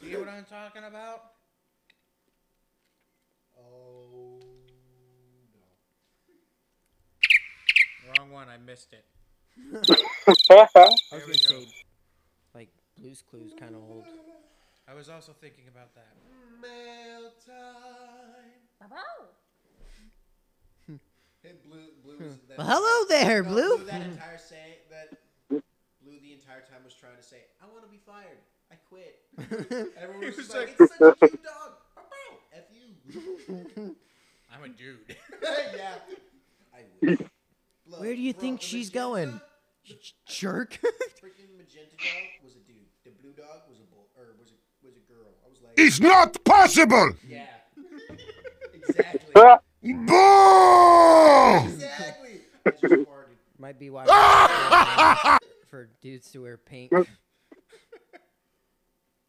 See 0.00 0.14
what 0.16 0.28
I'm 0.28 0.44
talking 0.44 0.84
about? 0.84 1.32
Oh 3.58 4.40
no. 5.54 5.62
Wrong 8.18 8.30
one. 8.30 8.48
I 8.48 8.56
missed 8.58 8.92
it. 8.92 9.04
I 9.56 9.78
was 9.78 9.86
There 9.86 10.66
gonna 11.10 11.26
we 11.26 11.32
say, 11.34 11.54
go. 11.54 11.64
like 12.54 12.68
Blue's 12.98 13.22
Clues, 13.22 13.52
kind 13.58 13.74
of 13.74 13.82
old. 13.82 14.04
I 14.88 14.94
was 14.94 15.08
also 15.08 15.32
thinking 15.40 15.64
about 15.68 15.94
that. 15.94 16.14
Mail 16.60 17.30
time. 17.46 18.90
And 21.44 21.62
blue, 21.62 21.86
blue 22.04 22.18
was 22.18 22.36
that. 22.48 22.58
Well, 22.58 22.66
hello 22.66 23.04
there, 23.08 23.42
no, 23.44 23.50
Blue. 23.50 23.84
That 23.84 24.02
entire 24.02 24.36
say 24.38 24.78
that 24.90 25.10
blue 25.10 25.18
the 25.18 25.25
entire 26.46 26.60
time 26.70 26.84
was 26.84 26.94
trying 26.94 27.16
to 27.16 27.22
say, 27.22 27.38
"I 27.62 27.66
want 27.66 27.82
to 27.84 27.90
be 27.90 27.98
fired. 28.06 28.38
I 28.70 28.76
quit." 28.88 29.18
Everyone 30.00 30.26
was, 30.26 30.36
was 30.36 30.46
just 30.46 30.54
like, 30.54 30.78
like- 30.78 30.90
"It's 30.90 30.98
such 30.98 31.22
a 31.22 31.28
cute 31.28 31.42
dog." 31.42 31.72
Bow, 31.96 32.02
bow. 32.10 32.38
F 32.54 32.64
you. 32.72 33.96
I'm 34.52 34.62
a 34.64 34.68
dude. 34.68 34.98
yeah. 35.42 35.94
I 36.74 36.80
wish. 37.02 37.18
Look, 37.88 38.00
Where 38.00 38.14
do 38.14 38.20
you 38.20 38.32
bro, 38.32 38.40
think 38.40 38.60
the 38.60 38.66
she's 38.66 38.94
magenta- 38.94 39.08
going? 39.08 39.40
Jerk. 40.28 40.72
Freaking 41.22 41.56
magenta 41.56 41.96
dog 41.96 42.44
was 42.44 42.54
a 42.54 42.58
dude. 42.66 42.76
The 43.04 43.10
blue 43.22 43.32
dog 43.32 43.62
was 43.68 43.78
a 43.78 43.86
bull, 43.92 44.06
or 44.16 44.34
was 44.38 44.50
a 44.50 44.86
was 44.86 44.94
a 44.96 45.12
girl. 45.12 45.32
I 45.44 45.48
was 45.48 45.58
like, 45.62 45.72
It's 45.76 46.00
not 46.00 46.42
possible! 46.44 47.12
yeah, 47.28 47.46
exactly, 48.72 49.32
Boo! 49.82 51.68
exactly. 51.72 52.40
I 52.64 52.70
just 52.70 52.82
farted. 52.82 53.36
Might 53.58 53.78
be 53.78 53.90
why 53.90 55.38
for 55.68 55.88
dudes 56.00 56.30
to 56.32 56.42
wear 56.42 56.56
pink. 56.56 56.90
Does 56.90 57.06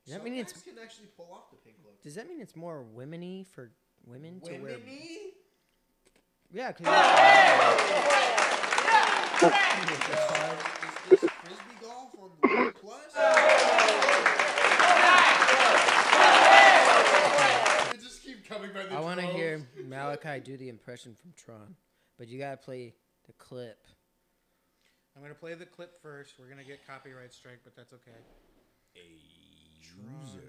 that 0.08 0.16
Some 0.16 0.24
mean 0.24 0.36
it's? 0.40 0.54
guys 0.54 0.62
can 0.64 0.78
actually 0.82 1.08
pull 1.18 1.30
off 1.34 1.50
the 1.52 1.58
pink 1.58 1.76
look. 1.84 2.02
Does 2.02 2.16
that 2.16 2.28
mean 2.30 2.40
it's 2.40 2.56
more 2.56 2.86
womeny 2.96 3.46
for 3.46 3.72
women 4.06 4.40
to 4.42 4.52
wear? 4.54 4.62
Women-y? 4.78 5.18
Yeah, 6.50 6.72
'cause 6.72 6.88
Is 11.12 11.20
this 11.22 11.30
frisbee 11.32 11.78
golf 11.82 12.12
on 12.20 12.30
the 12.42 12.48
Wii 12.48 12.76
Plus? 12.76 13.14
They 17.92 17.98
just 17.98 18.24
keep 18.24 18.48
coming 18.48 18.72
by 18.74 18.84
the 18.84 18.94
I 18.96 19.00
want 19.00 19.20
to 19.20 19.26
droves. 19.26 19.38
hear 19.38 19.68
Malachi 19.86 20.40
do 20.42 20.58
the 20.58 20.70
impression 20.70 21.16
from 21.16 21.34
Tron, 21.36 21.76
but 22.18 22.28
you 22.28 22.40
gotta 22.40 22.58
play 22.58 22.94
the 23.26 23.34
clip. 23.34 23.86
I'm 25.18 25.24
gonna 25.24 25.34
play 25.34 25.56
the 25.56 25.66
clip 25.66 26.00
first. 26.00 26.36
We're 26.40 26.48
gonna 26.48 26.64
get 26.64 26.86
copyright 26.86 27.34
strike, 27.34 27.62
but 27.64 27.76
that's 27.76 27.92
okay. 27.92 28.12
Tron. 29.82 30.42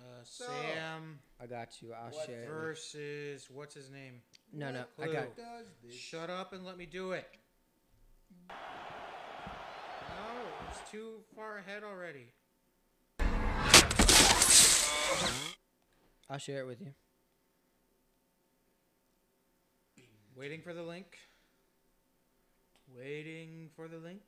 Uh, 0.00 0.24
Sam 0.24 1.20
I 1.40 1.46
got 1.46 1.80
you. 1.80 1.92
I'll 1.92 2.10
What 2.10 2.26
share. 2.26 2.44
versus 2.48 3.48
what's 3.50 3.74
his 3.74 3.88
name? 3.88 4.20
No, 4.52 4.72
no, 4.72 4.84
I 5.00 5.06
got. 5.06 5.36
Does 5.36 5.66
this? 5.84 5.94
Shut 5.94 6.28
up 6.28 6.52
and 6.52 6.64
let 6.64 6.76
me 6.76 6.86
do 6.86 7.12
it. 7.12 7.28
No, 8.48 8.56
it's 10.70 10.90
too 10.90 11.20
far 11.36 11.58
ahead 11.58 11.84
already. 11.84 12.32
I'll 16.28 16.38
share 16.38 16.62
it 16.62 16.66
with 16.66 16.80
you. 16.80 16.94
Waiting 20.34 20.62
for 20.62 20.74
the 20.74 20.82
link. 20.82 21.16
Waiting 22.96 23.70
for 23.74 23.88
the 23.88 23.96
link. 23.96 24.22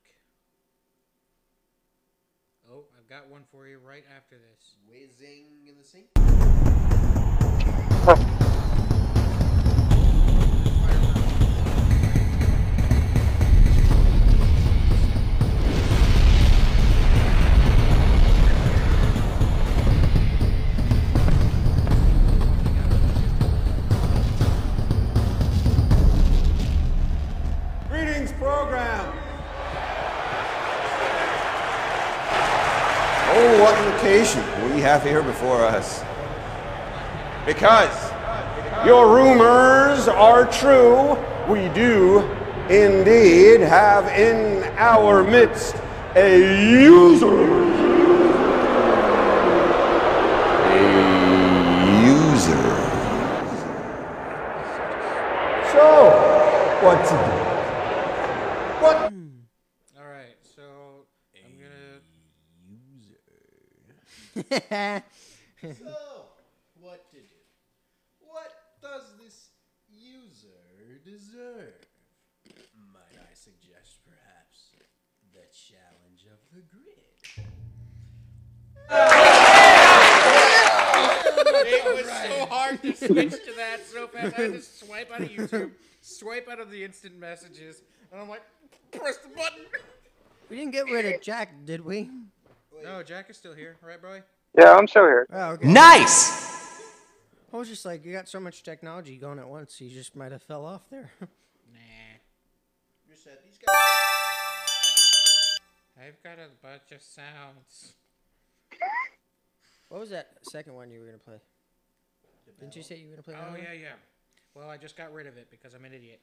Oh, 2.69 2.83
I've 2.97 3.07
got 3.07 3.29
one 3.29 3.43
for 3.49 3.65
you 3.65 3.77
right 3.77 4.03
after 4.13 4.35
this. 4.35 4.75
Whizzing 4.89 5.67
in 5.67 5.77
the 5.77 5.85
sink. 5.85 6.07
Have 34.87 35.03
here 35.03 35.21
before 35.21 35.65
us. 35.65 36.01
Because 37.45 37.93
your 38.85 39.13
rumors 39.13 40.07
are 40.07 40.45
true, 40.49 41.17
we 41.49 41.67
do 41.75 42.19
indeed 42.69 43.59
have 43.59 44.07
in 44.07 44.63
our 44.77 45.25
midst 45.25 45.75
a 46.15 46.39
user. 46.71 47.27
A 50.71 50.85
user. 52.07 52.67
So, 55.73 55.83
what 56.81 57.03
to 57.03 57.15
do? 57.27 57.35
What 58.81 58.95
All 59.99 60.07
right, 60.09 60.37
so 60.55 60.63
I'm 61.35 61.59
gonna. 61.59 61.87
So, 64.49 66.25
what 66.79 67.09
to 67.11 67.17
do? 67.17 67.39
What 68.19 68.53
does 68.81 69.03
this 69.21 69.49
user 69.89 70.99
deserve? 71.03 71.73
Might 72.93 73.17
I 73.19 73.33
suggest 73.33 73.99
perhaps 74.05 74.71
the 75.33 75.45
challenge 75.51 76.25
of 76.31 76.39
the 76.53 76.61
grid? 76.61 77.47
It 81.69 81.83
was 81.95 82.05
so 82.05 82.45
hard 82.45 82.81
to 82.83 82.93
switch 82.95 83.31
to 83.31 83.53
that 83.57 83.85
so 83.85 84.07
fast. 84.07 84.37
I 84.37 84.41
had 84.41 84.53
to 84.53 84.61
swipe 84.61 85.11
out 85.11 85.21
of 85.21 85.29
YouTube, 85.29 85.71
swipe 86.01 86.47
out 86.47 86.59
of 86.59 86.71
the 86.71 86.83
instant 86.83 87.19
messages, 87.19 87.81
and 88.11 88.21
I'm 88.21 88.29
like, 88.29 88.43
press 88.91 89.17
the 89.17 89.29
button. 89.29 89.65
We 90.49 90.55
didn't 90.55 90.71
get 90.71 90.85
rid 90.85 91.05
of 91.05 91.21
Jack, 91.21 91.65
did 91.65 91.83
we? 91.83 92.09
No, 92.83 93.03
Jack 93.03 93.29
is 93.29 93.35
still 93.37 93.53
here, 93.53 93.75
right, 93.81 93.99
bro? 93.99 94.21
Yeah, 94.55 94.75
I'm 94.75 94.87
still 94.87 95.03
here. 95.03 95.27
Oh, 95.31 95.51
okay. 95.51 95.67
Nice! 95.67 96.45
I 97.53 97.57
was 97.57 97.69
just 97.69 97.85
like, 97.85 98.05
you 98.05 98.11
got 98.13 98.27
so 98.27 98.39
much 98.39 98.61
technology 98.63 99.17
going 99.17 99.39
at 99.39 99.47
once, 99.47 99.79
you 99.81 99.89
just 99.89 100.15
might 100.15 100.31
have 100.31 100.43
fell 100.43 100.65
off 100.65 100.81
there. 100.89 101.11
Nah. 101.73 101.79
You 103.09 103.15
said 103.15 103.37
these 103.43 103.57
guys. 103.57 103.75
I've 105.99 106.23
got 106.23 106.39
a 106.39 106.49
bunch 106.61 106.91
of 106.91 107.01
sounds. 107.01 107.93
what 109.89 109.99
was 109.99 110.11
that 110.11 110.29
second 110.43 110.73
one 110.75 110.89
you 110.91 110.99
were 110.99 111.05
gonna 111.05 111.17
play? 111.17 111.39
Didn't 112.59 112.75
you 112.75 112.83
say 112.83 112.97
you 112.97 113.07
were 113.07 113.13
gonna 113.15 113.23
play? 113.23 113.35
Oh 113.35 113.41
another 113.47 113.57
yeah, 113.57 113.69
one? 113.69 113.79
yeah. 113.81 113.95
Well, 114.55 114.69
I 114.69 114.77
just 114.77 114.95
got 114.95 115.13
rid 115.13 115.27
of 115.27 115.37
it 115.37 115.49
because 115.51 115.73
I'm 115.73 115.85
an 115.85 115.93
idiot. 115.93 116.21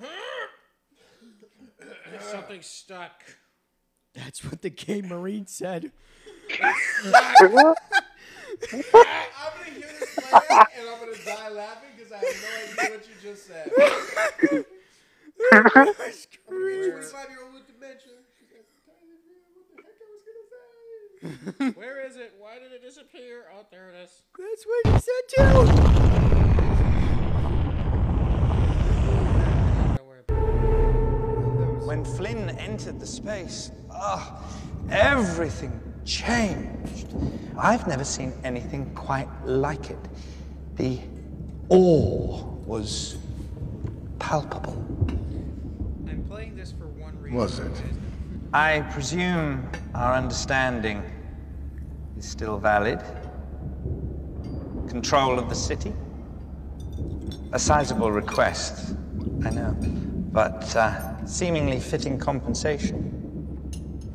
Something 2.20 2.62
stuck. 2.62 3.22
That's 4.16 4.42
what 4.44 4.62
the 4.62 4.70
gay 4.70 5.02
marine 5.02 5.46
said. 5.46 5.92
I'm 6.62 7.12
gonna 7.12 7.36
hear 9.74 9.86
this 10.00 10.10
playing 10.18 10.66
and 10.78 10.88
I'm 10.88 10.98
gonna 11.00 11.24
die 11.24 11.50
laughing 11.50 11.90
because 11.96 12.12
I 12.12 12.16
have 12.16 12.42
no 12.42 12.48
idea 12.64 12.90
what 12.96 13.06
you 13.06 13.14
just 13.22 13.46
said. 13.46 13.70
I'm 15.52 15.66
a 15.66 15.70
25 15.70 17.30
year 17.30 17.42
old 17.44 17.54
with 17.54 17.66
dementia. 17.66 18.12
What 19.52 19.66
the 19.70 19.82
heck 19.84 19.98
I 20.00 20.08
was 20.10 20.22
gonna 20.26 20.46
say? 21.70 21.78
Where 21.78 21.98
is 22.06 22.16
it? 22.16 22.34
Why 22.38 22.58
did 22.58 22.72
it 22.72 22.82
disappear? 22.82 23.44
Oh, 23.54 23.66
there 23.70 23.90
it 23.90 23.96
is. 24.02 24.22
That's 24.38 24.64
what 24.66 24.86
he 24.86 24.98
said 24.98 25.28
too. 25.28 25.66
Don't 29.96 30.06
worry 30.06 30.20
about 30.26 30.38
it. 30.38 31.86
When 31.86 32.04
Flynn 32.04 32.50
entered 32.58 32.98
the 32.98 33.06
space, 33.06 33.70
ah, 33.98 34.42
everything 34.90 35.80
changed. 36.04 37.14
I've 37.58 37.86
never 37.86 38.04
seen 38.04 38.32
anything 38.44 38.92
quite 38.94 39.28
like 39.44 39.90
it. 39.90 39.98
The 40.76 41.00
awe 41.68 42.42
was 42.66 43.16
palpable. 44.18 44.74
I'm 46.08 46.24
playing 46.28 46.56
this 46.56 46.72
for 46.72 46.86
one 46.86 47.18
reason. 47.20 47.38
Was 47.38 47.58
it? 47.58 47.82
I 48.52 48.80
presume 48.90 49.68
our 49.94 50.14
understanding 50.14 51.02
is 52.18 52.28
still 52.28 52.58
valid. 52.58 53.00
Control 54.88 55.38
of 55.38 55.48
the 55.48 55.54
city? 55.54 55.92
A 57.52 57.58
sizable 57.58 58.12
request, 58.12 58.94
I 59.44 59.50
know, 59.50 59.76
but 60.32 60.74
uh, 60.76 61.24
seemingly 61.26 61.80
fitting 61.80 62.18
compensation. 62.18 63.15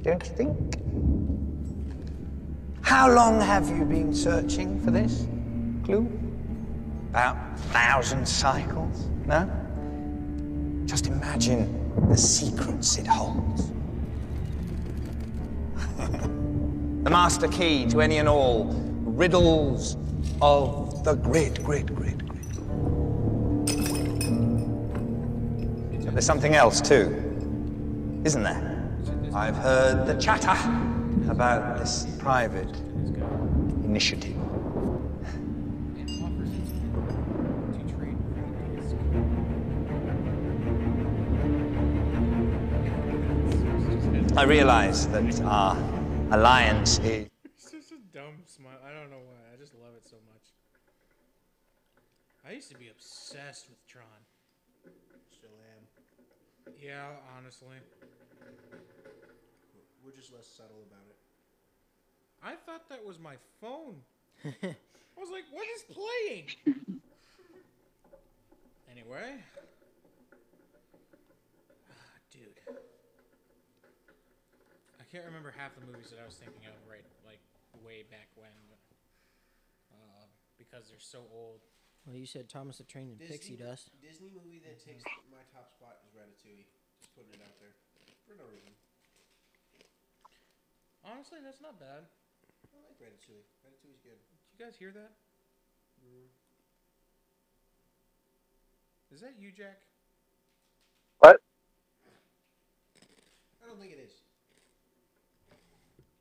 Don't 0.03 0.23
you 0.23 0.33
think? 0.33 0.77
How 2.81 3.13
long 3.13 3.39
have 3.39 3.69
you 3.69 3.85
been 3.85 4.15
searching 4.15 4.81
for 4.81 4.89
this 4.89 5.27
clue? 5.83 6.09
About 7.11 7.37
a 7.53 7.57
thousand 7.71 8.27
cycles? 8.27 9.09
No? 9.27 9.49
Just 10.85 11.05
imagine 11.05 11.69
the 12.09 12.17
secrets 12.17 12.97
it 12.97 13.05
holds. 13.05 13.69
the 15.97 17.09
master 17.09 17.47
key 17.47 17.85
to 17.89 18.01
any 18.01 18.17
and 18.17 18.27
all 18.27 18.73
riddles 19.05 19.97
of 20.41 21.03
the 21.03 21.13
grid, 21.13 21.63
grid, 21.63 21.95
grid, 21.95 22.27
grid. 22.27 22.47
But 26.05 26.13
there's 26.13 26.25
something 26.25 26.55
else 26.55 26.81
too, 26.81 28.21
isn't 28.25 28.41
there? 28.41 28.70
I've 29.33 29.55
heard 29.55 30.05
the 30.07 30.15
chatter 30.15 30.57
about 31.31 31.77
this 31.77 32.05
private 32.19 32.75
initiative. 33.85 34.35
It 35.95 36.11
offers 36.21 36.49
its 36.51 36.71
to 37.77 37.83
trade 37.95 38.17
credits. 38.35 38.93
I 44.37 44.43
realize 44.43 45.07
that 45.07 45.41
our 45.43 45.77
alliance 46.31 46.99
is. 46.99 47.29
It's 47.45 47.71
just 47.71 47.93
a 47.93 47.99
dumb 48.13 48.43
smile. 48.45 48.79
I 48.85 48.91
don't 48.91 49.09
know 49.09 49.23
why. 49.25 49.39
I 49.53 49.55
just 49.57 49.73
love 49.75 49.95
it 49.95 50.03
so 50.03 50.17
much. 50.27 50.51
I 52.45 52.51
used 52.51 52.69
to 52.71 52.77
be 52.77 52.89
obsessed 52.89 53.69
with 53.69 53.87
Tron. 53.87 54.03
Still 55.31 55.57
am. 55.77 55.87
Yeah, 56.77 57.15
honestly. 57.37 57.77
We're 60.11 60.19
just 60.19 60.35
less 60.35 60.43
subtle 60.43 60.83
about 60.91 61.07
it. 61.07 61.15
I 62.43 62.59
thought 62.67 62.89
that 62.91 62.99
was 62.99 63.15
my 63.15 63.39
phone. 63.63 64.03
I 64.43 64.75
was 65.15 65.31
like, 65.31 65.47
what 65.55 65.63
is 65.71 65.87
playing? 65.87 66.51
anyway. 68.91 69.39
Ah, 71.87 72.19
Dude. 72.27 72.59
I 74.99 75.03
can't 75.07 75.23
remember 75.23 75.53
half 75.55 75.79
the 75.79 75.87
movies 75.87 76.11
that 76.11 76.19
I 76.19 76.27
was 76.27 76.35
thinking 76.35 76.67
of 76.67 76.75
right 76.91 77.07
like 77.23 77.39
way 77.79 78.03
back 78.03 78.27
when, 78.35 78.51
but 78.67 78.83
uh, 79.95 80.27
because 80.59 80.91
they're 80.91 80.99
so 80.99 81.23
old. 81.31 81.63
Well, 82.03 82.19
you 82.19 82.27
said 82.27 82.49
Thomas 82.51 82.83
the 82.83 82.83
Train 82.83 83.15
and 83.15 83.19
Pixie 83.21 83.55
Dust. 83.55 83.95
Disney 84.03 84.27
movie 84.35 84.59
that 84.59 84.75
takes 84.83 85.07
my 85.31 85.39
top 85.55 85.71
spot 85.71 86.03
is 86.03 86.11
Ratatouille. 86.11 86.67
Just 86.99 87.15
putting 87.15 87.31
it 87.31 87.39
out 87.47 87.55
there 87.63 87.71
for 88.27 88.35
no 88.35 88.43
reason. 88.51 88.75
Honestly, 91.03 91.39
that's 91.43 91.61
not 91.61 91.79
bad. 91.79 92.05
I 92.73 92.77
like 92.85 92.97
Ratatouille. 93.01 93.45
Ratatouille's 93.65 94.01
good. 94.03 94.17
Did 94.21 94.59
you 94.59 94.65
guys 94.65 94.75
hear 94.77 94.91
that? 94.91 95.11
Mm-hmm. 96.01 96.29
Is 99.13 99.21
that 99.21 99.33
you, 99.37 99.51
Jack? 99.51 99.81
What? 101.19 101.41
I 103.61 103.67
don't 103.67 103.79
think 103.79 103.91
it 103.91 103.99
is. 103.99 104.21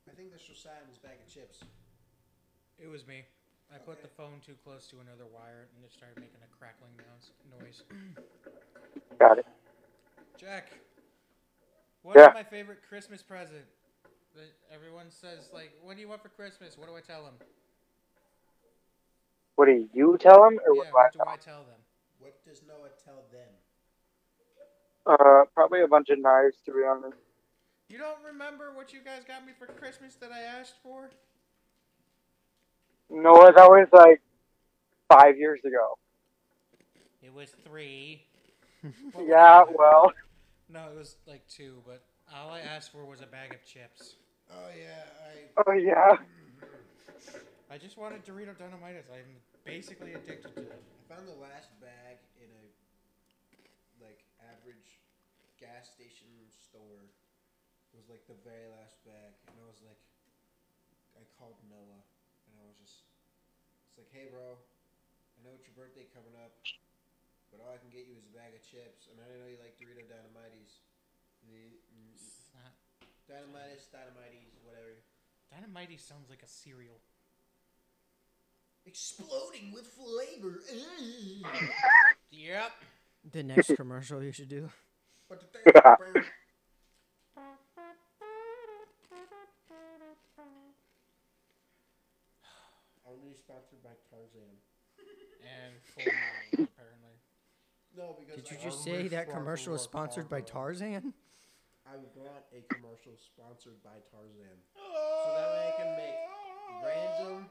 I 0.08 0.12
think 0.16 0.30
that's 0.32 0.44
Josiah 0.44 0.82
in 0.82 0.88
his 0.88 0.98
bag 0.98 1.16
of 1.24 1.32
chips. 1.32 1.60
It 2.78 2.88
was 2.88 3.06
me. 3.06 3.22
I 3.72 3.78
put 3.78 4.02
the 4.02 4.08
phone 4.08 4.40
too 4.44 4.56
close 4.64 4.88
to 4.88 4.96
another 4.98 5.24
wire 5.32 5.68
and 5.76 5.84
it 5.84 5.92
started 5.92 6.18
making 6.18 6.40
a 6.42 6.50
crackling 6.58 6.90
noise. 6.98 7.30
noise. 7.60 7.82
Got 9.18 9.38
it. 9.38 9.46
Jack, 10.36 10.72
what 12.02 12.16
is 12.16 12.26
Yeah. 12.26 12.32
my 12.34 12.42
favorite 12.42 12.82
Christmas 12.88 13.22
present? 13.22 13.64
That 14.34 14.52
everyone 14.72 15.10
says 15.10 15.50
like, 15.52 15.72
"What 15.82 15.96
do 15.96 16.02
you 16.02 16.08
want 16.08 16.22
for 16.22 16.28
Christmas?" 16.28 16.78
What 16.78 16.88
do 16.88 16.94
I 16.96 17.00
tell 17.00 17.24
them? 17.24 17.34
What 19.56 19.66
do 19.66 19.86
you 19.92 20.16
tell 20.18 20.46
him, 20.46 20.58
or 20.66 20.74
yeah, 20.74 20.90
what 20.92 20.92
what 20.92 21.12
do 21.12 21.18
do 21.18 21.24
I 21.26 21.32
I 21.34 21.36
tell 21.36 21.64
them? 21.64 21.80
What 22.18 22.44
does 22.44 22.62
Noah 22.66 22.90
tell 23.04 23.24
them? 23.32 23.48
Uh, 25.06 25.44
probably 25.54 25.82
a 25.82 25.88
bunch 25.88 26.10
of 26.10 26.18
knives, 26.18 26.56
to 26.66 26.72
be 26.72 26.80
honest. 26.88 27.16
You 27.88 27.98
don't 27.98 28.22
remember 28.24 28.72
what 28.72 28.92
you 28.92 29.00
guys 29.04 29.22
got 29.26 29.44
me 29.44 29.52
for 29.58 29.66
Christmas 29.66 30.14
that 30.16 30.30
I 30.30 30.40
asked 30.40 30.76
for? 30.82 31.10
No, 33.10 33.34
that 33.34 33.68
was 33.68 33.88
like 33.92 34.20
five 35.08 35.36
years 35.36 35.60
ago. 35.64 35.98
It 37.22 37.32
was 37.32 37.50
three. 37.64 38.22
Yeah, 39.18 39.64
well, 39.76 40.12
No, 40.70 40.88
it 40.88 40.96
was 40.96 41.16
like 41.26 41.46
two, 41.48 41.82
but 41.86 42.02
all 42.34 42.48
I 42.50 42.60
asked 42.60 42.92
for 42.92 43.04
was 43.04 43.20
a 43.20 43.26
bag 43.26 43.52
of 43.52 43.62
chips. 43.66 44.14
Oh 44.50 44.68
yeah, 44.76 45.04
I 45.26 45.48
oh 45.66 45.72
yeah. 45.72 46.16
I 47.70 47.78
just 47.78 47.96
wanted 47.96 48.24
Dorito 48.24 48.54
Dynamitis. 48.56 49.08
I'm 49.10 49.40
basically 49.64 50.14
addicted 50.14 50.54
to 50.56 50.62
it. 50.70 50.82
I 50.98 51.02
found 51.14 51.26
the 51.26 51.32
last 51.32 51.68
bag 51.80 52.18
in 52.36 52.50
a 52.50 52.70
like 53.98 54.24
average 54.38 54.98
gas 55.58 55.86
station 55.88 56.48
store. 56.50 57.10
It 57.92 57.96
was 57.96 58.08
like 58.08 58.26
the 58.26 58.34
very 58.34 58.66
last 58.66 59.02
bag, 59.04 59.34
and 59.46 59.58
I 59.58 59.66
was 59.66 59.80
like, 59.80 59.98
I 61.14 61.24
called 61.36 61.56
Noah, 61.68 62.02
and 62.46 62.54
I 62.56 62.62
was 62.62 62.76
just, 62.76 63.02
it's 63.88 63.96
like, 63.96 64.08
hey 64.10 64.24
bro, 64.24 64.58
I 65.36 65.40
know 65.42 65.52
it's 65.54 65.66
your 65.66 65.74
birthday 65.74 66.04
coming 66.04 66.34
up, 66.34 66.52
but 67.50 67.60
all 67.60 67.70
I 67.70 67.76
can 67.76 67.88
get 67.88 68.04
you 68.04 68.14
is 68.14 68.24
a 68.24 68.28
bag 68.28 68.54
of 68.54 68.62
chips, 68.62 69.06
and 69.06 69.18
I 69.20 69.24
didn't 69.24 69.38
know 69.40 69.46
you 69.46 69.56
like 69.56 69.76
Dorito 69.76 70.02
Dynamites. 70.06 70.80
The- 71.42 71.72
It's 71.72 71.82
not 71.82 71.89
Dynamitis, 73.30 73.86
Dynamites, 73.94 74.58
whatever. 74.64 74.98
Dynamite 75.52 76.00
sounds 76.00 76.28
like 76.28 76.42
a 76.42 76.48
cereal. 76.48 76.98
Exploding 78.86 79.72
with 79.72 79.86
flavor. 79.86 80.60
Yep. 82.32 82.70
The 83.32 83.42
next 83.42 83.74
commercial 83.74 84.22
you 84.22 84.30
should 84.30 84.48
do. 84.48 84.70
But 85.28 85.40
the 85.40 85.46
thing- 85.58 86.22
Only 93.06 93.34
sponsored 93.34 93.82
by 93.82 93.90
Tarzan. 94.08 94.56
And 95.42 95.74
full 95.82 96.04
Mountain, 96.04 96.68
apparently. 96.76 97.16
No, 97.96 98.16
because 98.18 98.36
Did 98.42 98.50
you 98.50 98.58
I 98.60 98.64
just 98.64 98.84
say 98.84 99.08
that 99.08 99.30
commercial 99.30 99.72
was 99.72 99.80
more 99.80 99.84
sponsored 99.84 100.28
by 100.28 100.40
Carbo. 100.42 100.52
Tarzan? 100.72 101.14
I 101.90 101.96
want 102.14 102.44
a 102.54 102.62
commercial 102.72 103.12
sponsored 103.18 103.82
by 103.82 103.98
Tarzan. 104.10 104.58
So 104.76 105.28
that 105.34 105.48
way 105.50 105.62
I 105.66 105.82
can 105.82 105.96
make 105.96 106.14
random. 106.86 107.46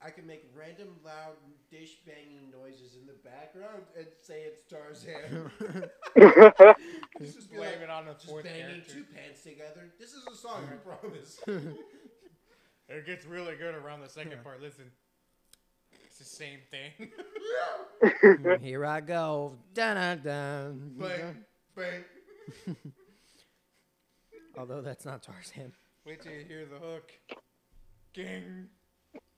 I 0.00 0.10
can 0.10 0.26
make 0.26 0.48
random 0.54 0.88
loud 1.04 1.34
dish 1.68 1.96
banging 2.06 2.52
noises 2.52 2.94
in 2.94 3.06
the 3.06 3.16
background 3.24 3.82
and 3.96 4.06
say 4.22 4.42
it's 4.42 4.62
Tarzan. 4.70 5.50
just 7.20 7.50
be 7.50 7.56
Blame 7.56 7.82
it 7.82 7.90
on 7.90 8.06
the 8.06 8.12
just 8.12 8.26
fourth 8.26 8.44
banging 8.44 8.60
character. 8.66 8.92
two 8.92 9.04
pants 9.12 9.42
together. 9.42 9.90
This 9.98 10.12
is 10.12 10.24
a 10.30 10.36
song, 10.36 10.68
I 10.70 10.76
promise. 10.88 11.40
It 12.88 13.06
gets 13.06 13.26
really 13.26 13.56
good 13.56 13.74
around 13.74 14.02
the 14.02 14.08
second 14.08 14.44
part. 14.44 14.62
Listen, 14.62 14.84
it's 16.04 16.18
the 16.18 16.24
same 16.24 16.60
thing. 16.70 17.10
Here 18.60 18.86
I 18.86 19.00
go. 19.00 19.56
Dun 19.74 19.96
dun 19.96 20.20
dun. 20.22 20.94
bang, 20.96 21.44
bang. 21.74 22.76
Although 24.56 24.80
that's 24.80 25.04
not 25.04 25.22
Tarzan. 25.22 25.72
Wait 26.04 26.22
till 26.22 26.32
you 26.32 26.44
hear 26.46 26.64
the 26.66 26.78
hook. 26.78 27.12
Ging. 28.12 28.68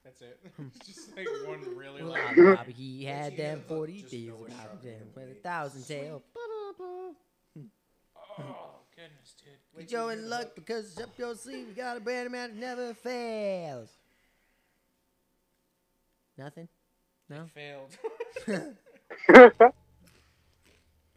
That's 0.03 0.21
it. 0.21 0.39
It's 0.75 0.87
just 0.87 1.17
like 1.17 1.27
one 1.47 1.75
really 1.75 2.01
Well, 2.01 2.13
loud. 2.13 2.35
Bobby, 2.35 2.55
Bobby, 2.55 2.73
he 2.73 3.05
had 3.05 3.33
you 3.33 3.37
them 3.37 3.63
40 3.67 3.99
just 3.99 4.11
days 4.11 4.27
know 4.27 4.45
it's 4.45 4.83
them 4.83 5.07
with 5.15 5.31
a 5.31 5.33
thousand 5.35 5.83
tail. 5.85 6.23
Oh 7.55 8.79
goodness, 8.95 9.35
dude. 9.37 9.77
Get 9.79 9.91
you 9.91 10.09
in 10.09 10.29
luck 10.29 10.55
because 10.55 10.97
up 10.99 11.09
your 11.17 11.35
sleeve 11.35 11.67
you 11.69 11.73
got 11.73 11.97
a 11.97 11.99
brand 11.99 12.31
man 12.31 12.51
that 12.51 12.59
never 12.59 12.93
fails. 12.93 13.89
Nothing? 16.37 16.69
No? 17.29 17.45
Failed. 17.53 17.97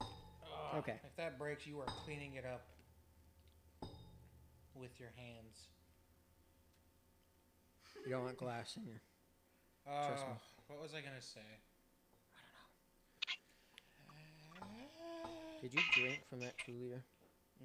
Ah, 0.01 0.77
okay. 0.79 0.99
If 1.05 1.17
that 1.17 1.39
breaks, 1.39 1.67
you 1.67 1.79
are 1.81 1.87
cleaning 2.05 2.35
it 2.35 2.45
up 2.45 2.65
with 4.83 4.99
your 4.99 5.15
hands. 5.15 5.71
You 8.05 8.11
don't 8.11 8.25
want 8.27 8.37
glass 8.37 8.75
in 8.77 8.83
your. 8.85 9.01
Oh, 9.87 10.09
Trust 10.11 10.27
me. 10.27 10.35
Uh, 10.35 10.43
what 10.67 10.83
was 10.83 10.91
I 10.91 11.01
gonna 11.01 11.23
say? 11.23 11.47
I 14.11 14.19
don't 14.59 14.75
know. 14.75 15.31
Did 15.63 15.73
you 15.73 15.81
drink 15.95 16.19
from 16.29 16.41
that 16.41 16.59
two 16.67 16.75
liter? 16.83 17.05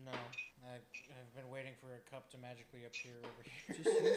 No, 0.06 0.14
I, 0.62 0.78
I've 0.78 1.34
been 1.34 1.50
waiting 1.50 1.74
for 1.82 1.90
a 1.90 2.02
cup 2.14 2.30
to 2.32 2.38
magically 2.38 2.86
appear 2.86 3.18
over 3.18 3.42
here. 3.42 3.82
Just 3.82 3.90
use, 3.90 4.14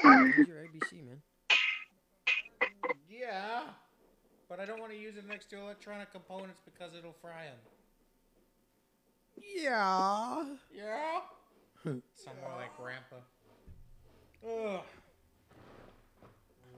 use 0.40 0.48
your 0.48 0.64
ABC, 0.64 1.04
man. 1.04 1.20
yeah, 3.10 3.68
but 4.48 4.60
I 4.60 4.64
don't 4.64 4.80
want 4.80 4.92
to 4.92 4.98
use 4.98 5.18
it 5.18 5.28
next 5.28 5.50
to 5.50 5.60
electronic 5.60 6.10
components 6.10 6.62
because 6.64 6.96
it'll 6.96 7.16
fry 7.20 7.44
them. 7.44 7.60
Yeah. 9.36 10.56
Yeah. 10.72 11.20
Sound 12.14 12.36
more 12.42 12.52
like 12.56 12.76
grandpa. 12.76 13.16
Ugh. 14.44 14.82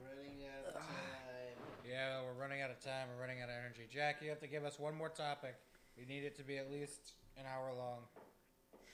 Running 0.07 0.47
out 0.47 0.67
of 0.67 0.73
time. 0.73 1.57
Yeah, 1.87 2.21
we're 2.23 2.41
running 2.41 2.61
out 2.61 2.71
of 2.71 2.79
time. 2.79 3.07
We're 3.13 3.21
running 3.21 3.41
out 3.41 3.49
of 3.49 3.55
energy. 3.59 3.87
Jack, 3.91 4.21
you 4.21 4.29
have 4.29 4.39
to 4.39 4.47
give 4.47 4.63
us 4.63 4.79
one 4.79 4.95
more 4.95 5.09
topic. 5.09 5.55
We 5.97 6.05
need 6.05 6.23
it 6.23 6.37
to 6.37 6.43
be 6.43 6.57
at 6.57 6.71
least 6.71 7.13
an 7.37 7.43
hour 7.45 7.71
long. 7.77 7.99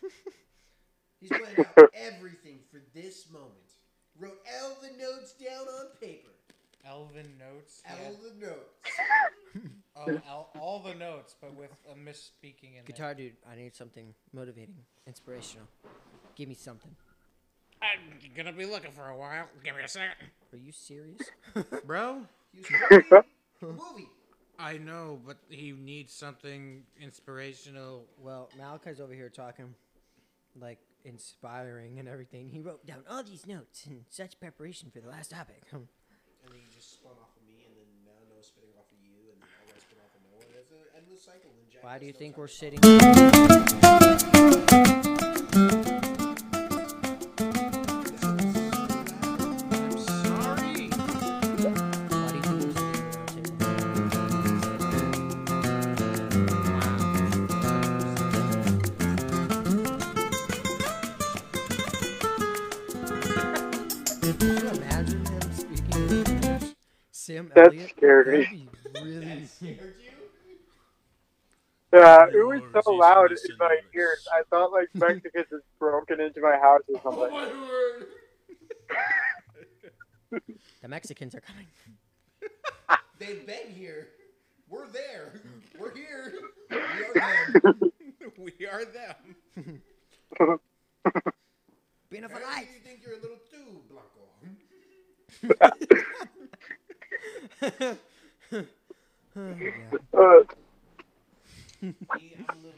He's 1.20 1.30
planned 1.30 1.68
out 1.78 1.90
everything 1.94 2.60
for 2.72 2.82
this 2.94 3.30
moment. 3.32 3.52
Wrote 4.20 4.40
all 4.62 4.78
the 4.82 4.90
notes 4.98 5.34
down 5.34 5.68
on 5.68 5.86
paper. 6.02 6.32
Elvin 6.88 7.28
notes. 7.38 7.84
yeah. 7.86 8.08
All 8.08 8.14
the 8.14 8.46
notes. 8.46 8.90
Oh, 10.00 10.22
all, 10.30 10.52
all 10.60 10.80
the 10.80 10.94
notes, 10.94 11.34
but 11.42 11.56
with 11.56 11.72
a 11.92 11.96
misspeaking 11.96 12.78
in 12.78 12.86
Guitar 12.86 13.16
dude, 13.16 13.34
I 13.52 13.56
need 13.56 13.76
something 13.76 14.14
motivating, 14.32 14.76
inspirational. 15.08 15.66
Give 16.38 16.48
me 16.48 16.56
something. 16.56 16.96
I'm 17.82 18.00
gonna 18.36 18.54
be 18.54 18.66
looking 18.66 18.92
for 18.92 19.10
a 19.10 19.18
while. 19.18 19.48
Give 19.64 19.76
me 19.76 19.82
a 19.84 19.88
second. 19.88 20.14
Are 20.54 20.58
you 20.58 20.72
serious? 20.72 21.22
Bro, 21.86 22.28
He 22.54 22.62
was 22.62 22.70
writing 22.92 23.26
a 23.64 23.66
movie. 23.66 24.08
I 24.60 24.78
know, 24.78 25.20
but 25.26 25.38
he 25.50 25.72
needs 25.72 26.14
something 26.14 26.84
inspirational. 27.02 28.06
Well, 28.22 28.50
Malachi's 28.56 29.00
over 29.00 29.14
here 29.14 29.30
talking 29.30 29.74
like 30.60 30.78
inspiring 31.06 31.98
and 31.98 32.08
everything. 32.08 32.50
He 32.50 32.60
wrote 32.60 32.86
down 32.86 33.04
all 33.10 33.24
these 33.24 33.48
notes 33.48 33.88
in 33.88 34.06
such 34.10 34.40
preparation 34.40 34.92
for 34.94 35.00
the 35.00 35.10
last 35.10 35.32
topic. 35.32 35.64
And 35.74 36.54
then 36.56 36.62
you 36.64 36.70
just 36.74 36.94
spun 36.94 37.12
off 37.12 37.36
of 37.36 37.44
me, 37.46 37.66
and 37.66 37.76
then 37.76 37.84
now 38.06 38.12
Noah's 38.34 38.48
spinning 38.48 38.72
off 38.80 38.86
of 38.88 38.98
you, 39.04 39.34
and 39.34 39.42
then 39.42 39.50
I 39.68 39.80
spin 39.84 40.00
off 40.00 40.16
of 40.16 40.22
Noah. 40.32 40.48
It's 40.62 40.72
an 40.72 40.78
endless 40.96 41.26
cycle. 41.26 41.52
Why 41.82 42.00
do 42.00 42.06
you 42.06 42.14
think 42.14 42.38
we're 42.38 42.48
to 42.48 42.54
sitting? 42.54 42.80
That 67.58 67.68
Elliott? 67.74 67.90
scared 67.98 68.28
me. 68.28 68.70
That'd 68.94 69.08
really. 69.08 69.46
Scared 69.46 69.96
you? 70.00 70.12
Yeah, 71.92 72.28
it 72.28 72.46
was 72.46 72.62
so 72.84 72.92
loud 72.94 73.32
in 73.32 73.38
my 73.58 73.78
ears. 73.96 74.28
I 74.32 74.44
thought 74.50 74.72
like 74.72 74.90
Mexicans 74.94 75.48
had 75.50 75.62
broken 75.80 76.20
into 76.22 76.40
my 76.42 76.56
house 76.58 76.82
or 76.94 77.02
Oh 77.06 77.12
something. 77.12 77.32
my 77.32 77.48
word! 77.48 78.06
The 80.82 80.88
Mexicans 80.90 81.34
are 81.34 81.40
coming. 81.42 81.66
They've 83.20 83.46
been 83.48 83.74
here. 83.74 84.10
We're 84.70 84.88
there. 84.90 85.42
We're 85.80 85.96
here. 85.96 86.34
We 86.70 86.78
are 86.78 87.54
them. 87.64 87.92
we 88.38 88.66
are 88.68 88.86
them. 88.86 89.16
Being 92.10 92.24
for 92.24 92.28
Apparently 92.28 92.54
life. 92.56 92.68
you 92.74 92.80
think 92.84 93.02
you're 93.04 93.16
a 93.18 93.22
little 93.22 93.40
too 93.50 93.82
Blanco. 93.90 94.28
Uh, 97.62 97.70
I 98.54 99.56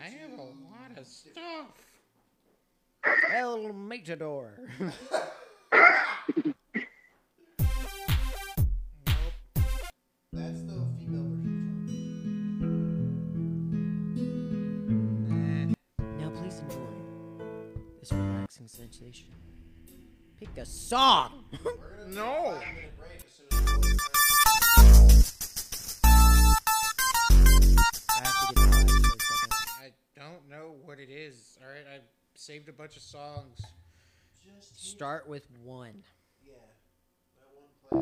have 0.03 0.33
a 0.37 0.41
lot 0.41 0.97
of 0.97 1.05
stuff. 1.05 1.67
El 3.33 3.73
Matador. 3.73 4.51
That's 10.31 10.61
the 10.63 10.85
female 10.97 11.27
version. 11.27 11.75
now 16.19 16.29
please 16.29 16.59
enjoy 16.59 16.79
this 17.99 18.11
relaxing 18.11 18.67
sensation. 18.67 19.27
Pick 20.39 20.57
a 20.57 20.65
song. 20.65 21.43
No. 22.07 22.59
I 28.55 29.91
don't 30.15 30.47
know 30.49 30.75
what 30.83 30.99
it 30.99 31.09
is. 31.09 31.57
All 31.61 31.67
right, 31.69 31.85
I 31.93 31.99
saved 32.35 32.69
a 32.69 32.73
bunch 32.73 32.95
of 32.95 33.01
songs. 33.03 33.59
Just 34.43 34.89
Start 34.91 35.27
with 35.27 35.47
one. 35.63 36.03
yeah. 36.43 36.53
That 37.37 37.47
one 37.53 37.69
play. 37.89 37.99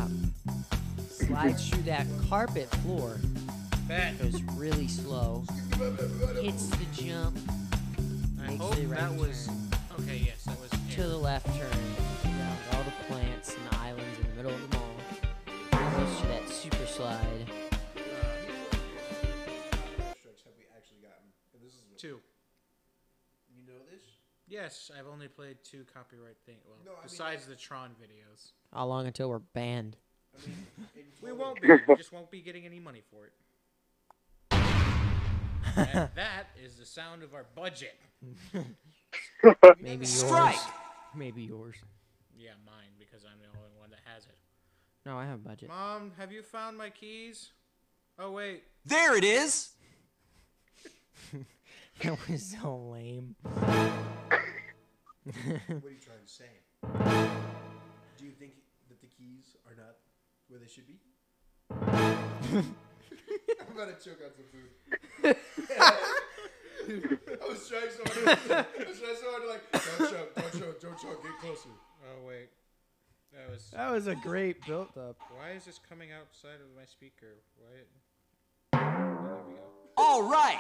top. 0.08 0.56
Slides 1.10 1.70
through 1.70 1.84
that 1.84 2.06
carpet 2.30 2.70
floor. 2.84 3.18
Bet. 3.88 4.18
Goes 4.20 4.42
really 4.56 4.88
slow. 4.88 5.44
Hits 6.42 6.68
the 6.70 6.86
jump. 7.04 7.38
I 8.44 8.48
Makes 8.50 8.62
hope 8.64 8.76
the 8.76 8.86
right 8.88 9.00
that 9.00 9.16
was. 9.16 9.48
turn. 9.48 9.56
Okay, 10.00 10.18
yes, 10.26 10.44
that 10.46 10.60
was. 10.60 10.70
to 10.96 11.04
the 11.04 11.18
left 11.18 11.46
turn 11.48 11.80
around 12.26 12.58
all 12.74 12.84
the 12.84 12.92
plants 13.08 13.56
and 13.56 13.70
the 13.70 13.78
islands 13.80 14.20
in 14.20 14.28
the 14.30 14.36
middle 14.36 14.52
of 14.52 14.70
the 14.72 14.78
mall. 14.78 14.96
Goes 15.72 16.22
to 16.22 16.28
that 16.28 16.50
super 16.50 16.86
slide. 16.86 17.20
Yes, 24.56 24.90
I've 24.98 25.06
only 25.12 25.28
played 25.28 25.58
two 25.66 25.84
copyright 25.94 26.38
things. 26.46 26.62
Well, 26.66 26.78
No, 26.86 26.92
I 26.92 26.96
mean, 26.96 27.04
besides 27.04 27.46
the 27.46 27.56
Tron 27.56 27.90
videos. 28.02 28.54
How 28.74 28.86
long 28.86 29.06
until 29.06 29.30
we're 29.30 29.40
banned? 29.40 29.98
I 30.34 30.48
mean, 30.48 30.56
in 30.96 31.04
We 31.22 31.30
total- 31.32 31.38
won't 31.46 31.62
be. 31.62 31.68
We 31.90 31.96
just 31.98 32.14
won't 32.14 32.32
be 32.32 32.40
getting 32.40 32.66
any 32.66 32.80
money 32.80 33.02
for 33.12 33.26
it. 33.26 33.34
and 35.76 36.10
that 36.16 36.46
is 36.64 36.76
the 36.76 36.86
sound 36.86 37.22
of 37.22 37.34
our 37.34 37.46
budget. 37.54 38.00
Maybe 39.82 40.06
yours. 40.06 40.56
Maybe 41.14 41.44
yours. 41.44 41.76
Yeah, 42.38 42.52
mine 42.66 42.94
because 42.98 43.26
I'm 43.26 43.40
the 43.42 43.48
only 43.58 43.72
one 43.78 43.90
that 43.90 44.00
has 44.14 44.24
it. 44.24 44.38
No, 45.06 45.18
I 45.18 45.26
have 45.26 45.36
a 45.36 45.50
budget. 45.50 45.68
Mom, 45.68 46.14
have 46.18 46.32
you 46.32 46.42
found 46.44 46.78
my 46.78 46.90
keys? 46.92 47.52
Oh 48.18 48.32
wait, 48.32 48.64
There 48.86 49.18
it 49.18 49.26
is! 49.26 49.72
That 52.02 52.18
was 52.30 52.56
so 52.62 52.78
lame. 52.92 53.36
What 53.44 53.64
are 55.26 55.90
you 55.90 56.00
trying 56.00 56.24
to 56.24 56.28
say? 56.28 56.46
Do 58.18 58.26
you 58.26 58.32
think 58.32 58.54
that 58.90 59.02
the 59.02 59.08
keys 59.08 59.56
are 59.66 59.76
not 59.76 59.96
where 60.48 60.60
they 60.60 60.68
should 60.68 60.86
be? 60.88 61.00
I'm 61.72 62.76
about 63.74 64.00
to 64.00 64.10
choke 64.10 64.22
on 64.24 64.32
some 64.36 64.46
food. 64.52 64.70
I 66.88 66.90
was 67.48 67.68
trying 67.68 67.90
so 67.90 68.04
hard. 68.06 68.38
To, 68.40 68.58
I 68.58 68.60
was 68.88 69.00
trying 69.00 69.16
so 69.16 69.32
hard 69.32 69.42
to 69.42 69.48
like, 69.50 69.64
don't 69.72 70.12
choke, 70.12 70.36
don't 70.36 70.54
choke, 70.54 70.80
don't 70.82 71.00
choke, 71.00 71.24
get 71.24 71.40
closer. 71.42 71.70
oh 72.04 72.20
wait. 72.28 72.50
That 73.34 73.50
was. 73.52 73.70
That 73.74 73.92
was 73.92 74.06
a 74.08 74.16
great 74.16 74.64
build 74.66 74.96
up. 74.98 75.18
Why 75.36 75.52
is 75.52 75.66
this 75.66 75.80
coming 75.90 76.12
outside 76.12 76.62
of 76.62 76.68
my 76.78 76.86
speaker? 76.86 77.36
Why? 77.58 77.86
Oh, 78.74 78.80
there 78.80 79.44
we 79.48 79.54
go. 79.56 79.62
All 79.98 80.24
right! 80.30 80.60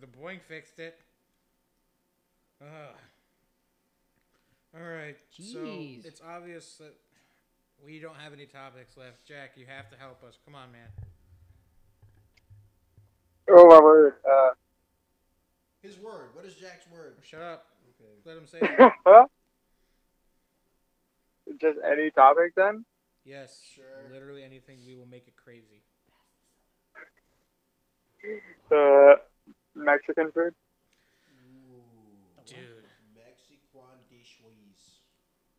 The 0.00 0.06
boing 0.06 0.40
fixed 0.40 0.78
it. 0.78 0.98
Ugh. 2.62 2.94
All 4.74 4.88
right. 4.88 5.16
So 5.30 5.58
it's 6.04 6.20
obvious 6.26 6.74
that 6.78 6.94
we 7.84 7.98
don't 7.98 8.16
have 8.16 8.32
any 8.32 8.46
topics 8.46 8.96
left. 8.96 9.26
Jack, 9.26 9.52
you 9.56 9.66
have 9.66 9.90
to 9.90 9.96
help 9.96 10.22
us. 10.22 10.38
Come 10.44 10.54
on, 10.54 10.70
man. 10.72 10.88
Oh 13.48 13.66
my 13.66 13.80
word. 13.80 14.14
Uh, 14.24 14.50
His 15.82 15.98
word. 15.98 16.30
What 16.34 16.44
is 16.44 16.54
Jack's 16.54 16.86
word? 16.92 17.16
Shut 17.22 17.42
up. 17.42 17.66
Okay. 18.00 18.12
Let 18.24 18.36
him 18.36 18.46
say 18.46 18.58
it. 18.78 19.26
Just 21.60 21.78
any 21.84 22.10
topic 22.10 22.54
then? 22.56 22.84
yes. 23.24 23.60
Sure. 23.74 23.84
Literally 24.12 24.44
anything. 24.44 24.78
We 24.86 24.94
will 24.94 25.06
make 25.06 25.26
it 25.26 25.34
crazy. 25.36 25.82
Uh, 28.70 29.14
Mexican 29.84 30.30
food? 30.32 30.54
Dude. 32.46 32.86
Mexican 33.14 34.00
dishes. 34.08 35.00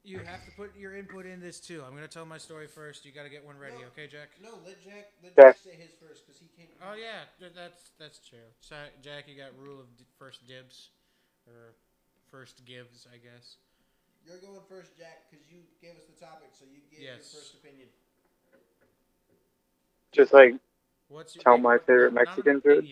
You 0.03 0.17
have 0.25 0.43
to 0.45 0.51
put 0.57 0.73
your 0.75 0.97
input 0.97 1.25
in 1.25 1.39
this 1.39 1.59
too. 1.59 1.83
I'm 1.85 1.93
gonna 1.93 2.07
tell 2.07 2.25
my 2.25 2.37
story 2.39 2.65
first. 2.67 3.05
You 3.05 3.11
gotta 3.11 3.29
get 3.29 3.45
one 3.45 3.57
ready, 3.57 3.85
No. 3.85 3.87
okay, 3.93 4.07
Jack? 4.09 4.29
No, 4.41 4.57
let 4.65 4.81
Jack. 4.83 5.13
Let 5.21 5.35
Jack 5.35 5.57
say 5.61 5.77
his 5.77 5.93
first 6.01 6.25
because 6.25 6.41
he 6.41 6.49
came. 6.57 6.67
Oh 6.81 6.95
yeah, 6.97 7.29
that's 7.39 7.91
that's 7.99 8.17
true. 8.17 8.49
So, 8.61 8.75
Jack, 9.03 9.27
you 9.29 9.37
got 9.37 9.53
rule 9.61 9.79
of 9.79 9.85
first 10.17 10.47
dibs, 10.47 10.89
or 11.45 11.77
first 12.31 12.65
gives, 12.65 13.05
I 13.13 13.17
guess. 13.17 13.57
You're 14.25 14.37
going 14.41 14.61
first, 14.69 14.97
Jack, 14.97 15.29
because 15.29 15.45
you 15.49 15.61
gave 15.81 15.97
us 15.97 16.05
the 16.09 16.17
topic, 16.17 16.49
so 16.57 16.65
you 16.65 16.81
give 16.89 17.01
Yes. 17.01 17.29
your 17.33 17.41
first 17.41 17.53
opinion. 17.61 17.89
Just 20.13 20.33
like, 20.33 20.55
What's 21.09 21.35
your 21.35 21.43
Tell 21.43 21.53
like, 21.53 21.61
my 21.61 21.77
favorite 21.79 22.13
Mexican 22.13 22.61
food? 22.61 22.87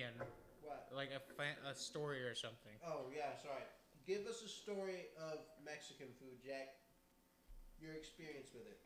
Opinion, 1.08 1.22
What? 1.22 1.38
like 1.38 1.56
a 1.56 1.64
fan, 1.64 1.72
a 1.72 1.76
story 1.76 2.22
or 2.24 2.36
something. 2.36 2.74
Oh 2.86 3.08
yeah, 3.16 3.36
sorry. 3.42 3.64
Give 4.08 4.26
us 4.28 4.44
a 4.44 4.50
story 4.50 5.08
of 5.18 5.40
Mexican 5.64 6.08
food, 6.20 6.38
Jack. 6.44 6.76
Your 7.80 7.94
experience 7.94 8.50
with 8.54 8.66
it. 8.68 8.80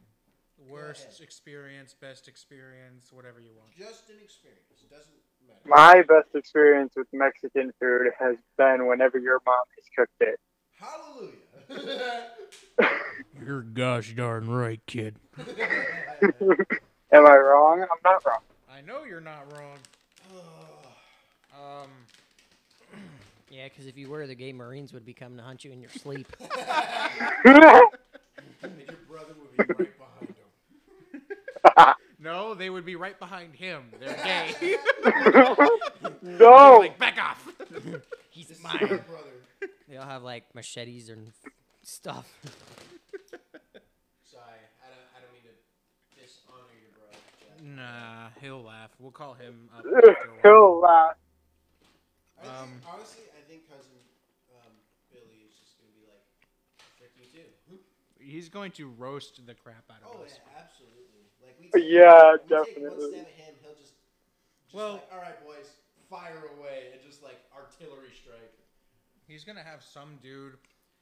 Worst 0.69 1.21
experience, 1.21 1.95
best 1.99 2.27
experience, 2.27 3.11
whatever 3.11 3.39
you 3.39 3.49
want. 3.57 3.73
Just 3.75 4.09
an 4.09 4.17
experience. 4.23 4.61
Doesn't 4.89 5.13
matter. 5.47 5.59
my 5.65 6.01
best 6.07 6.35
experience 6.35 6.93
with 6.95 7.07
Mexican 7.11 7.71
food 7.79 8.11
has 8.19 8.35
been 8.57 8.85
whenever 8.87 9.17
your 9.17 9.39
mom 9.45 9.65
has 9.75 9.85
cooked 9.97 10.21
it. 10.21 10.39
Hallelujah. 10.77 12.29
You're 13.45 13.61
gosh 13.61 14.13
darn 14.13 14.49
right, 14.49 14.81
kid. 14.85 15.15
Am 17.11 17.25
I 17.27 17.35
wrong? 17.35 17.81
I'm 17.81 17.97
not 18.03 18.25
wrong. 18.25 18.41
I 18.69 18.81
know 18.81 19.03
you're 19.03 19.21
not 19.21 19.51
wrong. 19.53 19.77
Um, 21.53 21.89
Yeah, 23.53 23.65
because 23.65 23.85
if 23.85 23.99
you 23.99 24.09
were, 24.09 24.25
the 24.25 24.33
gay 24.33 24.51
Marines 24.51 24.93
would 24.93 25.05
be 25.05 25.13
coming 25.13 25.37
to 25.37 25.43
hunt 25.43 25.63
you 25.63 25.71
in 25.71 25.79
your 25.79 25.91
sleep. 25.91 26.25
and 26.41 26.49
your 27.45 27.61
brother 29.07 29.35
would 29.39 29.55
be 29.55 29.63
right 29.77 29.93
behind 29.99 30.33
him. 31.77 31.95
no, 32.19 32.55
they 32.55 32.71
would 32.71 32.83
be 32.83 32.95
right 32.95 33.19
behind 33.19 33.53
him. 33.53 33.91
They're 33.99 34.15
gay. 34.59 34.77
No! 36.23 36.77
like 36.79 36.97
back 36.97 37.19
off. 37.21 37.47
He's 38.31 38.47
This 38.47 38.57
is 38.57 38.63
mine. 38.63 38.77
my 38.81 38.87
brother. 38.87 39.69
They 39.87 39.97
all 39.97 40.07
have 40.07 40.23
like 40.23 40.45
machetes 40.55 41.09
and 41.09 41.31
stuff. 41.83 42.27
Sorry, 44.23 44.41
I 44.81 44.87
don't, 44.89 45.05
I 45.15 45.21
don't 45.21 45.31
mean 45.31 45.43
to 45.43 46.19
dishonor 46.19 46.73
your 46.81 46.89
brother, 46.97 47.19
Jack. 47.39 47.61
Nah, 47.63 48.29
he'll 48.41 48.63
laugh. 48.63 48.89
We'll 48.97 49.11
call 49.11 49.35
him 49.35 49.69
up. 49.77 49.85
after 49.85 50.09
a 50.09 50.13
while. 50.13 50.39
He'll 50.41 50.79
laugh. 50.81 51.15
Um, 52.43 52.81
honestly, 52.91 53.23
I 53.31 53.32
think 53.53 53.69
cousin 53.69 53.93
um, 54.57 54.73
Billy 55.13 55.45
is 55.45 55.53
just 55.61 55.77
gonna 55.77 55.93
be 55.93 56.05
like, 56.09 56.25
"Frick 56.97 57.13
you 57.21 57.25
too." 57.29 57.77
He's 58.17 58.49
going 58.49 58.71
to 58.81 58.87
roast 58.97 59.45
the 59.45 59.53
crap 59.53 59.83
out 59.91 60.01
of 60.01 60.15
Oh 60.17 60.23
us. 60.23 60.39
yeah, 60.41 60.57
absolutely. 60.63 61.29
Like 61.43 61.53
we. 61.61 61.69
Take, 61.69 61.85
Yeah, 61.91 62.33
we 62.33 62.39
Take 62.39 62.49
one 62.49 62.65
definitely. 62.65 63.11
stab 63.13 63.27
at 63.27 63.33
him, 63.37 63.53
he'll 63.61 63.75
just. 63.77 63.93
just 64.65 64.73
Well- 64.73 64.93
like, 64.93 65.09
all 65.13 65.19
right, 65.21 65.45
boys, 65.45 65.69
fire 66.09 66.49
away, 66.57 66.89
and 66.93 67.01
just 67.05 67.21
like 67.21 67.37
artillery 67.55 68.09
strike. 68.15 68.53
He's 69.27 69.43
gonna 69.43 69.63
have 69.63 69.83
some 69.83 70.17
dude. 70.21 70.57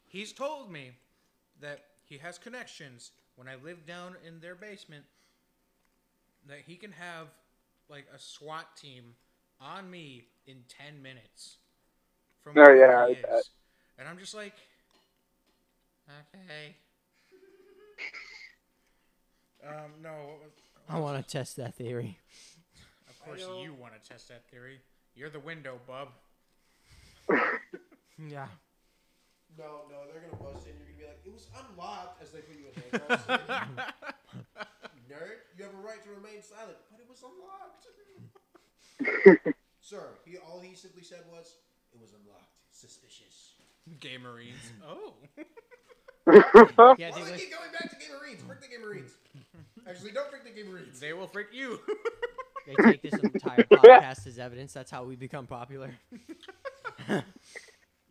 He's 0.08 0.34
told 0.34 0.70
me 0.72 0.92
that 1.62 1.86
he 2.04 2.18
has 2.18 2.38
connections 2.38 3.12
when 3.36 3.48
I 3.48 3.56
live 3.56 3.86
down 3.86 4.16
in 4.28 4.40
their 4.42 4.56
basement. 4.56 5.06
That 6.48 6.60
he 6.68 6.76
can 6.76 6.92
have 6.92 7.28
like 7.88 8.08
a 8.14 8.20
SWAT 8.20 8.76
team 8.76 9.16
on 9.62 9.90
me 9.90 10.26
in 10.48 10.64
ten 10.68 11.02
minutes. 11.02 11.58
From 12.44 12.58
Oh, 12.58 12.74
yeah, 12.74 13.08
he 13.08 13.18
I 13.18 13.22
bet. 13.22 13.40
is. 13.40 13.50
and 14.00 14.08
I'm 14.10 14.18
just 14.18 14.34
like, 14.34 14.54
okay. 16.10 16.76
Um, 19.68 19.92
no, 20.02 20.10
what 20.12 20.40
was- 20.42 20.52
I 20.90 21.00
want 21.00 21.24
to 21.26 21.32
test 21.32 21.56
that 21.58 21.76
theory. 21.76 22.18
of 23.08 23.20
course 23.24 23.42
you 23.62 23.74
want 23.74 23.94
to 23.94 24.10
test 24.10 24.28
that 24.30 24.44
theory. 24.50 24.82
You're 25.16 25.30
the 25.30 25.40
window, 25.40 25.80
bub. 25.88 26.10
Yeah. 28.30 28.48
No, 29.58 29.82
no, 29.90 30.06
they're 30.12 30.22
gonna 30.22 30.36
bust 30.44 30.68
in. 30.68 30.74
You're 30.78 30.86
gonna 30.86 30.98
be 31.00 31.06
like, 31.08 31.22
"It 31.26 31.34
was 31.34 31.48
unlocked," 31.58 32.22
as 32.22 32.30
they 32.32 32.42
put 32.42 32.56
you 32.56 32.68
in 32.68 32.74
handcuffs. 32.82 33.26
Nerd, 35.10 35.38
you 35.58 35.64
have 35.64 35.74
a 35.74 35.78
right 35.78 36.04
to 36.04 36.10
remain 36.12 36.44
silent, 36.44 36.78
but 36.92 37.00
it 37.02 37.10
was 37.10 37.24
unlocked. 37.26 37.88
Sir, 39.82 40.20
he 40.24 40.38
all 40.38 40.60
he 40.60 40.76
simply 40.76 41.02
said 41.02 41.22
was, 41.32 41.56
"It 41.94 42.00
was 42.00 42.12
unlocked." 42.14 42.56
Suspicious. 42.72 43.54
Gay 44.00 44.18
Marines. 44.18 44.72
Oh. 44.88 45.14
Yeah, 46.28 46.36
Why 46.36 46.96
they 46.98 47.12
do 47.12 47.26
they 47.26 47.38
keep 47.38 47.52
going 47.52 47.72
back 47.74 47.90
to 47.90 47.96
Gay 47.98 48.14
Marines? 48.18 48.42
Frick 48.46 48.62
the 48.62 48.68
Gay 48.68 48.78
Marines. 48.78 49.12
Actually, 49.90 50.12
don't 50.12 50.30
frick 50.30 50.44
the 50.44 50.52
Gay 50.52 50.64
Marines. 50.68 51.00
They 51.00 51.14
will 51.14 51.28
freak 51.28 51.48
you. 51.52 51.80
they 52.68 52.76
take 52.92 53.02
this 53.02 53.20
entire 53.20 53.64
podcast 53.64 54.28
as 54.28 54.38
evidence. 54.38 54.72
That's 54.72 54.92
how 54.92 55.04
we 55.04 55.16
become 55.16 55.48
popular. 55.48 55.90
You 57.10 57.24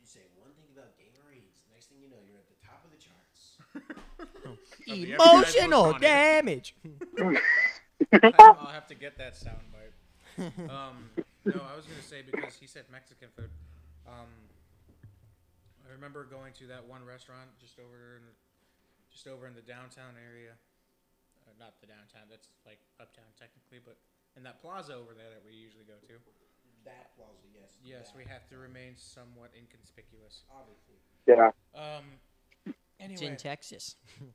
say 0.04 0.20
one 0.36 0.50
thing 0.58 0.66
about 0.74 0.96
Gay 0.98 1.10
Marines, 1.24 1.62
next 1.72 1.86
thing 1.86 1.98
you 2.02 2.10
know, 2.10 2.16
you're 2.28 2.36
at 2.38 2.48
the 2.50 2.66
top 2.66 2.84
of 2.84 2.90
the 2.90 2.98
charts. 2.98 3.56
the 4.86 4.92
FBI's 4.92 5.10
Emotional 5.14 5.82
most 5.84 5.92
wanted. 5.92 6.00
damage. 6.00 6.74
I'll 8.40 8.66
have 8.66 8.88
to 8.88 8.94
get 8.96 9.16
that 9.18 9.34
soundbite. 9.34 9.94
Um, 10.68 11.10
no, 11.44 11.60
I 11.72 11.76
was 11.76 11.86
gonna 11.86 12.02
say 12.02 12.22
because 12.28 12.56
he 12.56 12.66
said 12.66 12.84
Mexican 12.90 13.28
food. 13.36 13.50
Um, 14.10 14.30
I 15.86 15.92
remember 15.94 16.26
going 16.26 16.52
to 16.58 16.66
that 16.66 16.82
one 16.82 17.06
restaurant 17.06 17.50
just 17.62 17.78
over 17.78 18.18
in 18.18 18.26
just 19.10 19.26
over 19.26 19.46
in 19.46 19.54
the 19.54 19.62
downtown 19.62 20.18
area. 20.18 20.54
Uh, 21.46 21.54
not 21.58 21.78
the 21.78 21.86
downtown. 21.86 22.26
That's 22.30 22.50
like 22.66 22.78
uptown 22.98 23.30
technically, 23.38 23.78
but 23.82 23.98
in 24.34 24.42
that 24.42 24.58
plaza 24.58 24.94
over 24.94 25.14
there 25.14 25.30
that 25.30 25.42
we 25.46 25.54
usually 25.54 25.86
go 25.86 25.98
to. 25.98 26.14
That 26.84 27.12
plaza, 27.14 27.44
yes. 27.52 27.76
Yes, 27.84 28.10
that. 28.10 28.16
we 28.16 28.24
have 28.24 28.48
to 28.48 28.56
remain 28.56 28.96
somewhat 28.96 29.50
inconspicuous. 29.54 30.42
Obviously. 30.50 30.98
Yeah. 31.26 31.54
Um. 31.74 32.18
It's 32.66 32.76
Anyway, 33.00 33.32
in 33.32 33.36
Texas. 33.36 33.96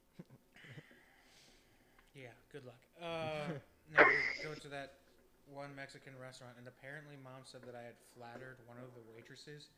yeah. 2.15 2.34
Good 2.52 2.65
luck. 2.65 2.81
Uh, 3.02 3.53
now 3.95 4.06
we 4.06 4.43
go 4.43 4.53
to 4.56 4.68
that 4.69 5.05
one 5.51 5.76
Mexican 5.76 6.13
restaurant, 6.19 6.53
and 6.57 6.67
apparently, 6.67 7.15
mom 7.22 7.43
said 7.43 7.61
that 7.65 7.76
I 7.76 7.84
had 7.84 7.97
flattered 8.17 8.57
one 8.65 8.77
of 8.77 8.93
the 8.93 9.03
waitresses 9.13 9.69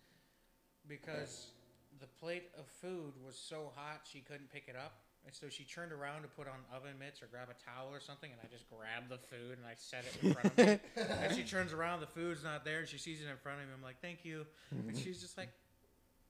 because 0.88 1.52
the 2.00 2.08
plate 2.20 2.50
of 2.58 2.66
food 2.68 3.14
was 3.26 3.38
so 3.38 3.72
hot 3.76 4.02
she 4.04 4.20
couldn't 4.20 4.52
pick 4.52 4.66
it 4.68 4.76
up. 4.76 5.04
And 5.26 5.36
so 5.36 5.50
she 5.50 5.66
turned 5.66 5.92
around 5.92 6.22
to 6.22 6.30
put 6.30 6.48
on 6.48 6.56
oven 6.72 6.96
mitts 6.98 7.22
or 7.22 7.28
grab 7.28 7.50
a 7.52 7.58
towel 7.60 7.92
or 7.92 8.00
something, 8.00 8.32
and 8.32 8.40
I 8.40 8.48
just 8.48 8.64
grabbed 8.72 9.12
the 9.12 9.20
food 9.20 9.60
and 9.60 9.68
I 9.68 9.76
set 9.76 10.06
it 10.08 10.16
in 10.24 10.32
front 10.32 10.48
of 10.48 10.58
me. 10.58 10.80
and 11.20 11.36
she 11.36 11.44
turns 11.44 11.74
around, 11.74 12.00
the 12.00 12.08
food's 12.08 12.46
not 12.46 12.64
there, 12.64 12.80
and 12.80 12.88
she 12.88 12.98
sees 12.98 13.20
it 13.20 13.28
in 13.28 13.36
front 13.36 13.60
of 13.60 13.68
me. 13.68 13.74
I'm 13.76 13.84
like, 13.84 14.00
"Thank 14.00 14.24
you," 14.24 14.48
and 14.72 14.96
she's 14.96 15.20
just 15.20 15.38
like, 15.38 15.52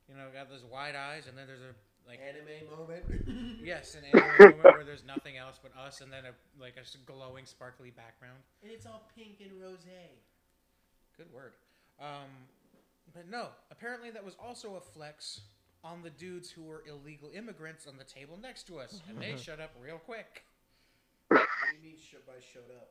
you 0.10 0.16
know, 0.18 0.26
got 0.34 0.50
those 0.50 0.66
wide 0.66 0.96
eyes, 0.96 1.28
and 1.30 1.38
then 1.38 1.46
there's 1.46 1.62
a 1.62 1.78
like 2.08 2.20
Anime 2.22 2.70
moment. 2.78 3.04
Yes, 3.64 3.96
an 3.96 4.04
anime 4.06 4.52
moment 4.58 4.64
where 4.76 4.84
there's 4.86 5.04
nothing 5.06 5.38
else 5.38 5.60
but 5.62 5.72
us, 5.78 6.02
and 6.02 6.12
then 6.12 6.24
a 6.26 6.62
like 6.62 6.76
a 6.78 6.82
s- 6.82 6.96
glowing, 7.06 7.46
sparkly 7.46 7.90
background. 7.92 8.38
and 8.64 8.72
it's 8.72 8.86
all 8.86 9.10
pink 9.16 9.42
and 9.42 9.62
rose. 9.62 9.86
Good 11.18 11.32
word. 11.34 11.54
Um, 12.00 12.30
but 13.14 13.30
no, 13.30 13.48
apparently 13.72 14.10
that 14.12 14.24
was 14.24 14.36
also 14.44 14.76
a 14.76 14.82
flex 14.82 15.42
on 15.84 16.02
the 16.04 16.10
dudes 16.12 16.50
who 16.50 16.64
were 16.64 16.84
illegal 16.88 17.30
immigrants 17.34 17.88
on 17.88 17.98
the 17.98 18.04
table 18.04 18.38
next 18.42 18.68
to 18.68 18.80
us, 18.80 19.02
and 19.10 19.20
they 19.22 19.36
shut 19.42 19.60
up 19.60 19.72
real 19.82 19.98
quick. 19.98 20.44
What 21.30 21.42
do 21.72 21.78
you 21.78 21.84
mean 21.92 21.98
sh- 22.00 22.16
by 22.26 22.34
showed 22.54 22.72
up? 22.76 22.90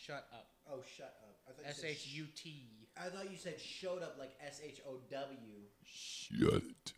Shut 0.00 0.26
up. 0.32 0.46
Oh, 0.70 0.80
shut 0.96 1.14
up. 1.24 1.36
I 1.48 1.52
thought 1.52 1.66
you 1.66 1.74
said 1.74 1.96
sh- 1.98 2.14
U 2.14 2.26
T. 2.36 2.62
I 2.96 3.08
thought 3.10 3.30
you 3.30 3.36
said 3.36 3.60
showed 3.60 4.02
up 4.02 4.16
like 4.18 4.30
S 4.46 4.60
H 4.64 4.80
O 4.88 4.98
W. 5.10 5.36
Shut 5.84 6.62
it. 6.62 6.92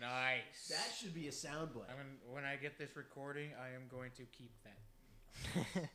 Nice. 0.00 0.68
That 0.68 0.92
should 0.98 1.14
be 1.14 1.28
a 1.28 1.30
soundbite. 1.30 1.88
I 1.88 1.96
mean, 1.96 2.18
when 2.30 2.44
I 2.44 2.56
get 2.56 2.78
this 2.78 2.96
recording, 2.96 3.50
I 3.60 3.74
am 3.74 3.88
going 3.90 4.10
to 4.16 4.24
keep 4.24 4.52
that. 4.64 4.78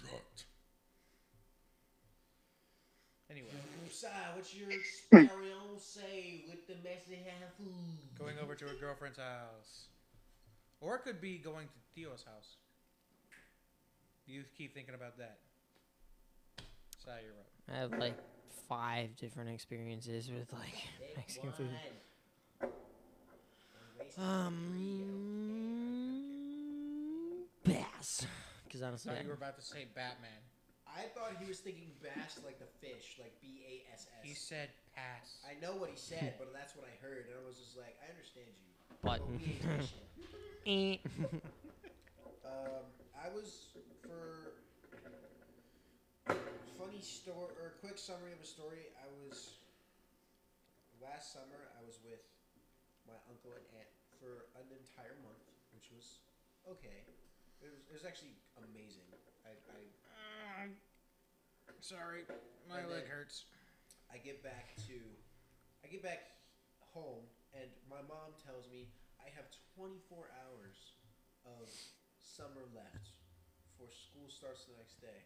Shut. 0.00 0.44
Anyway, 3.30 3.48
Si, 3.90 4.06
what's 4.34 4.54
your 4.54 4.70
experience 4.72 5.98
with 6.48 6.66
the 6.66 6.74
Mexican 6.82 7.22
food? 7.56 8.18
Going 8.18 8.36
over 8.42 8.54
to 8.54 8.66
a 8.66 8.74
girlfriend's 8.74 9.18
house. 9.18 9.86
Or 10.80 10.96
it 10.96 11.02
could 11.04 11.20
be 11.20 11.38
going 11.38 11.66
to 11.66 11.74
Theo's 11.94 12.24
house. 12.24 12.56
You 14.26 14.44
keep 14.56 14.74
thinking 14.74 14.94
about 14.94 15.18
that. 15.18 15.38
Si, 16.98 17.10
you're 17.22 17.34
right. 17.34 17.76
I 17.76 17.80
have 17.80 18.00
like 18.00 18.18
five 18.68 19.16
different 19.16 19.50
experiences 19.50 20.30
with 20.30 20.52
like 20.52 20.88
Mexican 21.16 21.52
food. 21.52 21.68
Um, 24.18 24.74
bass. 27.64 28.26
Because 28.64 28.82
I 28.82 28.88
honestly, 28.88 29.12
thought 29.14 29.22
you 29.22 29.28
were 29.28 29.34
about 29.34 29.56
to 29.58 29.62
say 29.64 29.86
Batman. 29.94 30.30
I 30.86 31.06
thought 31.14 31.38
he 31.38 31.46
was 31.46 31.58
thinking 31.60 31.92
bass 32.02 32.38
like 32.44 32.58
the 32.58 32.66
fish, 32.82 33.16
like 33.18 33.32
B 33.40 33.62
A 33.62 33.92
S 33.94 34.06
He 34.22 34.32
S. 34.32 34.38
said 34.40 34.68
pass. 34.94 35.38
I 35.46 35.54
know 35.62 35.76
what 35.78 35.90
he 35.90 35.96
said, 35.96 36.34
but 36.38 36.52
that's 36.52 36.74
what 36.74 36.84
I 36.86 36.94
heard, 37.04 37.26
and 37.30 37.34
I 37.38 37.46
was 37.46 37.58
just 37.58 37.76
like, 37.78 37.94
I 38.02 38.10
understand 38.10 38.50
you. 38.58 38.70
but 39.02 39.20
But 39.22 39.28
we 39.30 39.60
ain't 40.66 41.00
fishing. 41.06 41.10
Um, 42.44 42.84
I 43.14 43.28
was 43.34 43.70
for 44.02 44.58
funny 46.78 47.00
story 47.00 47.52
or 47.62 47.78
quick 47.80 47.98
summary 47.98 48.32
of 48.34 48.40
a 48.42 48.46
story. 48.48 48.90
I 48.98 49.06
was 49.22 49.54
last 51.00 51.32
summer. 51.32 51.70
I 51.78 51.86
was 51.86 51.98
with 52.02 52.20
my 53.06 53.14
uncle 53.30 53.52
and 53.54 53.64
aunt 53.78 53.88
for 54.20 54.52
an 54.60 54.68
entire 54.68 55.16
month, 55.24 55.40
which 55.72 55.88
was 55.88 56.20
okay. 56.68 57.08
It 57.64 57.72
was, 57.72 57.80
it 57.88 57.94
was 57.96 58.04
actually 58.04 58.36
amazing. 58.60 59.08
I, 59.48 59.56
I 59.56 59.80
ah, 60.12 60.68
Sorry, 61.80 62.28
my 62.68 62.84
leg 62.84 63.08
hurts. 63.08 63.48
I 64.12 64.20
get 64.20 64.44
back 64.44 64.76
to 64.86 64.96
I 65.80 65.88
get 65.88 66.04
back 66.04 66.36
home 66.92 67.24
and 67.56 67.72
my 67.88 68.04
mom 68.04 68.36
tells 68.44 68.68
me 68.68 68.92
I 69.16 69.32
have 69.32 69.48
24 69.78 70.28
hours 70.44 70.76
of 71.48 71.72
summer 72.20 72.68
left 72.76 73.16
before 73.64 73.88
school 73.88 74.28
starts 74.28 74.68
the 74.68 74.76
next 74.76 75.00
day. 75.00 75.24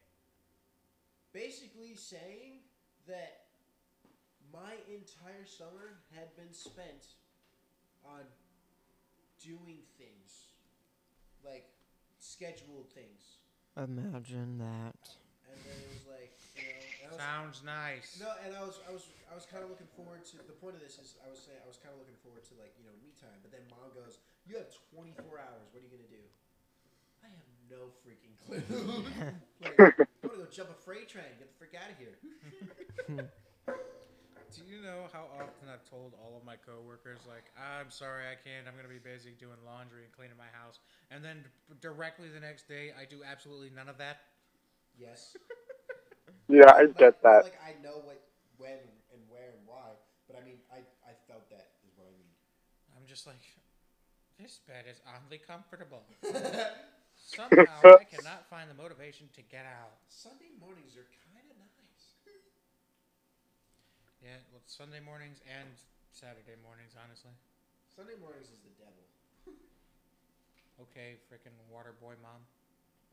Basically 1.34 1.98
saying 1.98 2.62
that 3.10 3.50
my 4.54 4.78
entire 4.86 5.42
summer 5.42 5.98
had 6.14 6.30
been 6.38 6.54
spent 6.54 7.18
on 8.06 8.22
doing 9.44 9.84
things 10.00 10.56
like 11.44 11.68
scheduled 12.18 12.88
things. 12.96 13.44
imagine 13.76 14.56
that. 14.56 14.96
And 15.44 15.60
then 15.60 15.76
it 15.76 15.90
was 15.92 16.04
like, 16.08 16.32
you 16.56 16.64
know, 16.64 17.12
was, 17.14 17.20
Sounds 17.20 17.58
nice. 17.62 18.18
no, 18.18 18.32
and 18.42 18.56
I 18.56 18.64
was, 18.64 18.80
I 18.88 18.90
was, 18.90 19.04
I 19.30 19.34
was 19.36 19.46
kind 19.46 19.62
of 19.62 19.70
looking 19.70 19.86
forward 19.94 20.24
to. 20.32 20.40
The 20.42 20.56
point 20.56 20.74
of 20.74 20.82
this 20.82 20.98
is, 20.98 21.14
I 21.22 21.30
was 21.30 21.38
saying, 21.38 21.60
I 21.62 21.68
was 21.68 21.78
kind 21.78 21.92
of 21.94 22.00
looking 22.02 22.18
forward 22.24 22.42
to 22.50 22.54
like, 22.58 22.74
you 22.80 22.88
know, 22.88 22.96
me 22.98 23.14
time. 23.20 23.38
But 23.44 23.54
then 23.54 23.62
mom 23.70 23.92
goes, 23.94 24.18
"You 24.48 24.58
have 24.58 24.72
24 24.90 25.20
hours. 25.38 25.70
What 25.70 25.84
are 25.84 25.86
you 25.86 25.92
gonna 25.92 26.10
do?" 26.10 26.24
I 27.22 27.30
have 27.30 27.48
no 27.70 27.92
freaking 28.02 28.34
clue. 28.42 28.64
like, 29.62 29.78
I'm 29.78 30.26
gonna 30.26 30.42
go 30.42 30.50
jump 30.50 30.74
a 30.74 30.78
freight 30.82 31.06
train. 31.06 31.28
Get 31.38 31.52
the 31.52 31.58
freak 31.60 31.76
out 31.78 31.92
of 31.92 31.98
here. 32.00 32.16
Do 34.74 34.82
you 34.82 34.86
know 34.90 35.06
how 35.14 35.30
often 35.38 35.70
I've 35.70 35.86
told 35.86 36.18
all 36.18 36.34
of 36.34 36.42
my 36.42 36.58
coworkers, 36.58 37.22
like, 37.30 37.46
I'm 37.54 37.94
sorry, 37.94 38.26
I 38.26 38.34
can't. 38.34 38.66
I'm 38.66 38.74
going 38.74 38.82
to 38.82 38.90
be 38.90 38.98
busy 38.98 39.30
doing 39.38 39.54
laundry 39.62 40.02
and 40.02 40.10
cleaning 40.10 40.34
my 40.34 40.50
house. 40.50 40.82
And 41.14 41.22
then 41.22 41.46
d- 41.46 41.78
directly 41.78 42.26
the 42.26 42.42
next 42.42 42.66
day, 42.66 42.90
I 42.90 43.06
do 43.06 43.22
absolutely 43.22 43.70
none 43.70 43.86
of 43.86 44.02
that. 44.02 44.34
Yes. 44.98 45.38
Yeah, 46.50 46.74
I 46.76 46.90
Like- 46.90 46.98
get 46.98 47.22
that. 47.22 47.46
Like 47.48 47.56
I 47.62 47.72
know 47.80 48.02
what, 48.04 48.18
when, 48.60 48.76
and 49.14 49.22
where, 49.32 49.48
and 49.54 49.62
why. 49.64 49.94
But 50.28 50.36
I 50.36 50.44
mean, 50.44 50.58
I, 50.68 50.82
I 51.06 51.14
felt 51.24 51.48
that 51.54 51.72
is 51.88 51.94
what 51.96 52.04
I 52.04 52.12
mean. 52.18 52.34
I'm 52.98 53.06
just 53.08 53.24
like, 53.30 53.40
this 54.36 54.60
bed 54.68 54.84
is 54.90 55.00
oddly 55.08 55.38
comfortable. 55.40 56.02
Somehow, 57.16 57.96
I 57.96 58.04
cannot 58.04 58.44
find 58.52 58.68
the 58.68 58.76
motivation 58.76 59.30
to 59.38 59.42
get 59.48 59.64
out. 59.64 59.96
Sunday 60.12 60.52
mornings 60.60 60.98
are 61.00 61.08
kind 61.32 61.46
of 61.48 61.56
nice. 61.56 61.74
Yeah, 64.24 64.40
well, 64.56 64.64
Sunday 64.64 65.04
mornings 65.04 65.44
and 65.44 65.68
Saturday 66.08 66.56
mornings, 66.64 66.96
honestly. 66.96 67.36
Sunday 67.92 68.16
mornings 68.16 68.48
is 68.48 68.64
the 68.64 68.72
devil. 68.80 69.04
Okay, 70.74 71.22
freaking 71.30 71.54
water 71.70 71.94
boy 72.02 72.18
mom. 72.18 72.42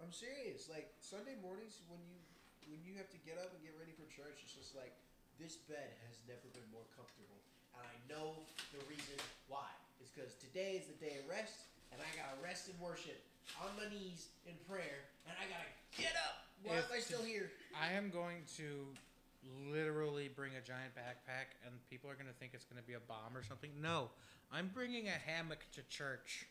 I'm 0.01 0.09
serious. 0.09 0.65
Like 0.65 0.89
Sunday 0.97 1.37
mornings 1.45 1.77
when 1.85 2.01
you 2.09 2.17
when 2.65 2.81
you 2.81 2.97
have 2.97 3.05
to 3.13 3.21
get 3.21 3.37
up 3.37 3.53
and 3.53 3.61
get 3.61 3.77
ready 3.77 3.93
for 3.93 4.01
church, 4.09 4.41
it's 4.41 4.57
just 4.57 4.73
like 4.73 4.97
this 5.37 5.61
bed 5.69 5.93
has 6.09 6.17
never 6.25 6.49
been 6.57 6.65
more 6.73 6.89
comfortable. 6.97 7.37
And 7.77 7.85
I 7.85 7.93
know 8.09 8.41
the 8.73 8.81
reason 8.89 9.13
why. 9.45 9.69
It's 10.01 10.09
because 10.09 10.33
today 10.41 10.81
is 10.81 10.89
the 10.89 10.97
day 10.97 11.21
of 11.21 11.29
rest, 11.29 11.69
and 11.93 12.01
I 12.01 12.09
gotta 12.17 12.33
rest 12.41 12.65
and 12.65 12.73
worship 12.81 13.21
on 13.61 13.69
my 13.77 13.85
knees 13.93 14.33
in 14.49 14.57
prayer, 14.65 15.05
and 15.29 15.37
I 15.37 15.45
gotta 15.45 15.69
get 15.93 16.17
up. 16.17 16.49
Why 16.65 16.81
If 16.81 16.89
am 16.89 16.97
I 16.97 17.01
still 17.05 17.21
here? 17.21 17.53
I 17.77 17.93
am 17.93 18.09
going 18.09 18.41
to 18.57 18.89
literally 19.71 20.29
bring 20.29 20.51
a 20.55 20.61
giant 20.61 20.95
backpack, 20.95 21.57
and 21.65 21.73
people 21.89 22.09
are 22.09 22.15
going 22.15 22.27
to 22.27 22.33
think 22.33 22.51
it's 22.53 22.65
going 22.65 22.81
to 22.81 22.87
be 22.87 22.93
a 22.93 22.99
bomb 22.99 23.35
or 23.35 23.43
something. 23.43 23.71
No, 23.81 24.09
I'm 24.51 24.69
bringing 24.73 25.07
a 25.07 25.11
hammock 25.11 25.65
to 25.73 25.81
church. 25.89 26.47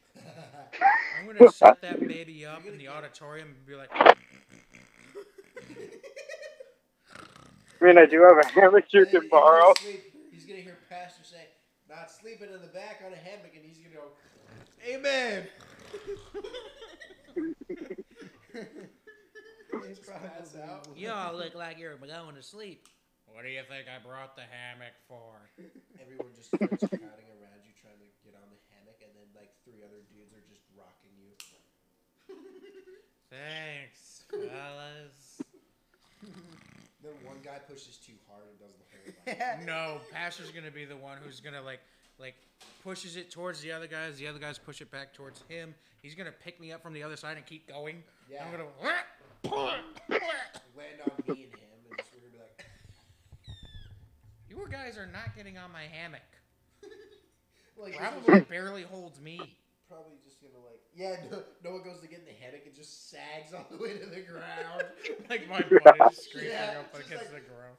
I'm 1.18 1.24
going 1.26 1.38
to 1.38 1.52
set 1.52 1.80
that 1.82 2.06
baby 2.06 2.46
up 2.46 2.66
in 2.66 2.78
the 2.78 2.88
auditorium 2.88 3.48
and 3.48 3.66
be 3.66 3.74
like, 3.74 3.90
I 7.80 7.84
mean, 7.84 7.98
I 7.98 8.06
do 8.06 8.22
have 8.22 8.38
a 8.44 8.48
hammock 8.60 8.84
you 8.92 9.06
can 9.06 9.28
borrow. 9.30 9.72
He's 10.30 10.44
gonna 10.44 10.60
hear 10.60 10.76
pastor 10.88 11.24
say, 11.24 11.46
"Not 11.88 12.10
sleeping 12.10 12.48
in 12.52 12.60
the 12.60 12.66
back 12.68 13.02
on 13.06 13.12
a 13.12 13.16
hammock," 13.16 13.52
and 13.54 13.64
he's 13.64 13.78
gonna 13.78 13.94
go, 13.94 14.12
"Amen." 14.86 15.48
He's 19.86 19.98
pass 20.00 20.56
out. 20.56 20.88
Y'all 20.96 21.36
look 21.36 21.54
like 21.58 21.78
you're 21.78 21.96
going 21.96 22.34
to 22.34 22.42
sleep. 22.42 22.88
What 23.30 23.42
do 23.46 23.50
you 23.50 23.62
think 23.68 23.86
I 23.86 24.02
brought 24.02 24.34
the 24.34 24.42
hammock 24.42 24.94
for? 25.06 25.38
Everyone 26.02 26.34
just 26.34 26.50
starts 26.50 26.82
crowding 26.82 27.30
around 27.38 27.62
you, 27.62 27.70
trying 27.78 28.02
to 28.02 28.10
get 28.26 28.34
on 28.34 28.50
the 28.50 28.58
hammock, 28.74 28.98
and 29.06 29.12
then 29.14 29.30
like 29.38 29.54
three 29.62 29.86
other 29.86 30.02
dudes 30.10 30.34
are 30.34 30.42
just 30.50 30.66
rocking 30.74 31.14
you. 31.14 31.30
Thanks, 33.30 34.26
fellas. 34.30 35.38
Then 37.02 37.14
one 37.24 37.38
guy 37.42 37.62
pushes 37.70 37.96
too 37.96 38.18
hard 38.28 38.42
and 38.50 38.58
does 38.58 38.74
the 38.74 38.84
whole. 38.90 38.90
Like, 39.26 39.64
No, 39.66 40.00
Pastor's 40.12 40.50
going 40.50 40.66
to 40.66 40.74
be 40.74 40.84
the 40.84 40.96
one 40.96 41.18
who's 41.22 41.40
going 41.40 41.54
to 41.54 41.62
like 41.62 41.80
like 42.20 42.34
pushes 42.84 43.16
it 43.16 43.30
towards 43.30 43.60
the 43.62 43.72
other 43.72 43.86
guys. 43.86 44.18
The 44.18 44.26
other 44.26 44.38
guys 44.38 44.58
push 44.58 44.80
it 44.80 44.90
back 44.90 45.14
towards 45.14 45.42
him. 45.48 45.74
He's 46.02 46.14
gonna 46.14 46.32
pick 46.32 46.60
me 46.60 46.70
up 46.72 46.82
from 46.82 46.92
the 46.92 47.02
other 47.02 47.16
side 47.16 47.36
and 47.36 47.46
keep 47.46 47.66
going. 47.66 48.02
Yeah. 48.30 48.44
I'm 48.44 48.50
gonna. 48.52 48.68
Land 49.44 51.00
on 51.04 51.12
me 51.26 51.44
and 51.44 51.52
him, 51.54 51.70
and 51.88 51.96
just 51.98 52.10
we're 52.14 52.20
gonna 52.20 52.32
be 52.32 52.38
like, 52.38 52.64
You 54.48 54.66
guys 54.70 54.98
are 54.98 55.06
not 55.06 55.34
getting 55.36 55.58
on 55.58 55.72
my 55.72 55.82
hammock. 55.84 56.20
like 57.76 57.96
Probably 57.96 58.40
barely 58.42 58.82
holds 58.82 59.20
me. 59.20 59.40
probably 59.88 60.16
just 60.24 60.40
gonna 60.40 60.62
like, 60.64 60.80
yeah. 60.94 61.16
No, 61.30 61.42
no 61.64 61.70
one 61.76 61.82
goes 61.82 62.00
to 62.00 62.08
get 62.08 62.20
in 62.20 62.24
the 62.26 62.36
hammock 62.44 62.62
and 62.66 62.74
just 62.74 63.10
sags 63.10 63.52
all 63.54 63.66
the 63.70 63.78
way 63.82 63.98
to 63.98 64.06
the 64.06 64.20
ground. 64.22 64.84
Like 65.30 65.48
my 65.48 65.60
butt 65.84 66.12
is 66.12 66.18
scraping 66.24 66.50
Yeah, 66.50 66.80
up 66.80 66.92
just 66.92 67.06
against 67.06 67.30
the 67.30 67.40
ground. 67.40 67.76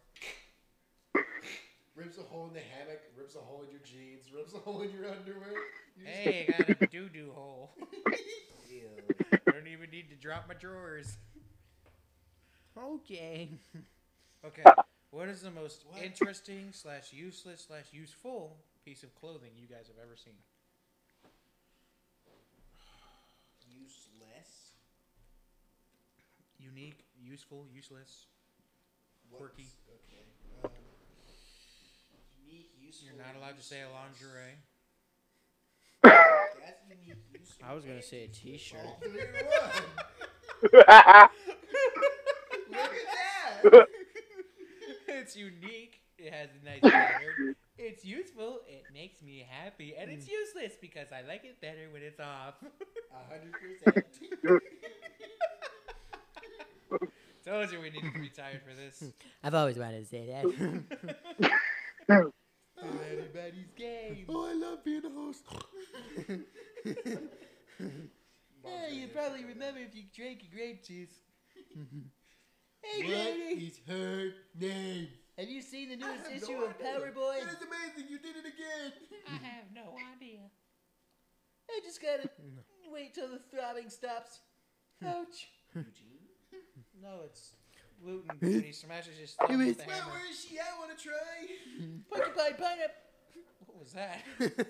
rips 1.96 2.18
a 2.18 2.22
hole 2.22 2.48
in 2.48 2.54
the 2.54 2.62
hammock, 2.62 3.02
rips 3.18 3.36
a 3.36 3.40
hole 3.40 3.64
in 3.64 3.70
your 3.72 3.82
jeans, 3.84 4.32
rips 4.34 4.54
a 4.54 4.58
hole 4.58 4.82
in 4.84 4.92
your 4.92 5.10
underwear. 5.12 5.52
You 5.98 6.06
Hey, 6.06 6.48
I 6.58 6.64
got 6.64 6.82
a 6.82 6.88
doo 6.88 7.10
doo 7.10 7.32
hole. 7.36 7.72
Ew. 8.70 8.88
Don't 9.52 9.68
even 9.68 9.90
need 9.92 10.10
to 10.12 10.16
drop 10.16 10.48
my 10.48 10.54
drawers. 10.54 11.18
Okay. 12.78 13.50
Okay. 14.46 14.64
What 15.12 15.28
is 15.28 15.42
the 15.42 15.52
most 15.52 15.84
interesting 16.02 16.70
slash 16.72 17.12
useless 17.12 17.66
slash 17.68 17.86
useful 17.92 18.58
piece 18.86 19.04
of 19.04 19.14
clothing 19.14 19.52
you 19.56 19.68
guys 19.68 19.88
have 19.88 19.98
ever 20.02 20.16
seen? 20.16 20.34
Useless. 23.70 24.72
Unique, 26.60 27.04
useful, 27.22 27.66
useless. 27.74 28.26
Quirky. 29.32 29.68
Okay. 29.90 30.24
Um, 30.64 30.72
unique, 32.46 32.72
useful. 32.80 33.08
You're 33.08 33.26
not 33.26 33.36
allowed 33.38 33.58
to 33.58 33.64
say 33.64 33.82
a 33.82 33.90
lingerie. 33.90 34.58
That's 36.04 36.82
unique, 36.90 37.18
useful. 37.38 37.66
I 37.70 37.74
was 37.74 37.84
gonna 37.86 38.02
say 38.02 38.24
a 38.24 38.28
useless. 38.28 38.42
t-shirt. 38.44 38.80
All 38.88 38.98
three 39.02 39.22
in 39.22 39.46
one. 39.46 39.84
Look 40.72 40.84
at 40.84 40.88
that. 40.88 41.32
it's 45.08 45.36
unique. 45.36 46.02
It 46.18 46.34
has 46.34 46.50
a 46.62 46.66
nice 46.66 46.82
pattern. 46.82 47.56
It's 47.78 48.06
useful. 48.06 48.60
It 48.68 48.84
makes 48.94 49.22
me 49.22 49.46
happy, 49.50 49.96
and 49.98 50.12
it's 50.12 50.26
mm. 50.26 50.32
useless 50.32 50.74
because 50.80 51.08
I 51.12 51.28
like 51.28 51.44
it 51.46 51.60
better 51.62 51.90
when 51.92 52.04
it's 52.04 52.20
off. 52.20 52.56
A 53.12 53.24
hundred 53.28 53.54
percent. 53.84 54.06
Told 57.46 57.72
you 57.72 57.82
we 57.82 57.90
needed 57.90 58.14
to 58.14 58.20
be 58.20 58.30
tired 58.30 58.62
for 58.68 58.76
this. 58.76 59.12
I've 59.44 59.56
always 59.56 59.78
wanted 59.78 60.04
to 60.04 60.10
say 60.10 60.28
that. 60.28 60.46
Everybody's 62.80 63.72
game. 63.76 64.26
Oh, 64.30 64.48
I 64.48 64.54
love 64.54 64.84
being 64.84 65.04
a 65.06 65.10
host. 65.10 65.46
Yeah, 68.64 68.90
you 68.92 69.08
probably 69.08 69.44
remember 69.44 69.80
if 69.80 69.96
you 69.96 70.04
drank 70.16 70.44
your 70.44 70.52
grape 70.54 70.86
juice. 70.86 71.10
Hey, 72.84 73.04
What 73.04 73.08
Grady, 73.08 73.66
is 73.66 73.80
her 73.88 74.34
name? 74.60 75.08
have 75.38 75.50
you 75.50 75.62
seen 75.62 75.90
the 75.90 75.96
newest 75.96 76.26
issue 76.32 76.52
no 76.54 76.66
of 76.66 76.76
idea. 76.76 77.00
Power 77.00 77.12
Boy? 77.12 77.40
That 77.42 77.54
is 77.54 77.62
amazing. 77.62 78.10
You 78.12 78.20
did 78.20 78.36
it 78.36 78.46
again. 78.46 78.92
I 79.28 79.34
have 79.46 79.66
no 79.74 79.96
idea. 80.16 80.40
I 81.70 81.80
just 81.84 82.02
gotta 82.02 82.30
wait 82.92 83.14
till 83.14 83.28
the 83.30 83.40
throbbing 83.50 83.90
stops. 83.90 84.40
Ouch. 85.06 85.48
Eugene? 85.76 86.20
No, 87.02 87.22
it's 87.26 87.54
gluten 88.04 88.30
when 88.40 88.64
he 88.64 88.72
smashes 88.72 89.18
his 89.18 89.34
thumb 89.34 89.58
with 89.58 89.78
the 89.78 89.84
Well, 89.88 89.96
hammer. 89.96 90.12
where 90.12 90.30
is 90.30 90.46
she? 90.46 90.60
I 90.60 90.78
want 90.80 90.98
to 90.98 91.04
try. 91.04 91.48
Porcupine 92.10 92.54
pineapple. 92.58 92.96
What 93.66 93.80
was 93.80 93.94
that? 93.94 94.22
What? 94.38 94.68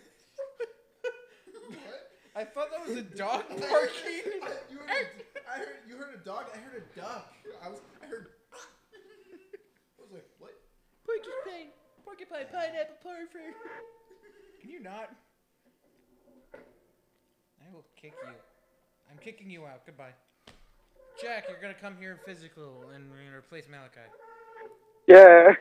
I 2.35 2.43
thought 2.45 2.69
that 2.71 2.87
was 2.87 2.97
a 2.97 3.01
dog 3.03 3.43
barking. 3.49 4.41
I, 4.41 4.51
you 4.71 4.77
heard 4.77 4.89
a, 4.89 5.51
I 5.51 5.57
heard 5.57 5.67
you 5.87 5.97
heard 5.97 6.15
a 6.15 6.23
dog. 6.23 6.45
I 6.53 6.57
heard 6.59 6.83
a 6.83 6.99
duck. 6.99 7.33
I 7.63 7.67
was 7.69 7.79
I 8.01 8.05
heard. 8.07 8.27
I 8.53 10.01
was 10.01 10.11
like, 10.13 10.25
what? 10.39 10.53
Porcupine, 11.11 11.67
porcupine 12.05 12.45
pineapple 12.51 12.95
parfait. 13.03 13.53
Can 14.61 14.69
you 14.69 14.79
not? 14.79 15.09
I 16.55 17.73
will 17.73 17.83
kick 18.01 18.13
you. 18.25 18.33
I'm 19.11 19.17
kicking 19.17 19.49
you 19.49 19.65
out. 19.65 19.85
Goodbye. 19.85 20.13
Jack, 21.21 21.45
you're 21.49 21.59
gonna 21.61 21.73
come 21.73 21.97
here 21.99 22.11
in 22.11 22.17
physical 22.25 22.91
and 22.95 23.11
we're 23.11 23.17
gonna 23.17 23.37
replace 23.37 23.65
Malachi. 23.69 23.99
Yeah. 25.07 25.53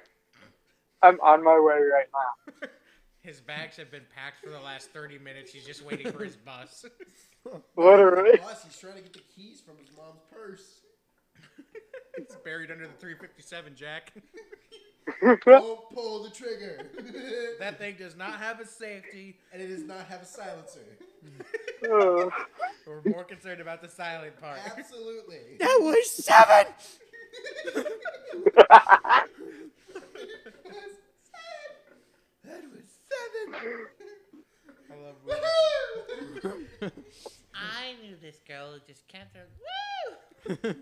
I'm 1.02 1.18
on 1.20 1.42
my 1.42 1.58
way 1.58 1.80
right 1.80 2.06
now. 2.14 2.68
His 3.22 3.40
bags 3.40 3.76
have 3.76 3.90
been 3.90 4.06
packed 4.14 4.44
for 4.44 4.50
the 4.50 4.60
last 4.60 4.90
30 4.90 5.18
minutes. 5.18 5.52
He's 5.52 5.66
just 5.66 5.84
waiting 5.84 6.12
for 6.12 6.24
his 6.24 6.36
bus. 6.36 6.86
Literally. 7.76 8.38
Boss, 8.38 8.64
he's 8.64 8.78
trying 8.78 8.94
to 8.94 9.02
get 9.02 9.12
the 9.12 9.20
keys 9.36 9.60
from 9.60 9.76
his 9.78 9.94
mom's 9.96 10.22
purse. 10.32 10.80
It's 12.16 12.36
buried 12.44 12.70
under 12.70 12.86
the 12.86 12.92
357, 12.94 13.74
Jack. 13.76 14.12
Don't 15.44 15.90
pull 15.94 16.22
the 16.24 16.30
trigger. 16.30 16.86
That 17.58 17.78
thing 17.78 17.96
does 17.98 18.16
not 18.16 18.40
have 18.40 18.58
a 18.58 18.66
safety. 18.66 19.38
and 19.52 19.60
it 19.60 19.68
does 19.68 19.84
not 19.84 20.06
have 20.06 20.22
a 20.22 20.24
silencer. 20.24 20.80
Ugh. 21.84 22.32
We're 22.86 23.02
more 23.12 23.24
concerned 23.24 23.60
about 23.60 23.82
the 23.82 23.88
silent 23.88 24.40
part. 24.40 24.58
Absolutely. 24.78 25.40
that 25.60 25.78
was 25.82 26.10
seven. 26.10 26.72
that 32.44 32.62
was 32.72 32.86
seven. 33.10 33.54
I 34.90 34.94
love 35.04 35.16
Will. 36.82 36.90
I 37.54 37.94
knew 38.02 38.16
this 38.22 38.40
girl 38.48 38.72
who 38.72 38.78
just 38.86 39.06
can't. 39.06 39.28
Woo! 39.34 40.56
the 40.56 40.74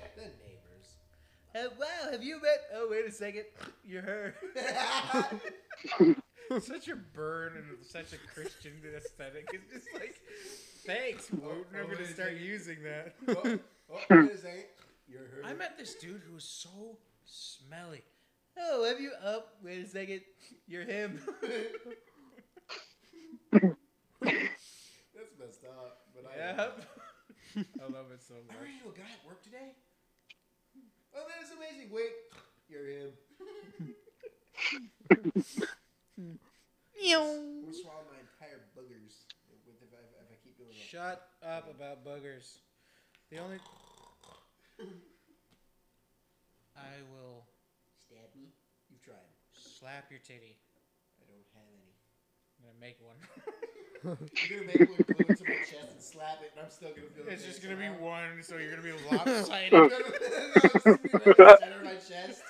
neighbors. 0.00 0.88
Uh, 1.54 1.68
wow, 1.78 2.10
have 2.10 2.24
you 2.24 2.40
met? 2.42 2.62
Oh, 2.74 2.88
wait 2.90 3.06
a 3.06 3.12
second. 3.12 3.44
You're 3.84 4.02
her. 4.02 4.34
such 6.60 6.88
a 6.88 6.96
burn 6.96 7.52
and 7.56 7.84
such 7.84 8.12
a 8.12 8.16
Christian 8.34 8.72
aesthetic. 8.96 9.48
It's 9.52 9.72
just 9.72 9.86
like, 9.94 10.16
thanks, 10.84 11.30
Woot. 11.30 11.44
oh, 11.44 11.78
I'm 11.78 11.84
gonna 11.84 12.06
start 12.06 12.30
second. 12.30 12.40
using 12.40 12.78
that. 12.82 13.14
oh, 13.28 13.58
oh, 13.92 14.00
wait 14.10 14.32
a 14.32 14.38
second. 14.38 14.64
You're 15.06 15.20
her. 15.20 15.42
I 15.44 15.54
met 15.54 15.78
this 15.78 15.94
dude 15.94 16.22
who 16.26 16.34
was 16.34 16.44
so 16.44 16.98
smelly. 17.24 18.02
Oh, 18.58 18.84
have 18.84 19.00
you? 19.00 19.12
Oh, 19.24 19.44
wait 19.62 19.84
a 19.84 19.88
second. 19.88 20.22
You're 20.66 20.84
him. 20.84 21.20
That's 23.52 23.64
messed 25.38 25.64
up. 25.64 26.00
But 26.14 26.24
I. 26.32 26.36
yep. 26.36 26.80
I 27.56 27.92
love 27.92 28.10
it 28.12 28.22
so 28.26 28.34
much. 28.34 28.50
I 28.50 28.54
much. 28.54 28.62
ran 28.62 28.72
into 28.74 28.88
a 28.88 28.92
guy 28.98 29.04
at 29.04 29.24
work 29.26 29.42
today. 29.44 29.74
Oh, 31.16 31.22
that 31.26 31.42
is 31.42 31.50
amazing. 31.54 31.90
Wait, 31.94 32.12
you're 32.68 32.86
him. 32.86 33.12
I'm 35.10 35.22
gonna 37.62 37.74
swallow 37.74 38.04
my 38.10 38.18
entire 38.22 38.60
boogers 38.74 39.14
with 39.66 39.82
if 39.82 39.92
I, 39.94 40.02
if 40.22 40.30
I 40.30 40.36
keep 40.42 40.54
doing 40.58 40.70
that. 40.70 40.88
Shut 40.90 41.18
up 41.42 41.68
about 41.70 42.04
boogers. 42.04 42.58
The 43.30 43.38
only. 43.38 43.58
I 46.76 47.02
will 47.10 47.46
Stab 48.14 48.30
me? 48.38 48.46
You've 48.86 49.02
tried. 49.02 49.26
slap 49.58 50.06
your 50.06 50.22
titty. 50.22 50.54
I 51.18 51.26
don't 51.26 51.50
have 51.58 51.66
any. 51.74 51.98
I'm 52.53 52.53
gonna 52.64 52.80
make 52.80 52.98
one. 53.00 53.16
You're 54.04 54.60
gonna 54.60 54.66
make 54.66 54.90
one 54.90 55.04
glue 55.06 55.26
it 55.28 55.38
to 55.38 55.44
my 55.44 55.56
chest 55.60 55.92
and 55.92 56.02
slap 56.02 56.40
it, 56.42 56.52
and 56.56 56.64
I'm 56.64 56.70
still 56.70 56.90
gonna 56.90 57.08
feel. 57.14 57.24
the 57.24 57.32
it's 57.32 57.44
just 57.44 57.62
gonna 57.62 57.76
be 57.76 57.88
one, 57.88 58.42
so 58.42 58.56
you're 58.56 58.70
gonna 58.70 58.82
be 58.82 58.92
lopsided. 59.10 59.72
No, 59.72 59.86
no, 59.86 59.88
no, 59.88 59.98
no, 59.98 59.98
it's 60.56 60.72
just 60.72 60.84
gonna 60.84 60.98
be 60.98 61.12
right 61.12 61.26
in 61.26 61.36
the 61.38 61.56
center 61.60 61.76
of 61.78 61.84
my 61.84 61.94
chest. 61.96 62.42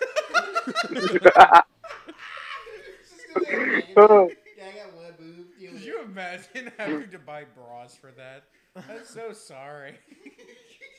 It's 2.97 3.11
just 3.11 3.35
gonna 3.35 3.47
be 3.47 3.59
like, 3.59 4.39
yeah, 4.57 4.65
I 4.67 4.73
got 4.77 4.95
one 4.97 5.13
boob. 5.19 5.47
Deal 5.59 5.71
Could 5.71 5.75
with 5.75 5.85
you 5.85 6.01
it. 6.01 6.05
imagine 6.05 6.73
having 6.79 7.11
to 7.11 7.19
buy 7.19 7.45
bras 7.45 7.97
for 7.97 8.11
that? 8.13 8.45
I'm 8.77 9.05
so 9.05 9.33
sorry. 9.33 9.95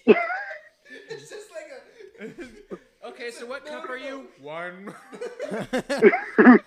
It's 1.09 1.29
just 1.29 1.49
like 1.51 1.69
a. 2.21 2.75
okay, 3.07 3.31
so 3.31 3.45
what 3.45 3.65
cup 3.65 3.89
are 3.89 3.97
you? 3.97 4.27
One. 4.41 4.93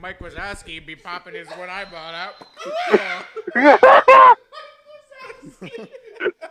Mike 0.00 0.20
was 0.20 0.34
asking, 0.34 0.84
be 0.86 0.96
popping 0.96 1.34
his 1.34 1.48
one 1.50 1.70
eyeball 1.70 2.14
out. 2.14 2.34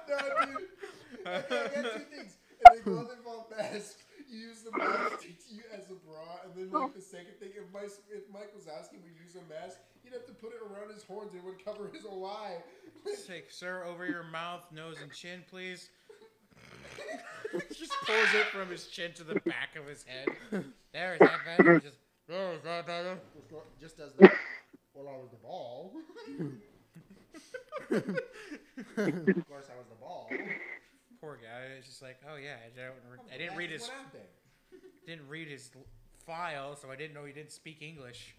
No, 0.08 0.16
dude. 0.30 0.78
Okay, 1.26 1.26
I 1.26 1.70
got 1.70 1.94
two 1.94 2.00
things. 2.16 2.38
And 2.68 2.78
the 2.78 2.82
glove 2.84 3.08
involved 3.18 3.52
mask. 3.58 3.98
You 4.30 4.38
use 4.48 4.62
the 4.62 4.72
mask 4.78 5.22
to 5.22 5.28
you 5.54 5.64
as 5.76 5.90
a 5.90 5.96
bra, 6.08 6.40
and 6.46 6.54
then 6.56 6.72
like 6.72 6.94
the 6.94 7.02
second 7.02 7.34
thing, 7.40 7.50
if 7.56 7.64
Mike, 7.74 7.92
if 8.10 8.24
Mike 8.34 8.52
was 8.56 8.68
asking 8.68 9.00
would 9.04 9.12
use 9.22 9.36
a 9.36 9.44
mask, 9.52 9.78
you'd 10.04 10.14
have 10.14 10.26
to 10.26 10.34
put 10.34 10.54
it 10.54 10.62
around 10.64 10.94
his 10.94 11.04
horns. 11.04 11.34
It 11.34 11.44
would 11.44 11.64
cover 11.64 11.90
his 11.94 12.06
whole 12.06 12.26
eye. 12.26 12.58
Take, 13.28 13.52
sir, 13.52 13.84
over 13.84 14.06
your 14.06 14.24
mouth, 14.24 14.64
nose, 14.72 14.98
and 15.02 15.12
chin, 15.12 15.44
please. 15.50 15.90
Just 17.74 17.92
pulls 18.06 18.34
it 18.34 18.46
from 18.48 18.70
his 18.70 18.88
chin 18.88 19.12
to 19.16 19.24
the 19.24 19.40
back 19.42 19.76
of 19.78 19.86
his 19.88 20.04
head. 20.04 20.64
There, 20.94 21.14
is 21.14 21.20
that 21.20 21.58
better? 21.58 21.80
Just 21.80 21.98
Oh, 22.34 22.52
is 22.54 22.62
that 22.64 22.88
better? 22.88 23.20
Just 23.80 23.98
does 23.98 24.14
the. 24.14 24.32
well, 24.94 25.10
I 25.10 25.18
was 25.18 25.30
the 25.32 25.38
ball. 25.38 25.92
of 27.92 29.48
course, 29.48 29.68
I 29.70 29.76
was 29.78 29.88
the 29.90 30.00
ball. 30.00 30.30
Poor 31.20 31.38
guy. 31.42 31.76
It's 31.78 31.88
just 31.88 32.02
like, 32.02 32.20
oh 32.32 32.38
yeah, 32.38 32.56
I, 32.66 32.70
don't, 32.80 32.94
oh, 33.20 33.24
I 33.34 33.38
didn't 33.38 33.58
read 33.58 33.70
his 33.70 33.90
didn't 35.06 35.28
read 35.28 35.50
his 35.50 35.72
file, 36.26 36.78
so 36.78 36.90
I 36.90 36.96
didn't 36.96 37.14
know 37.14 37.26
he 37.26 37.34
didn't 37.34 37.52
speak 37.52 37.82
English. 37.82 38.36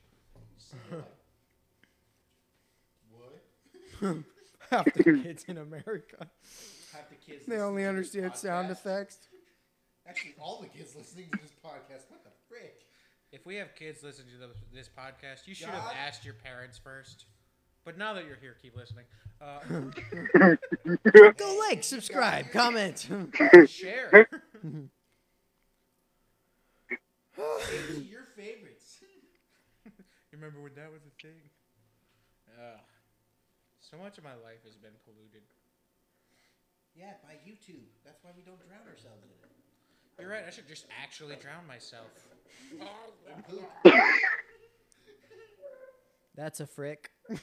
what? 3.11 3.43
Half 4.71 4.87
the 4.95 5.21
kids 5.23 5.45
in 5.49 5.59
America. 5.59 6.29
Half 6.93 7.09
the 7.09 7.17
kids. 7.17 7.47
They 7.47 7.59
only 7.59 7.85
understand 7.87 8.35
sound 8.37 8.71
effects. 8.71 9.19
Actually, 10.07 10.35
all 10.41 10.61
the 10.61 10.69
kids 10.69 10.95
listening 10.97 11.27
to 11.33 11.39
this 11.41 11.53
podcast. 11.65 12.11
What 12.11 12.25
the 12.25 12.31
frick? 12.49 12.87
If 13.31 13.47
we 13.47 13.55
have 13.57 13.75
kids 13.75 14.03
listening 14.03 14.29
to 14.33 14.39
the, 14.47 14.49
this 14.75 14.89
podcast, 14.89 15.47
you 15.47 15.55
should 15.55 15.69
have 15.69 15.91
asked 16.07 16.25
your 16.25 16.35
parents 16.35 16.77
first. 16.77 17.25
But 17.85 17.97
now 17.99 18.13
that 18.15 18.27
you're 18.27 18.37
here, 18.37 18.57
keep 18.61 18.77
listening. 18.77 19.05
Uh, 19.41 19.61
Go 21.37 21.57
like, 21.69 21.83
subscribe, 21.83 22.51
comment. 22.53 23.09
share. 23.67 24.29
Your 27.37 28.25
favorites. 28.37 28.99
You 30.33 30.39
remember 30.39 30.63
when 30.63 30.73
that 30.77 30.91
was 30.91 31.03
a 31.05 31.13
thing? 31.21 31.37
Uh, 32.57 32.79
so 33.81 33.99
much 33.99 34.17
of 34.17 34.25
my 34.25 34.33
life 34.33 34.65
has 34.65 34.77
been 34.77 34.97
polluted. 35.05 35.43
Yeah, 36.95 37.13
by 37.23 37.35
YouTube. 37.49 37.87
That's 38.05 38.23
why 38.23 38.31
we 38.37 38.43
don't 38.43 38.61
drown 38.69 38.87
ourselves 38.89 39.23
in 39.25 39.31
it. 39.31 39.39
You're 40.21 40.31
right. 40.31 40.45
I 40.47 40.51
should 40.51 40.69
just 40.69 40.87
actually 41.03 41.37
drown 41.37 41.67
myself. 41.67 42.07
That's 46.35 46.61
a 46.61 46.67
frick. 46.67 47.11
That's 47.29 47.41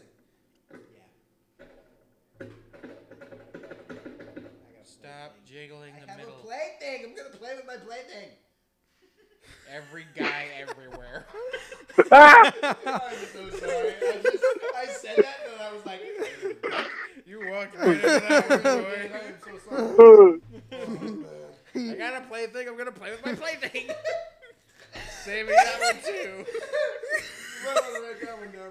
a. 0.00 0.04
Yeah. 0.72 2.48
Stop 4.84 5.36
jiggling 5.46 5.94
the 6.00 6.00
belly. 6.00 6.02
I 6.02 6.04
the 6.06 6.10
have 6.10 6.18
middle. 6.18 6.34
a 6.34 6.42
plaything. 6.42 7.04
I'm 7.06 7.14
gonna 7.16 7.36
play 7.36 7.54
with 7.56 7.66
my 7.66 7.76
plaything. 7.76 8.30
Every 9.72 10.04
guy 10.14 10.46
everywhere. 10.60 11.24
I'm 12.12 12.52
so 13.32 13.50
sorry. 13.58 13.94
I 14.00 14.02
just 14.22 14.44
I 14.76 14.86
said 14.86 15.16
that 15.18 15.38
and 15.52 15.62
I 15.62 15.72
was 15.72 15.84
like, 15.86 16.00
You 17.26 17.50
walked 17.50 17.74
right 17.76 17.88
into 17.88 18.06
that 18.06 18.48
one, 18.50 18.62
boy. 18.62 19.10
I'm 19.14 19.34
so 19.42 19.58
sorry. 21.76 21.90
I 21.90 21.92
got 21.96 22.22
a 22.22 22.24
plaything. 22.26 22.68
I'm 22.68 22.76
gonna 22.76 22.92
play 22.92 23.10
with 23.10 23.24
my 23.24 23.34
plaything. 23.34 23.88
Saving 25.24 25.54
that 25.54 25.80
one 25.80 25.96
too. 26.04 26.44
Run 27.66 27.76
on 27.78 27.92
the 27.94 28.00
red 28.00 28.16
one 28.38 28.52
down, 28.52 28.70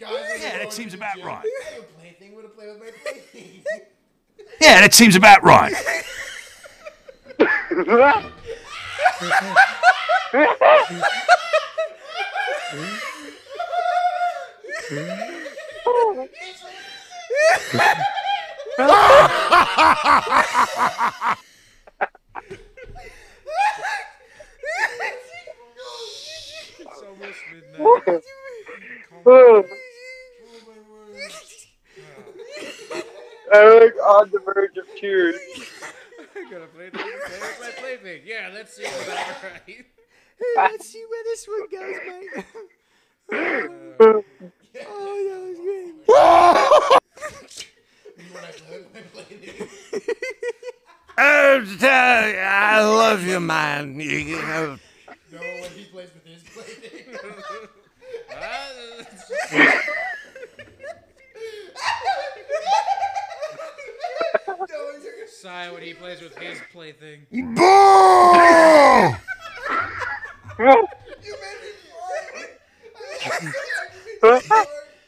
Yeah, 0.00 0.58
that 0.58 0.72
seems 0.72 0.94
about 0.94 1.16
right. 1.22 1.44
I 1.44 1.74
have 1.74 1.84
a 1.84 1.86
plaything. 1.98 2.28
I'm 2.30 2.36
gonna 2.36 2.48
play 2.48 2.66
with 2.66 2.80
my 2.80 2.90
plaything. 3.02 3.62
Yeah, 4.60 4.80
that 4.80 4.94
seems 4.94 5.14
about 5.16 5.42
right. 5.44 5.74
Like 33.52 33.96
on 34.06 34.30
the 34.30 34.40
verge 34.44 34.76
of 34.76 34.86
tears. 34.98 35.36
I 36.40 36.50
gotta 36.50 36.66
play, 36.66 36.88
play 36.90 37.04
with 37.04 37.60
my 37.60 37.70
plaything. 37.82 38.22
Yeah, 38.24 38.50
let's 38.54 38.74
see 38.74 38.82
if 38.84 39.06
that's 39.06 39.42
right. 39.44 39.62
Hey, 39.66 39.84
let's 40.56 40.88
see 40.88 41.04
where 41.08 41.24
this 41.24 41.46
one 41.46 41.68
goes, 41.70 41.96
mate. 42.06 42.44
oh, 44.88 45.18
that 45.28 45.40
was 45.46 45.58
great. 45.58 45.94
I 48.36 48.52
play 48.52 48.78
with 48.78 48.94
my 48.94 49.00
plaything. 49.12 49.68
Oh, 51.18 51.66
I 51.82 52.80
love 52.82 53.26
you, 53.26 53.40
man. 53.40 54.00
You, 54.00 54.10
you 54.10 54.36
know, 54.36 54.78
No, 55.32 55.38
when 55.38 55.70
he 55.72 55.84
plays 55.84 56.08
with 56.14 56.24
his 56.24 56.42
plaything. 56.54 57.18
Sigh 65.40 65.70
when 65.70 65.82
he 65.82 65.94
plays 65.94 66.20
with 66.20 66.36
his 66.36 66.58
plaything. 66.70 67.26
Boo! 67.30 67.46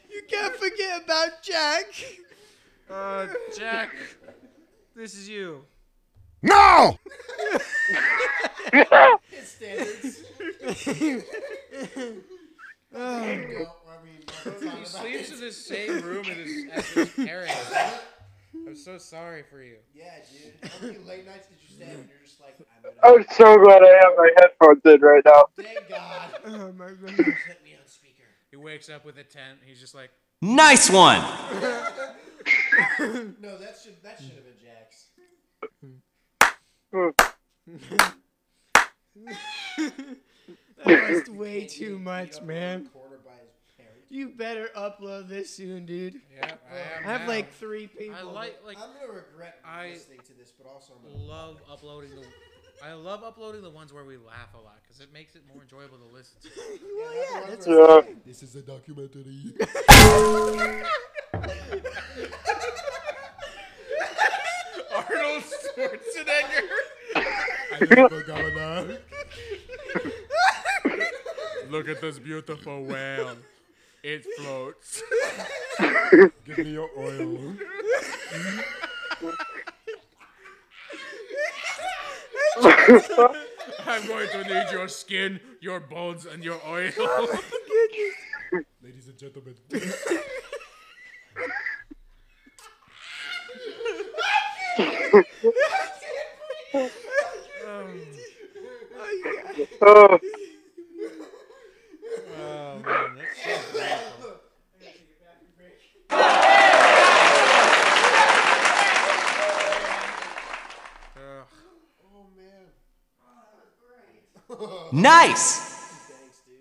You 0.09 0.23
can't 0.27 0.55
forget 0.55 1.03
about 1.03 1.43
Jack. 1.43 1.85
Uh, 2.89 3.27
Jack, 3.55 3.91
this 4.95 5.13
is 5.13 5.29
you. 5.29 5.65
No! 6.41 6.97
His 9.29 9.47
standards. 9.47 10.23
Oh, 12.95 13.21
I 13.21 13.35
mean, 13.35 14.23
I'm 14.45 14.77
He 14.79 14.85
sleeps 14.85 15.31
in 15.31 15.39
the 15.41 15.51
same 15.51 16.01
room 16.01 16.25
as 16.25 16.37
his, 16.37 16.65
as 16.71 16.89
his 16.89 17.09
parents. 17.27 17.73
I'm 18.65 18.75
so 18.75 18.97
sorry 18.97 19.43
for 19.43 19.61
you. 19.61 19.75
Yeah, 19.93 20.02
dude. 20.02 20.02
How 20.02 20.02
many 20.83 20.97
late 20.99 21.25
nights 21.25 21.47
did 21.47 21.57
you 21.61 21.69
stay 21.75 21.85
up 21.85 21.91
and 21.99 22.09
you're 22.09 22.19
just 22.25 22.39
like, 22.41 22.57
I'm 22.59 22.65
gonna. 22.83 22.95
I'm 23.17 23.25
so 23.31 23.57
glad 23.57 23.81
I 23.83 23.93
have 24.03 24.13
my 24.17 24.29
headphones 24.37 24.81
in 24.85 25.01
right 25.01 25.23
now. 25.25 25.45
Thank 25.57 25.87
God. 25.89 26.29
oh 26.45 26.71
my 26.73 26.89
goodness. 26.89 27.17
Put 27.47 27.63
me 27.63 27.75
on 27.79 27.87
speaker. 27.87 28.23
He 28.51 28.57
wakes 28.57 28.89
up 28.89 29.05
with 29.05 29.17
a 29.17 29.23
tent. 29.23 29.59
He's 29.65 29.79
just 29.79 29.95
like, 29.95 30.11
Nice 30.41 30.89
one! 30.89 31.23
No, 32.99 33.57
that 33.57 33.77
should 33.81 34.01
that 34.03 34.17
should 34.19 34.33
have 34.33 34.43
been 34.43 34.59
Jax. 34.61 35.07
That 40.85 41.09
was 41.09 41.29
way 41.29 41.65
too 41.65 41.97
much, 41.97 42.31
beat 42.31 42.37
up 42.39 42.43
man. 42.45 42.75
on 42.75 42.83
the 42.83 42.89
corner 42.89 43.17
by 43.23 43.31
his 43.31 43.55
parents. 43.77 44.01
You 44.13 44.29
better 44.29 44.69
upload 44.77 45.27
this 45.27 45.55
soon, 45.55 45.87
dude. 45.87 46.21
yeah, 46.37 46.45
I 46.45 46.47
am. 46.47 46.53
I 47.03 47.11
have 47.11 47.21
now. 47.21 47.27
like 47.29 47.51
three 47.53 47.87
people. 47.87 48.15
I 48.15 48.21
like 48.21 48.59
like 48.63 48.77
I'm 48.77 48.93
gonna 48.93 49.11
regret 49.11 49.59
I 49.65 49.89
listening 49.89 50.19
to 50.27 50.33
this, 50.37 50.53
but 50.55 50.69
also 50.71 50.93
I'm 50.93 51.01
gonna 51.11 51.23
love 51.23 51.57
uploading 51.67 52.11
the. 52.11 52.23
I 52.85 52.93
love 52.93 53.23
uploading 53.23 53.63
the 53.63 53.71
ones 53.71 53.91
where 53.91 54.05
we 54.05 54.17
laugh 54.17 54.53
a 54.53 54.57
lot 54.57 54.77
because 54.83 55.01
it 55.01 55.11
makes 55.11 55.35
it 55.35 55.41
more 55.51 55.63
enjoyable 55.63 55.97
to 55.97 56.05
listen 56.13 56.37
to. 56.43 56.49
well, 56.95 57.15
yeah, 57.15 57.41
that's 57.49 57.65
Yeah. 57.65 58.01
This 58.23 58.43
is 58.43 58.55
a 58.55 58.61
documentary. 58.61 59.55
Arnold 64.93 65.43
Schwarzenegger. 65.73 66.69
Look 71.71 71.89
at 71.89 71.99
this 71.99 72.19
beautiful 72.19 72.83
whale. 72.83 73.37
It 74.03 74.25
floats. 74.37 75.01
Give 76.45 76.57
me 76.57 76.71
your 76.71 76.89
oil. 76.97 77.55
I'm 83.85 84.07
going 84.07 84.29
to 84.29 84.43
need 84.43 84.71
your 84.71 84.87
skin, 84.87 85.39
your 85.61 85.79
bones, 85.79 86.25
and 86.25 86.43
your 86.43 86.59
oil. 86.67 86.91
Oh 86.97 87.39
Ladies 88.83 89.07
and 89.07 89.17
gentlemen. 89.17 89.55
Oh, 97.65 97.93
Oh 99.81 100.19
man, 102.85 103.17
that's 103.17 103.43
so 103.43 103.49
grateful. 103.71 104.33
Oh 112.13 112.25
man. 112.37 112.67
Nice! 114.91 115.59
Thanks, 116.09 116.41
dude. 116.45 116.55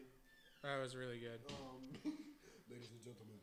That 0.62 0.80
was 0.80 0.96
really 0.96 1.18
good. 1.18 1.40
Um, 1.50 2.12
ladies 2.70 2.90
and 2.90 3.02
gentlemen. 3.02 3.38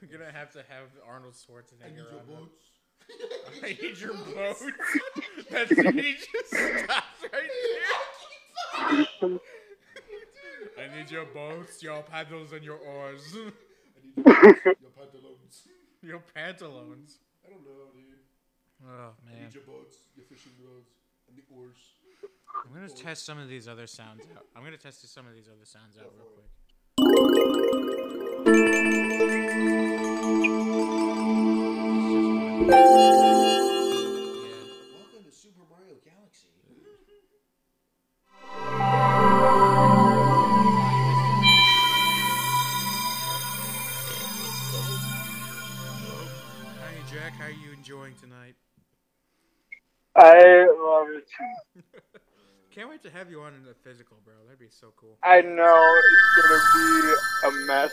We're 0.00 0.18
gonna 0.18 0.32
have 0.32 0.52
to 0.52 0.58
have 0.58 0.88
Arnold 1.08 1.34
Schwarzenegger 1.34 2.12
on. 2.36 2.48
I 3.62 3.76
need 3.80 3.98
your 3.98 4.14
boat. 4.14 4.56
That's 5.50 5.72
it. 5.72 5.94
He 5.94 6.14
just 6.14 6.48
stops 6.84 7.22
right 7.32 7.50
there. 9.20 9.40
I 10.76 10.96
need 10.96 11.10
your 11.10 11.26
boats, 11.26 11.82
your 11.82 12.02
paddles, 12.02 12.52
and 12.52 12.64
your 12.64 12.78
oars. 12.78 13.22
I 13.36 13.40
need 13.40 14.24
Your 14.26 14.90
pantaloons. 14.96 15.68
Your 16.02 16.22
pantaloons. 16.34 17.18
I 17.44 17.50
don't 17.50 17.64
know, 17.64 17.90
dude. 17.92 18.18
Oh 18.86 19.12
man. 19.24 19.36
I 19.36 19.44
need 19.44 19.54
your 19.54 19.62
boats, 19.64 19.96
your 20.16 20.26
fishing 20.26 20.52
rods, 20.62 20.90
and 21.28 21.36
the 21.36 21.42
oars. 21.54 21.76
I'm 22.54 22.74
gonna 22.74 22.88
test 22.88 23.24
some 23.24 23.38
of 23.38 23.48
these 23.48 23.68
other 23.68 23.86
sounds 23.86 24.22
out. 24.36 24.46
I'm 24.56 24.64
gonna 24.64 24.76
test 24.76 25.06
some 25.12 25.26
of 25.26 25.34
these 25.34 25.48
other 25.48 25.64
sounds 25.64 25.96
out 25.98 26.12
real 26.16 26.28
quick. 26.34 27.54
Yeah. 32.66 33.73
Enjoying 47.84 48.14
tonight? 48.14 48.54
I 50.16 50.66
love 50.80 51.08
it. 51.10 51.28
Can't 52.74 52.88
wait 52.88 53.02
to 53.02 53.10
have 53.10 53.30
you 53.30 53.42
on 53.42 53.52
in 53.52 53.62
the 53.62 53.74
physical, 53.74 54.16
bro. 54.24 54.32
That'd 54.46 54.58
be 54.58 54.68
so 54.70 54.94
cool. 54.96 55.18
I 55.22 55.42
know 55.42 56.00
it's 56.02 56.48
gonna 56.48 56.62
be 56.74 57.12
a 57.46 57.50
mess. 57.66 57.92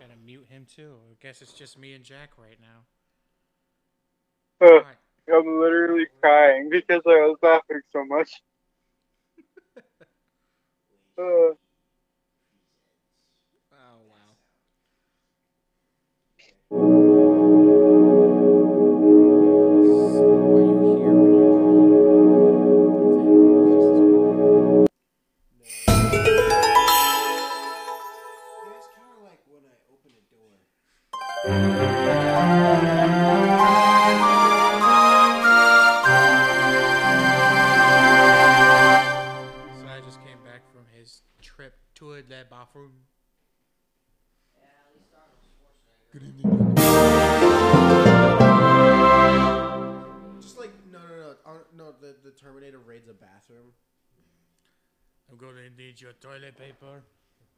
Gotta 0.00 0.16
mute 0.24 0.46
him 0.48 0.64
too. 0.74 0.94
I 1.10 1.16
guess 1.20 1.42
it's 1.42 1.52
just 1.52 1.78
me 1.78 1.92
and 1.92 2.02
Jack 2.02 2.30
right 2.38 2.56
now. 2.58 2.86
Uh, 4.60 4.80
I'm 5.32 5.60
literally 5.60 6.06
crying 6.20 6.68
because 6.70 7.02
I 7.06 7.20
was 7.26 7.38
laughing 7.42 7.80
so 7.92 8.04
much. 8.04 8.30
Uh, 11.18 11.54
Oh 13.72 13.98
wow. 14.08 14.36
The 42.72 42.78
bathroom. 42.78 42.92
Good 46.12 46.22
evening. 46.22 46.76
Just 50.40 50.58
like 50.58 50.72
no, 50.92 50.98
no, 50.98 51.16
no, 51.16 51.34
uh, 51.46 51.52
no. 51.76 51.92
The 52.00 52.16
the 52.24 52.30
Terminator 52.32 52.78
raids 52.78 53.08
a 53.08 53.12
bathroom. 53.12 53.72
I'm 55.30 55.38
gonna 55.38 55.70
need 55.76 56.00
your 56.00 56.12
toilet 56.14 56.56
paper, 56.58 57.02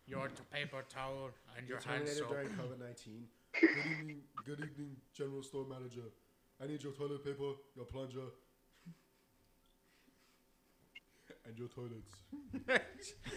your 0.06 0.28
t- 0.28 0.42
paper 0.52 0.84
towel, 0.88 1.30
and 1.56 1.66
your 1.66 1.78
hand 1.78 2.04
Terminator 2.06 2.18
soap. 2.18 2.28
during 2.28 2.48
COVID 2.48 2.78
nineteen. 2.80 3.24
Good 3.60 3.68
evening, 3.86 4.16
good 4.46 4.60
evening, 4.60 4.96
General 5.14 5.42
Store 5.42 5.66
Manager. 5.68 6.08
I 6.62 6.66
need 6.66 6.82
your 6.82 6.92
toilet 6.92 7.22
paper, 7.22 7.52
your 7.76 7.84
plunger, 7.84 8.32
and 11.46 11.58
your 11.58 11.68
toilets. 11.68 12.14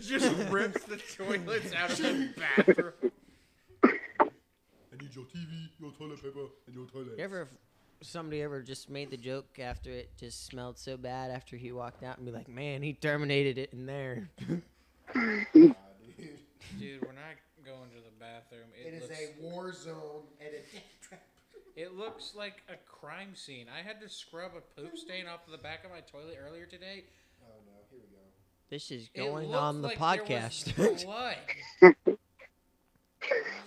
just 0.00 0.50
rips 0.50 0.82
the 0.84 0.96
toilets 1.16 1.72
out 1.74 1.90
of 1.90 1.98
the 1.98 2.28
bathroom. 2.36 2.92
I 3.84 5.02
need 5.02 5.14
your 5.14 5.24
TV, 5.24 5.68
your 5.80 5.92
toilet 5.92 6.22
paper, 6.22 6.46
and 6.66 6.74
your 6.74 6.86
toilet. 6.86 7.16
You 7.18 7.24
ever, 7.24 7.48
somebody 8.02 8.42
ever 8.42 8.62
just 8.62 8.90
made 8.90 9.10
the 9.10 9.16
joke 9.16 9.58
after 9.58 9.90
it 9.90 10.10
just 10.18 10.46
smelled 10.46 10.78
so 10.78 10.96
bad 10.96 11.30
after 11.30 11.56
he 11.56 11.72
walked 11.72 12.02
out 12.02 12.16
and 12.18 12.26
be 12.26 12.32
like, 12.32 12.48
man, 12.48 12.82
he 12.82 12.92
terminated 12.94 13.58
it 13.58 13.72
in 13.72 13.86
there. 13.86 14.28
Dude, 16.78 17.02
when 17.06 17.16
I 17.18 17.34
go 17.64 17.82
into 17.84 17.96
the 17.96 18.12
bathroom, 18.18 18.68
it, 18.78 18.86
It 18.92 18.94
is 18.94 19.08
looks, 19.08 19.20
a 19.20 19.42
war 19.42 19.72
zone 19.72 20.22
and 20.40 20.48
a 20.48 20.60
death 20.72 20.82
trap. 21.02 21.22
it 21.76 21.96
looks 21.96 22.34
like 22.36 22.62
a 22.68 22.76
crime 22.88 23.34
scene. 23.34 23.66
I 23.68 23.82
had 23.86 24.00
to 24.00 24.08
scrub 24.08 24.52
a 24.56 24.80
poop 24.80 24.96
stain 24.96 25.26
off 25.26 25.40
the 25.50 25.58
back 25.58 25.84
of 25.84 25.90
my 25.90 26.00
toilet 26.00 26.38
earlier 26.40 26.66
today. 26.66 27.04
Oh 27.42 27.58
no, 27.66 27.72
here 27.90 27.98
we 28.00 28.06
go. 28.14 28.22
This 28.70 28.90
is 28.92 29.08
going 29.16 29.52
on 29.54 29.82
the 29.82 29.88
like 29.88 29.98
podcast. 29.98 30.76
blood. 31.04 31.36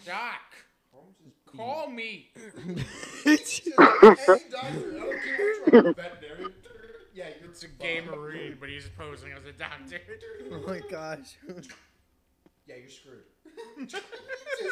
Doc, 0.05 0.41
call 1.55 1.89
me. 1.89 2.29
hey 3.23 3.35
doctor, 3.35 3.73
I 3.77 4.15
don't 4.15 5.21
care 5.21 5.55
what 5.63 5.73
you're 5.73 5.89
a 5.89 5.93
veterinarian. 5.93 6.53
Yeah, 7.13 7.25
It's 7.43 7.63
a 7.63 7.67
game 7.67 8.05
marine, 8.05 8.57
but 8.59 8.69
he's 8.69 8.89
posing 8.97 9.31
as 9.33 9.45
a 9.45 9.51
doctor. 9.51 9.99
oh 10.51 10.59
my 10.67 10.79
gosh. 10.89 11.37
Yeah, 12.65 12.75
you're 12.77 12.89
screwed. 12.89 13.23
Just 13.89 14.03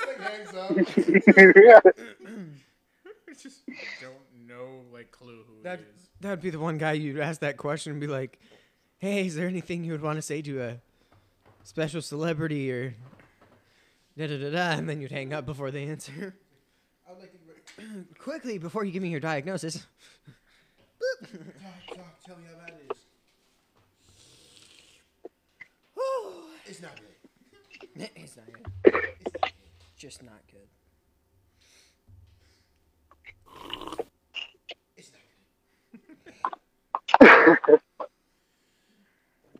like 0.07 0.19
hangs 0.19 0.55
up. 0.55 0.75
just 3.41 3.61
don't 4.01 4.47
know, 4.47 4.81
like, 4.93 5.11
clue 5.11 5.43
who 5.47 5.61
That 5.63 5.79
it 5.79 5.87
is. 5.95 6.07
that'd 6.21 6.41
be 6.41 6.49
the 6.51 6.59
one 6.59 6.77
guy 6.77 6.93
you'd 6.93 7.19
ask 7.19 7.41
that 7.41 7.57
question 7.57 7.91
and 7.91 7.99
be 8.01 8.07
like, 8.07 8.39
"Hey, 9.01 9.25
is 9.25 9.35
there 9.35 9.47
anything 9.47 9.83
you 9.83 9.91
would 9.91 10.01
want 10.01 10.17
to 10.17 10.21
say 10.21 10.41
to 10.43 10.61
a 10.61 10.77
special 11.63 12.01
celebrity 12.01 12.71
or 12.71 12.95
da 14.15 14.27
da 14.27 14.37
da 14.37 14.51
da?" 14.51 14.77
And 14.77 14.87
then 14.87 15.01
you'd 15.01 15.11
hang 15.11 15.33
up 15.33 15.45
before 15.45 15.71
they 15.71 15.87
answer. 15.87 16.35
I'd 17.09 17.19
like 17.19 17.31
to 17.33 17.41
Quickly, 18.19 18.57
before 18.57 18.83
you 18.83 18.91
give 18.91 19.01
me 19.03 19.09
your 19.09 19.19
diagnosis. 19.19 19.85
Doc, 21.01 21.31
doc, 21.89 22.19
tell 22.25 22.37
me 22.37 22.43
how 22.47 22.59
bad 22.65 22.69
it 22.69 22.91
is. 22.91 22.97
It's 26.67 26.81
not 26.81 26.91
good. 26.95 28.09
it's 28.15 28.37
not 28.37 28.45
good. 28.53 28.65
Just 29.97 30.23
not 30.23 30.41
good. 30.49 30.69
It's 34.95 35.11
not 35.11 35.21
good. 37.59 37.79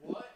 what? 0.01 0.29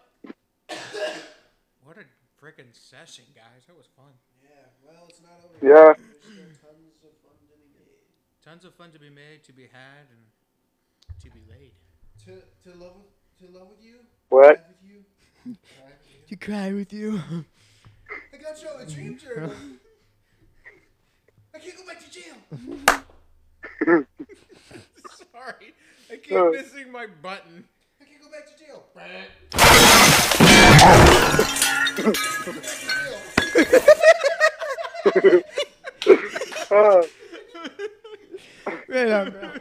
What 1.84 1.98
a 1.98 2.04
freaking 2.46 2.70
session, 2.74 3.26
guys. 3.34 3.66
That 3.66 3.76
was 3.76 3.88
fun. 3.98 4.14
Yeah, 4.44 4.50
well, 4.86 5.08
it's 5.10 5.20
not 5.22 5.42
over. 5.42 5.58
Yeah. 5.66 5.88
yet. 5.88 5.98
There's 5.98 6.58
still 6.62 7.10
tons 7.26 7.26
of 7.26 7.26
fun 7.26 7.34
to 7.42 7.58
be 7.58 7.66
made. 7.74 8.46
Tons 8.46 8.66
of 8.66 8.74
fun 8.76 8.92
to 8.92 9.00
be 9.00 9.10
made, 9.10 9.44
to 9.46 9.54
be 9.54 9.64
had, 9.64 10.06
and 10.14 10.22
to 11.24 11.30
be 11.32 11.42
laid. 11.50 11.74
To 12.26 12.44
to 12.70 12.78
love 12.78 12.94
with 13.02 13.10
to 13.40 13.58
love 13.58 13.70
with 13.70 13.82
you. 13.84 13.96
What? 14.30 14.68
With 14.70 14.92
you. 14.92 15.04
cry 15.74 15.90
with 15.90 16.06
you. 16.06 16.28
To 16.28 16.36
cry 16.46 16.72
with 16.74 16.94
you. 16.94 17.22
I 18.34 18.38
got 18.38 18.62
you 18.62 18.70
on 18.70 18.86
the 18.86 18.92
dream 18.94 19.18
journal. 19.18 19.52
I 21.56 21.58
can't 21.58 21.78
go 21.78 21.86
back 21.88 22.00
to 22.00 22.12
jail. 22.12 22.36
Sorry, 25.34 25.74
I 26.12 26.18
keep 26.18 26.38
Uh. 26.38 26.52
missing 26.52 26.92
my 26.92 27.08
button. 27.08 27.66
Back 28.36 28.48
to 28.48 28.66
jail. 28.66 28.84
Right 38.90 39.12
on, 39.12 39.32
bro. 39.32 39.52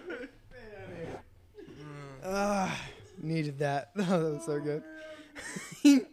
Ah, 2.25 2.81
needed 3.23 3.61
that. 3.61 3.91
Oh, 3.97 4.03
that 4.03 4.33
was 4.33 4.45
so 4.45 4.59
good. 4.59 4.83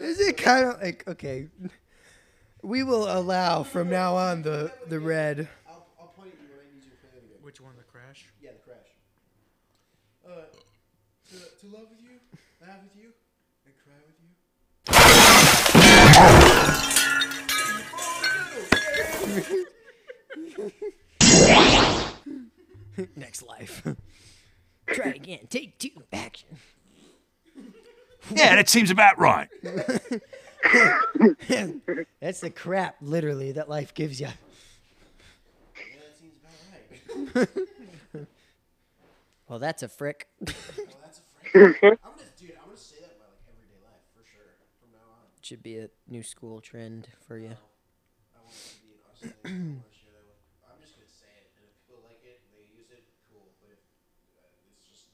Is 0.00 0.20
it 0.20 0.38
kind 0.38 0.68
of 0.68 0.80
like 0.80 1.06
okay? 1.06 1.48
We 2.62 2.82
will 2.82 3.12
allow 3.12 3.62
from 3.62 3.90
now 3.90 4.16
on 4.16 4.40
the 4.40 4.72
the 4.88 5.00
red. 5.00 5.50
I'll, 5.68 5.86
I'll 6.00 6.06
point 6.06 6.32
at 6.32 6.40
you 6.40 6.48
when 6.48 6.60
I 6.60 6.74
need 6.74 6.84
you 6.84 6.90
to 6.92 6.96
play 6.96 7.10
it 7.14 7.24
again. 7.24 7.38
Which 7.42 7.60
one, 7.60 7.74
the 7.76 7.82
crash? 7.82 8.24
Yeah, 8.40 8.52
the 8.52 8.58
crash. 8.60 8.88
Uh, 10.26 10.46
to, 11.66 11.72
to 11.72 11.76
love 11.76 11.86
with 11.90 12.00
you, 12.02 12.20
laugh 12.60 12.78
with 12.82 12.96
you, 12.96 13.12
and 13.64 13.74
cry 13.84 13.94
with 14.06 14.16
you. 22.96 23.06
Next 23.16 23.42
life. 23.42 23.86
Try 24.88 25.12
again. 25.12 25.46
Take 25.50 25.78
two. 25.78 25.90
Action. 26.12 26.48
Yeah, 28.34 28.56
that 28.56 28.68
seems 28.68 28.90
about 28.90 29.18
right. 29.18 29.48
That's 32.20 32.40
the 32.40 32.50
crap, 32.50 32.96
literally, 33.00 33.52
that 33.52 33.68
life 33.68 33.94
gives 33.94 34.20
you. 34.20 34.26
Yeah, 34.26 34.32
that 36.00 36.18
seems 36.18 36.34
about 36.42 37.36
right. 37.36 37.48
Well, 39.48 39.60
that's 39.60 39.84
a 39.84 39.88
frick. 39.88 40.26
Well, 41.54 41.64
that's 41.64 41.76
a 41.76 41.78
friend. 41.78 41.98
I'm 42.04 42.10
gonna, 42.16 42.28
dude. 42.38 42.52
I'm 42.60 42.64
gonna 42.66 42.76
say 42.76 42.96
that 43.00 43.12
in 43.12 43.18
my 43.20 43.26
like 43.30 43.44
everyday 43.48 43.80
life 43.84 44.04
for 44.14 44.22
sure 44.26 44.56
from 44.80 44.90
now 44.92 45.06
on. 45.16 45.24
Should 45.42 45.62
be 45.62 45.78
a 45.78 45.88
new 46.08 46.22
school 46.22 46.60
trend 46.60 47.08
for 47.26 47.38
you. 47.38 47.54
I 47.54 48.38
want 48.42 48.52
it 48.52 48.76
to 48.76 48.82
be 48.82 48.92
an 48.92 49.00
Australian 49.06 49.32
song 49.42 49.80
or 49.80 49.92
shit. 49.94 50.10
I 50.10 50.20
would- 50.26 50.42
I'm 50.66 50.78
just 50.82 50.94
gonna 50.98 51.08
say 51.08 51.30
it, 51.40 51.48
and 51.56 51.64
if 51.68 51.74
people 51.86 52.02
like 52.04 52.20
it, 52.26 52.38
they 52.52 52.64
use 52.74 52.90
it, 52.90 53.04
cool. 53.30 53.46
But 53.62 53.70
if 53.72 53.80
uh, 54.36 54.74
it's 54.74 54.86
just 54.90 55.06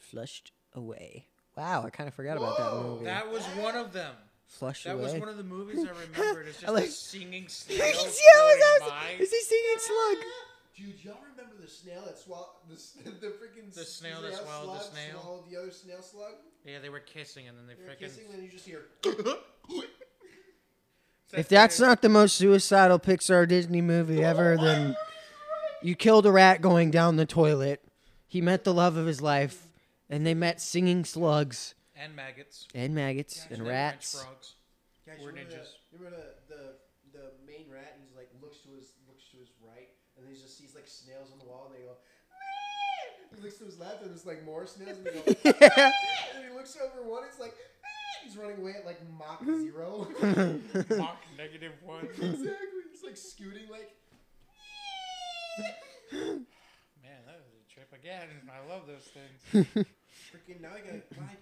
Flushed 0.00 0.52
away. 0.74 1.26
Wow, 1.56 1.84
I 1.86 1.90
kind 1.90 2.08
of 2.08 2.14
forgot 2.14 2.36
about 2.36 2.58
that 2.58 2.72
movie. 2.82 3.04
That 3.04 3.30
was 3.30 3.42
one 3.60 3.76
of 3.76 3.92
them. 3.92 4.14
Flushed 4.46 4.86
away. 4.86 4.94
That 4.96 5.02
away. 5.02 5.12
was 5.12 5.20
one 5.20 5.28
of 5.28 5.36
the 5.36 5.44
movies 5.44 5.78
I 5.86 5.90
remembered. 6.16 6.48
It's 6.48 6.58
I 6.58 6.60
just 6.62 6.74
like- 6.74 6.84
a 6.84 6.90
singing 6.90 7.48
snail 7.48 7.78
yeah, 7.78 7.92
floating 7.92 8.16
was, 8.80 8.90
by. 8.90 9.10
is 9.18 9.30
he 9.30 9.40
singing 9.40 9.78
slug? 9.78 10.16
Dude, 10.76 11.04
y'all 11.04 11.18
remember 11.36 11.56
the 11.60 11.68
snail 11.68 12.02
that 12.06 12.18
swallowed 12.18 12.46
the, 12.68 12.74
s- 12.74 12.96
the 13.04 13.26
freaking 13.28 13.72
The 13.74 13.82
s- 13.82 13.88
snail 13.90 14.22
that 14.22 14.34
swallowed 14.34 14.76
the 14.76 14.80
snail? 14.84 15.20
swallowed 15.20 15.50
the 15.50 15.56
other 15.60 15.70
snail 15.70 16.02
slug? 16.02 16.32
Yeah, 16.64 16.78
they 16.80 16.88
were 16.88 17.00
kissing 17.00 17.46
and 17.48 17.56
then 17.58 17.66
they 17.66 17.74
They 17.74 17.82
freaking. 17.92 17.98
kissing, 17.98 18.24
then 18.32 18.42
you 18.42 18.50
just 18.50 18.66
hear. 18.66 18.82
If 21.34 21.48
that's 21.48 21.80
not 21.80 22.02
the 22.02 22.10
most 22.10 22.36
suicidal 22.36 22.98
Pixar 22.98 23.48
Disney 23.48 23.80
movie 23.80 24.22
ever, 24.22 24.58
then 24.58 24.94
you 25.80 25.94
killed 25.94 26.26
a 26.26 26.32
rat 26.32 26.60
going 26.60 26.90
down 26.90 27.16
the 27.16 27.24
toilet. 27.24 27.82
He 28.28 28.42
met 28.42 28.64
the 28.64 28.74
love 28.74 28.98
of 28.98 29.06
his 29.06 29.22
life, 29.22 29.66
and 30.10 30.26
they 30.26 30.34
met 30.34 30.60
singing 30.60 31.06
slugs 31.06 31.74
and 31.96 32.14
maggots 32.14 32.68
and 32.74 32.94
maggots 32.94 33.46
and 33.50 33.66
rats. 33.66 34.12
French 34.12 34.26
frogs. 34.26 34.54
Guys, 35.06 35.16
We're 35.20 35.30
you 35.30 35.36
remember, 35.36 35.50
ninjas. 35.56 35.68
The, 35.90 35.96
you 35.96 36.04
remember 36.04 36.16
the, 36.50 36.54
the 36.54 37.18
the 37.18 37.24
main 37.46 37.64
rat? 37.72 37.96
He's 38.04 38.14
like 38.14 38.28
looks 38.42 38.58
to 38.64 38.68
his 38.76 38.92
looks 39.08 39.24
to 39.32 39.38
his 39.38 39.48
right, 39.64 39.88
and 40.18 40.26
then 40.26 40.34
he 40.34 40.38
just 40.40 40.58
sees 40.58 40.74
like 40.74 40.86
snails 41.04 41.30
on 41.32 41.38
the 41.38 41.44
wall, 41.44 41.70
and 41.70 41.74
they 41.74 41.84
go. 41.84 41.94
"Meow." 42.30 43.36
He 43.36 43.42
looks 43.42 43.58
to 43.58 43.64
his 43.64 43.78
left, 43.78 44.02
and 44.02 44.10
there's 44.10 44.26
like 44.26 44.44
more 44.44 44.66
snails, 44.66 44.98
and 44.98 45.06
they 45.06 45.12
go. 45.12 45.22
and 46.36 46.44
he 46.48 46.54
looks 46.54 46.76
over 46.76 47.08
one. 47.08 47.24
It's 47.28 47.40
like 47.40 47.54
"Meow." 47.54 48.24
he's 48.24 48.36
running 48.36 48.58
away 48.60 48.74
at 48.78 48.86
like 48.86 49.00
Mach 49.18 49.44
zero. 49.44 50.08
Mach 50.96 51.18
negative 51.36 51.72
one. 51.84 52.06
exactly. 52.06 52.50
He's 52.92 53.02
like 53.04 53.16
scooting 53.16 53.68
like. 53.70 53.90
Man, 56.12 57.20
that 57.26 57.36
was 57.36 57.52
a 57.54 57.72
trip 57.72 57.92
again. 57.92 58.28
I 58.50 58.68
love 58.72 58.82
those 58.86 59.08
things. 59.12 59.86
Freaking 60.32 60.60
now 60.60 60.68
I 60.74 60.80
gotta 60.80 61.02
buy. 61.18 61.36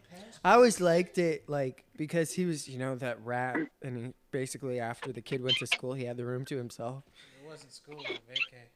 I 0.44 0.54
always 0.54 0.80
liked 0.80 1.18
it, 1.18 1.48
like 1.48 1.84
because 1.96 2.32
he 2.32 2.44
was, 2.44 2.68
you 2.68 2.78
know, 2.78 2.94
that 2.96 3.24
rat, 3.24 3.56
and 3.82 3.96
he 4.06 4.12
basically 4.30 4.80
after 4.80 5.12
the 5.12 5.20
kid 5.20 5.42
went 5.42 5.56
to 5.58 5.66
school, 5.66 5.92
he 5.92 6.04
had 6.04 6.16
the 6.16 6.24
room 6.24 6.44
to 6.46 6.56
himself. 6.56 7.04
It 7.42 7.48
wasn't 7.48 7.72
school, 7.72 8.00
it 8.00 8.08
was 8.08 8.18
vacay. 8.30 8.68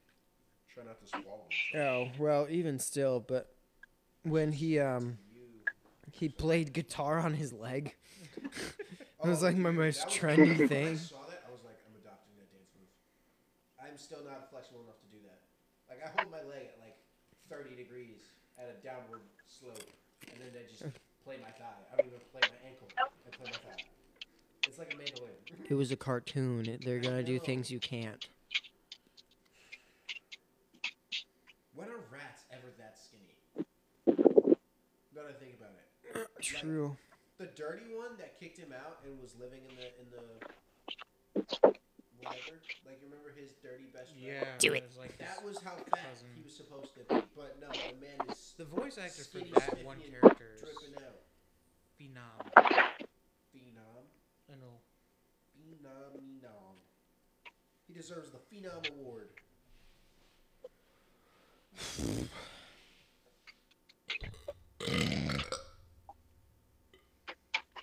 Try 0.75 0.83
not 0.85 1.01
to 1.01 1.07
swallow. 1.07 1.47
Oh 1.77 2.11
well, 2.19 2.49
even 2.51 2.81
still, 2.81 3.21
but 3.21 3.55
when 4.25 4.51
he 4.51 4.81
um 4.81 5.19
he 6.11 6.29
played 6.29 6.73
guitar 6.73 7.21
on 7.21 7.35
his 7.35 7.53
leg, 7.53 7.95
it 8.43 9.27
was 9.29 9.43
like 9.43 9.57
my 9.57 9.71
most 9.71 10.09
trendy 10.09 10.69
thing. 10.69 10.99
saw 10.99 11.23
that, 11.31 11.47
I 11.47 11.53
was 11.53 11.63
like, 11.65 11.79
I'm 11.87 11.95
adopting 11.95 12.35
that 12.39 12.51
dance 12.51 12.71
move. 12.75 12.91
I'm 13.79 13.97
still 13.97 14.25
not 14.27 14.51
flexible 14.51 14.83
enough 14.83 14.99
to 14.99 15.09
do 15.15 15.23
that. 15.31 15.47
Like 15.89 16.03
I 16.03 16.11
hold 16.19 16.33
my 16.33 16.43
leg 16.43 16.75
at 16.75 16.83
like 16.83 16.99
30 17.49 17.77
degrees 17.77 18.19
at 18.59 18.67
a 18.67 18.83
downward 18.85 19.23
slope, 19.47 19.79
and 20.27 20.43
then 20.43 20.51
I 20.59 20.67
just 20.67 20.83
play 21.25 21.39
my 21.39 21.55
thigh. 21.55 21.87
I 21.93 22.03
don't 22.03 22.07
even 22.07 22.19
play 22.33 22.43
my 22.43 22.59
ankle. 22.67 22.89
I 22.99 23.31
play 23.31 23.47
my 23.47 23.63
thigh. 23.63 23.85
It's 24.67 24.79
like 24.79 24.93
a 24.93 24.97
mandolin. 24.97 25.39
It 25.71 25.75
was 25.75 25.93
a 25.93 25.97
cartoon. 25.97 26.79
They're 26.85 26.99
gonna 26.99 27.23
do 27.23 27.39
things 27.39 27.71
you 27.71 27.79
can't. 27.79 28.27
When 31.75 31.89
are 31.89 32.07
rats 32.11 32.45
ever 32.53 32.71
that 32.79 32.97
skinny? 32.97 33.67
Gotta 35.15 35.35
think 35.35 35.55
about 35.59 35.75
it. 36.53 36.61
True. 36.61 36.97
The 37.39 37.47
dirty 37.47 37.95
one 37.95 38.17
that 38.19 38.39
kicked 38.39 38.59
him 38.59 38.73
out 38.73 38.99
and 39.05 39.21
was 39.21 39.35
living 39.41 39.61
in 39.69 39.75
the 39.77 39.87
in 39.99 40.07
the 40.11 40.23
whatever. 42.19 42.61
Like 42.87 42.99
you 43.03 43.09
remember 43.09 43.33
his 43.35 43.53
dirty 43.63 43.85
best 43.93 44.13
friend? 44.13 44.25
Yeah. 44.25 44.45
Do 44.59 44.73
it. 44.73 44.85
Was 44.87 44.99
like 44.99 45.19
That 45.19 45.45
was 45.45 45.59
how 45.63 45.75
fat 45.77 46.15
cousin. 46.15 46.29
he 46.35 46.43
was 46.43 46.55
supposed 46.55 46.95
to 46.95 47.01
be. 47.01 47.23
But 47.37 47.59
no, 47.61 47.69
the 47.69 47.99
man 48.01 48.19
is 48.31 48.55
The 48.57 48.65
voice 48.65 48.99
actor 48.99 49.25
for 49.25 49.39
that 49.61 49.85
one 49.85 49.99
character 49.99 50.55
is. 50.63 50.63
Phenom. 52.01 52.47
Phenom. 53.55 54.05
I 54.51 54.55
know. 54.61 54.79
Phenom. 55.59 56.15
Phenom. 56.15 56.77
He 57.87 57.95
deserves 57.95 58.31
the 58.31 58.39
Phenom 58.39 58.89
Award. 58.91 59.29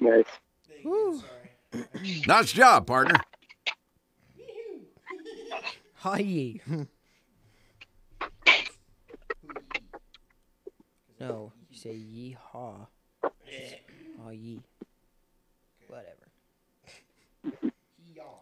Nice. 0.02 0.26
There 0.68 0.78
you 0.80 0.84
go. 0.84 1.20
Sorry. 1.20 2.22
Nice 2.28 2.52
job, 2.52 2.88
partner. 2.88 3.22
Hi. 5.98 6.56
no, 11.20 11.54
you 11.70 11.78
say 11.78 11.94
yeehaw. 11.96 12.88
Oh 14.26 14.30
ye. 14.32 14.60
Whatever. 15.88 16.28
Hee-yaw. 17.98 18.40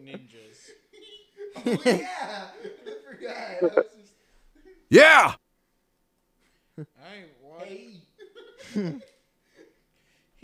Ninjas. 0.00 0.70
Oh 1.58 1.72
yeah! 1.84 2.50
I 2.84 2.92
forgot. 3.10 3.36
I 3.36 3.60
just, 3.74 4.12
Yeah. 4.90 5.34
I 6.78 7.24
what? 7.40 7.66
hey, 7.66 8.02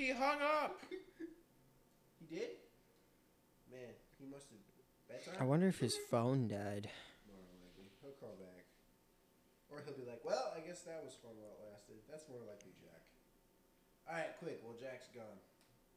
He 0.03 0.11
hung 0.11 0.43
up. 0.43 0.83
he 2.19 2.27
did. 2.27 2.59
Man, 3.71 3.95
he 4.19 4.27
must 4.27 4.51
have 4.51 4.59
bedtime. 5.07 5.39
I 5.39 5.47
wonder 5.47 5.71
if 5.71 5.79
his 5.79 5.95
phone 6.11 6.51
died. 6.51 6.91
More 7.31 7.39
likely. 7.63 7.87
He'll 8.03 8.19
call 8.19 8.35
back. 8.43 8.67
Or 9.71 9.79
he'll 9.87 9.95
be 9.95 10.03
like, 10.03 10.27
well, 10.27 10.51
I 10.59 10.67
guess 10.67 10.83
that 10.91 11.07
was 11.07 11.15
fun 11.23 11.39
while 11.39 11.55
it 11.55 11.71
lasted. 11.71 12.03
That's 12.11 12.27
more 12.27 12.43
likely 12.43 12.75
Jack. 12.83 12.99
Alright, 14.11 14.35
quick. 14.43 14.59
Well, 14.67 14.75
Jack's 14.75 15.07
gone. 15.15 15.39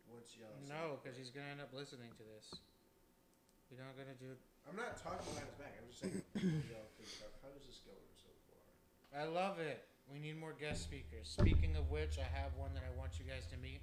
Once 0.06 0.38
y'all. 0.38 0.54
No, 0.70 1.02
because 1.02 1.18
he's 1.18 1.34
gonna 1.34 1.50
end 1.50 1.66
up 1.66 1.74
listening 1.74 2.14
to 2.14 2.24
this. 2.38 2.62
We're 3.74 3.82
not 3.82 3.98
gonna 3.98 4.14
do. 4.22 4.38
I'm 4.70 4.78
not 4.78 5.02
talking 5.02 5.26
behind 5.34 5.50
his 5.50 5.58
back. 5.58 5.74
I'm 5.82 5.90
just 5.90 6.06
saying, 6.06 6.22
y'all 6.70 6.94
think 6.94 7.10
about 7.18 7.34
how 7.42 7.50
does 7.58 7.66
this 7.66 7.82
go 7.82 7.98
so 8.22 8.30
far? 8.46 8.70
I 9.18 9.26
love 9.26 9.58
it. 9.58 9.82
We 10.14 10.22
need 10.22 10.38
more 10.38 10.54
guest 10.54 10.86
speakers. 10.86 11.26
Speaking 11.26 11.74
of 11.74 11.90
which, 11.90 12.22
I 12.22 12.30
have 12.38 12.54
one 12.54 12.78
that 12.78 12.86
I 12.86 12.94
want 12.94 13.18
you 13.18 13.26
guys 13.26 13.50
to 13.50 13.58
meet. 13.58 13.82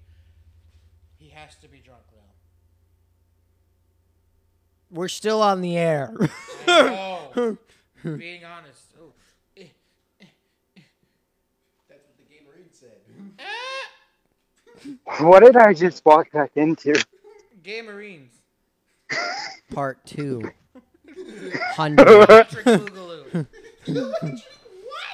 He 1.22 1.28
has 1.28 1.54
to 1.62 1.68
be 1.68 1.78
drunk 1.78 2.02
though. 2.10 2.18
We're 4.90 5.06
still 5.06 5.40
on 5.40 5.60
the 5.60 5.78
air. 5.78 6.12
I 6.66 7.28
know. 7.36 7.56
Being 8.02 8.44
honest. 8.44 8.82
Oh. 9.00 9.12
That's 9.56 9.70
what 11.88 12.00
the 12.18 12.24
gamer 12.28 12.58
said. 12.72 12.98
What 15.20 15.44
did 15.44 15.56
I 15.56 15.74
just 15.74 16.04
walk 16.04 16.32
back 16.32 16.50
into? 16.56 17.00
Gay 17.62 17.82
Marines. 17.82 18.32
Part 19.72 20.04
two. 20.04 20.50
Hundred. 21.76 22.48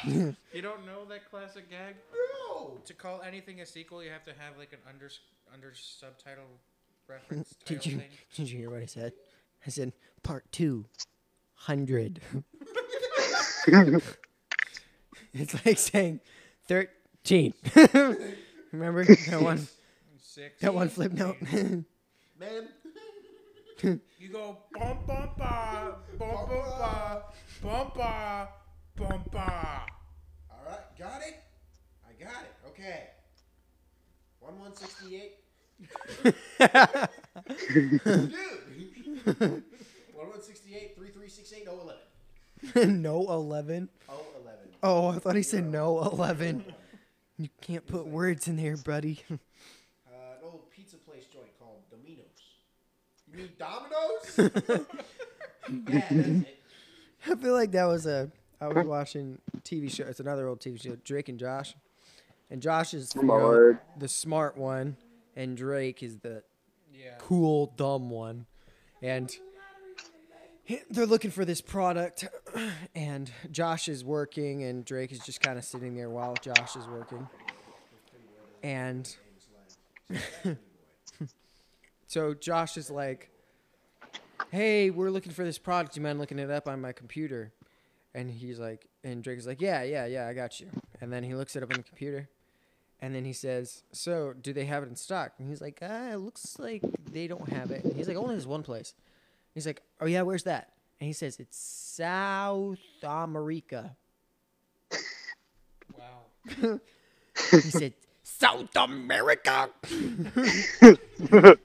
Patrick 0.02 0.14
Boogaloo. 0.24 0.36
you 0.52 0.62
don't 0.62 0.84
know 0.86 1.04
that 1.08 1.30
classic 1.30 1.68
gag? 1.70 1.94
Bro! 2.10 2.78
To 2.84 2.94
call 2.94 3.22
anything 3.22 3.60
a 3.60 3.66
sequel, 3.66 4.02
you 4.02 4.10
have 4.10 4.24
to 4.24 4.32
have 4.38 4.56
like 4.58 4.72
an 4.72 4.78
under 4.88 5.10
under 5.52 5.72
subtitle 5.74 6.44
reference. 7.08 7.54
Did 7.64 7.84
you 7.86 7.98
thing. 7.98 8.08
did 8.36 8.50
you 8.50 8.58
hear 8.58 8.70
what 8.70 8.82
I 8.82 8.86
said? 8.86 9.12
I 9.66 9.70
said 9.70 9.92
part 10.22 10.50
two. 10.52 10.86
Hundred. 11.54 12.20
it's 15.34 15.66
like 15.66 15.78
saying 15.78 16.20
thirteen. 16.66 17.52
Remember 18.72 19.04
that 19.04 19.40
one 19.42 19.66
Six. 20.22 20.60
that 20.60 20.72
one 20.74 20.88
flip 20.88 21.12
note? 21.12 21.36
Man, 21.42 22.68
You 23.82 24.28
go 24.32 24.58
bum 24.72 24.98
bum 25.06 25.30
ba 25.36 25.96
bum 26.18 26.30
bum 26.48 26.48
ba 26.48 27.22
bum 27.62 27.90
ba 27.96 28.48
bum 28.98 29.22
ba. 29.30 29.86
alright, 30.50 30.98
got 30.98 31.20
it? 31.22 31.36
I 32.04 32.12
got 32.22 32.42
it. 32.42 32.52
Okay. 32.68 33.04
1 34.40 34.58
168. 34.58 35.34
Dude! 38.18 38.30
1 39.38 39.62
168 40.14 40.96
336 40.96 41.50
368 41.50 41.68
011. 42.74 43.02
no 43.02 43.20
11. 43.28 43.88
011. 44.08 44.58
Oh, 44.82 45.08
I 45.08 45.18
thought 45.18 45.36
he 45.36 45.42
said 45.42 45.64
no 45.64 46.02
11. 46.02 46.64
You 47.40 47.48
can't 47.60 47.86
put 47.86 48.04
words 48.04 48.48
in 48.48 48.56
there, 48.56 48.76
buddy. 48.76 49.20
Uh, 49.30 49.38
an 50.10 50.42
old 50.42 50.68
pizza 50.72 50.96
place 50.96 51.26
joint 51.32 51.56
called 51.56 51.82
Domino's. 51.88 52.42
You 53.30 53.36
mean 53.38 53.50
Domino's? 53.56 54.34
yeah, 55.88 56.00
that's 56.00 56.10
it. 56.10 56.58
I 57.28 57.34
feel 57.36 57.52
like 57.52 57.70
that 57.70 57.84
was 57.84 58.06
a. 58.06 58.28
I 58.60 58.68
was 58.68 58.86
watching 58.86 59.38
TV 59.62 59.90
show. 59.90 60.04
It's 60.04 60.20
another 60.20 60.48
old 60.48 60.60
TV 60.60 60.80
show. 60.80 60.96
Drake 61.04 61.28
and 61.28 61.38
Josh, 61.38 61.74
and 62.50 62.60
Josh 62.60 62.94
is 62.94 63.12
oh 63.16 63.20
you 63.20 63.26
know, 63.26 63.78
the 63.98 64.08
smart 64.08 64.56
one, 64.56 64.96
and 65.36 65.56
Drake 65.56 66.02
is 66.02 66.18
the 66.18 66.42
Yeah. 66.92 67.14
cool 67.18 67.72
dumb 67.76 68.10
one, 68.10 68.46
and 69.00 69.30
they're 70.90 71.06
looking 71.06 71.30
for 71.30 71.44
this 71.44 71.60
product, 71.60 72.26
and 72.94 73.30
Josh 73.50 73.88
is 73.88 74.04
working, 74.04 74.64
and 74.64 74.84
Drake 74.84 75.12
is 75.12 75.20
just 75.20 75.40
kind 75.40 75.56
of 75.58 75.64
sitting 75.64 75.94
there 75.94 76.10
while 76.10 76.34
Josh 76.34 76.74
is 76.76 76.86
working, 76.88 77.28
and 78.62 79.16
so 82.08 82.34
Josh 82.34 82.76
is 82.76 82.90
like, 82.90 83.30
"Hey, 84.50 84.90
we're 84.90 85.10
looking 85.10 85.32
for 85.32 85.44
this 85.44 85.58
product. 85.58 85.96
You 85.96 86.02
mind 86.02 86.18
looking 86.18 86.38
it 86.40 86.50
up 86.50 86.66
on 86.66 86.80
my 86.80 86.90
computer?" 86.92 87.52
And 88.14 88.30
he's 88.30 88.58
like, 88.58 88.86
and 89.04 89.22
Drake's 89.22 89.46
like, 89.46 89.60
"Yeah, 89.60 89.82
yeah, 89.82 90.06
yeah, 90.06 90.26
I 90.26 90.32
got 90.32 90.60
you." 90.60 90.68
And 91.00 91.12
then 91.12 91.22
he 91.22 91.34
looks 91.34 91.54
it 91.56 91.62
up 91.62 91.70
on 91.70 91.76
the 91.76 91.82
computer, 91.82 92.28
and 93.00 93.14
then 93.14 93.24
he 93.24 93.32
says, 93.32 93.82
"So, 93.92 94.32
do 94.40 94.52
they 94.52 94.64
have 94.64 94.82
it 94.82 94.88
in 94.88 94.96
stock?" 94.96 95.32
And 95.38 95.48
he's 95.48 95.60
like, 95.60 95.78
"Ah, 95.82 96.12
it 96.12 96.16
looks 96.16 96.58
like 96.58 96.82
they 97.12 97.26
don't 97.26 97.48
have 97.50 97.70
it." 97.70 97.84
And 97.84 97.94
he's 97.94 98.08
like, 98.08 98.16
"Only 98.16 98.34
there's 98.34 98.46
one 98.46 98.62
place." 98.62 98.94
He's 99.54 99.66
like, 99.66 99.82
"Oh 100.00 100.06
yeah, 100.06 100.22
where's 100.22 100.44
that?" 100.44 100.72
And 101.00 101.06
he 101.06 101.12
says, 101.12 101.38
"It's 101.38 101.58
South 101.58 102.78
America." 103.02 103.96
Wow. 105.96 106.80
He 107.50 107.60
said, 107.60 107.94
"South 108.22 108.74
America." 108.76 109.70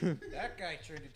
That 0.00 0.58
guy 0.58 0.78
turned 0.84 1.02
into 1.04 1.15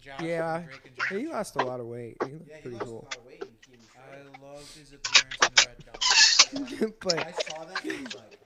Josh 0.00 0.16
from 0.16 0.26
yeah, 0.26 0.62
Drake 0.62 0.80
and 0.86 0.96
Josh. 0.96 1.08
he 1.10 1.26
lost 1.28 1.56
a 1.56 1.64
lot 1.64 1.80
of 1.80 1.86
weight. 1.86 2.16
He 2.24 2.32
looked 2.32 2.48
Yeah, 2.48 2.56
he 2.56 2.62
pretty 2.62 2.76
lost 2.76 2.86
cool. 2.86 2.98
a 3.00 3.04
lot 3.04 3.16
of 3.16 3.24
weight 3.26 3.42
and 3.42 3.50
he 3.66 3.76
was 3.76 3.86
I 3.96 4.44
loved 4.44 4.76
his 4.76 4.92
appearance 4.92 5.38
in 5.42 5.54
Red 5.66 5.84
Dawn. 5.84 6.92
I 7.18 7.32
but 7.32 7.42
saw 7.50 7.64
that 7.64 7.84
like, 7.84 8.38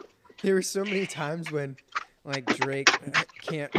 there 0.42 0.54
were 0.54 0.62
so 0.62 0.84
many 0.84 1.06
times 1.06 1.50
when, 1.52 1.76
like 2.24 2.46
Drake 2.58 2.88
can't, 3.42 3.70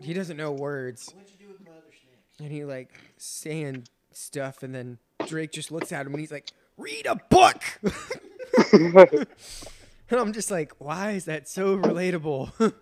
he 0.00 0.12
doesn't 0.14 0.36
know 0.36 0.52
words, 0.52 1.12
what'd 1.14 1.30
you 1.40 1.46
do 1.46 1.52
with 1.52 1.64
my 1.64 1.72
other 1.72 1.82
snacks? 1.90 2.40
and 2.40 2.52
he 2.52 2.64
like 2.64 2.90
saying 3.16 3.88
stuff, 4.12 4.62
and 4.62 4.72
then 4.74 4.98
Drake 5.26 5.50
just 5.52 5.72
looks 5.72 5.90
at 5.92 6.06
him 6.06 6.12
and 6.12 6.20
he's 6.20 6.30
like, 6.30 6.50
"Read 6.76 7.06
a 7.06 7.16
book." 7.30 7.62
and 8.72 9.26
I'm 10.20 10.32
just 10.32 10.50
like, 10.50 10.72
why 10.78 11.12
is 11.12 11.24
that 11.24 11.48
so 11.48 11.76
relatable? 11.76 12.72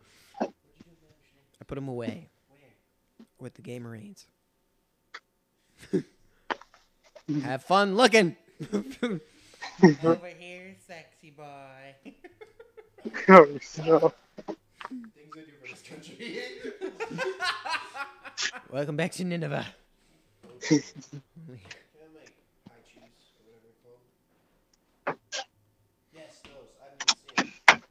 I 0.40 1.64
put 1.66 1.78
him 1.78 1.88
away 1.88 2.28
with 3.42 3.54
the 3.54 3.62
Game 3.62 3.82
Marines. 3.82 4.26
Have 7.42 7.64
fun 7.64 7.96
looking. 7.96 8.36
Over 8.72 10.28
here, 10.38 10.76
sexy 10.86 11.30
boy. 11.30 11.94
Oh, 13.28 13.44
no. 13.84 14.12
Things 14.38 15.34
I 15.34 15.40
do 15.40 15.52
for 15.60 15.66
this 15.68 15.82
country. 15.82 16.38
Welcome 18.70 18.94
back 18.94 19.10
to 19.12 19.24
Nineveh. 19.24 19.66
Can 20.60 20.78
I 20.78 20.80
make 22.14 22.36
high 22.68 22.78
cheese 22.86 23.26
or 23.34 23.42
whatever 23.42 23.66
it's 23.66 23.80
called? 23.82 25.18
Yes, 26.14 26.38
those. 26.44 26.70
I 26.78 26.84
haven't 26.84 27.02
even 27.02 27.16
seen 27.18 27.48
it. 27.48 27.82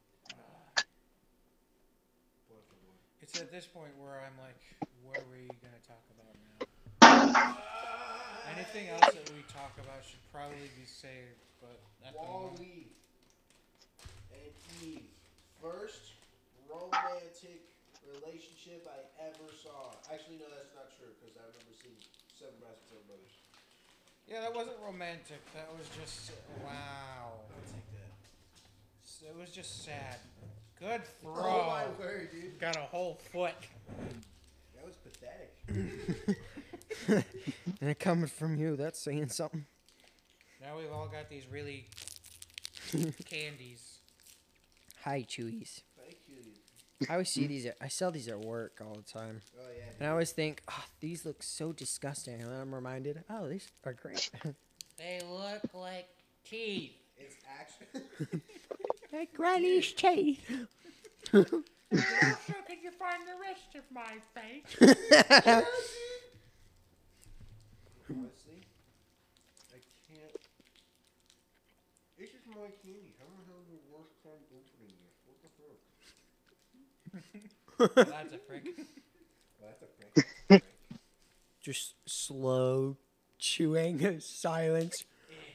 Boy, 2.48 2.56
for 2.66 2.76
boy. 2.80 2.96
It's 3.20 3.38
at 3.38 3.52
this 3.52 3.66
point 3.66 3.92
where 4.00 4.22
I'm 4.24 4.38
like, 4.42 4.56
what 5.12 5.20
are 5.20 5.28
we 5.28 5.44
gonna 5.60 5.84
talk 5.84 6.00
about 6.16 6.32
now? 6.40 7.52
Anything 8.56 8.88
else 8.88 9.12
that 9.12 9.28
we 9.36 9.44
talk 9.52 9.76
about 9.76 10.00
should 10.00 10.24
probably 10.32 10.72
be 10.72 10.88
saved, 10.88 11.36
but 11.60 11.76
at 12.00 12.16
moment, 12.16 12.56
and 14.32 14.56
Eve. 14.80 15.04
First 15.60 16.16
romantic 16.64 17.60
relationship 18.08 18.88
I 18.88 19.04
ever 19.28 19.52
saw. 19.52 19.92
Actually, 20.08 20.40
no, 20.40 20.48
that's 20.48 20.72
not 20.72 20.88
true 20.96 21.12
because 21.20 21.36
I 21.36 21.44
remember 21.44 21.76
seeing 21.76 22.00
Seven 22.32 22.56
Baskets 22.64 22.96
of 22.96 23.04
Brothers. 23.04 23.36
yeah, 24.24 24.40
that 24.40 24.54
wasn't 24.56 24.80
romantic. 24.80 25.44
That 25.52 25.68
was 25.76 25.92
just 25.92 26.32
wow. 26.64 27.36
I'll 27.36 27.68
take 27.68 27.84
that. 28.00 29.28
It 29.28 29.36
was 29.36 29.52
just 29.52 29.84
sad. 29.84 30.24
Good 30.80 31.04
throw. 31.20 31.36
Oh 31.36 31.68
my 31.68 31.84
word, 32.00 32.32
dude. 32.32 32.58
Got 32.58 32.76
a 32.76 32.88
whole 32.88 33.20
foot. 33.30 33.60
That 34.82 34.86
was 34.86 34.96
pathetic. 34.96 36.36
And 37.80 37.90
it 37.90 37.98
coming 37.98 38.26
from 38.26 38.56
you, 38.56 38.76
that's 38.76 39.00
saying 39.00 39.28
something. 39.30 39.64
Now 40.60 40.76
we've 40.78 40.92
all 40.92 41.08
got 41.08 41.28
these 41.28 41.48
really 41.50 41.86
candies. 43.24 43.98
Hi, 45.04 45.24
Chewies. 45.28 45.80
Thank 45.98 46.16
you. 46.28 46.36
I 47.08 47.14
always 47.14 47.30
see 47.30 47.46
these. 47.48 47.66
At, 47.66 47.76
I 47.80 47.88
sell 47.88 48.12
these 48.12 48.28
at 48.28 48.38
work 48.38 48.80
all 48.80 48.94
the 48.94 49.02
time, 49.02 49.40
Oh 49.58 49.64
yeah. 49.76 49.84
and 49.98 50.06
I 50.06 50.10
always 50.12 50.30
think, 50.30 50.62
oh, 50.70 50.84
these 51.00 51.26
look 51.26 51.42
so 51.42 51.72
disgusting. 51.72 52.34
And 52.40 52.44
then 52.52 52.60
I'm 52.60 52.72
reminded, 52.74 53.24
oh, 53.28 53.48
these 53.48 53.68
are 53.84 53.94
great. 53.94 54.30
They 54.98 55.20
look 55.28 55.62
like 55.74 56.06
teeth. 56.44 56.92
It's 57.16 57.34
actually. 57.58 58.40
like 59.12 59.32
Granny's 59.34 59.92
teeth. 59.92 60.48
How 61.98 62.62
can 62.66 62.78
you 62.82 62.90
find 62.90 63.22
the 63.26 63.36
rest 63.40 63.74
of 63.76 63.84
my 63.92 64.18
face? 64.34 64.76
Honestly, 68.08 68.60
I 69.70 69.78
can't. 70.08 70.36
It's 72.18 72.32
just 72.32 72.46
my 72.48 72.70
candy. 72.82 73.14
How 73.18 73.26
the 73.28 73.44
hell 73.46 73.60
is 73.62 73.68
the 73.70 73.80
worst 73.92 74.14
time 74.22 74.42
opening 74.52 74.94
this? 75.02 75.16
What 75.26 75.38
the 75.42 75.50
fuck? 77.96 78.08
That's 78.08 78.32
a 78.34 78.38
prick. 78.38 78.64
Well, 79.60 79.70
that's 79.70 79.82
a 79.82 79.86
prank. 80.48 80.64
Just 81.60 81.94
slow 82.06 82.96
chewing, 83.38 84.20
silence. 84.20 85.04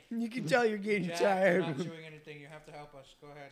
You 0.10 0.30
can 0.30 0.46
tell 0.48 0.66
you're 0.66 0.78
getting 0.78 1.10
Jack, 1.10 1.20
you're 1.20 1.30
tired. 1.30 1.62
not 1.62 1.78
chewing 1.78 2.06
anything. 2.06 2.40
You 2.40 2.48
have 2.48 2.66
to 2.66 2.72
help 2.72 2.96
us. 2.96 3.14
Go 3.22 3.28
ahead. 3.28 3.52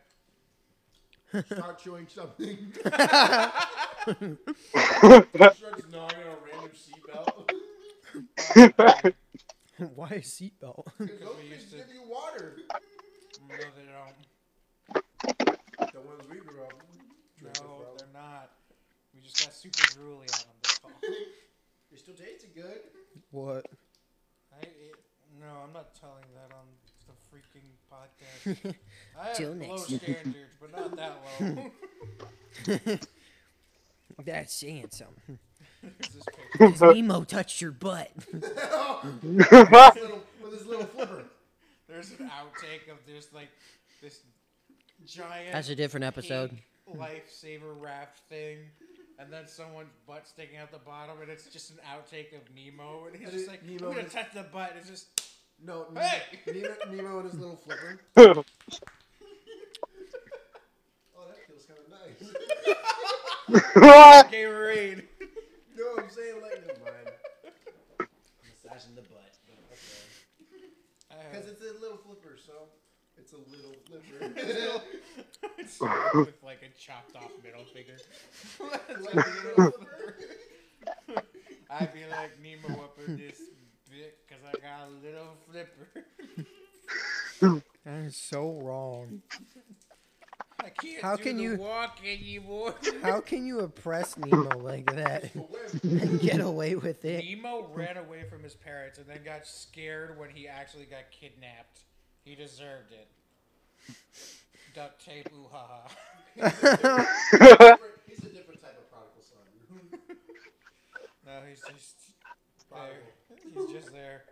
Start 1.46 1.80
chewing 1.80 2.08
something. 2.08 2.72
Starts 4.06 5.84
gnawing 5.92 6.16
on 6.16 6.32
a 6.32 6.38
random 6.46 6.72
seatbelt. 6.74 7.50
Why 9.96 10.08
a 10.10 10.20
seatbelt? 10.22 10.86
Because 10.98 11.20
those 11.20 11.36
we 11.38 11.50
things 11.50 11.64
used 11.64 11.72
to- 11.72 11.78
give 11.78 11.90
you 11.94 12.04
water. 12.08 12.56
No, 13.50 13.56
they 13.58 13.86
don't. 13.92 14.16
The 15.94 16.00
ones 16.02 16.24
we 16.30 16.38
grew 16.38 16.64
up. 16.64 16.74
drinking 17.40 17.64
No, 17.64 17.70
from. 17.84 17.98
they're 17.98 18.14
not. 18.22 18.52
We 19.14 19.20
just 19.22 19.38
got 19.44 19.54
super 19.54 19.84
drooly 20.00 20.30
on 20.32 20.40
them. 20.48 20.58
That's 20.64 20.80
all. 20.84 20.92
They 21.92 21.98
still 22.04 22.16
tasted 22.16 22.54
good. 22.56 22.80
what? 23.32 23.66
I, 24.54 24.62
it, 24.64 24.96
no, 25.40 25.48
I'm 25.64 25.74
not 25.74 25.94
telling 25.96 26.24
that 26.36 26.52
on 26.56 26.66
the 26.72 26.78
freaking 27.40 27.76
podcast. 27.92 28.76
I 29.20 29.26
have 29.28 29.38
Till 29.38 29.52
low 29.52 29.56
next. 29.56 29.84
standards, 29.86 30.36
but 30.60 30.72
not 30.72 30.96
that 30.98 31.18
low. 31.40 32.98
That's 34.26 34.54
saying 34.54 34.88
something. 34.92 35.40
There's 35.82 36.14
this 36.14 36.24
picture. 36.26 36.68
His 36.72 36.82
Nemo 36.82 37.24
touched 37.24 37.62
your 37.62 37.72
butt. 37.72 38.12
with, 38.32 38.44
his 38.44 38.54
little, 39.52 40.24
with 40.42 40.54
his 40.54 40.66
little 40.66 40.86
flipper. 40.86 41.24
There's 41.88 42.12
an 42.12 42.30
outtake 42.30 42.92
of 42.92 42.98
this 43.06 43.28
like 43.34 43.50
this 44.02 44.22
giant. 45.06 45.52
That's 45.54 45.70
a 45.70 45.76
different 45.76 46.06
episode. 46.06 46.52
pink 46.52 46.98
Lifesaver 47.00 47.80
raft 47.80 48.20
thing. 48.30 48.60
And 49.18 49.32
then 49.32 49.48
someone's 49.48 49.92
butt 50.06 50.28
sticking 50.28 50.58
out 50.58 50.72
the 50.72 50.78
bottom, 50.80 51.22
and 51.22 51.30
it's 51.32 51.46
just 51.48 51.72
an 51.72 51.78
outtake 51.90 52.36
of 52.36 52.42
Nemo, 52.54 53.06
and 53.06 53.16
he's 53.16 53.32
just 53.32 53.48
like, 53.48 53.64
Nemo 53.64 53.88
"I'm 53.88 53.94
gonna 53.96 54.08
is- 54.08 54.14
touch 54.14 54.34
the 54.34 54.44
butt." 54.44 54.74
It's 54.78 54.90
just 54.90 55.08
No, 55.64 55.88
Hey! 55.96 56.22
Nemo, 56.48 56.76
Nemo 56.92 57.20
and 57.20 57.30
his 57.32 57.40
little 57.40 57.58
flipper. 57.58 58.00
Oh, 61.18 61.24
that 61.28 61.38
feels 61.48 61.66
kind 61.66 61.80
of 61.80 61.88
nice. 61.90 62.20
Gatorade. 64.32 65.04
no, 65.78 65.86
I'm 65.98 66.10
saying 66.10 66.42
like, 66.42 66.62
never 66.68 66.80
mind. 66.84 68.10
Massaging 68.44 68.96
the 68.96 69.02
butt. 69.02 69.36
Because 71.32 71.48
it's 71.48 71.62
a 71.62 71.82
little 71.82 71.98
flipper, 71.98 72.38
so 72.38 72.54
it's 73.18 73.34
a 73.34 73.38
little 73.38 73.76
flipper. 73.86 74.82
It's 75.58 75.80
with 75.80 76.44
like 76.44 76.62
a 76.62 76.70
chopped 76.80 77.16
off 77.16 77.32
middle 77.44 77.66
finger. 77.66 77.98
like 78.60 78.82
a 78.90 79.00
little 79.02 79.72
flipper. 79.72 80.16
I'd 81.70 81.94
be 81.94 82.06
like 82.10 82.40
Nemo 82.42 82.84
up 82.84 82.98
in 83.08 83.18
this 83.18 83.38
fit 83.38 83.48
because 83.48 83.55
I 84.48 84.52
got 84.52 84.88
a 84.88 85.06
little 85.06 85.36
flipper. 85.52 86.06
That 87.86 88.06
is 88.06 88.16
so 88.16 88.60
wrong. 88.64 89.22
I 90.64 90.70
can't 90.70 91.02
How 91.04 91.16
do 91.18 91.24
can 91.24 91.38
the 91.38 91.44
you- 91.44 91.58
walk 91.58 92.00
anymore. 92.04 92.74
How 93.04 93.20
can 93.22 93.46
you 93.46 93.60
oppress 93.60 94.18
Nemo 94.18 94.58
like 94.58 94.92
that 94.96 95.30
and 95.84 96.20
get 96.20 96.40
away 96.40 96.76
with 96.76 97.06
it? 97.06 97.24
Nemo 97.24 97.68
ran 97.74 97.98
away 97.98 98.24
from 98.28 98.42
his 98.42 98.56
parents 98.56 98.98
and 98.98 99.08
then 99.08 99.20
got 99.24 99.46
scared 99.46 100.18
when 100.18 100.30
he 100.32 100.48
actually 100.48 100.86
got 100.86 101.12
kidnapped. 101.12 101.82
He 102.24 102.34
deserved 102.34 102.92
it. 102.94 103.08
Duct 104.74 105.06
tape, 105.06 105.30
ooh 105.36 105.48
ha 105.52 105.68
ha. 105.68 105.88
He's 108.08 108.24
a 108.24 108.30
different 108.30 108.62
type 108.62 108.80
of 108.80 108.90
prodigal 108.90 109.22
son. 109.22 109.46
No, 111.26 111.42
he's 111.48 111.62
just 111.72 111.96
there. 112.72 113.04
He's 113.54 113.72
just 113.72 113.92
there. 113.94 114.24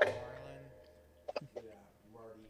Marlin. 0.00 0.14
Yeah, 1.54 1.72
Marty. 2.12 2.40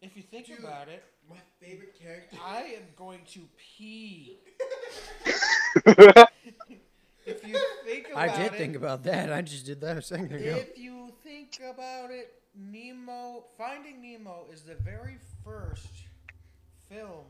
If 0.00 0.16
you 0.16 0.22
think 0.22 0.58
about 0.58 0.88
it, 0.88 1.04
My 1.28 1.36
favorite 1.60 1.98
character. 2.00 2.36
I 2.44 2.76
am 2.76 2.84
going 2.96 3.20
to 3.32 3.40
pee. 3.56 4.38
if 7.26 7.46
you 7.46 7.58
think 7.84 8.08
about 8.12 8.28
it 8.28 8.30
I 8.30 8.36
did 8.36 8.52
it, 8.52 8.58
think 8.58 8.76
about 8.76 9.02
that. 9.04 9.32
I 9.32 9.42
just 9.42 9.66
did 9.66 9.80
that 9.80 9.96
a 9.96 10.02
second 10.02 10.32
ago. 10.32 10.56
If 10.56 10.78
you 10.78 11.12
think 11.24 11.58
about 11.68 12.10
it, 12.10 12.32
Nemo, 12.54 13.44
Finding 13.58 14.00
Nemo 14.00 14.46
is 14.52 14.62
the 14.62 14.76
very 14.76 15.18
first 15.44 15.88
film 16.88 17.24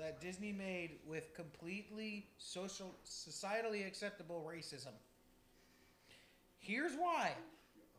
that 0.00 0.20
Disney 0.20 0.52
made 0.52 0.92
with 1.06 1.34
completely 1.34 2.26
social, 2.38 2.94
societally 3.06 3.86
acceptable 3.86 4.48
racism. 4.48 4.92
Here's 6.64 6.92
why. 6.94 7.32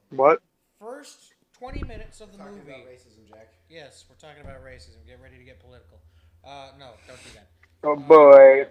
What? 0.10 0.42
First 0.80 1.34
20 1.60 1.84
minutes 1.88 2.20
of 2.20 2.32
the 2.32 2.38
Talking 2.40 2.54
movie. 2.58 2.72
about 2.72 2.88
racism, 2.88 3.28
Jack. 3.30 3.54
Yes, 3.70 4.06
we're 4.10 4.16
talking 4.16 4.42
about 4.44 4.64
racism. 4.64 5.06
Get 5.06 5.20
ready 5.22 5.38
to 5.38 5.44
get 5.44 5.60
political. 5.60 6.00
Uh, 6.44 6.70
no, 6.80 6.92
don't 7.08 7.24
do 7.24 7.30
that. 7.36 7.48
Oh 7.84 7.96
boy. 7.96 8.68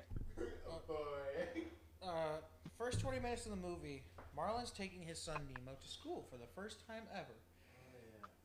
Oh 0.68 0.80
boy. 0.88 1.62
Uh, 2.02 2.38
first 2.76 3.00
20 3.00 3.20
minutes 3.20 3.46
of 3.46 3.52
the 3.52 3.56
movie, 3.56 4.02
Marlin's 4.36 4.72
taking 4.72 5.00
his 5.02 5.18
son 5.20 5.36
Nemo 5.54 5.76
to 5.80 5.88
school 5.88 6.26
for 6.28 6.38
the 6.38 6.46
first 6.56 6.84
time 6.88 7.02
ever. 7.14 7.34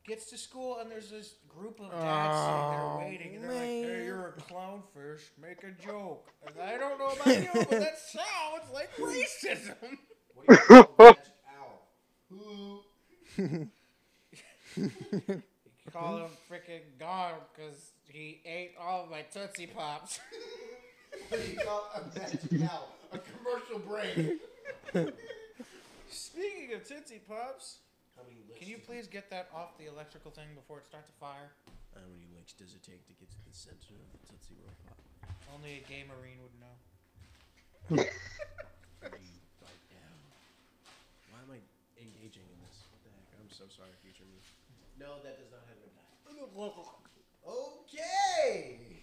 Gets 0.06 0.30
to 0.30 0.38
school 0.38 0.78
and 0.80 0.90
there's 0.90 1.10
this 1.10 1.34
group 1.48 1.78
of 1.80 1.90
dads 1.90 2.38
sitting 2.38 2.70
there 2.70 2.96
waiting, 2.98 3.34
and 3.36 3.44
they're 3.44 3.52
like, 3.52 3.60
"Hey, 3.60 4.04
you're 4.06 4.28
a 4.28 4.40
clownfish. 4.40 5.20
Make 5.40 5.62
a 5.62 5.72
joke." 5.72 6.32
And 6.46 6.54
I 6.60 6.78
don't 6.78 6.98
know 6.98 7.08
about 7.08 7.26
you, 7.26 7.48
but 7.52 7.70
that 7.70 7.98
sounds 8.08 8.70
like 8.72 8.90
racism. 8.96 9.74
What 10.34 10.46
do 10.46 10.54
you 10.54 10.84
call 10.84 10.94
a 10.98 11.02
magic 11.12 11.24
owl? 11.54 11.86
Who? 12.30 12.80
You 13.36 13.68
call 15.92 16.18
him 16.18 16.30
freaking 16.50 16.82
God 16.98 17.34
because 17.54 17.90
he 18.08 18.40
ate 18.44 18.74
all 18.80 19.04
of 19.04 19.10
my 19.10 19.22
Tootsie 19.22 19.66
Pops. 19.66 20.20
What 21.28 21.42
do 21.44 21.50
you 21.50 21.58
call 21.58 21.90
a 21.96 22.18
magic 22.18 22.40
owl? 22.70 22.88
A 23.12 23.18
commercial 23.18 23.78
brain. 23.80 24.38
Speaking 26.10 26.74
of 26.74 26.86
Tootsie 26.86 27.20
Pops, 27.26 27.78
How 28.16 28.22
many 28.22 28.38
licks? 28.48 28.58
can 28.60 28.68
you 28.68 28.78
please 28.78 29.06
get 29.08 29.30
that 29.30 29.48
off 29.54 29.76
the 29.78 29.86
electrical 29.86 30.30
thing 30.30 30.54
before 30.54 30.78
it 30.78 30.86
starts 30.86 31.06
to 31.10 31.16
fire? 31.18 31.50
How 31.94 32.02
many 32.06 32.26
licks 32.36 32.52
does 32.52 32.74
it 32.74 32.82
take 32.86 33.02
to 33.06 33.14
get 33.18 33.30
to 33.30 33.38
the 33.42 33.54
center 33.54 33.98
of 33.98 34.06
the 34.14 34.26
Tootsie 34.30 34.54
Roll 34.62 34.70
Pop? 34.86 34.98
Only 35.54 35.82
a 35.82 35.88
gay 35.90 36.04
marine 36.06 36.38
would 36.46 36.54
know. 36.62 36.74
Three, 37.90 39.34
bite 39.58 39.86
down. 39.90 40.18
Why 41.34 41.42
am 41.42 41.50
I 41.50 41.58
engaging 41.98 42.46
in 42.46 42.58
this? 42.70 42.86
What 42.94 43.02
the 43.02 43.10
heck? 43.10 43.26
I'm 43.42 43.49
so 43.60 43.68
sorry, 43.68 43.92
future 44.00 44.24
me. 44.24 44.40
No, 44.96 45.20
that 45.20 45.36
does 45.36 45.52
not 45.52 45.60
have 45.68 45.76
a 45.84 45.92
die. 45.92 46.00
Okay. 47.40 49.00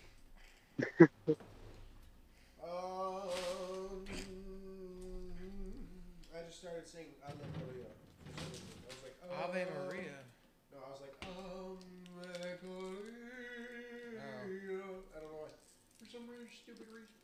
um, 2.61 3.25
I 6.29 6.45
just 6.45 6.61
started 6.61 6.87
singing 6.87 7.17
Ave 7.25 7.41
Maria. 7.65 7.89
I 8.29 8.93
was 8.93 9.01
like, 9.01 9.17
Ave 9.25 9.61
um, 9.61 9.69
Maria. 9.73 10.21
No, 10.71 10.77
I 10.85 10.89
was 10.93 11.01
like, 11.01 11.17
um, 11.25 11.81
Ave 12.13 12.61
Maria. 12.61 14.21
I 14.21 15.17
don't 15.17 15.33
know 15.33 15.41
why. 15.41 15.53
For 15.97 16.05
some 16.05 16.29
weird, 16.29 16.49
stupid 16.53 16.87
reason. 16.93 17.17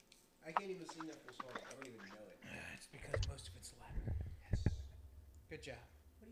I 0.46 0.52
can't 0.52 0.70
even 0.70 0.90
sing 0.90 1.06
that 1.08 1.22
full 1.24 1.34
song. 1.38 1.54
I 1.62 1.74
don't 1.78 1.88
even 1.88 2.02
know 2.10 2.26
it. 2.30 2.42
It's 2.74 2.90
because 2.90 3.22
most 3.30 3.48
of 3.48 3.54
it's 3.58 3.74
Latin. 3.80 4.14
Yes. 4.50 4.66
Good 5.50 5.62
job. 5.62 5.82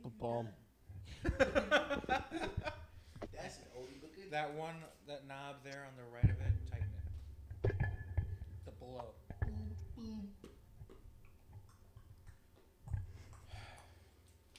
A 0.04 0.10
bomb. 0.10 0.48
That's 3.34 3.58
an 3.58 3.66
oldie 3.78 4.00
but 4.02 4.14
good. 4.16 4.32
That 4.32 4.54
one, 4.54 4.76
that 5.08 5.28
knob 5.28 5.58
there 5.64 5.88
on 5.88 5.94
the 5.98 6.04
right 6.14 6.24
of 6.24 6.30
it, 6.32 6.54
tighten 6.70 6.88
it. 7.66 7.76
The 8.66 8.72
below. 8.80 9.14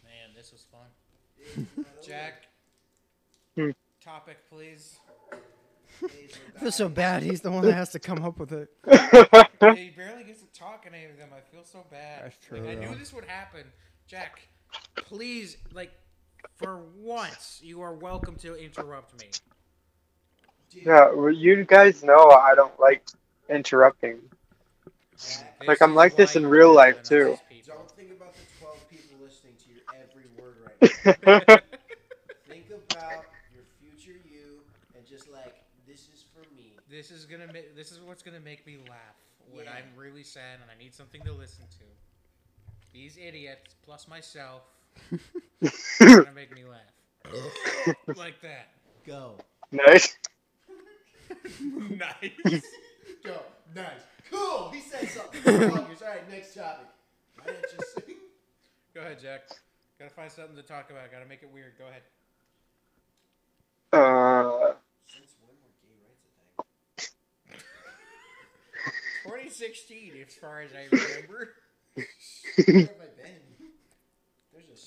Man, 0.05 0.31
this 0.37 0.53
was 0.53 0.65
fun. 0.71 1.67
Jack, 2.05 2.45
Hmm. 3.57 3.71
topic, 4.01 4.39
please. 4.51 4.99
I 6.05 6.09
feel 6.61 6.73
so 6.73 6.89
bad. 6.89 7.23
He's 7.23 7.41
the 7.43 7.51
one 7.51 7.65
that 7.65 7.75
has 7.75 7.91
to 7.91 7.99
come 7.99 8.25
up 8.25 8.39
with 8.39 8.53
it. 8.53 8.69
he 9.77 9.91
barely 9.91 10.25
gets 10.25 10.41
to 10.41 10.47
talk 10.59 10.87
in 10.87 10.95
any 10.95 11.05
of 11.07 11.17
them. 11.19 11.29
I 11.37 11.41
feel 11.41 11.65
so 11.65 11.85
bad. 11.91 12.25
That's 12.25 12.37
Like, 12.51 12.63
true, 12.63 12.69
I 12.71 12.75
knew 12.75 12.89
though. 12.89 12.95
this 12.95 13.13
would 13.13 13.25
happen. 13.25 13.65
Jack, 14.07 14.41
please, 14.97 15.57
like, 15.73 15.93
for 16.57 16.81
once, 16.97 17.61
you 17.63 17.83
are 17.83 17.93
welcome 17.93 18.37
to 18.37 18.55
interrupt 18.57 19.19
me. 19.19 19.27
Yeah, 20.85 21.11
well, 21.13 21.31
you 21.31 21.65
guys 21.65 22.03
know 22.03 22.31
I 22.31 22.55
don't 22.55 22.79
like 22.81 23.03
interrupting. 23.49 24.19
Like, 25.67 25.81
I'm 25.81 25.95
like 25.95 26.17
this 26.17 26.37
in 26.37 26.47
real 26.47 26.75
life, 26.75 27.03
too. 27.03 27.39
Don't 27.67 27.91
think 27.93 28.11
about 28.11 28.35
the 28.35 28.43
12 28.61 28.91
people 28.91 29.17
listening 29.23 29.55
to 29.59 29.71
your 29.71 29.83
every 30.03 30.25
word 30.39 30.57
right 30.67 31.27
now. 31.49 31.57
think 32.49 32.67
about 32.71 33.25
your 33.53 33.65
future 33.79 34.19
you 34.29 34.61
and 34.97 35.07
just 35.07 35.31
like, 35.31 35.55
this 35.87 36.09
is 36.13 36.25
for 36.35 36.43
me. 36.55 36.73
This 36.91 37.11
is 37.11 37.25
gonna 37.27 37.47
make. 37.53 37.77
This 37.77 37.93
is 37.93 38.01
what's 38.01 38.23
gonna 38.23 38.41
make 38.41 38.67
me 38.67 38.79
laugh 38.89 39.17
when 39.53 39.67
Yeah. 39.67 39.73
I'm 39.73 39.97
really 39.97 40.23
sad 40.23 40.59
and 40.61 40.71
I 40.71 40.83
need 40.83 40.95
something 40.95 41.23
to 41.23 41.33
listen 41.33 41.65
to. 41.79 41.85
These 42.93 43.17
idiots 43.17 43.75
plus 43.85 44.09
myself 44.09 44.63
are 46.01 46.23
gonna 46.23 46.33
make 46.35 46.55
me 46.55 46.65
laugh 46.65 46.93
like 48.17 48.41
that. 48.43 48.69
Go. 49.07 49.37
Nice. 49.71 50.17
nice. 51.71 52.31
Go. 53.25 53.41
Nice. 53.75 53.87
Cool. 54.31 54.71
He 54.71 54.81
said 54.81 55.09
something. 55.09 55.41
Fuckers. 55.43 56.03
All 56.03 56.09
right, 56.09 56.31
next 56.31 56.55
topic. 56.55 56.87
I 57.43 57.47
didn't 57.47 57.65
just. 57.71 58.01
Go 58.95 59.01
ahead, 59.01 59.21
Jack. 59.21 59.49
Gotta 59.99 60.11
find 60.11 60.31
something 60.31 60.57
to 60.57 60.63
talk 60.63 60.91
about. 60.91 61.11
Gotta 61.11 61.27
make 61.27 61.43
it 61.43 61.51
weird. 61.53 61.73
Go 61.79 61.85
ahead. 61.87 62.03
Uh, 63.93 64.75
Since 65.07 65.35
when 65.45 65.57
were 65.61 65.73
gay 65.83 65.97
rights 66.03 66.25
a 66.25 67.51
thing? 67.51 67.61
2016, 69.25 70.13
as 70.27 70.35
far 70.35 70.63
as 70.63 70.71
I 70.73 70.85
remember. 70.91 71.55
Where 71.95 72.07
have 72.67 72.91
I 73.01 73.23
been? 73.23 73.52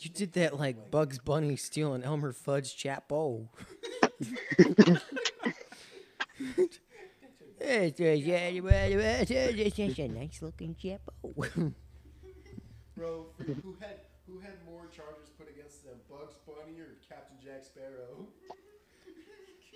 There's 0.06 0.22
a 0.22 0.23
You 0.23 0.27
did 0.27 0.34
that 0.34 0.60
like 0.60 0.91
Bugs 0.91 1.19
Bunny 1.19 1.56
stealing 1.56 2.03
Elmer 2.03 2.34
Fudd's 2.34 2.73
chapo. 2.73 3.48
It's 7.68 7.99
a 7.99 9.60
it's 9.60 9.99
a 9.99 10.07
nice 10.07 10.41
looking 10.41 10.76
chapo. 10.76 11.10
Bro, 12.95 13.26
who 13.38 13.76
had 13.80 13.99
who 14.27 14.40
had 14.40 14.53
more 14.65 14.88
charges 14.95 15.30
put 15.38 15.49
against 15.49 15.84
them, 15.84 15.95
Bugs 16.10 16.36
Bunny 16.45 16.80
or 16.80 16.98
Captain 17.10 17.38
Jack 17.44 17.64
Sparrow? 17.64 18.27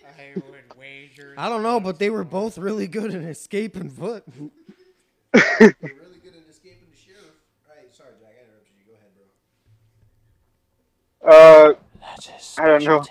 I 0.06 0.34
would 0.36 0.78
wager. 0.78 1.34
I 1.38 1.50
don't 1.50 1.64
know, 1.64 1.80
but 1.80 2.00
they 2.00 2.10
were 2.10 2.24
both 2.24 2.58
really 2.58 2.88
good 2.88 3.14
at 3.14 3.24
escaping 3.24 3.90
foot. 3.90 4.24
They're 5.34 5.76
really 5.82 6.20
good 6.24 6.36
at 6.36 6.50
escaping 6.50 6.88
the 6.92 6.98
sheriff. 6.98 7.36
All 7.68 7.76
right, 7.76 7.94
sorry, 7.94 8.12
Jack, 8.20 8.36
I 8.40 8.44
interrupted 8.46 8.74
you. 8.78 8.86
Go 8.88 8.94
ahead, 8.94 9.12
bro. 9.16 9.26
Uh, 11.30 11.74
I 12.58 12.66
don't 12.68 12.84
know. 12.84 13.04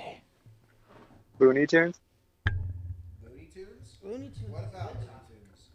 Looney 1.39 1.67
Tunes? 1.67 2.01
Looney 3.23 3.49
Tunes? 3.55 3.97
Looney 4.03 4.31
Tunes. 4.35 4.51
What 4.51 4.65
about 4.65 4.95
Looney 4.97 5.07
Tunes? 5.29 5.69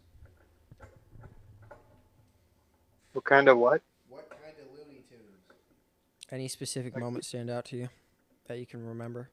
What 3.14 3.24
kind 3.24 3.48
of 3.48 3.56
what? 3.56 3.80
What 4.10 4.28
kind 4.28 4.54
of 4.60 4.78
Looney 4.78 5.00
Tunes? 5.08 5.56
Any 6.30 6.48
specific 6.48 6.96
moment 6.96 7.24
stand 7.24 7.48
out 7.48 7.64
to 7.66 7.76
you 7.76 7.88
that 8.46 8.58
you 8.58 8.66
can 8.66 8.86
remember? 8.86 9.30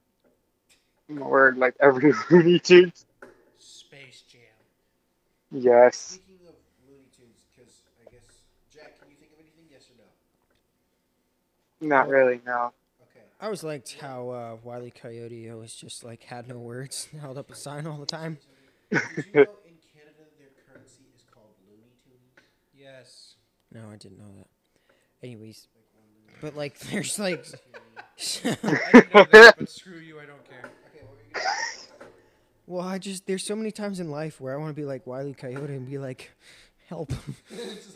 word 1.10 1.58
like 1.58 1.76
every 1.82 2.14
Looney 2.30 2.60
Tunes. 2.60 3.06
Space 3.58 4.24
Jam. 4.32 4.42
Yes. 5.52 5.98
Speaking 5.98 6.48
of 6.48 6.56
Looney 6.88 7.10
Tunes, 7.16 7.44
because 7.54 7.82
I 8.00 8.10
guess 8.10 8.24
Jack, 8.74 8.98
can 9.00 9.10
you 9.10 9.18
think 9.18 9.34
of 9.34 9.40
anything? 9.40 9.66
Yes 9.70 9.90
or 9.90 9.98
no? 11.82 11.90
Not 11.94 12.08
really. 12.08 12.40
No. 12.46 12.72
Okay. 13.42 13.46
I 13.46 13.48
always 13.48 13.64
liked 13.64 13.98
how 14.00 14.30
uh, 14.30 14.58
Wiley 14.64 14.92
Coyote 14.92 15.50
always 15.50 15.74
just 15.74 16.04
like 16.04 16.24
had 16.24 16.48
no 16.48 16.60
words, 16.60 17.08
held 17.20 17.40
up 17.40 17.50
a 17.50 17.56
sign 17.56 17.88
all 17.88 17.98
the 17.98 18.06
time. 18.06 18.38
Did 18.92 19.02
you 19.16 19.24
know 19.34 19.42
in 19.66 19.78
Canada 19.94 20.30
their 20.38 20.50
currency 20.68 21.04
is 21.16 21.24
called 21.34 21.56
Looney 21.68 21.92
Tunes? 22.04 22.46
Yes. 22.76 23.36
No, 23.74 23.90
I 23.92 23.96
didn't 23.96 24.20
know 24.20 24.32
that. 24.38 24.48
Anyways, 25.24 25.68
but 26.40 26.56
like 26.56 26.78
there's 26.92 27.18
like 27.18 27.46
I 28.44 28.92
didn't 28.94 29.14
know 29.14 29.26
that, 29.32 29.56
but 29.58 29.70
screw 29.70 29.98
you, 29.98 30.20
I 30.20 30.26
don't 30.26 30.48
care. 30.48 30.70
Okay, 30.90 31.04
what 31.04 31.14
were 31.14 31.24
you 31.28 31.34
gonna 31.34 31.46
say? 31.48 32.06
Well, 32.68 32.88
I 32.88 33.00
just 33.00 33.26
there's 33.26 33.44
so 33.44 33.56
many 33.56 33.72
times 33.72 34.00
in 34.00 34.12
life 34.12 34.40
where 34.40 34.54
I 34.54 34.58
want 34.58 34.70
to 34.70 34.80
be 34.80 34.86
like 34.86 35.08
Wiley 35.08 35.34
Coyote 35.34 35.74
and 35.74 35.90
be 35.90 35.98
like, 35.98 36.32
help, 36.92 37.10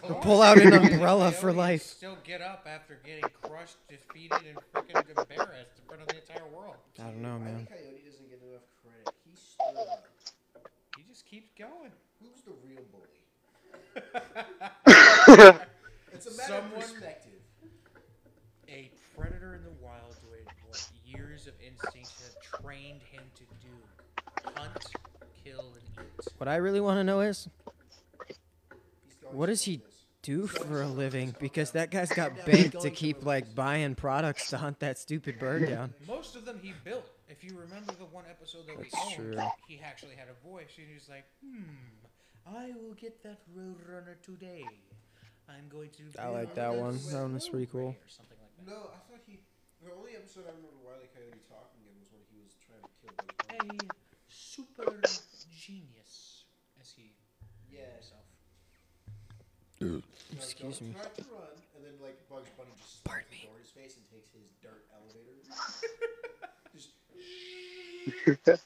pull 0.22 0.42
out 0.42 0.58
an 0.58 0.72
umbrella 0.94 1.30
for 1.32 1.52
life. 1.52 1.84
Still 1.84 2.18
get 2.24 2.42
up 2.42 2.66
after 2.66 2.98
getting 3.06 3.26
crushed, 3.42 3.76
defeated, 3.90 4.32
and 4.48 4.58
freaking 4.74 5.10
embarrassed 5.10 5.76
in 5.78 5.86
front 5.86 6.02
of 6.02 6.08
the 6.08 6.16
entire 6.16 6.48
world. 6.56 6.76
I 6.98 7.04
don't 7.04 7.22
know, 7.22 7.38
man. 7.38 7.68
Coyote 7.70 8.02
doesn't 8.10 8.30
get 8.30 8.40
enough 8.50 8.64
credit. 8.82 9.14
He 9.30 9.36
stood 9.36 9.78
up. 9.92 10.06
He 10.98 11.04
just 11.10 11.26
keeps 11.26 11.52
going. 11.60 11.92
Who's 12.22 12.42
the 12.44 12.54
real 12.66 12.84
bully? 12.92 13.10
It's 16.14 16.28
a 16.28 16.32
matter 16.38 16.54
Someone- 16.54 16.82
of 16.82 16.88
perspective. 16.94 17.32
A 18.70 18.90
predator 19.18 19.54
in 19.56 19.64
the 19.66 19.74
wild 19.84 20.16
with 20.32 20.48
what 20.70 20.90
years 21.06 21.46
of 21.48 21.54
instinct 21.62 22.14
have 22.24 22.62
trained 22.64 23.02
him 23.12 23.24
to 23.36 23.44
do: 23.62 24.52
hunt, 24.56 24.86
kill, 25.44 25.60
and 25.74 26.06
eat. 26.08 26.28
What 26.38 26.48
I 26.48 26.56
really 26.56 26.80
want 26.80 26.98
to 27.00 27.04
know 27.04 27.20
is 27.20 27.44
He's 27.44 27.52
going 27.65 27.65
what 29.36 29.48
does 29.48 29.64
he 29.64 29.82
do 30.22 30.48
for 30.48 30.82
a 30.82 30.88
living? 30.88 31.36
Because 31.40 31.72
that 31.72 31.91
guy's 31.91 32.12
got 32.12 32.45
bank 32.45 32.78
to 32.80 32.90
keep 32.90 33.26
like 33.26 33.53
buying 33.56 33.95
products 33.95 34.49
to 34.49 34.57
hunt 34.57 34.80
that 34.80 34.98
stupid 34.98 35.38
bird 35.40 35.68
down. 35.68 35.94
Most 36.07 36.36
of 36.36 36.45
them 36.45 36.60
he 36.62 36.74
built. 36.84 37.06
If 37.30 37.44
you 37.44 37.57
remember 37.57 37.94
the 37.98 38.06
one 38.06 38.26
episode 38.30 38.68
that 38.68 38.78
we 38.78 38.84
That's 38.91 39.06
owned, 39.06 39.34
true. 39.34 39.41
he 39.68 39.82
actually 39.84 40.16
had 40.16 40.28
a 40.30 40.48
voice, 40.48 40.70
and 40.78 40.88
he 40.88 40.94
was 40.94 41.10
like, 41.10 41.26
"Hmm, 41.41 41.64
I 42.45 42.72
will 42.78 42.94
get 42.94 43.24
that 43.24 43.40
roadrunner 43.57 44.22
today. 44.22 44.70
I'm 45.49 45.68
going 45.70 45.90
to." 45.98 46.03
I 46.22 46.28
like 46.30 46.53
that 46.56 46.76
one. 46.76 46.99
That 47.12 47.22
one 47.22 47.34
was 47.34 47.49
pretty 47.49 47.66
cool. 47.66 47.95
Like. 47.98 48.68
No, 48.68 48.90
I 48.94 48.98
thought 49.10 49.22
he. 49.26 49.40
The 49.84 49.91
only 49.94 50.16
episode 50.16 50.45
I 50.45 50.53
remember 50.53 50.78
Wiley 50.86 51.10
Coyote 51.14 51.41
talking 51.49 51.82
in 51.86 51.94
was 52.02 52.10
when 52.14 52.22
he 52.30 52.38
was 52.41 52.53
trying 52.66 52.82
to 52.82 52.94
kill 53.02 53.14
A 53.57 53.90
super 54.30 55.02
genius, 55.53 56.45
as 56.82 56.90
he 56.95 57.14
Yes. 57.70 58.10
himself. 58.10 58.26
Excuse 58.26 58.53
me. 58.53 58.53
Try 59.10 59.14
to 59.16 59.26
run, 59.26 59.34
and 59.34 59.34
then 59.34 59.34
like 59.34 59.34
Bugs 59.34 59.34
Bunny 59.34 59.34
just 59.34 59.34
Pardon 59.34 59.34
slams 59.34 59.34
the 59.34 59.34
me. 59.34 59.34
door 59.34 59.34
in 59.34 59.34
his 59.34 59.49
face 59.49 59.65
and 59.80 60.04
me. 63.32 63.50
his 64.34 64.50
dirt 64.62 64.86
elevator. 64.94 65.44
just 66.76 66.90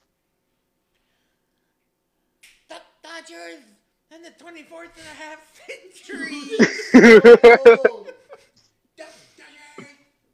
The 2.70 2.82
Dodgers 3.02 3.64
and 4.12 4.24
the 4.24 4.32
24th 4.44 4.96
and 4.98 5.08
a 5.08 5.18
half 5.18 5.42
century. 5.56 6.42
oh, 7.76 8.08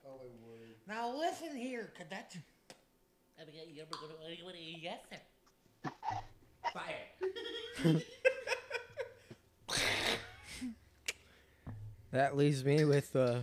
oh 0.05 0.19
my 0.19 0.35
word. 0.45 0.75
now 0.87 1.15
listen 1.15 1.55
here, 1.55 1.93
cadet. 1.97 2.37
Yes, 4.81 4.99
sir. 5.09 5.91
Fire. 6.73 8.01
That 12.15 12.37
leaves 12.37 12.63
me 12.63 12.85
with 12.85 13.13
uh, 13.13 13.39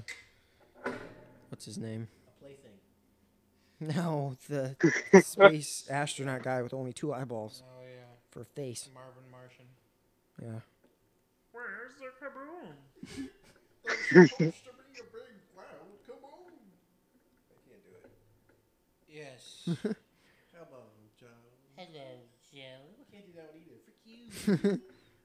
what's 1.50 1.66
his 1.66 1.76
name? 1.76 2.08
A 2.26 2.42
plaything. 2.42 2.72
No, 3.98 4.36
the 4.48 4.76
space 5.22 5.86
astronaut 5.90 6.42
guy 6.42 6.62
with 6.62 6.72
only 6.72 6.94
two 6.94 7.12
eyeballs 7.12 7.62
Oh 7.66 7.82
yeah, 7.82 8.06
for 8.30 8.44
face. 8.44 8.88
Marvin 8.94 9.28
Martian. 9.30 9.66
Yeah. 10.40 10.60
Where's 11.52 11.92
the 12.00 12.14
kaboom? 12.16 13.28
supposed 14.08 14.38
to 14.38 14.40
be 14.40 14.48
a 14.48 15.04
big 15.12 15.36
cloud. 15.52 15.92
Come 16.06 16.24
on. 16.24 16.56
I 17.50 17.56
can't 17.68 17.84
do 17.84 17.92
it. 17.92 18.10
Yes. 19.06 19.64
Come 19.66 20.72
on, 20.72 20.96
Joe. 21.20 21.26
Hello, 21.76 22.08
Joe. 22.54 22.88
Can't 23.12 23.26
do 23.26 23.32
that 23.36 23.52
one 23.52 23.60
either. 23.60 23.80
Frick 23.84 24.00
you. 24.72 24.80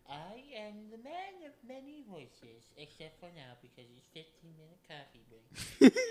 I 0.09 0.43
am 0.55 0.89
the 0.91 0.97
man 1.03 1.43
of 1.45 1.53
many 1.67 2.03
voices, 2.09 2.66
except 2.77 3.19
for 3.19 3.27
now 3.35 3.55
because 3.61 3.89
it's 3.97 4.07
15 4.13 4.53
minute 4.57 4.79
coffee 4.87 5.23
break. 5.29 5.93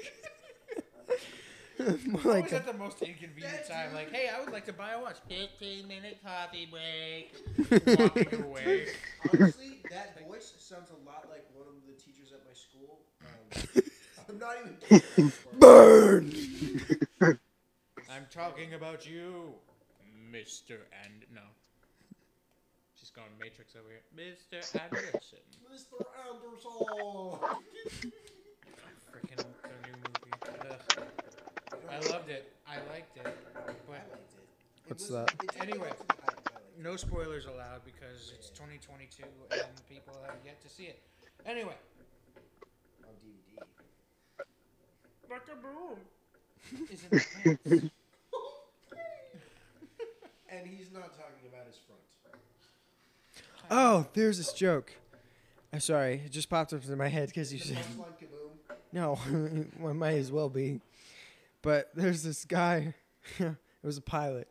More 2.07 2.21
Always 2.25 2.45
like 2.45 2.53
at 2.55 2.65
the 2.67 2.73
most 2.73 3.03
inconvenient 3.03 3.67
time. 3.69 3.93
Like, 3.93 4.11
hey, 4.11 4.31
I 4.35 4.41
would 4.41 4.51
like 4.53 4.65
to 4.67 4.73
buy 4.73 4.93
a 4.93 5.01
watch. 5.01 5.17
15 5.29 5.87
minute 5.87 6.19
coffee 6.25 6.67
break. 6.71 7.35
Walking 7.99 8.43
away. 8.45 8.87
Honestly, 9.33 9.81
that 9.91 10.19
voice 10.27 10.55
sounds 10.59 10.89
a 10.91 10.97
lot 11.07 11.29
like 11.31 11.45
one 11.55 11.67
of 11.69 11.75
the 11.87 11.93
teachers 12.03 12.33
at 12.33 12.41
my 12.47 12.55
school. 12.55 13.01
Um, 13.21 13.51
I'm 14.29 14.39
not 14.39 14.57
even 14.61 14.77
kidding. 15.17 15.33
burn. 15.59 16.33
I'm 18.11 18.27
talking 18.33 18.73
about 18.75 19.07
you, 19.07 19.55
Mr. 20.33 20.79
And 21.05 21.25
no. 21.35 21.43
She's 23.17 23.23
going 23.25 23.33
Matrix 23.41 23.73
over 23.77 23.89
here. 23.89 24.05
Mr. 24.13 24.61
Anderson. 24.83 25.41
Mr. 25.73 26.05
Anderson. 26.29 28.13
Freaking 29.11 29.41
the 29.41 29.89
new 29.89 29.97
movie. 30.05 30.37
Ugh. 30.71 30.81
I 31.91 31.99
loved 32.13 32.29
it. 32.29 32.53
I 32.69 32.77
liked 32.93 33.17
it. 33.17 33.25
I 33.27 33.31
But 33.57 33.77
liked 33.89 34.13
it. 34.13 34.45
It 34.85 34.89
What's 34.89 35.09
was- 35.09 35.13
that? 35.13 35.31
it 35.43 35.51
did 35.53 35.63
Anyway. 35.63 35.89
go 35.89 35.95
to 35.95 36.05
I- 36.11 36.25
I 36.25 36.35
liked 36.35 36.47
it. 36.77 36.83
no 36.83 36.97
spoilers 36.97 37.47
allowed 37.47 37.85
because 37.87 38.33
it's 38.37 38.51
2022 38.51 39.23
and 39.51 39.63
people 39.89 40.13
have 40.27 40.37
yet 40.45 40.61
to 40.61 40.69
see 40.69 40.85
it. 40.85 41.01
Anyway. 41.47 41.77
On 43.05 43.15
DVD. 43.25 43.65
Like 45.31 45.49
a 45.51 45.57
boom. 45.57 45.99
Is 46.93 47.03
in 47.05 47.09
the 47.11 47.25
pants. 47.65 47.91
And 50.49 50.65
he's 50.67 50.93
not 50.93 51.11
talking 51.19 51.49
about 51.53 51.67
his 51.67 51.77
front. 51.87 52.01
Oh, 53.71 54.07
there's 54.13 54.39
this 54.39 54.53
joke. 54.53 54.93
I'm 55.73 55.81
sorry, 55.81 56.23
it 56.25 56.33
just 56.33 56.49
popped 56.49 56.73
up 56.73 56.85
in 56.85 56.97
my 56.97 57.09
head 57.09 57.29
because 57.29 57.53
you 57.53 57.59
said 57.59 57.79
no. 58.93 59.19
well, 59.79 59.91
it 59.91 59.95
might 59.95 60.15
as 60.15 60.33
well 60.33 60.49
be. 60.49 60.81
But 61.63 61.91
there's 61.95 62.23
this 62.23 62.45
guy. 62.45 62.95
it 63.39 63.57
was 63.83 63.99
a 63.99 64.03
pilot, 64.03 64.49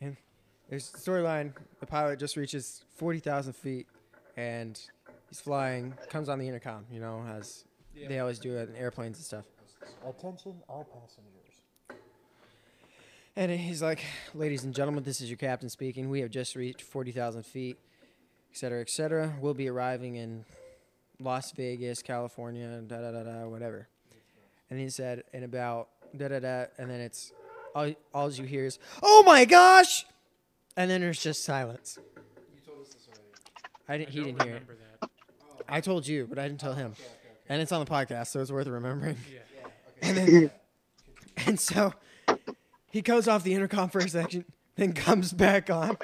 and 0.00 0.16
there's 0.68 0.90
the 0.90 0.98
storyline. 0.98 1.52
The 1.80 1.86
pilot 1.86 2.18
just 2.18 2.36
reaches 2.36 2.84
forty 2.96 3.20
thousand 3.20 3.52
feet, 3.52 3.86
and 4.36 4.80
he's 5.28 5.40
flying. 5.40 5.94
Comes 6.08 6.28
on 6.28 6.38
the 6.38 6.48
intercom, 6.48 6.86
you 6.90 7.00
know, 7.00 7.24
as 7.36 7.64
they 8.08 8.18
always 8.18 8.38
do 8.38 8.56
it 8.56 8.70
in 8.70 8.76
airplanes 8.76 9.18
and 9.18 9.24
stuff. 9.24 9.44
Attention, 10.06 10.54
all 10.68 10.84
passengers. 10.84 12.00
And 13.36 13.50
he's 13.52 13.82
like, 13.82 14.00
"Ladies 14.32 14.64
and 14.64 14.74
gentlemen, 14.74 15.04
this 15.04 15.20
is 15.20 15.28
your 15.28 15.36
captain 15.36 15.68
speaking. 15.68 16.08
We 16.08 16.20
have 16.20 16.30
just 16.30 16.56
reached 16.56 16.82
forty 16.82 17.12
thousand 17.12 17.44
feet, 17.44 17.78
et 18.54 18.58
cetera, 18.58 18.80
et 18.80 18.88
cetera. 18.88 19.34
We'll 19.40 19.54
be 19.54 19.68
arriving 19.68 20.14
in 20.14 20.44
Las 21.18 21.50
Vegas, 21.52 22.02
California, 22.02 22.80
da 22.86 23.00
da 23.00 23.10
da 23.10 23.24
da, 23.24 23.48
whatever." 23.48 23.88
And 24.70 24.78
he 24.78 24.88
said, 24.90 25.24
"In 25.32 25.42
about 25.42 25.88
da 26.16 26.28
da 26.28 26.38
da," 26.38 26.66
and 26.78 26.88
then 26.88 27.00
it's 27.00 27.32
all 27.74 27.92
all 28.12 28.30
you 28.30 28.44
hear 28.44 28.64
is, 28.64 28.78
"Oh 29.02 29.24
my 29.26 29.44
gosh!" 29.44 30.06
And 30.76 30.88
then 30.88 31.00
there's 31.00 31.20
just 31.20 31.44
silence. 31.44 31.98
You 32.54 32.60
told 32.64 32.82
us 32.82 32.94
this 32.94 33.08
already. 33.08 33.24
I 33.88 33.98
didn't. 33.98 34.10
I 34.10 34.12
he 34.12 34.24
didn't 34.24 34.42
hear 34.42 34.52
it. 34.52 34.62
remember 34.62 34.76
that. 35.00 35.10
I 35.68 35.80
told 35.80 36.06
you, 36.06 36.26
but 36.28 36.38
I 36.38 36.46
didn't 36.46 36.60
tell 36.60 36.74
him. 36.74 36.92
Okay, 36.92 37.02
okay, 37.02 37.10
okay. 37.10 37.38
And 37.48 37.60
it's 37.60 37.72
on 37.72 37.84
the 37.84 37.90
podcast, 37.90 38.28
so 38.28 38.40
it's 38.40 38.52
worth 38.52 38.68
remembering. 38.68 39.16
Yeah. 39.32 40.12
Yeah, 40.12 40.22
okay. 40.22 40.50
And 41.46 41.58
so 41.58 41.92
he 42.92 43.02
goes 43.02 43.26
off 43.26 43.42
the 43.42 43.54
intercom 43.54 43.88
for 43.88 43.98
a 43.98 44.08
second, 44.08 44.44
then 44.76 44.92
comes 44.92 45.32
back 45.32 45.70
on, 45.70 45.98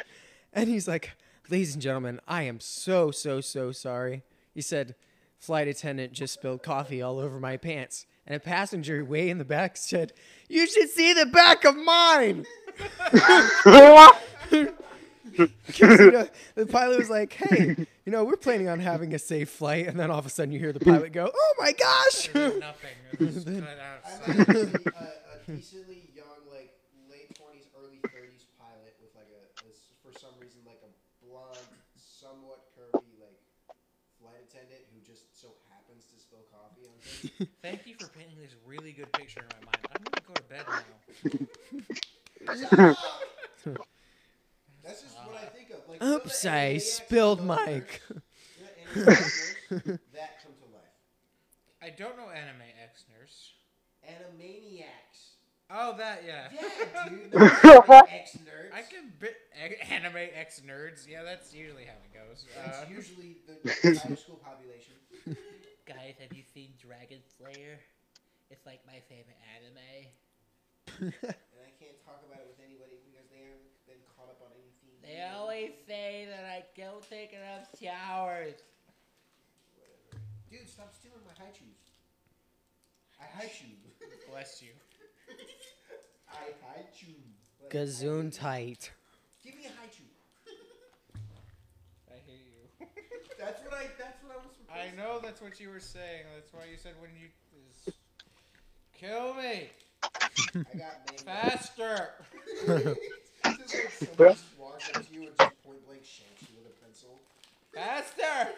and 0.52 0.68
he's 0.68 0.88
like, 0.88 1.12
"Ladies 1.50 1.74
and 1.74 1.82
gentlemen, 1.82 2.20
I 2.28 2.44
am 2.44 2.60
so 2.60 3.10
so 3.10 3.40
so 3.40 3.72
sorry." 3.72 4.22
He 4.54 4.60
said, 4.62 4.94
"Flight 5.36 5.66
attendant 5.66 6.12
just 6.12 6.34
spilled 6.34 6.62
coffee 6.62 7.02
all 7.02 7.18
over 7.18 7.40
my 7.40 7.56
pants." 7.56 8.06
And 8.24 8.36
a 8.36 8.40
passenger 8.40 9.04
way 9.04 9.28
in 9.28 9.38
the 9.38 9.44
back 9.44 9.76
said, 9.76 10.12
"You 10.48 10.68
should 10.68 10.90
see 10.90 11.12
the 11.12 11.26
back 11.26 11.64
of 11.64 11.76
mine. 11.76 12.46
you 14.54 14.72
know, 15.34 16.28
the 16.54 16.66
pilot 16.66 16.98
was 16.98 17.10
like, 17.10 17.32
"Hey, 17.32 17.74
you 18.04 18.12
know, 18.12 18.22
we're 18.24 18.36
planning 18.36 18.68
on 18.68 18.78
having 18.78 19.12
a 19.12 19.18
safe 19.18 19.50
flight," 19.50 19.88
and 19.88 19.98
then 19.98 20.08
all 20.08 20.20
of 20.20 20.26
a 20.26 20.30
sudden 20.30 20.52
you 20.52 20.60
hear 20.60 20.72
the 20.72 20.78
pilot 20.78 21.12
go, 21.12 21.32
"Oh 21.34 21.54
my 21.58 21.72
gosh!" 21.72 22.32
Nothing. 22.32 22.90
It 23.12 23.20
was 23.20 23.44
cut 23.44 23.56
out. 23.56 24.04
I'm 24.28 24.40
actually 24.40 24.62
a, 24.62 25.52
a 25.52 25.56
decently 25.56 26.10
young, 26.14 26.46
like 26.52 26.70
late 27.10 27.34
twenties, 27.34 27.66
early 27.76 27.98
thirties 28.04 28.46
Kirby 32.80 33.12
like 33.20 33.36
flight 34.16 34.40
attendant 34.40 34.80
who 34.92 35.00
just 35.04 35.28
so 35.36 35.52
happens 35.68 36.08
to 36.08 36.16
spill 36.16 36.44
coffee 36.48 36.88
on 36.88 36.96
things. 37.04 37.09
Thank 37.62 37.86
you 37.86 37.94
for 37.98 38.08
painting 38.08 38.36
this 38.40 38.54
really 38.66 38.92
good 38.92 39.12
picture 39.12 39.40
in 39.40 39.46
my 39.66 39.72
mind. 39.72 39.86
I'm 39.94 40.04
gonna 40.04 40.26
go 40.26 40.34
to 40.34 40.42
bed 40.48 40.64
now. 42.78 42.96
That's 44.82 45.02
just 45.02 45.16
what 45.26 45.36
I 45.36 45.46
think 45.46 45.70
of. 45.70 45.88
Like, 45.88 46.00
you 46.00 46.06
know 46.08 46.18
the 46.18 46.24
Oops, 46.24 46.44
I 46.46 46.50
Animaniacs 46.76 46.80
spilled 46.82 47.38
Love 47.44 47.58
Mike. 47.66 48.00
Nerds? 48.08 48.16
You 48.94 49.02
know 49.04 49.10
Animaniacs 49.10 49.54
Nerds? 49.70 49.98
that 50.14 50.42
come 50.42 50.52
to 50.58 50.66
life. 50.72 50.94
I 51.82 51.90
don't 51.90 52.16
know 52.16 52.28
anime 52.30 52.62
X 52.82 53.04
nurse. 53.18 53.52
Animaniacs. 54.08 55.36
Oh, 55.72 55.94
that 55.98 56.24
yeah. 56.26 56.48
Yeah, 56.52 57.08
dude. 57.08 57.30
they're 57.32 58.04
X 58.08 58.38
nerds. 58.38 58.74
I 58.74 58.82
can 58.82 59.12
bit 59.20 59.36
anime 59.88 60.16
X 60.34 60.60
nerds. 60.66 61.06
Yeah, 61.08 61.22
that's 61.22 61.54
usually 61.54 61.84
how 61.84 61.92
it 61.92 62.12
goes. 62.12 62.44
That's 62.56 62.78
Uh, 62.78 62.86
usually 62.90 63.36
the 63.46 63.88
entire 63.88 64.16
school 64.16 64.40
population. 64.42 64.94
Guys, 65.90 66.14
have 66.22 66.30
you 66.30 66.46
seen 66.54 66.70
Dragon 66.78 67.18
Slayer? 67.34 67.74
It's 68.46 68.62
like 68.62 68.78
my 68.86 69.02
favorite 69.10 69.42
anime. 69.58 70.06
And 71.10 71.66
I 71.66 71.74
can't 71.82 71.98
talk 72.06 72.22
about 72.22 72.38
it 72.38 72.46
with 72.46 72.62
anybody 72.62 73.02
because 73.10 73.26
they 73.26 73.42
haven't 73.42 73.74
been 73.90 73.98
caught 74.14 74.30
up 74.30 74.38
on 74.38 74.54
anything. 74.54 74.94
They 75.02 75.18
always 75.34 75.74
say 75.90 76.30
that 76.30 76.46
I 76.46 76.62
don't 76.78 77.02
take 77.02 77.34
enough 77.34 77.66
showers. 77.74 78.62
Dude, 80.46 80.70
stop 80.70 80.94
stealing 80.94 81.26
my 81.26 81.34
high 81.34 81.50
shoes. 81.50 81.82
I 83.18 83.26
high 83.26 83.50
shoe. 83.50 83.74
bless 84.30 84.62
you. 84.62 84.70
I 86.30 86.54
high 86.62 86.86
shoe. 86.94 87.18
Like, 87.58 87.72
Gazoon 87.72 88.30
tight. 88.30 88.92
Give 89.42 89.56
me 89.56 89.66
a 89.66 89.74
high 89.74 89.90
shoe. 89.90 90.06
I 92.06 92.22
hate 92.22 92.46
you. 92.46 92.86
That's 93.40 93.58
what 93.64 93.74
I. 93.74 93.90
That's 93.98 94.19
what 94.19 94.19
I 94.72 94.96
know 94.96 95.18
that's 95.22 95.40
what 95.40 95.58
you 95.60 95.70
were 95.70 95.80
saying. 95.80 96.24
That's 96.34 96.52
why 96.52 96.62
you 96.70 96.76
said 96.76 96.92
when 97.00 97.10
you 97.20 97.28
is- 97.86 97.94
kill 98.98 99.34
me 99.34 99.70
I 100.02 100.76
got 100.76 100.76
man. 100.76 101.18
faster. 101.24 102.10
Just 103.44 103.74
like 103.74 103.90
somebody 103.90 104.32
just 104.34 104.44
walks 104.58 104.90
up 104.94 105.04
you 105.12 105.22
and 105.22 105.30
just 105.38 105.64
point 105.64 105.86
blank 105.86 106.04
shanks 106.04 106.42
you 106.42 106.56
with 106.58 106.72
a 106.72 106.74
pencil. 106.84 107.18
Faster! 107.74 108.52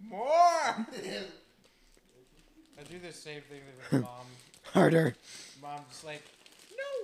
More! 0.08 0.86
I 2.78 2.82
do 2.90 2.98
the 3.00 3.12
same 3.12 3.42
thing 3.42 3.60
with 3.90 4.02
mom. 4.02 4.26
Harder. 4.72 5.14
Mom's 5.60 6.04
like, 6.04 6.22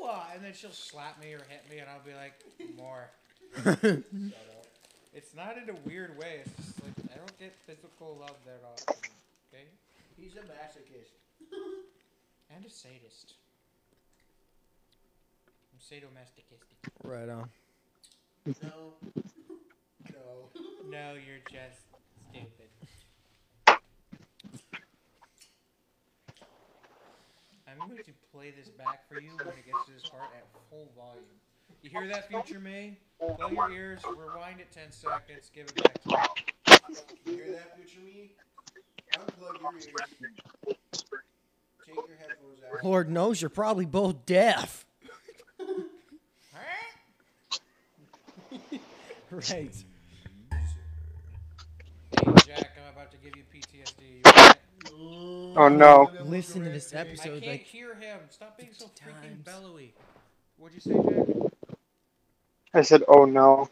Noah! 0.00 0.26
And 0.34 0.44
then 0.44 0.52
she'll 0.54 0.70
slap 0.70 1.20
me 1.20 1.32
or 1.32 1.40
hit 1.48 1.64
me, 1.70 1.78
and 1.78 1.88
I'll 1.90 2.04
be 2.04 2.14
like, 2.14 2.34
more. 2.76 3.10
It's 5.14 5.32
not 5.32 5.56
in 5.56 5.70
a 5.70 5.78
weird 5.86 6.18
way. 6.18 6.40
It's 6.44 6.66
just 6.66 6.82
like, 6.82 6.92
I 7.14 7.16
don't 7.16 7.38
get 7.38 7.54
physical 7.66 8.18
love 8.20 8.36
that 8.46 8.60
often. 8.66 8.96
Okay? 9.52 9.64
He's 10.18 10.34
a 10.34 10.40
masochist. 10.40 11.14
And 12.54 12.64
a 12.64 12.70
sadist. 12.70 13.34
I'm 15.72 15.80
sadomasochistic. 15.80 16.76
Right 17.02 17.28
on. 17.28 17.48
No. 18.62 18.92
No. 20.12 20.50
No, 20.90 21.14
you're 21.14 21.42
just 21.50 21.80
stupid. 22.30 22.68
I'm 27.66 27.78
going 27.88 28.04
to 28.04 28.12
play 28.32 28.52
this 28.56 28.68
back 28.68 29.08
for 29.08 29.20
you 29.20 29.30
when 29.30 29.56
it 29.58 29.66
gets 29.66 29.86
to 29.86 29.92
this 29.92 30.08
part 30.08 30.30
at 30.36 30.44
full 30.70 30.86
volume. 30.94 31.24
You 31.84 31.90
hear 31.90 32.08
that, 32.08 32.28
future 32.30 32.60
me? 32.60 32.96
Plug 33.20 33.52
your 33.52 33.70
ears, 33.70 34.00
rewind 34.08 34.58
it 34.58 34.72
10 34.72 34.90
seconds, 34.90 35.50
give 35.54 35.66
it 35.66 35.82
back 35.82 36.02
to 36.02 36.08
me. 36.08 36.14
You 37.26 37.32
hear 37.34 37.52
that, 37.52 37.76
future 37.76 38.00
me? 38.00 38.32
Unplug 39.12 39.60
your 39.60 39.74
ears. 39.74 39.88
Take 41.84 41.94
your 41.94 42.16
headphones 42.18 42.60
out. 42.72 42.82
Lord 42.82 43.10
knows 43.10 43.42
you're 43.42 43.50
probably 43.50 43.84
both 43.84 44.24
deaf. 44.24 44.86
right. 49.30 49.44
Hey, 49.50 49.68
Jack, 52.46 52.70
I'm 52.78 52.94
about 52.94 53.10
to 53.10 53.18
give 53.18 53.36
you 53.36 53.42
PTSD. 53.54 54.56
You? 54.90 55.54
Oh 55.54 55.68
no. 55.68 56.10
Listen 56.22 56.64
to 56.64 56.70
this 56.70 56.94
episode. 56.94 56.98
I 56.98 57.10
episode 57.10 57.42
can't 57.42 57.52
like 57.52 57.62
hear 57.64 57.94
him. 57.94 58.20
Stop 58.30 58.56
being 58.56 58.72
so 58.72 58.86
freaking 58.86 59.20
times. 59.20 59.44
bellowy. 59.44 59.92
What'd 60.56 60.74
you 60.74 60.80
say, 60.80 60.94
Jack? 60.94 61.53
I 62.74 62.82
said, 62.82 63.02
oh 63.08 63.24
no. 63.24 63.68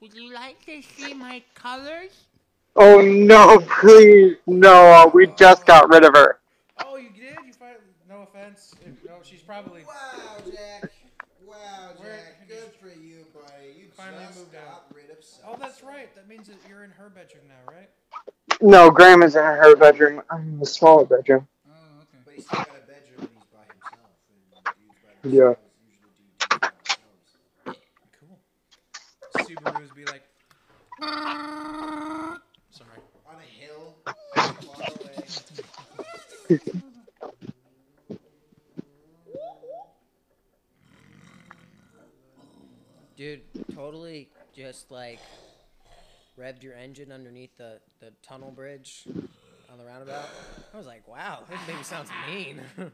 Would 0.00 0.14
you 0.14 0.32
like 0.32 0.64
to 0.66 0.82
see 0.82 1.14
my 1.14 1.42
colors? 1.54 2.26
Oh 2.74 3.00
no, 3.00 3.58
please. 3.80 4.36
No, 4.46 5.10
we 5.14 5.26
just 5.28 5.64
got 5.66 5.88
rid 5.88 6.04
of 6.04 6.14
her. 6.14 6.38
Oh, 6.84 6.96
you 6.96 7.08
did? 7.10 7.36
You 7.46 7.52
find 7.52 7.76
no 8.08 8.22
offense. 8.22 8.74
If, 8.84 9.04
no, 9.04 9.16
she's 9.22 9.40
probably 9.40 9.82
Wow, 9.84 10.36
Jack. 10.50 10.90
Wow, 11.46 11.54
Jack. 12.02 12.48
Good 12.48 12.72
for 12.80 12.88
you, 12.88 13.24
buddy. 13.32 13.78
You 13.78 13.86
Finally 13.96 14.24
just 14.26 14.38
moved 14.38 14.52
got 14.52 14.62
out. 14.62 14.84
rid 14.94 15.10
of 15.10 15.24
self. 15.24 15.54
Oh, 15.54 15.56
that's 15.58 15.82
right. 15.82 16.14
That 16.14 16.28
means 16.28 16.48
that 16.48 16.56
you're 16.68 16.84
in 16.84 16.90
her 16.90 17.08
bedroom 17.08 17.44
now, 17.48 17.72
right? 17.72 17.88
No, 18.60 18.90
Grandma's 18.90 19.36
in 19.36 19.42
her 19.42 19.74
bedroom. 19.76 20.22
I'm 20.30 20.40
in 20.40 20.58
the 20.60 20.66
smaller 20.66 21.04
bedroom. 21.04 21.46
Oh, 21.66 21.70
okay. 22.02 22.18
But 22.24 22.34
he's 22.34 22.44
still 22.46 22.58
got 22.58 22.76
a 22.76 22.86
bedroom 22.86 23.20
and 23.20 23.28
he's 23.34 23.46
by 23.52 23.64
himself. 23.72 24.12
And 24.28 24.40
dudes 24.76 24.98
by 25.02 25.12
Yeah. 25.24 25.54
themselves 25.54 25.72
usually 25.80 26.12
do 26.16 26.24
dudes 26.40 26.60
by 26.60 26.68
themselves. 26.68 27.36
Cool. 28.20 28.38
Subarus 29.44 29.94
be 29.94 30.04
like. 30.04 30.22
Sorry. 30.98 32.88
On 33.28 33.34
a 33.36 33.42
hill, 33.42 33.96
far 34.04 34.46
away. 34.88 35.26
Dude, 43.16 43.40
totally 43.74 44.28
just 44.54 44.90
like 44.90 45.20
revved 46.38 46.62
your 46.62 46.74
engine 46.74 47.12
underneath 47.12 47.56
the, 47.56 47.80
the 48.00 48.12
tunnel 48.22 48.50
bridge 48.50 49.06
on 49.70 49.78
the 49.78 49.84
roundabout. 49.84 50.28
I 50.72 50.76
was 50.76 50.86
like, 50.86 51.06
wow, 51.08 51.44
this 51.48 51.58
baby 51.66 51.82
sounds 51.82 52.10
mean. 52.28 52.60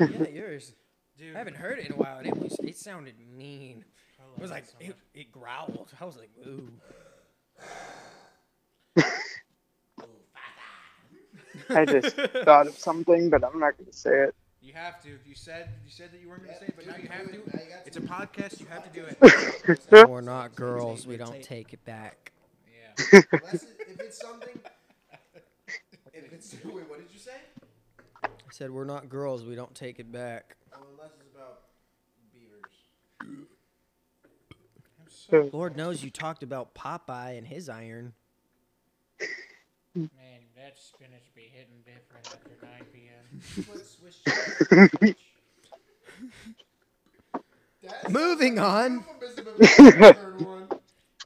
yeah, 0.00 0.28
yours. 0.28 0.72
Dude, 1.16 1.34
I 1.34 1.38
haven't 1.38 1.56
heard 1.56 1.78
it 1.78 1.86
in 1.86 1.92
a 1.92 1.96
while, 1.96 2.18
and 2.18 2.26
it 2.26 2.36
was 2.36 2.56
it 2.62 2.76
sounded 2.76 3.14
mean. 3.36 3.84
I 4.20 4.24
love 4.24 4.38
It 4.38 4.42
was 4.42 4.50
like 4.50 4.66
so 4.66 4.76
it, 4.80 4.88
much. 4.88 4.96
It 5.18 5.32
growled. 5.32 5.92
I 6.00 6.04
was 6.04 6.16
like, 6.16 6.30
ooh. 6.46 6.70
I 11.70 11.84
just 11.84 12.16
thought 12.16 12.68
of 12.68 12.78
something, 12.78 13.30
but 13.30 13.44
I'm 13.44 13.58
not 13.58 13.76
going 13.76 13.90
to 13.90 13.96
say 13.96 14.22
it. 14.22 14.34
You 14.60 14.72
have 14.74 15.02
to. 15.02 15.08
You 15.26 15.34
said 15.34 15.70
you 15.84 15.90
said 15.90 16.12
that 16.12 16.20
you 16.20 16.28
weren't 16.28 16.44
gonna 16.44 16.58
say 16.58 16.66
it, 16.66 16.74
but 16.76 16.86
now 16.86 16.96
you 16.96 17.08
have 17.08 17.26
to. 17.30 17.36
Now 17.36 17.62
you 17.62 17.74
It's 17.86 17.96
a 17.96 18.00
podcast. 18.00 18.60
You 18.60 18.66
have 18.66 18.84
to 18.84 19.00
do 19.00 19.06
it. 19.06 20.08
We're 20.08 20.20
not 20.20 20.54
girls. 20.56 21.06
We 21.06 21.16
don't 21.16 21.42
take 21.42 21.72
it 21.72 21.84
back. 21.84 22.32
Yeah. 22.66 23.22
Unless 23.32 23.62
it, 23.62 23.68
if 23.88 24.00
it's 24.00 24.18
something. 24.18 24.58
If 26.12 26.32
it's 26.32 26.56
wait, 26.64 26.88
what 26.88 26.98
did 26.98 27.12
you 27.12 27.18
say? 27.18 27.40
I 28.24 28.28
said 28.50 28.70
we're 28.70 28.84
not 28.84 29.08
girls. 29.08 29.44
We 29.44 29.54
don't 29.54 29.74
take 29.74 30.00
it 30.00 30.10
back. 30.10 30.56
Oh, 30.72 30.78
unless 30.92 31.12
it's 31.20 31.30
about 31.32 31.60
beavers. 32.32 33.48
I'm 35.32 35.50
so 35.50 35.50
Lord 35.52 35.76
knows 35.76 36.02
you 36.02 36.10
talked 36.10 36.42
about 36.42 36.74
Popeye 36.74 37.36
and 37.38 37.46
his 37.46 37.68
iron. 37.68 38.12
man. 39.94 40.08
That 40.56 40.76
spinach 40.78 41.22
be 41.34 41.50
hitting 41.52 41.82
different 41.84 42.26
after 42.26 42.50
9 42.62 42.70
p.m. 42.92 43.40
Swiss 43.64 44.16
cheese 44.24 44.68
on 44.72 44.88
the 45.00 45.14
That 47.82 48.10
Moving 48.10 48.58
on. 48.58 48.96
like 48.98 49.06
a 49.06 49.24
euphemism 49.24 49.46
of 49.48 49.58
the 49.58 50.14
third 50.14 50.40
one. 50.42 50.68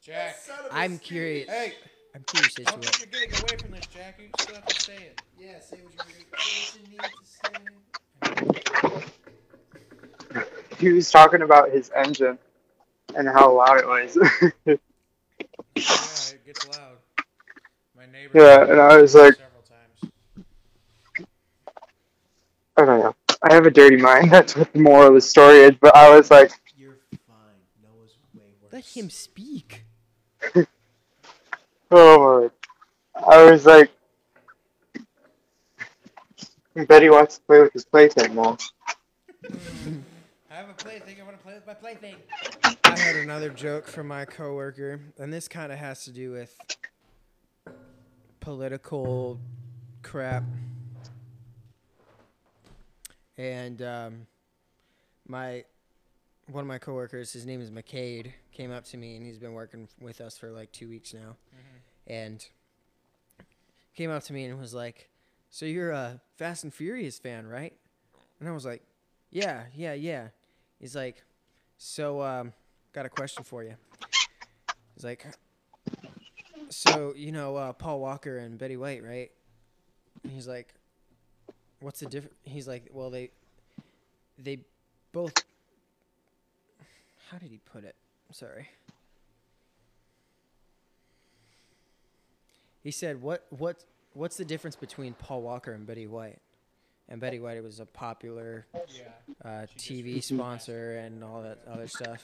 Jack. 0.03 0.37
Son 0.37 0.59
of 0.67 0.73
a 0.73 0.75
I'm 0.75 0.99
curious. 0.99 1.49
Hey, 1.49 1.73
I'm 2.15 2.23
curious 2.25 2.59
as 2.59 2.67
to 2.67 2.73
what. 2.75 2.99
you're 2.99 3.07
getting 3.09 3.35
away 3.41 3.57
from 3.59 3.71
this, 3.71 3.87
Jack. 3.87 4.21
You 4.21 4.29
still 4.39 4.55
have 4.57 4.67
to 4.67 4.81
say 4.83 4.95
it. 4.97 5.23
Yeah, 5.39 5.61
say 5.61 5.79
what 5.83 5.95
you, 5.95 6.01
say 6.37 6.61
what 6.61 6.75
you 6.77 6.83
need 6.91 7.01
to 7.01 7.25
say. 10.39 10.79
He 10.79 10.93
was 10.93 11.11
talking 11.11 11.43
about 11.43 11.71
his 11.71 11.91
engine 11.97 12.39
and 13.17 13.29
how 13.29 13.57
loud 13.57 13.79
it 13.79 13.87
was. 13.87 14.17
Yeah, 14.67 14.75
it 16.35 16.47
gets 16.47 16.67
loud. 16.69 16.97
My 17.97 18.07
neighbor. 18.13 18.39
Yeah, 18.39 18.71
and 18.71 18.81
I 18.81 18.97
was 19.01 19.15
like- 19.15 19.35
several 19.35 19.63
times. 19.63 21.27
I 22.77 22.85
don't 22.85 23.01
know. 23.01 23.15
I 23.43 23.55
have 23.55 23.67
a 23.67 23.71
dirty 23.71 23.97
mind. 23.97 24.31
That's 24.33 24.55
what 24.57 24.73
the 24.73 24.79
moral 24.79 25.09
of 25.09 25.15
the 25.15 25.21
story 25.21 25.59
is. 25.61 25.73
But 25.81 25.97
I 25.97 26.15
was 26.15 26.31
like, 26.31 26.53
You're 26.77 26.97
fine. 27.27 27.37
Noah's 27.83 28.17
way 28.35 28.45
worse. 28.63 28.73
Let 28.73 28.85
him 28.85 29.11
speak. 29.11 29.85
oh 31.91 32.41
my. 32.43 32.51
I 33.27 33.51
was 33.51 33.67
like, 33.67 33.91
Betty 36.75 37.11
wants 37.11 37.37
to 37.37 37.43
play 37.43 37.61
with 37.61 37.73
his 37.73 37.85
plaything 37.85 38.35
now. 38.35 38.57
I 40.51 40.55
have 40.55 40.69
a 40.71 40.75
plaything. 40.75 41.17
I 41.21 41.25
want 41.25 41.37
to 41.37 41.43
play 41.43 41.55
with 41.55 41.67
my 41.67 41.75
plaything. 41.75 42.17
I 42.93 42.99
had 42.99 43.17
another 43.17 43.49
joke 43.49 43.87
from 43.87 44.07
my 44.07 44.27
coworker, 44.27 45.01
and 45.17 45.33
this 45.33 45.49
kind 45.49 45.73
of 45.73 45.79
has 45.79 46.05
to 46.05 46.11
do 46.11 46.31
with 46.31 46.55
political 48.39 49.41
crap. 50.03 50.45
And 53.39 53.81
um, 53.81 54.27
my 55.27 55.65
one 56.49 56.61
of 56.61 56.69
my 56.69 56.77
coworkers, 56.77 57.33
his 57.33 57.47
name 57.47 57.63
is 57.63 57.71
McCade, 57.71 58.31
came 58.53 58.71
up 58.71 58.85
to 58.85 58.99
me, 58.99 59.17
and 59.17 59.25
he's 59.25 59.39
been 59.39 59.55
working 59.55 59.89
with 59.99 60.21
us 60.21 60.37
for 60.37 60.51
like 60.51 60.71
two 60.71 60.91
weeks 60.91 61.15
now, 61.15 61.37
and 62.07 62.47
came 63.97 64.11
up 64.11 64.23
to 64.25 64.35
me 64.35 64.45
and 64.45 64.61
was 64.61 64.75
like, 64.75 65.09
"So 65.49 65.65
you're 65.65 65.93
a 65.93 66.21
Fast 66.37 66.65
and 66.65 66.75
Furious 66.75 67.19
fan, 67.19 67.47
right?" 67.47 67.73
And 68.39 68.47
I 68.51 68.53
was 68.53 68.67
like, 68.67 68.83
"Yeah, 69.31 69.63
yeah, 69.75 69.95
yeah." 69.95 70.29
He's 70.79 70.95
like, 70.95 71.25
"So, 71.79 72.21
um, 72.21 72.53
got 72.93 73.07
a 73.07 73.09
question 73.09 73.45
for 73.45 73.63
you." 73.63 73.75
He's 74.95 75.05
like, 75.05 75.27
"So 76.69 77.15
you 77.17 77.33
know 77.33 77.57
uh, 77.57 77.73
Paul 77.73 78.01
Walker 78.01 78.39
and 78.39 78.59
Betty 78.59 78.77
White, 78.77 79.03
right?" 79.03 79.31
And 80.23 80.33
he's 80.33 80.47
like, 80.47 80.75
"What's 81.81 82.01
the 82.01 82.07
difference?" 82.07 82.37
He's 82.45 82.69
like, 82.69 82.91
"Well, 82.93 83.11
they, 83.11 83.31
they 84.39 84.61
both." 85.13 85.33
How 87.31 87.39
did 87.39 87.51
he 87.51 87.59
put 87.59 87.85
it? 87.85 87.97
Sorry. 88.31 88.69
He 92.83 92.91
said, 92.91 93.23
"What 93.23 93.47
what 93.51 93.85
what's 94.15 94.37
the 94.37 94.45
difference 94.45 94.77
between 94.77 95.15
Paul 95.15 95.43
Walker 95.43 95.73
and 95.73 95.87
Betty 95.87 96.07
White?" 96.07 96.41
And 97.09 97.21
Betty 97.21 97.39
White 97.39 97.63
was 97.63 97.81
a 97.81 97.87
popular 97.87 98.67
uh, 99.45 99.67
TV 99.77 100.23
sponsor 100.23 100.97
and 100.97 101.23
all 101.23 101.43
that 101.43 101.59
other 101.69 101.87
stuff. 101.87 102.23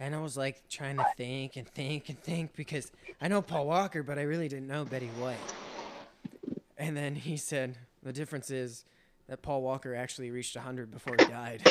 And 0.00 0.14
I 0.14 0.20
was 0.20 0.36
like 0.36 0.68
trying 0.68 0.96
to 0.98 1.06
think 1.16 1.56
and 1.56 1.66
think 1.66 2.08
and 2.08 2.20
think 2.22 2.54
because 2.54 2.92
I 3.20 3.28
know 3.28 3.40
Paul 3.40 3.66
Walker, 3.66 4.02
but 4.02 4.18
I 4.18 4.22
really 4.22 4.48
didn't 4.48 4.66
know 4.66 4.84
Betty 4.84 5.06
White. 5.18 5.36
And 6.76 6.96
then 6.96 7.14
he 7.14 7.36
said, 7.36 7.78
"The 8.02 8.12
difference 8.12 8.50
is 8.50 8.84
that 9.28 9.40
Paul 9.40 9.62
Walker 9.62 9.94
actually 9.94 10.30
reached 10.30 10.54
100 10.54 10.90
before 10.90 11.16
he 11.18 11.24
died." 11.26 11.66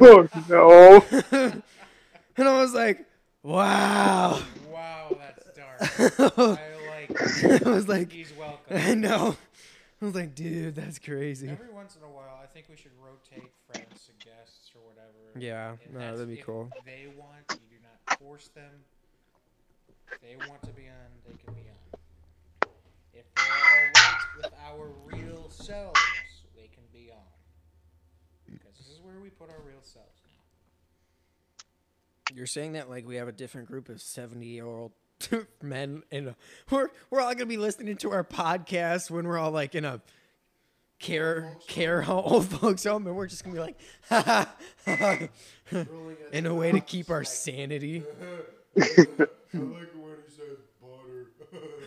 Oh 0.00 0.28
no. 0.48 1.04
and 2.36 2.48
I 2.48 2.60
was 2.60 2.74
like, 2.74 3.06
"Wow." 3.42 4.42
Wow, 4.72 5.16
that's 5.18 5.56
dark. 5.56 6.58
I 6.58 6.72
like. 6.88 7.66
I 7.66 7.70
was 7.70 7.88
like, 7.88 8.10
He's 8.10 8.32
welcome. 8.38 8.58
I 8.76 8.94
know. 8.94 9.36
I 10.02 10.04
was 10.04 10.14
like, 10.16 10.34
dude, 10.34 10.74
that's 10.74 10.98
crazy. 10.98 11.48
Every 11.48 11.72
once 11.72 11.94
in 11.94 12.02
a 12.02 12.10
while, 12.10 12.40
I 12.42 12.46
think 12.46 12.66
we 12.68 12.74
should 12.74 12.90
rotate 13.00 13.52
friends 13.70 14.04
to 14.06 14.12
guests 14.26 14.72
or 14.74 14.80
whatever. 14.88 15.38
Yeah, 15.38 15.76
no, 15.92 16.16
that'd 16.16 16.26
be 16.26 16.40
if 16.40 16.44
cool. 16.44 16.72
They 16.84 17.06
want 17.16 17.44
you 17.50 17.58
do 17.70 17.76
not 17.80 18.00
force 18.18 18.48
them. 18.48 18.82
If 20.10 20.20
they 20.20 20.34
want 20.48 20.60
to 20.62 20.72
be 20.72 20.88
on, 20.88 21.12
they 21.24 21.36
can 21.36 21.54
be 21.54 21.70
on. 21.70 21.76
If 23.14 23.32
they're 23.36 23.44
all 23.44 23.90
right 23.94 24.18
with 24.38 24.52
our 24.66 24.90
real 25.04 25.48
selves, 25.50 26.00
they 26.56 26.66
can 26.66 26.82
be 26.92 27.12
on. 27.12 27.22
Because 28.50 28.76
this 28.78 28.88
is 28.88 29.00
where 29.00 29.20
we 29.20 29.30
put 29.30 29.50
our 29.50 29.62
real 29.64 29.82
selves 29.82 30.20
now. 30.24 30.30
You're 32.34 32.46
saying 32.46 32.72
that 32.72 32.90
like 32.90 33.06
we 33.06 33.14
have 33.16 33.28
a 33.28 33.32
different 33.32 33.68
group 33.68 33.88
of 33.88 34.02
70 34.02 34.44
year 34.46 34.66
old 34.66 34.90
men 35.62 36.02
and 36.10 36.28
a, 36.28 36.36
we're 36.70 36.88
we're 37.10 37.20
all 37.20 37.32
gonna 37.34 37.46
be 37.46 37.56
listening 37.56 37.96
to 37.98 38.10
our 38.12 38.24
podcast 38.24 39.10
when 39.10 39.26
we're 39.26 39.38
all 39.38 39.50
like 39.50 39.74
in 39.74 39.84
a 39.84 40.00
care 40.98 41.56
care 41.66 42.02
home, 42.02 42.22
old 42.24 42.46
folks 42.46 42.84
home 42.84 43.06
and 43.06 43.16
we're 43.16 43.26
just 43.26 43.44
gonna 43.44 43.54
be 43.54 43.60
like 43.60 43.78
ha, 44.08 44.54
ha, 44.84 45.28
ha, 45.70 45.86
in 46.32 46.46
a 46.46 46.54
way 46.54 46.72
to 46.72 46.80
keep 46.80 47.10
our 47.10 47.24
sanity. 47.24 48.02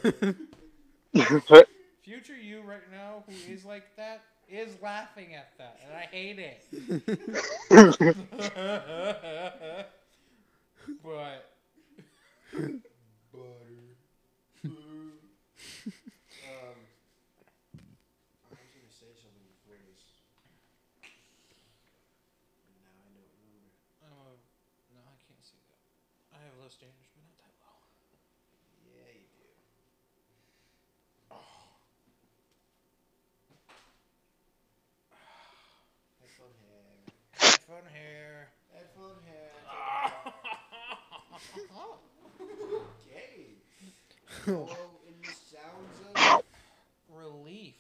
Future 2.04 2.36
you 2.36 2.62
right 2.62 2.82
now, 2.92 3.24
who 3.28 3.34
is 3.52 3.66
like 3.66 3.96
that, 3.98 4.22
is 4.48 4.70
laughing 4.82 5.34
at 5.34 5.58
that, 5.58 5.80
and 5.84 5.98
I 5.98 6.08
hate 6.12 6.38
it. 6.38 6.64
but 11.04 11.52
I 13.36 13.42
was 18.56 18.72
gonna 18.72 18.88
say 18.96 19.12
something 19.20 19.44
before 19.60 19.76
this. 19.76 20.24
And 22.64 22.80
now 22.80 22.96
I 22.96 23.12
don't 23.12 23.28
remember. 23.44 23.76
uh, 24.08 24.40
no, 24.96 25.04
I 25.04 25.20
can't 25.28 25.44
see 25.44 25.60
that. 25.68 25.84
I 26.32 26.40
have 26.48 26.56
low 26.64 26.72
standards, 26.72 27.12
but 27.12 27.28
not 27.28 27.36
that 27.44 27.52
low. 27.60 27.76
Yeah, 28.88 29.12
you 29.12 29.28
do. 29.36 29.52
Headphone 36.24 36.56
hair. 36.64 37.04
Headphone 37.36 37.84
hair. 37.92 38.56
Headphone 38.72 39.20
hair. 39.28 39.52
Okay. 41.36 41.68
Hello 41.68 42.00
in 44.46 45.18
sounds 45.26 45.98
of 46.06 46.44
Relief. 47.10 47.74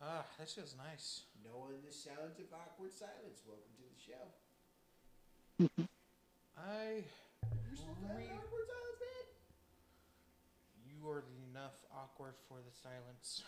Ah, 0.00 0.24
that 0.38 0.48
feels 0.50 0.76
nice. 0.78 1.22
knowing 1.42 1.82
the 1.84 1.92
sounds 1.92 2.38
of 2.38 2.46
awkward 2.54 2.92
silence. 2.92 3.42
Welcome 3.46 3.74
to 3.74 3.82
the 3.82 3.98
show. 3.98 4.24
I. 6.56 7.02
You 7.66 7.74
still 7.74 7.98
got 7.98 8.14
Re- 8.14 8.30
awkward 8.30 8.66
silence, 8.70 9.00
man? 9.02 9.26
You 10.86 11.08
are 11.10 11.24
enough 11.50 11.74
awkward 11.90 12.34
for 12.46 12.58
the 12.62 12.70
silence. 12.70 13.42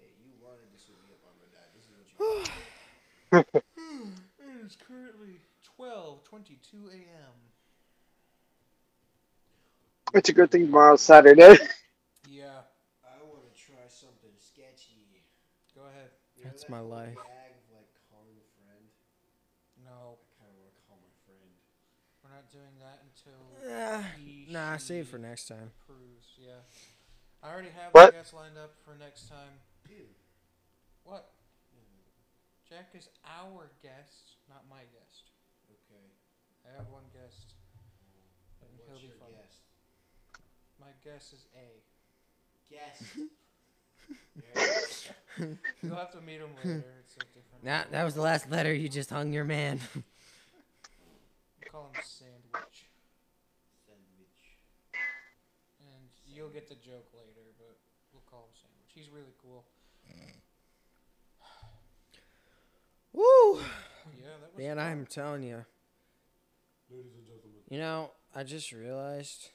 Hey, 0.00 0.08
you 0.24 0.32
wanted 0.40 0.72
to 0.72 0.92
up 1.12 1.20
on 1.28 1.36
my 1.36 1.48
dad. 1.52 1.68
This 1.76 1.84
is 1.84 1.92
what 2.00 2.08
you. 2.08 2.16
It 4.40 4.64
is 4.64 4.76
currently 4.76 5.40
12:22 5.76 6.88
a.m. 6.92 7.36
It's 10.14 10.28
a 10.28 10.32
good 10.32 10.50
thing 10.50 10.66
tomorrow's 10.66 11.02
Saturday. 11.02 11.56
Yeah, 12.22 12.62
I 13.02 13.18
want 13.26 13.42
to 13.42 13.52
try 13.58 13.82
something 13.90 14.30
sketchy. 14.38 15.26
go 15.74 15.82
ahead. 15.90 16.10
You 16.38 16.44
know 16.44 16.50
That's 16.50 16.62
that 16.62 16.70
my 16.70 16.80
life. 16.80 17.14
Gag 17.18 17.52
of 17.58 17.66
like 17.74 17.90
calling 18.08 18.36
a 18.38 18.46
friend. 18.56 18.84
No, 19.82 20.16
I 20.22 20.24
kind 20.38 20.48
of 20.50 20.56
want 20.62 20.72
to 20.72 20.82
call 20.86 20.98
my 21.02 21.14
friend. 21.26 21.50
we're 22.22 22.30
not 22.30 22.46
doing 22.50 22.74
that 22.78 23.02
until 23.02 23.42
Yeah. 23.66 24.04
he, 24.16 24.46
Nah, 24.52 24.76
she 24.76 24.84
save 24.86 25.08
for 25.08 25.18
next 25.18 25.48
time. 25.48 25.70
approves. 25.82 26.38
Yeah, 26.38 26.62
I 27.42 27.50
already 27.52 27.70
have 27.74 27.92
What? 27.92 28.12
the 28.12 28.18
guests 28.18 28.32
lined 28.32 28.56
up 28.58 28.74
for 28.84 28.94
next 28.94 29.28
time. 29.28 29.58
Dude. 29.88 30.14
What? 31.04 31.30
Jack 32.68 32.94
is 32.94 33.08
our 33.26 33.68
guest, 33.82 34.38
not 34.48 34.64
my 34.70 34.82
guest. 34.94 35.30
Okay. 35.68 36.06
I 36.64 36.72
have 36.76 36.88
one 36.88 37.04
guest, 37.12 37.54
and 38.62 38.70
he'll 38.86 38.94
What's 38.94 39.02
be 39.02 39.08
your 39.08 39.16
fun. 39.18 39.28
guess? 39.34 39.61
My 40.82 40.90
guess 41.04 41.32
is 41.32 41.46
A. 41.56 42.74
Guess. 42.74 43.18
You'll 45.82 45.94
have 45.96 46.10
to 46.12 46.20
meet 46.20 46.40
him 46.40 46.50
later. 46.64 46.84
It's 47.00 47.14
a 47.16 47.20
different. 47.20 47.62
Nah, 47.62 47.82
that 47.90 48.04
was 48.04 48.14
the 48.14 48.20
last 48.20 48.50
letter 48.50 48.74
you 48.74 48.88
just 48.88 49.10
hung 49.10 49.32
your 49.32 49.44
man. 49.44 49.78
We 49.94 50.02
call 51.70 51.90
him 51.94 52.02
Sandwich, 52.04 52.86
Sandwich. 53.86 54.42
and 55.80 56.08
you'll 56.26 56.48
get 56.50 56.68
the 56.68 56.74
joke 56.74 57.06
later, 57.14 57.46
but 57.58 57.76
we'll 58.12 58.22
call 58.30 58.40
him 58.48 58.54
Sandwich. 58.60 58.90
He's 58.94 59.08
really 59.10 59.32
cool. 59.40 59.64
Woo! 63.12 63.60
Yeah, 64.20 64.28
that 64.40 64.54
was. 64.54 64.58
Man, 64.58 64.76
fun. 64.76 64.86
I'm 64.86 65.06
telling 65.06 65.42
you. 65.44 65.64
Ladies 66.90 67.12
and 67.16 67.24
gentlemen, 67.24 67.60
You 67.70 67.78
know, 67.78 68.10
I 68.34 68.42
just 68.42 68.72
realized. 68.72 69.50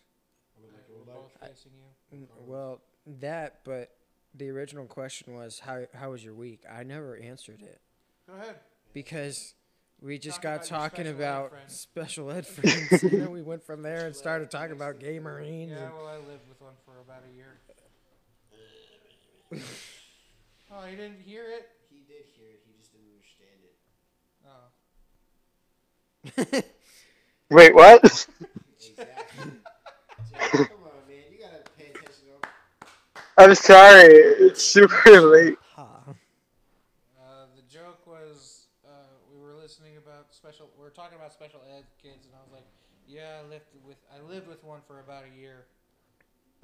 I 1.10 1.14
would 1.14 1.24
like 1.24 1.26
We're 1.26 1.30
to 1.30 1.40
both 1.40 1.50
facing 1.50 1.72
you. 2.12 2.18
Mm, 2.18 2.22
n- 2.24 2.28
Well, 2.46 2.82
that, 3.20 3.60
but 3.64 3.92
the 4.36 4.50
original 4.50 4.86
question 4.86 5.34
was 5.36 5.60
how 5.60 5.86
how 5.94 6.12
was 6.12 6.24
your 6.24 6.34
week? 6.34 6.62
I 6.72 6.84
never 6.84 7.18
answered 7.18 7.62
it 7.62 7.80
Go 8.28 8.34
ahead. 8.36 8.56
because 8.94 9.54
we 10.02 10.18
just 10.20 10.38
Talk 10.38 10.44
got 10.44 10.56
about 10.56 10.70
your 10.70 10.80
talking 10.80 11.06
special 11.06 11.10
ed 11.10 11.16
about 11.16 11.50
friend. 11.52 11.72
special 11.72 12.32
ed 12.32 12.48
friends, 12.92 13.04
and 13.04 13.12
then 13.22 13.32
we 13.32 13.42
went 13.42 13.64
from 13.64 13.82
there 13.82 14.06
and 14.06 14.16
started 14.16 14.52
talking 14.52 14.74
about 14.76 15.00
gay 15.00 15.20
marines. 15.20 15.72
Yeah, 15.72 15.86
and- 15.86 15.94
well, 15.94 16.08
I 16.08 16.18
lived 16.18 16.48
with 16.50 16.60
one 16.62 16.74
for 16.86 17.00
about 17.02 17.24
a 17.32 17.36
year. 17.36 17.58
oh, 20.72 20.86
you 20.86 20.98
didn't 20.98 21.22
hear 21.22 21.44
it? 21.50 21.70
He 21.90 22.02
did 22.08 22.26
hear 22.36 22.48
it. 22.50 22.62
He 22.66 22.74
just 22.78 22.92
didn't 22.92 23.08
understand 23.16 23.64
it. 23.64 23.76
Oh. 26.62 26.64
Wait, 27.56 27.74
what? 27.74 28.04
Exactly. 28.04 28.48
Jack, 30.32 30.52
come 30.52 30.84
on, 30.84 31.08
man. 31.08 31.24
You 31.32 31.38
gotta 31.40 31.64
pay 31.78 31.86
attention. 31.92 32.28
To 33.16 33.22
I'm 33.38 33.54
sorry. 33.54 34.08
It's 34.08 34.64
super 34.64 35.22
late. 35.22 35.58
Ha. 35.76 35.88
Uh, 36.08 37.46
the 37.56 37.62
joke 37.72 38.08
was 38.08 38.66
uh, 38.84 38.90
we 39.32 39.40
were 39.40 39.54
listening 39.54 39.98
about 39.98 40.34
special 40.34 40.70
We 40.76 40.84
were 40.84 40.90
talking 40.90 41.18
about 41.18 41.34
special 41.34 41.62
ed 41.78 41.84
kids, 42.02 42.26
and 42.26 42.34
I 42.34 42.42
was 42.44 42.52
like, 42.52 42.66
yeah, 43.08 43.42
I 43.46 43.48
lived 43.48 43.66
with 43.86 43.98
I 44.12 44.28
lived 44.28 44.48
with 44.48 44.64
one 44.64 44.80
for 44.88 45.00
about 45.02 45.24
a 45.32 45.40
year. 45.40 45.66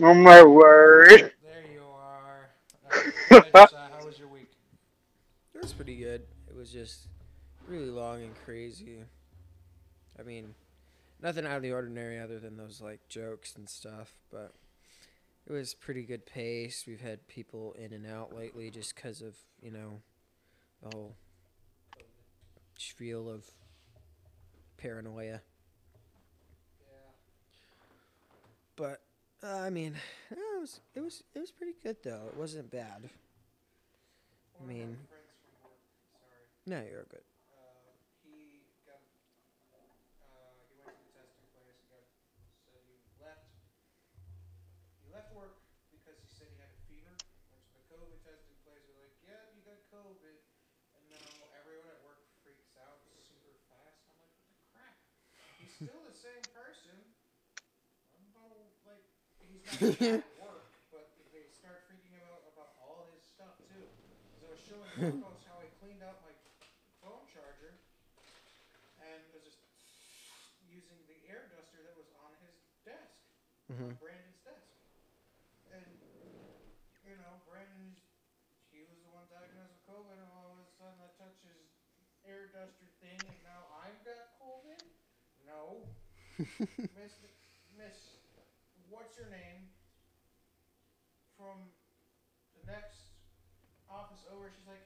Oh 0.02 0.16
my 0.16 0.42
word. 0.42 1.32
There 1.44 1.72
you 1.72 1.84
are. 1.84 2.50
Uh, 3.32 3.42
go 3.52 3.66
how 3.72 4.06
was 4.06 4.20
your 4.20 4.28
week? 4.28 4.52
It 5.56 5.62
was 5.62 5.74
pretty 5.74 5.96
good. 5.96 6.22
It 6.48 6.56
was 6.56 6.72
just 6.72 7.08
really 7.68 7.90
long 7.90 8.22
and 8.22 8.36
crazy. 8.46 9.00
I 10.20 10.24
mean, 10.24 10.54
nothing 11.22 11.46
out 11.46 11.58
of 11.58 11.64
the 11.64 11.72
ordinary 11.72 12.20
other 12.20 12.40
than 12.40 12.58
those 12.58 12.82
like 12.82 13.08
jokes 13.10 13.56
and 13.56 13.70
stuff, 13.70 14.12
but 14.32 14.54
it 15.48 15.52
was 15.52 15.74
pretty 15.74 16.04
good 16.04 16.26
pace. 16.26 16.86
We've 16.88 17.02
had 17.02 17.28
people 17.28 17.76
in 17.78 17.94
and 17.94 18.06
out 18.08 18.34
lately 18.36 18.70
just 18.70 18.96
because 18.96 19.22
of, 19.22 19.36
you 19.62 19.72
know, 19.72 20.02
the 20.82 20.96
whole 20.96 21.16
spiel 22.78 23.30
of 23.30 23.46
paranoia. 24.78 25.42
Yeah. 26.80 27.12
But 28.76 29.02
uh, 29.44 29.58
I 29.60 29.70
mean, 29.70 29.96
it 30.32 30.38
was 30.60 30.80
it 30.96 31.02
was 31.02 31.24
it 31.36 31.40
was 31.40 31.52
pretty 31.52 31.74
good 31.84 31.98
though. 32.04 32.28
It 32.32 32.38
wasn't 32.38 32.72
bad. 32.72 33.10
I 34.62 34.66
mean, 34.66 34.98
no, 36.66 36.82
you're 36.90 37.06
good. 37.12 37.24
he 38.24 38.64
got 38.88 39.00
uh, 40.24 40.56
he 40.72 40.80
went 40.80 40.96
to 40.96 41.04
the 41.04 41.14
testing 41.14 41.48
place 41.54 41.76
and 41.78 41.90
got 41.92 42.06
said 42.66 42.80
he 42.88 42.96
left 43.20 43.46
he 45.04 45.08
left 45.12 45.30
work 45.36 45.60
because 45.92 46.18
he 46.24 46.28
said 46.32 46.48
he 46.50 46.58
had 46.58 46.72
a 46.72 46.80
fever. 46.88 47.14
Went 47.52 47.62
to 47.68 47.74
the 47.78 47.84
COVID 47.92 48.18
testing 48.24 48.56
place. 48.66 48.82
They're 48.88 48.98
like, 49.04 49.16
yeah, 49.28 49.44
you 49.54 49.62
got 49.68 49.78
COVID, 49.92 50.38
and 50.96 51.04
now 51.12 51.28
everyone 51.60 51.92
at 51.92 52.02
work 52.02 52.24
freaks 52.42 52.74
out 52.82 53.04
super 53.28 53.54
fast. 53.70 54.02
I'm 54.10 54.18
like, 54.18 54.32
what 54.48 54.56
the 54.58 54.66
crap? 54.74 54.96
He's 55.62 55.74
still 55.78 56.02
the 56.08 56.16
same 56.18 56.42
person. 56.56 56.96
I'm 58.18 58.26
about 58.34 58.56
like 58.56 58.66
he's 58.66 58.72
not 58.72 58.72
at 58.72 58.72
work, 58.72 58.82
but 58.82 58.82
they 58.82 58.82
start 58.82 58.82
freaking 58.82 58.82
out 58.82 58.82
about 58.82 58.82
all 58.82 58.82
his 58.82 58.82
stuff 58.82 58.90
too. 58.90 59.12
'Cause 59.14 59.42
I 59.44 59.46
was 59.46 59.46
showing 59.46 59.62
Marcos 64.94 65.42
how 65.50 65.58
I 65.58 65.66
cleaned 65.82 66.06
out 66.06 66.22
my 66.22 66.30
phone 67.02 67.26
charger 67.26 67.74
and 69.02 69.26
was 69.34 69.42
just 69.42 69.58
using 70.62 71.02
the 71.10 71.18
air 71.26 71.50
duster 71.50 71.82
that 71.82 71.98
was 71.98 72.06
on 72.22 72.30
his 72.46 72.54
desk, 72.86 73.18
on 73.74 73.98
Brandon's 73.98 74.38
desk. 74.46 74.70
And, 75.74 75.98
you 77.02 77.18
know, 77.18 77.42
Brandon, 77.42 77.98
he 78.70 78.86
was 78.86 79.02
the 79.02 79.10
one 79.10 79.26
diagnosed 79.26 79.74
with 79.74 79.86
COVID, 79.90 80.22
and 80.22 80.30
all 80.30 80.54
of 80.54 80.62
a 80.62 80.70
sudden 80.78 81.02
I 81.02 81.10
touch 81.18 81.42
his 81.42 81.74
air 82.22 82.46
duster 82.46 82.86
thing, 83.02 83.26
and 83.26 83.42
now 83.42 83.66
I've 83.74 83.98
got 84.06 84.38
COVID? 84.38 84.86
No. 85.42 85.90
miss, 86.94 87.18
Miss, 87.74 87.98
what's 88.88 89.18
your 89.18 89.28
name? 89.28 89.74
From 91.34 91.74
the 92.54 92.62
next 92.70 93.14
office 93.90 94.23
over, 94.34 94.50
she's 94.50 94.66
like, 94.66 94.82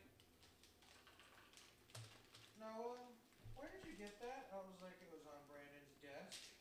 no, 2.59 2.99
where 3.55 3.71
did 3.71 3.87
you 3.87 3.95
get 3.95 4.19
that? 4.19 4.51
I 4.51 4.59
was 4.59 4.75
like, 4.83 4.99
it 4.99 5.07
was 5.07 5.23
on 5.23 5.39
Brandon's 5.47 5.95
desk. 6.03 6.51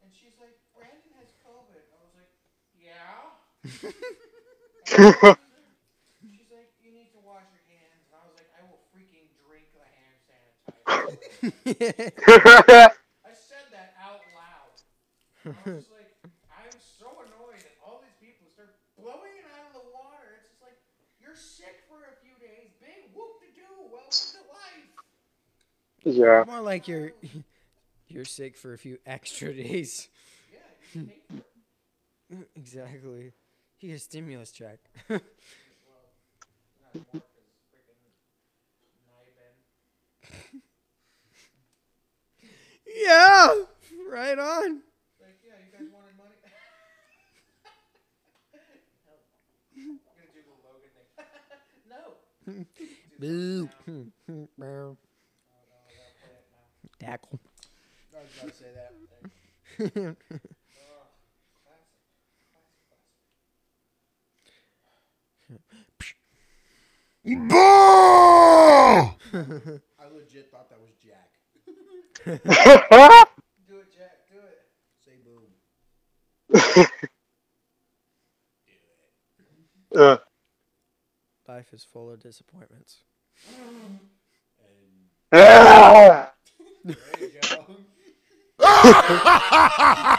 And 0.00 0.10
she's 0.10 0.34
like, 0.40 0.56
Brandon 0.74 1.12
has 1.20 1.30
COVID. 1.44 1.84
I 1.92 1.98
was 2.00 2.14
like, 2.16 2.32
yeah. 2.74 3.30
She's 6.26 6.50
like, 6.50 6.74
you 6.82 6.90
need 6.90 7.14
to 7.14 7.20
wash 7.22 7.46
your 7.54 7.62
hands. 7.70 8.02
And 8.10 8.18
I 8.18 8.22
was 8.26 8.34
like, 8.34 8.50
I 8.58 8.66
will 8.66 8.82
freaking 8.90 9.30
drink 9.46 9.70
the 9.70 9.86
hand 9.86 10.18
sanitizer. 10.26 11.22
I 13.22 13.30
said 13.30 13.70
that 13.70 13.94
out 14.02 14.26
loud. 14.34 14.74
I 15.46 15.54
was 15.70 15.86
just 15.86 15.94
like, 15.94 16.10
I'm 16.50 16.74
so 16.82 17.06
annoyed 17.22 17.62
that 17.62 17.78
all 17.78 18.02
these 18.02 18.18
people 18.18 18.50
start 18.50 18.74
blowing 18.98 19.38
it 19.38 19.46
out 19.54 19.70
of 19.70 19.78
the 19.78 19.86
water. 19.94 20.42
It's 20.42 20.50
just 20.50 20.62
like, 20.66 20.82
you're 21.22 21.38
sick 21.38 21.86
for 21.86 22.02
a 22.10 22.14
few 22.18 22.34
days. 22.42 22.74
Big 22.82 23.06
whoop 23.14 23.38
to 23.46 23.48
do. 23.54 23.70
Welcome 23.86 24.10
to 24.10 24.42
life. 24.50 24.90
Yeah. 26.04 26.44
More 26.46 26.60
like 26.60 26.88
you're 26.88 27.12
you're 28.08 28.24
sick 28.24 28.56
for 28.56 28.72
a 28.72 28.78
few 28.78 28.98
extra 29.06 29.52
days. 29.54 30.08
Yeah, 30.52 30.58
you 30.98 31.12
just 31.30 31.46
exactly. 32.54 33.32
He 33.78 33.90
has 33.90 34.02
stimulus 34.04 34.52
check. 34.52 34.78
Well, 35.08 35.20
not 36.80 36.94
more 37.04 37.22
'cause 37.32 37.50
freaking 37.72 38.12
Niben. 39.08 40.60
yeah, 42.86 43.48
right 44.10 44.38
on. 44.38 44.82
Like, 45.20 45.38
yeah, 45.44 45.54
you 45.64 45.72
guys 45.72 45.88
wanted 45.92 46.16
money? 46.16 46.34
no. 49.04 49.76
I'm 50.06 50.16
gonna 50.16 50.32
do 50.34 50.42
the 50.42 50.56
Logan 50.66 50.90
thing. 50.94 51.24
no. 51.90 52.16
Boo. 53.18 53.68
Oh, 55.50 55.62
no, 55.68 55.76
I 55.76 55.92
gotta 55.94 56.14
play 56.20 56.32
it 57.02 57.06
now. 57.06 57.12
Dackle. 57.12 57.38
I 58.14 58.18
was 58.22 58.30
about 58.38 58.50
to 58.50 58.56
say 58.56 58.66
that. 58.74 58.92
Classic. 61.64 61.88
Classic, 65.48 65.68
Boo! 67.24 67.56
I 69.98 70.04
legit 70.12 70.50
thought 70.50 70.68
that 70.70 70.80
was 70.80 70.92
Jack. 71.02 71.30
Do 72.24 72.32
it, 73.78 73.92
Jack. 73.92 74.28
Do 74.30 74.38
it. 74.38 74.66
Say 75.04 75.12
boom. 75.24 76.86
Uh, 79.94 80.16
Life 81.46 81.72
is 81.74 81.84
full 81.84 82.10
of 82.10 82.18
disappointments. 82.20 83.04
ah! 85.32 86.31
There 86.84 86.96
you 87.20 87.30
go. 87.48 87.64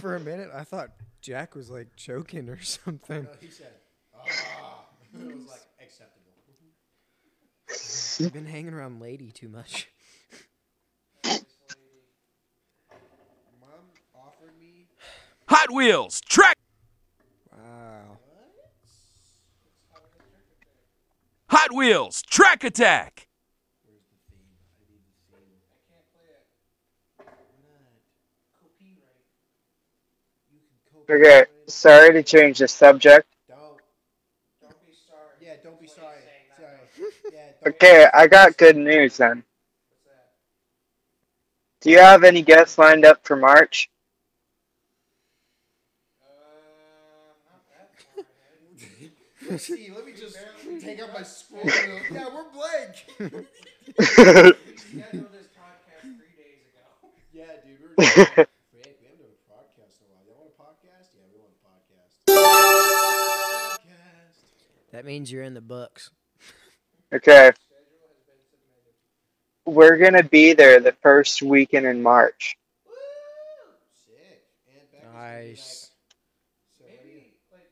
For 0.00 0.16
a 0.16 0.20
minute, 0.20 0.50
I 0.54 0.64
thought 0.64 0.90
Jack 1.20 1.54
was 1.54 1.68
like 1.70 1.94
choking 1.96 2.48
or 2.48 2.60
something. 2.62 3.24
No, 3.24 3.30
he 3.40 3.50
said, 3.50 3.72
ah. 4.14 4.24
it 5.14 5.26
was 5.36 5.46
like 5.46 5.60
acceptable. 5.80 6.14
I've 8.20 8.32
been 8.32 8.46
hanging 8.46 8.74
around 8.74 9.00
lady 9.00 9.30
too 9.30 9.48
much. 9.48 9.88
Mom 11.24 11.38
offered 14.14 14.58
me. 14.58 14.86
Hot 15.48 15.70
Wheels, 15.72 16.20
track. 16.22 16.56
Wow. 17.52 18.18
Hot 21.50 21.72
Wheels, 21.72 22.22
track 22.22 22.64
attack. 22.64 23.28
Where's 23.84 24.02
the 24.10 24.18
theme? 24.34 24.50
I 24.82 24.84
need 24.90 25.04
the 25.06 25.14
theme. 25.30 25.62
I 25.70 25.78
can't 25.86 26.02
play 26.12 26.26
it. 26.26 26.42
Why 27.62 27.78
not? 27.78 28.02
Copyright. 28.58 29.22
You 30.50 30.58
can 30.58 30.74
cope. 30.92 30.97
Okay, 31.10 31.46
sorry 31.66 32.12
to 32.12 32.22
change 32.22 32.58
the 32.58 32.68
subject. 32.68 33.26
Don't. 33.48 33.58
Don't 34.60 34.86
be 34.86 34.92
sorry. 35.08 35.20
Yeah, 35.40 35.54
don't 35.62 35.80
be 35.80 35.86
what 35.86 35.96
sorry. 35.96 36.16
he's 36.16 36.24
saying, 36.24 36.48
not 36.50 36.58
Sorry. 36.96 37.32
Yeah, 37.32 37.40
don't. 37.64 37.74
Okay, 37.74 38.06
I 38.12 38.26
got 38.26 38.56
good 38.58 38.76
news 38.76 39.16
then. 39.16 39.42
Do 41.80 41.90
you 41.90 41.98
have 42.00 42.24
any 42.24 42.42
guests 42.42 42.76
lined 42.76 43.04
up 43.04 43.24
for 43.24 43.36
March? 43.36 43.88
Uh, 46.20 46.26
not 47.46 47.62
that 47.70 47.94
far 48.12 48.24
ahead. 48.76 49.10
Let's 49.50 49.64
see. 49.64 49.90
Let 49.94 50.04
me 50.04 50.12
just 50.12 50.36
take 50.84 51.00
out 51.00 51.12
my 51.14 51.22
scroll. 51.22 51.62
Yeah, 51.64 52.28
we're 52.34 52.50
blank. 52.52 53.46
We 53.98 55.00
scheduled 55.00 55.32
this 55.32 55.48
podcast 55.56 56.02
three 56.02 56.34
days 56.36 56.64
ago. 56.68 57.08
yeah, 57.32 57.44
dude. 57.64 57.80
We're 57.96 58.46
we 58.46 58.57
That 64.98 65.06
means 65.06 65.30
you're 65.30 65.44
in 65.44 65.54
the 65.54 65.60
books. 65.60 66.10
Okay. 67.14 67.52
We're 69.64 69.96
gonna 69.96 70.24
be 70.24 70.54
there 70.54 70.80
the 70.80 70.90
first 70.90 71.40
weekend 71.40 71.86
in 71.86 72.02
March. 72.02 72.58
Sick. 73.94 74.42
And 74.66 74.74
Becca's 74.90 74.90
gonna 74.90 75.12
be 75.14 75.54
Nice. 75.54 75.92
so 76.76 76.82
what 76.82 76.90
do 76.90 77.08
you- 77.10 77.14
Maybe, 77.14 77.38
like, 77.52 77.70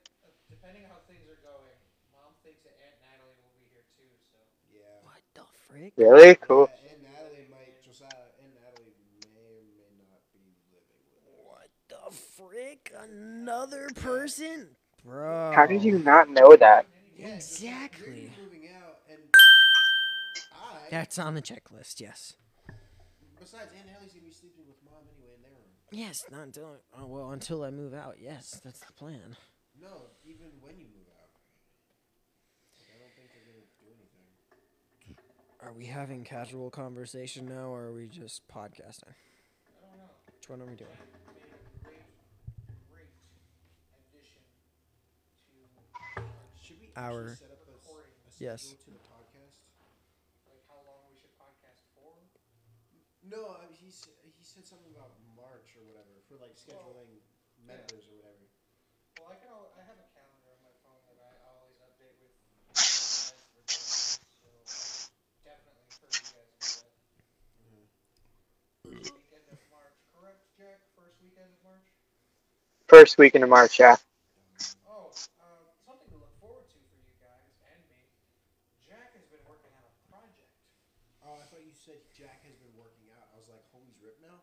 depending 0.48 0.84
on 0.84 0.90
how 0.90 0.98
things 1.10 1.26
are 1.26 1.42
going, 1.42 1.74
Mom 2.14 2.30
thinks 2.44 2.62
that 2.62 2.78
Aunt 2.78 2.94
Natalie 3.02 3.34
will 3.42 3.50
be 3.58 3.74
here 3.74 3.82
too, 3.98 4.06
so. 4.30 4.38
Yeah. 4.70 4.86
What 5.02 5.22
the 5.34 5.46
frick? 5.66 5.94
Really? 5.96 6.36
Cool. 6.36 6.70
Yeah, 6.70 6.92
and 6.94 7.02
Natalie 7.02 7.48
might, 7.50 7.82
Josiah 7.82 8.30
and 8.38 8.54
Natalie 8.54 8.94
may 9.34 9.66
or 9.82 9.90
may 9.98 10.06
not 10.06 10.22
be 10.30 10.46
living. 10.70 11.02
What 11.42 11.70
the 11.88 12.14
frick? 12.14 12.92
Another 12.94 13.90
person? 13.96 14.76
Bro. 15.04 15.52
How 15.54 15.66
did 15.66 15.82
you 15.82 15.98
not 15.98 16.28
know 16.30 16.54
that? 16.54 16.86
Yeah, 17.16 17.28
Exactly. 17.36 18.30
You're 18.36 18.44
moving 18.44 18.68
out, 18.76 18.98
and 19.10 19.18
I, 20.52 20.90
That's 20.90 21.18
on 21.18 21.34
the 21.34 21.42
checklist, 21.42 22.00
yes. 22.00 22.34
Besides, 23.38 23.70
Aunt 23.78 23.88
Ellie's 23.96 24.12
gonna 24.12 24.24
be 24.26 24.32
sleeping 24.32 24.64
with 24.66 24.76
mom 24.84 25.04
anyway 25.16 25.34
in 25.36 25.42
their 25.42 25.50
room. 25.52 25.70
Yes, 25.92 26.24
not 26.30 26.42
until 26.42 26.76
oh, 26.98 27.06
well 27.06 27.30
until 27.32 27.62
I 27.64 27.70
move 27.70 27.94
out. 27.94 28.16
Yes, 28.20 28.60
that's 28.64 28.80
the 28.80 28.92
plan. 28.92 29.36
No, 29.80 30.10
even 30.24 30.46
when 30.60 30.76
you 30.78 30.86
move 30.86 31.06
out. 31.20 31.30
Like, 32.80 32.88
I 32.96 32.98
don't 33.00 33.14
think 33.14 33.28
they're 33.32 33.44
gonna 33.52 33.64
do 33.80 33.86
anything. 33.92 35.16
Are 35.60 35.72
we 35.72 35.86
having 35.86 36.24
casual 36.24 36.70
conversation 36.70 37.46
now, 37.46 37.68
or 37.72 37.84
are 37.86 37.92
we 37.94 38.06
just 38.08 38.46
podcasting? 38.48 39.14
I 39.14 39.86
don't 39.86 39.98
know. 39.98 40.10
Which 40.34 40.48
one 40.48 40.60
are 40.62 40.66
we 40.66 40.74
doing? 40.76 40.90
Jack 40.90 41.06
made 41.36 41.42
a 41.44 41.84
great, 41.84 42.02
great 42.92 43.12
addition 44.10 44.42
to 46.16 46.22
Should 46.62 46.80
we 46.80 46.85
Our- 46.85 46.85
actually 46.85 46.85
set 46.85 46.85
up 46.85 46.85
a, 46.85 46.85
s- 46.85 46.85
recording. 46.85 46.85
a 46.85 46.85
Yes. 46.85 46.85
schedule 46.85 46.85
to 46.85 46.85
the 46.85 46.85
podcast? 46.85 46.85
like 46.85 46.85
how 46.85 46.85
long 46.85 46.85
we 46.85 46.85
should 46.85 46.85
podcast 46.96 47.44
for. 47.84 48.04
No, 53.22 53.50
I 53.50 53.58
mean, 53.66 53.74
he 53.74 53.90
said, 53.90 54.14
he 54.22 54.44
said 54.44 54.64
something 54.64 54.90
about 54.94 55.10
March 55.34 55.74
or 55.74 55.82
whatever 55.82 56.22
for 56.28 56.36
like 56.38 56.54
scheduling 56.54 57.18
members 57.58 58.06
or 58.06 58.14
whatever. 58.14 58.46
Well, 59.18 59.28
I 59.28 59.34
can. 59.34 59.48
al- 59.50 59.72
I 59.74 59.82
have 59.82 59.98
a 59.98 60.06
calendar 60.14 60.46
on 60.54 60.60
my 60.62 60.70
phone 60.84 61.02
that 61.10 61.18
I 61.18 61.34
always 61.50 61.76
update 61.82 62.14
with. 62.22 62.30
events 62.70 63.48
we're 63.52 63.66
doing, 63.66 63.96
So 64.30 64.46
I 64.46 65.42
definitely 65.42 65.82
encourage 65.90 66.20
you 66.22 66.30
guys 66.30 66.48
to 66.52 66.58
do 66.62 66.70
that. 66.80 66.92
First 69.02 69.26
weekend 69.32 69.58
of 69.58 69.66
March, 69.70 69.96
correct, 70.12 70.40
Jack? 70.56 70.78
First 70.94 71.16
weekend 71.20 71.50
of 71.50 71.60
March. 71.62 71.88
First 72.88 73.18
weekend 73.18 73.44
of 73.44 73.50
March, 73.50 73.78
yeah. 73.80 73.96
Oh, 74.86 75.10
uh, 75.40 75.66
something 75.84 76.08
to 76.08 76.16
look 76.16 76.32
forward 76.38 76.68
to 76.70 76.78
for 76.88 76.96
you 76.96 77.14
guys 77.18 77.50
and 77.66 77.80
me. 77.88 78.06
Jack 78.86 79.12
has 79.14 79.24
been 79.26 79.42
working 79.44 79.72
on 79.74 79.82
a 79.82 79.92
project. 80.08 80.50
Oh, 81.22 81.34
I 81.34 81.44
thought 81.44 81.64
you 81.64 81.74
said 81.74 81.98
Jack 82.14 82.42
has 82.44 82.54
been 82.56 82.72
working 82.76 83.10
out. 83.10 83.26
I 83.32 83.36
was 83.36 83.48
like, 83.48 83.62
homie's 83.74 83.98
ripped 84.00 84.20
now. 84.20 84.42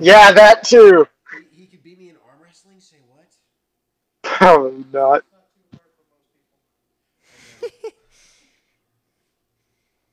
Yeah, 0.00 0.32
that 0.32 0.64
too. 0.64 1.06
He, 1.50 1.62
he 1.62 1.66
could 1.66 1.82
beat 1.82 1.98
me 1.98 2.10
in 2.10 2.16
arm 2.16 2.38
wrestling. 2.42 2.80
Say 2.80 2.96
what? 3.08 3.28
Probably 4.22 4.84
not. 4.92 5.22
It's 5.22 5.30
not 5.32 5.48
too 5.54 5.62
hard 5.70 5.90
for 5.96 6.04
most 6.10 6.28
people. 6.32 7.90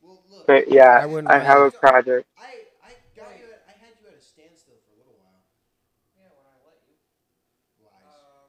Well, 0.02 0.24
look. 0.30 0.48
But 0.48 0.72
yeah, 0.72 1.00
I 1.02 1.06
wouldn't 1.06 1.32
I 1.32 1.40
have 1.40 1.60
a 1.62 1.72
project. 1.72 2.28
I 2.38 2.66
I 2.82 2.92
got 3.16 3.38
you. 3.38 3.46
At, 3.52 3.66
I 3.68 3.72
had 3.76 3.94
you 4.00 4.08
at 4.08 4.16
a 4.16 4.22
standstill 4.22 4.76
for 4.86 4.92
a 4.94 4.98
little 4.98 5.14
while. 5.20 5.44
Yeah, 6.16 6.32
when 6.34 6.46
I 6.48 6.56
let 6.64 6.80
you. 6.88 6.96
Lies. 7.84 8.00
Uh, 8.02 8.48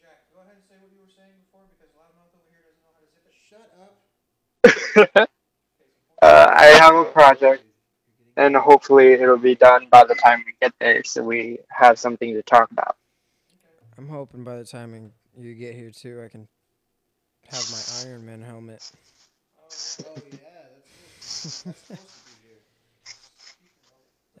Jack, 0.00 0.26
go 0.34 0.40
ahead 0.42 0.56
and 0.56 0.64
say 0.66 0.74
what 0.82 0.90
you 0.92 1.00
were 1.00 1.08
saying 1.14 1.38
before 1.46 1.64
because 1.70 1.94
Loudmouth 1.94 2.34
over 2.34 2.50
here 2.50 2.60
doesn't 2.66 2.82
know 2.82 2.92
how 2.92 3.00
to 3.00 3.08
zip 3.08 3.24
it. 3.24 3.34
Shut 3.34 3.68
up. 3.78 4.02
uh, 6.22 6.46
I 6.50 6.66
have 6.82 6.94
a 6.94 7.04
project, 7.04 7.62
and 8.36 8.54
hopefully 8.56 9.12
it'll 9.12 9.38
be 9.38 9.54
done 9.54 9.86
by 9.90 10.04
the 10.04 10.14
time 10.14 10.42
we 10.46 10.52
get 10.60 10.72
there, 10.78 11.02
so 11.04 11.22
we 11.22 11.58
have 11.68 11.98
something 11.98 12.34
to 12.34 12.42
talk 12.42 12.70
about. 12.70 12.96
I'm 13.98 14.08
hoping 14.08 14.44
by 14.44 14.56
the 14.56 14.64
time 14.64 15.12
you 15.38 15.54
get 15.54 15.74
here 15.74 15.90
too, 15.90 16.22
I 16.24 16.28
can 16.28 16.46
have 17.48 17.70
my 17.70 18.08
Iron 18.08 18.26
Man 18.26 18.42
helmet. 18.42 18.90
Oh, 19.58 19.64
oh 20.16 20.22
yeah, 20.30 20.38
that's, 21.18 21.62
that's 21.62 21.74
supposed 21.76 21.86
to 21.88 21.92
be 22.26 22.48
here. 22.48 22.58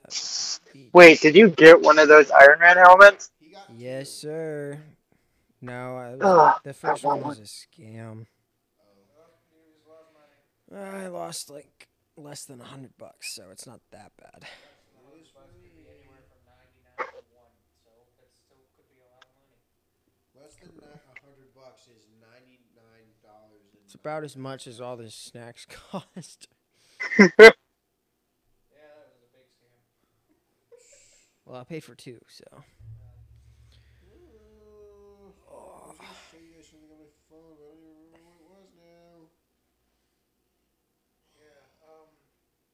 That'd 0.04 0.72
be- 0.74 0.90
Wait, 0.92 1.20
did 1.20 1.34
you 1.34 1.50
get 1.50 1.80
one 1.80 1.98
of 1.98 2.08
those 2.08 2.30
Iron 2.30 2.58
Man 2.60 2.76
helmets? 2.76 3.30
Yes, 3.76 4.10
sir. 4.10 4.78
No, 5.60 5.96
I, 5.96 6.12
Ugh, 6.20 6.60
the 6.62 6.74
first 6.74 7.02
want 7.02 7.22
one 7.22 7.28
was 7.30 7.38
a 7.40 7.42
scam. 7.42 8.26
I 10.74 11.06
lost 11.06 11.48
like 11.48 11.88
less 12.16 12.44
than 12.44 12.60
a 12.60 12.64
hundred 12.64 12.96
bucks, 12.98 13.32
so 13.34 13.44
it's 13.50 13.66
not 13.66 13.80
that 13.92 14.12
bad. 14.16 14.46
Anywhere 14.96 15.22
from 15.32 16.40
99 16.46 16.96
to 16.96 17.20
1, 17.34 17.44
so 17.84 17.90
that 18.20 18.30
still 18.44 18.64
could 18.76 18.88
be 18.88 18.98
a 19.00 19.08
lot 19.08 19.24
of 19.24 19.32
money. 19.36 19.58
Less 20.34 20.54
than 20.56 20.72
a 20.82 20.98
hundred 21.22 21.54
bucks 21.54 21.82
is 21.88 22.06
ninety 22.20 22.60
nine 22.74 23.08
dollars. 23.22 23.62
It's 23.84 23.94
about 23.94 24.24
as 24.24 24.36
much 24.36 24.66
as 24.66 24.80
all 24.80 24.96
the 24.96 25.10
snacks 25.10 25.66
cost. 25.90 26.48
Yeah, 27.18 27.28
that 27.28 29.12
was 29.12 29.22
a 29.22 29.30
big 29.36 29.48
scam. 29.52 29.80
Well, 31.44 31.60
I 31.60 31.64
paid 31.64 31.84
for 31.84 31.94
two, 31.94 32.18
so. 32.28 32.44
Oh, 35.48 35.92
I 35.92 35.92
was 35.92 35.96
gonna 36.00 36.16
show 36.30 36.40
you 36.40 36.52
guys 36.56 36.66
something 36.68 36.90
on 36.90 36.98
my 37.00 37.12
phone, 37.28 37.54
but 37.56 37.64
I 37.64 37.68
don't 37.68 37.80
even 37.84 37.96
remember 38.08 38.32
what 38.32 38.40
it 38.40 38.48
was 38.48 38.68
now. 38.76 39.28
Yeah. 41.36 41.60
Um. 41.84 42.08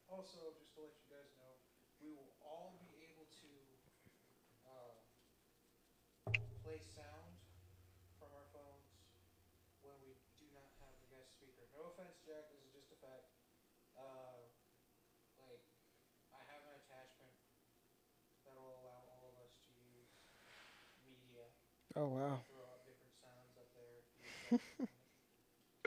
Also, 0.09 0.53
just 0.55 0.71
to 0.75 0.83
let 0.87 0.93
you 0.95 1.07
guys 1.11 1.29
know, 1.39 1.51
we 2.01 2.11
will 2.15 2.31
all 2.43 2.77
be 2.79 3.01
able 3.11 3.25
to 3.43 3.51
uh, 4.67 4.93
play 6.63 6.79
sound 6.85 7.33
from 8.21 8.29
our 8.35 8.45
phones 8.53 8.87
when 9.83 9.95
we 10.05 10.13
do 10.39 10.45
not 10.53 10.69
have 10.83 10.93
the 11.01 11.07
guest 11.11 11.33
speaker. 11.37 11.65
No 11.75 11.91
offense, 11.93 12.17
Jack. 12.23 12.47
This 12.53 12.61
is 12.61 12.71
just 12.77 12.89
a 12.93 12.99
fact. 13.01 13.25
Uh, 13.97 14.37
like, 15.41 15.61
I 16.33 16.41
have 16.49 16.61
an 16.69 16.77
attachment 16.81 17.33
that 18.45 18.53
will 18.57 18.73
allow 18.85 19.01
all 19.17 19.33
of 19.33 19.35
us 19.41 19.53
to 19.65 19.71
use 19.73 20.13
media, 21.05 21.45
Oh 21.45 21.49
wow. 21.49 21.49
throw 21.49 21.49
out 21.49 21.49
different 21.49 21.51
sounds 21.53 21.61
up 21.65 21.81
there. 21.81 21.82
If 21.95 22.05
wow. 22.05 22.39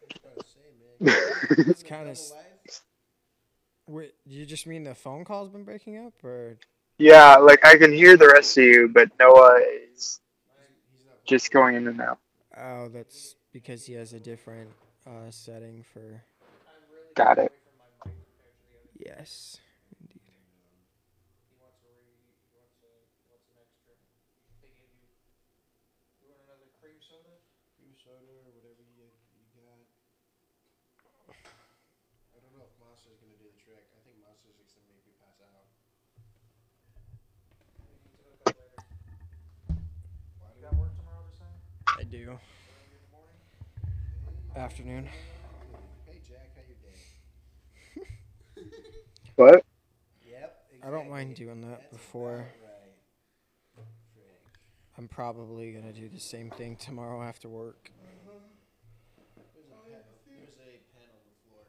I 0.00 0.04
was 0.04 0.16
about 0.22 0.38
to 0.38 0.46
say, 0.48 0.68
man. 0.80 1.66
It's 1.70 1.82
kinda 1.82 2.04
Double? 2.04 2.14
Wait, 3.86 4.14
you 4.26 4.46
just 4.46 4.66
mean 4.66 4.84
the 4.84 4.94
phone 4.94 5.24
call's 5.24 5.48
been 5.50 5.64
breaking 5.64 5.98
up, 5.98 6.12
or 6.24 6.56
yeah, 7.00 7.36
like 7.36 7.64
I 7.64 7.76
can 7.76 7.92
hear 7.92 8.16
the 8.16 8.28
rest 8.28 8.58
of 8.58 8.64
you, 8.64 8.88
but 8.92 9.08
Noah 9.18 9.60
is 9.92 10.20
just 11.26 11.50
going 11.50 11.76
in 11.76 11.88
and 11.88 12.00
out. 12.00 12.18
oh, 12.56 12.88
that's 12.88 13.36
because 13.52 13.86
he 13.86 13.94
has 13.94 14.12
a 14.12 14.20
different 14.20 14.70
uh, 15.06 15.30
setting 15.30 15.82
for. 15.82 16.22
Got 17.16 17.38
it. 17.38 17.50
away 17.50 17.58
from 17.64 17.74
my 17.80 17.88
mic 18.04 18.20
compared 18.36 18.52
to 18.54 18.62
the 18.68 18.76
other. 18.76 19.16
Yes, 19.18 19.58
indeed. 19.98 20.20
He 21.48 21.56
wants 21.58 21.80
a 21.82 21.90
re. 21.96 22.04
He 22.46 22.52
wants 22.54 22.78
a. 22.84 22.92
He 23.16 23.26
wants 23.32 23.48
an 23.48 23.56
extra. 23.58 23.96
They 24.62 24.70
give 24.76 24.92
you. 24.92 25.08
You 26.20 26.28
want 26.30 26.44
another 26.46 26.68
cream 26.78 27.00
soda? 27.00 27.40
Cream 27.80 27.96
soda 27.96 28.30
or 28.44 28.52
whatever 28.54 28.84
you, 28.84 29.08
you 29.08 29.48
got. 29.56 29.88
I 32.30 32.38
don't 32.38 32.52
know 32.54 32.68
if 32.68 32.74
Monster's 32.78 33.18
gonna 33.18 33.34
do 33.40 33.48
the 33.50 33.58
trick. 33.58 33.88
I 33.90 33.98
think 34.06 34.20
Monster's 34.22 34.54
just 34.60 34.76
gonna 34.78 34.86
make 34.94 35.02
me 35.02 35.14
pass 35.18 35.38
out. 35.42 35.66
We 37.74 37.90
need 37.90 38.14
to 38.14 38.22
hook 38.22 38.40
up 38.46 38.54
later. 38.54 38.80
Why 40.38 40.54
You 40.54 40.62
do 40.62 40.70
got 40.70 40.78
work 40.78 40.94
tomorrow 40.94 41.26
this 41.26 41.42
time? 41.42 41.58
I 42.00 42.04
do. 42.04 42.16
Early 42.16 42.30
in 42.30 42.32
the 43.04 43.10
morning. 43.12 44.56
Afternoon. 44.56 45.08
Hey 46.06 46.18
Jack, 46.26 46.48
how 46.56 46.62
your 46.66 46.78
day? 48.64 48.64
What? 49.36 49.62
Yep. 50.26 50.64
I 50.82 50.90
don't 50.90 51.10
mind 51.10 51.36
doing 51.36 51.60
that 51.60 51.80
That's 51.82 51.92
before. 51.92 52.46
right. 53.76 53.84
I'm 54.96 55.08
probably 55.08 55.72
gonna 55.72 55.92
do 55.92 56.08
the 56.08 56.18
same 56.18 56.50
thing 56.50 56.76
tomorrow 56.76 57.22
after 57.22 57.50
work. 57.50 57.90
Mm-hmm. 57.92 58.38
There's 59.36 59.68
a 59.68 59.74
pen. 59.84 60.00
There's 60.38 60.56
a 60.56 60.80
pen 60.96 61.08
on 61.12 61.20
the 61.28 61.36
floor. 61.44 61.64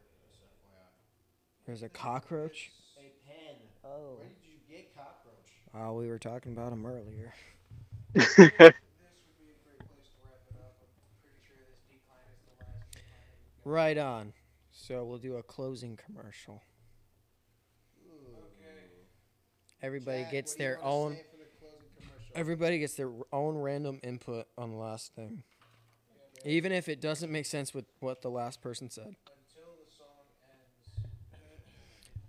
There's 1.65 1.83
a 1.83 1.89
cockroach. 1.89 2.71
A 2.97 3.11
pen. 3.27 3.55
Oh. 3.83 4.15
Where 4.17 4.27
did 4.29 4.37
you 4.43 4.59
get 4.73 4.95
cockroach? 4.95 5.51
Oh, 5.75 5.91
we 5.95 6.07
were 6.07 6.19
talking 6.19 6.53
about 6.53 6.71
him 6.71 6.85
earlier. 6.85 7.33
This 9.11 9.23
would 9.27 9.37
be 9.39 9.51
a 9.51 9.59
great 9.63 9.79
place 9.87 10.07
to 10.11 10.19
wrap 10.27 10.43
it 10.51 10.55
up. 10.59 10.75
I'm 10.83 10.91
pretty 11.23 11.39
sure 11.47 11.59
this 11.63 11.79
decline 11.87 12.27
is 12.31 12.41
the 12.47 12.55
last 12.59 12.83
decline. 12.91 13.21
that 13.23 13.35
we've 13.37 13.47
got. 13.47 13.50
Right 13.63 13.97
on. 13.97 14.33
So 14.71 15.03
we'll 15.03 15.17
do 15.17 15.35
a 15.37 15.43
closing 15.43 15.97
commercial. 15.97 16.61
Okay. 18.07 18.71
Everybody 19.81 20.21
Jack, 20.23 20.31
gets 20.31 20.53
what 20.53 20.57
do 20.57 20.63
you 20.63 20.69
their 20.69 20.77
wanna 20.81 20.95
own. 20.95 21.13
say 21.15 21.23
for 21.31 21.37
the 21.37 21.43
closing 21.59 21.87
commercial? 21.99 22.31
Everybody 22.35 22.79
gets 22.79 22.93
their 22.95 23.11
own 23.33 23.55
random 23.57 23.99
input 24.03 24.47
on 24.57 24.71
the 24.71 24.77
last 24.77 25.13
thing. 25.13 25.43
Even 26.45 26.71
if 26.71 26.87
it 26.89 27.01
doesn't 27.01 27.31
make 27.31 27.45
sense 27.45 27.73
with 27.73 27.85
what 27.99 28.21
the 28.21 28.29
last 28.29 28.61
person 28.61 28.89
said. 28.89 29.05
Until 29.05 29.75
the 29.85 29.91
song 29.95 30.07
ends. 31.33 31.39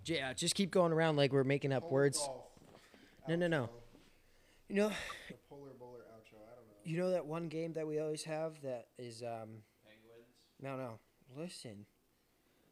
Yeah, 0.05 0.33
just 0.33 0.53
keep 0.55 0.69
going 0.69 0.91
around 0.91 1.15
like 1.15 1.31
we're 1.33 1.43
making 1.43 1.71
up 1.73 1.83
Polar 1.83 1.93
words. 1.93 2.17
golf 2.19 2.43
No, 3.27 3.35
no, 3.35 3.47
no. 3.47 3.63
outro. 3.63 3.69
You 4.69 4.75
know, 4.75 4.89
The 5.29 5.35
polar 5.49 5.71
bowler 5.79 5.99
outro. 6.15 6.37
I 6.37 6.55
don't 6.55 6.67
know. 6.67 6.75
you 6.83 6.97
know 6.97 7.09
that 7.11 7.25
one 7.25 7.47
game 7.47 7.73
that 7.73 7.87
we 7.87 7.99
always 7.99 8.23
have 8.25 8.61
that 8.61 8.87
is 8.99 9.23
um. 9.23 9.63
No, 10.61 10.77
no. 10.77 10.99
Listen. 11.35 11.85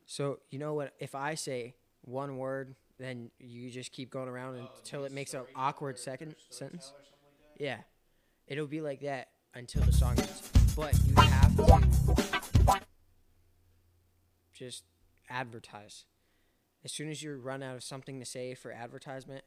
So 0.06 0.40
you 0.50 0.60
know 0.60 0.74
what? 0.74 0.94
If 1.00 1.16
I 1.16 1.36
say 1.36 1.76
one 2.02 2.38
word, 2.38 2.76
then 3.00 3.32
you 3.40 3.70
just 3.70 3.92
keep 3.92 4.10
going 4.10 4.30
around 4.30 4.56
until 4.56 5.06
it 5.06 5.12
makes 5.12 5.34
an 5.34 5.42
awkward 5.56 5.98
second 5.98 6.36
sentence. 6.50 6.94
Yeah, 7.58 7.78
it'll 8.48 8.68
be 8.68 8.82
like 8.82 9.02
that 9.02 9.30
until 9.54 9.84
the 9.84 9.94
song 9.94 10.18
ends. 10.18 10.52
But 10.76 10.94
you 11.06 11.16
have 11.16 11.56
to 11.58 12.82
just 14.54 14.84
advertise. 15.30 16.06
As 16.84 16.92
soon 16.92 17.10
as 17.10 17.22
you 17.22 17.36
run 17.36 17.62
out 17.62 17.76
of 17.76 17.84
something 17.84 18.20
to 18.20 18.26
say 18.26 18.54
for 18.56 18.72
advertisement, 18.72 19.44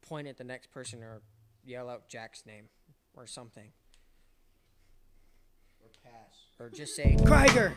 point 0.00 0.28
at 0.28 0.36
the 0.36 0.44
next 0.44 0.70
person 0.70 1.02
or 1.02 1.22
yell 1.64 1.88
out 1.88 2.08
Jack's 2.08 2.44
name 2.46 2.68
or 3.14 3.26
something. 3.26 3.72
Or 6.60 6.68
just 6.70 6.96
say 6.96 7.16
Krieger. 7.24 7.72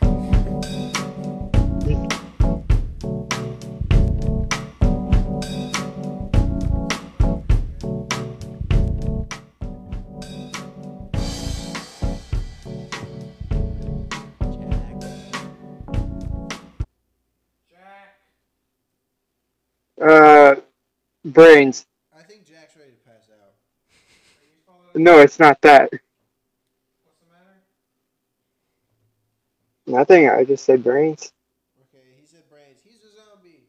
Uh, 20.00 20.56
brains. 21.24 21.86
I 22.12 22.22
think 22.24 22.44
Jack's 22.44 22.76
ready 22.76 22.90
to 22.90 22.96
pass 23.08 23.30
out. 23.30 23.54
No, 24.96 25.20
it's 25.20 25.38
not 25.38 25.60
that. 25.60 25.92
Nothing. 29.92 30.26
I 30.30 30.44
just 30.44 30.64
said 30.64 30.82
brains. 30.82 31.32
Okay, 31.78 32.02
he 32.18 32.24
said 32.26 32.48
brains. 32.48 32.80
He's 32.82 33.04
a 33.04 33.12
zombie. 33.14 33.68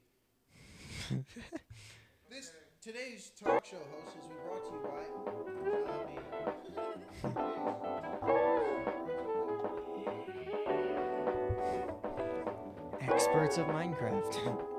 this 2.32 2.50
today's 2.82 3.34
talk 3.38 3.66
show 3.66 3.76
host 3.92 4.16
has 4.16 4.26
been 4.28 4.38
brought 4.48 4.64
to 4.66 4.72
you 4.74 4.80
by 4.88 5.04
Zombie. 5.92 6.22
Experts 13.02 13.58
of 13.58 13.66
Minecraft. 13.66 14.64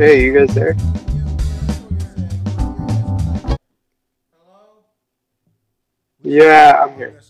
Hey, 0.00 0.24
you 0.24 0.32
guys 0.32 0.54
there? 0.54 0.74
Yeah, 6.22 6.82
I'm 6.82 6.96
here. 6.96 7.20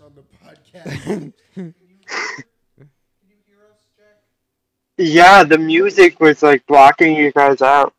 Yeah, 4.98 5.42
the 5.42 5.58
music 5.58 6.20
was 6.20 6.44
like 6.44 6.64
blocking 6.68 7.16
you 7.16 7.32
guys 7.32 7.60
out. 7.60 7.92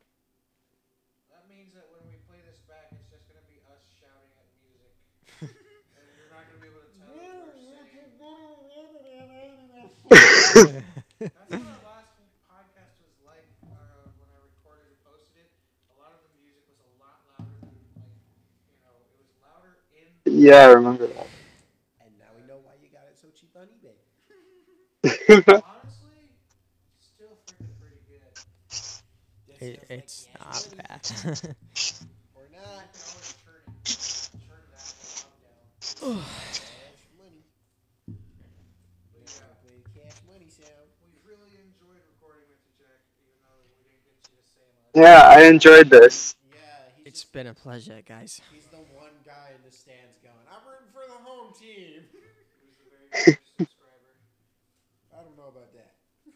Yeah, 20.34 20.56
I 20.68 20.72
remember 20.72 21.06
that. 21.08 21.26
and 22.00 22.18
now 22.18 22.24
we 22.34 22.42
know 22.48 22.58
why 22.64 22.72
you 22.80 22.88
got 22.88 23.04
it 23.10 23.18
so 23.20 23.28
cheap 23.38 23.50
on 23.54 23.66
eBay. 23.68 23.92
Honestly, 25.04 26.24
still 27.00 27.36
freaking 27.46 27.74
pretty 27.78 28.00
good. 28.08 28.22
It, 29.60 29.84
it's 29.90 30.28
not 30.40 30.68
bad. 30.76 31.02
Or 32.34 32.48
not. 32.50 32.88
Always 32.96 33.36
turn 33.44 33.60
it, 33.60 34.30
turn 34.48 34.64
that 34.72 34.88
knob 35.20 35.36
down. 35.44 36.24
Cash 36.56 37.04
money. 37.20 37.44
Exactly. 39.20 39.84
Cash 39.94 40.18
money 40.26 40.48
sound. 40.48 40.88
We 41.04 41.12
really 41.28 41.52
enjoyed 41.60 42.00
recording 42.16 42.48
with 42.48 42.58
you, 42.64 42.72
Jack, 42.80 43.04
even 43.20 43.36
though 43.44 43.60
we 43.76 43.84
didn't 43.84 44.00
get 44.08 44.16
you 44.32 44.40
to 44.40 44.46
say 44.48 44.64
much. 44.80 44.96
Yeah, 44.96 45.28
I 45.28 45.44
enjoyed 45.46 45.90
this. 45.90 46.34
Yeah, 46.50 46.56
he's 46.96 47.06
it's 47.06 47.20
just, 47.22 47.32
been 47.32 47.46
a 47.46 47.54
pleasure, 47.54 48.00
guys. 48.06 48.40
he's 48.52 48.66
the 48.66 48.82
one 48.98 49.14
guy 49.24 49.52
in 49.54 49.62
the 49.62 49.70
stands 49.74 50.18
going, 50.22 50.34
I'm 50.50 50.64
rooting 50.66 50.90
for 50.92 51.04
the 51.06 51.18
home 51.22 51.51
team. 51.62 52.02
Who's 52.10 52.74
the 52.82 52.90
very 52.90 53.06
first 53.12 53.38
subscriber? 53.58 54.10
I 55.14 55.22
don't 55.22 55.36
know 55.38 55.46
about 55.48 55.70
that. 55.74 55.94
Well, 56.26 56.34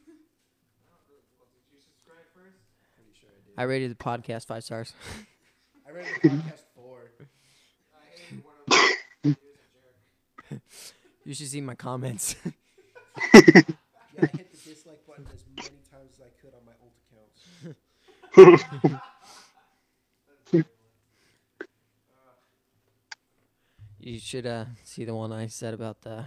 did 1.50 1.66
you 1.74 1.80
subscribe 1.82 2.26
first? 2.34 2.58
Pretty 2.94 3.10
sure 3.18 3.30
I 3.34 3.40
did. 3.42 3.54
I 3.58 3.62
rated 3.64 3.90
the 3.90 3.96
podcast 4.02 4.46
five 4.46 4.62
stars. 4.64 4.92
I 5.86 5.90
read 5.90 6.06
the 6.22 6.28
podcast 6.28 6.62
four. 6.74 7.10
I 7.94 7.96
hated 8.14 8.44
one 8.44 8.54
of 8.62 8.66
them. 9.22 9.24
He 9.24 9.28
was 9.30 9.34
a 9.34 9.36
jerk. 10.54 10.62
You 11.24 11.34
should 11.34 11.48
see 11.48 11.60
my 11.60 11.74
comments. 11.74 12.36
Yeah, 13.34 13.34
I 13.34 13.40
hit 13.40 13.66
the 14.52 14.58
dislike 14.70 15.04
button 15.06 15.26
as 15.34 15.42
many 15.56 15.68
times 15.90 16.12
as 16.14 16.20
I 16.22 16.30
could 16.40 16.54
on 16.54 16.64
my 16.64 16.72
old 16.80 16.92
accounts. 17.04 17.40
You 24.06 24.20
should 24.20 24.46
uh, 24.46 24.66
see 24.84 25.04
the 25.04 25.14
one 25.14 25.32
I 25.32 25.48
said 25.48 25.74
about 25.74 26.02
the 26.02 26.26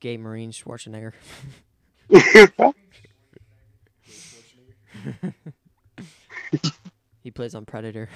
gay 0.00 0.16
Marine 0.16 0.50
Schwarzenegger. 0.50 1.12
he 7.22 7.30
plays 7.30 7.54
on 7.54 7.64
Predator. 7.64 8.08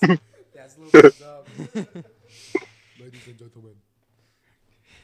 That's 0.00 0.78
little 0.78 1.10
thumbs 1.10 1.22
up. 1.22 1.46
Ladies 2.98 3.26
and 3.26 3.38
gentlemen, 3.38 3.74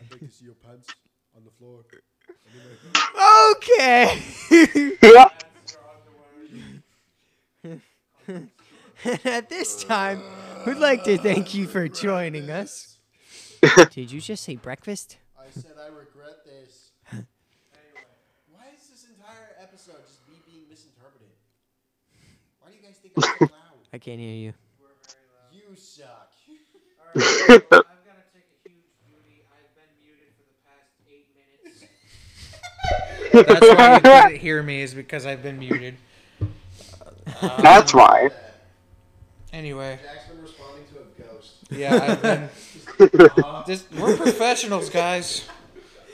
I'd 0.00 0.10
like 0.10 0.20
to 0.20 0.28
see 0.30 0.46
your 0.46 0.54
pants 0.54 0.88
on 1.36 1.44
the 1.44 1.50
floor. 1.50 1.84
Okay. 3.56 4.22
At 9.24 9.48
this 9.48 9.82
time, 9.82 10.22
we'd 10.64 10.76
like 10.76 11.02
to 11.04 11.18
thank 11.18 11.54
you 11.54 11.66
for 11.66 11.88
joining 11.88 12.50
us. 12.50 12.98
Did 13.90 14.12
you 14.12 14.20
just 14.20 14.44
say 14.44 14.54
breakfast? 14.54 15.16
I 15.36 15.50
said 15.50 15.72
I 15.76 15.88
regret 15.88 16.44
this. 16.44 16.90
Why 17.10 18.64
is 18.76 18.88
this 18.88 19.06
entire 19.10 19.56
episode 19.60 19.96
just 20.06 20.20
me 20.28 20.36
being 20.46 20.68
misinterpreted? 20.70 21.34
Why 22.60 22.70
do 22.70 22.76
you 22.76 22.82
guys 22.82 22.96
think 22.96 23.14
I'm 23.16 23.22
so 23.22 23.36
loud? 23.40 23.50
I 23.92 23.98
can't 23.98 24.20
hear 24.20 24.34
you. 24.34 24.54
You 25.52 25.76
suck. 25.76 26.28
Alright, 27.14 27.28
I've 27.50 27.70
got 27.70 27.84
to 27.84 27.84
take 28.32 28.46
a 28.48 28.68
huge 28.68 28.86
duty. 29.04 29.42
I've 29.52 29.74
been 29.74 29.92
muted 30.00 30.30
for 30.38 30.44
the 30.46 30.54
past 30.64 30.94
eight 31.10 31.28
minutes. 31.36 31.90
That's 33.32 33.76
why 33.76 33.94
you 33.94 34.00
couldn't 34.00 34.40
hear 34.40 34.62
me, 34.62 34.80
is 34.80 34.94
because 34.94 35.26
I've 35.26 35.42
been 35.42 35.58
muted. 35.58 35.96
That's 37.60 37.92
why. 37.92 38.30
Anyway, 39.52 39.98
Jack's 40.02 40.28
been 40.28 40.42
responding 40.42 40.84
to 40.92 40.98
a 41.00 41.32
ghost. 41.34 41.54
yeah, 41.70 42.18
I've 42.18 42.22
been. 43.28 43.64
Just, 43.66 43.92
we're 43.92 44.16
professionals, 44.16 44.88
guys. 44.90 45.46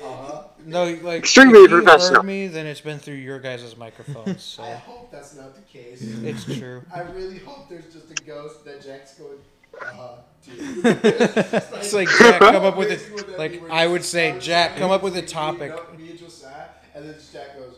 Uh-huh. 0.03 0.43
No, 0.65 0.85
like 1.03 1.21
Extremely 1.21 1.61
if 1.61 1.71
you 1.71 1.83
professional. 1.83 2.17
heard 2.17 2.25
me, 2.25 2.47
then 2.49 2.67
it's 2.67 2.81
been 2.81 2.99
through 2.99 3.15
your 3.15 3.39
guys' 3.41 3.77
microphones. 3.77 4.43
So 4.43 4.63
I 4.63 4.75
hope 4.75 5.11
that's 5.11 5.35
not 5.37 5.55
the 5.55 5.63
case. 5.63 6.01
it's 6.03 6.45
true. 6.45 6.83
I 6.95 7.01
really 7.03 7.39
hope 7.39 7.69
there's 7.69 7.93
just 7.93 8.11
a 8.11 8.25
ghost 8.25 8.65
that 8.65 8.83
Jack's 8.85 9.15
going. 9.15 9.39
Uh-huh, 9.81 10.17
to. 10.45 10.51
It's 11.77 11.93
like 11.93 12.09
Jack, 12.19 12.41
come 12.41 12.65
up 12.65 12.77
with 12.77 12.91
it. 12.91 13.39
Like 13.39 13.63
I 13.71 13.87
would 13.87 14.03
say, 14.03 14.37
Jack, 14.41 14.77
come 14.77 14.91
up 14.91 15.03
with 15.05 15.17
a 15.17 15.23
topic. 15.23 15.71
Me 15.97 16.11
and 16.11 16.19
Josiah, 16.19 16.65
and 16.95 17.05
then 17.05 17.15
Jack 17.33 17.57
goes, 17.57 17.77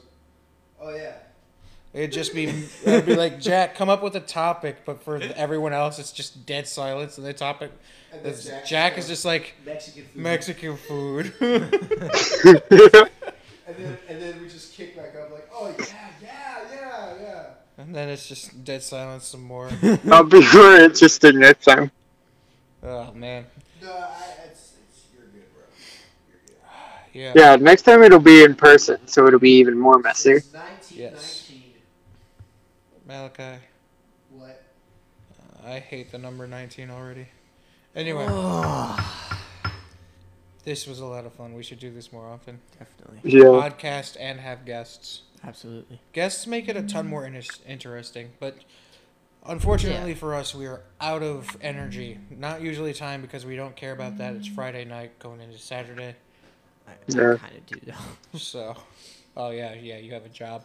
"Oh 0.80 0.94
yeah." 0.94 1.14
It'd 1.92 2.12
just 2.12 2.32
be, 2.34 2.44
it'd 2.84 3.04
be 3.06 3.16
like 3.16 3.40
Jack, 3.40 3.74
come 3.74 3.88
up 3.88 4.00
with 4.02 4.14
a 4.14 4.20
topic, 4.20 4.84
but 4.84 5.02
for 5.02 5.16
everyone 5.34 5.72
else, 5.72 5.98
it's 5.98 6.12
just 6.12 6.46
dead 6.46 6.68
silence. 6.68 7.18
And 7.18 7.26
the 7.26 7.32
topic, 7.32 7.72
And 8.12 8.24
is- 8.26 8.44
Jack 8.44 8.64
Jack 8.66 8.98
is 8.98 9.08
just 9.08 9.24
like 9.24 9.54
Mexican 9.66 10.04
food. 10.06 10.22
Mexican 10.22 10.76
food. 10.76 11.32
And 13.70 13.76
then 13.78 13.98
and 14.08 14.20
then 14.20 14.42
we 14.42 14.48
just 14.48 14.72
kick 14.74 14.96
back 14.96 15.14
up 15.14 15.30
like, 15.30 15.48
"Oh 15.54 15.72
yeah, 15.78 15.84
yeah, 16.20 16.58
yeah, 16.74 17.14
yeah." 17.22 17.44
and 17.78 17.94
then 17.94 18.08
it's 18.08 18.26
just 18.26 18.64
dead 18.64 18.82
silence 18.82 19.26
some 19.26 19.42
more. 19.44 19.70
I'll 20.10 20.24
be 20.24 20.40
more 20.52 20.74
interested 20.74 21.36
next 21.36 21.66
time. 21.66 21.92
Oh 22.82 23.12
man, 23.12 23.46
No, 23.80 23.92
I, 23.92 24.24
it's, 24.48 24.72
it's 24.88 25.04
you're 25.14 25.22
good, 25.26 25.44
bro. 25.54 25.62
You're 27.14 27.30
good. 27.30 27.36
yeah. 27.38 27.50
Yeah, 27.52 27.56
next 27.56 27.82
time 27.82 28.02
it'll 28.02 28.18
be 28.18 28.42
in 28.42 28.56
person, 28.56 28.98
so 29.06 29.28
it'll 29.28 29.38
be 29.38 29.52
even 29.58 29.78
more 29.78 30.00
messy. 30.00 30.32
It's 30.32 30.52
1919. 30.52 30.98
Yes. 30.98 31.39
Malachi, 33.14 33.58
What? 34.30 34.62
Uh, 35.64 35.68
I 35.68 35.78
hate 35.80 36.12
the 36.12 36.18
number 36.18 36.46
nineteen 36.46 36.90
already. 36.90 37.26
Anyway, 37.96 38.24
this 40.62 40.86
was 40.86 41.00
a 41.00 41.04
lot 41.06 41.26
of 41.26 41.32
fun. 41.32 41.54
We 41.54 41.64
should 41.64 41.80
do 41.80 41.90
this 41.90 42.12
more 42.12 42.24
often. 42.28 42.60
Definitely. 42.78 43.18
Yeah. 43.28 43.46
Podcast 43.46 44.16
and 44.20 44.38
have 44.38 44.64
guests. 44.64 45.22
Absolutely. 45.44 46.00
Guests 46.12 46.46
make 46.46 46.68
it 46.68 46.76
a 46.76 46.82
ton 46.84 47.08
more 47.08 47.26
in- 47.26 47.42
interesting, 47.66 48.30
but 48.38 48.58
unfortunately 49.44 50.10
Yeah. 50.10 50.16
for 50.16 50.36
us, 50.36 50.54
we 50.54 50.66
are 50.68 50.82
out 51.00 51.24
of 51.24 51.56
energy. 51.60 52.20
Not 52.30 52.60
usually 52.60 52.92
time 52.94 53.22
because 53.22 53.44
we 53.44 53.56
don't 53.56 53.74
care 53.74 53.92
about 53.92 54.18
that. 54.18 54.36
It's 54.36 54.46
Friday 54.46 54.84
night 54.84 55.18
going 55.18 55.40
into 55.40 55.58
Saturday. 55.58 56.14
I, 56.86 56.92
Yeah. 57.08 57.36
kind 57.38 57.56
of 57.56 57.66
do 57.66 57.80
though. 57.86 58.38
So, 58.38 58.76
oh 59.36 59.50
yeah, 59.50 59.74
yeah, 59.74 59.96
you 59.96 60.12
have 60.12 60.24
a 60.26 60.28
job, 60.28 60.64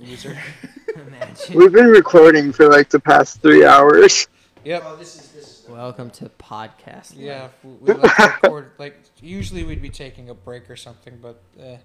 user. 0.00 0.36
Imagine. 0.96 1.56
We've 1.56 1.72
been 1.72 1.86
recording 1.88 2.52
for 2.52 2.68
like 2.68 2.88
the 2.90 3.00
past 3.00 3.40
three 3.42 3.64
hours. 3.64 4.26
yep. 4.64 4.82
Oh, 4.86 4.96
this 4.96 5.14
is 5.16 5.28
this 5.32 5.44
is. 5.62 5.68
Welcome 5.68 6.08
to 6.12 6.30
podcast. 6.30 7.12
Yeah, 7.16 7.48
we, 7.62 7.72
we 7.72 7.92
like 7.94 8.18
record. 8.42 8.70
Like 8.78 8.98
usually 9.20 9.64
we'd 9.64 9.82
be 9.82 9.90
taking 9.90 10.30
a 10.30 10.34
break 10.34 10.70
or 10.70 10.76
something, 10.76 11.18
but 11.20 11.42
uh, 11.60 11.76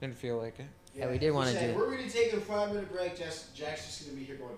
didn't 0.00 0.16
feel 0.16 0.38
like 0.38 0.58
it. 0.58 0.66
Yeah, 0.94 1.10
we 1.10 1.18
did 1.18 1.30
wanna 1.32 1.52
do- 1.52 1.74
We're 1.76 1.94
gonna 1.96 2.08
take 2.10 2.32
a 2.32 2.40
five 2.40 2.70
minute 2.70 2.90
break. 2.92 3.16
Jack's, 3.18 3.48
Jack's 3.54 3.86
just 3.86 4.06
gonna 4.06 4.18
be 4.18 4.24
here 4.24 4.36
going 4.36 4.54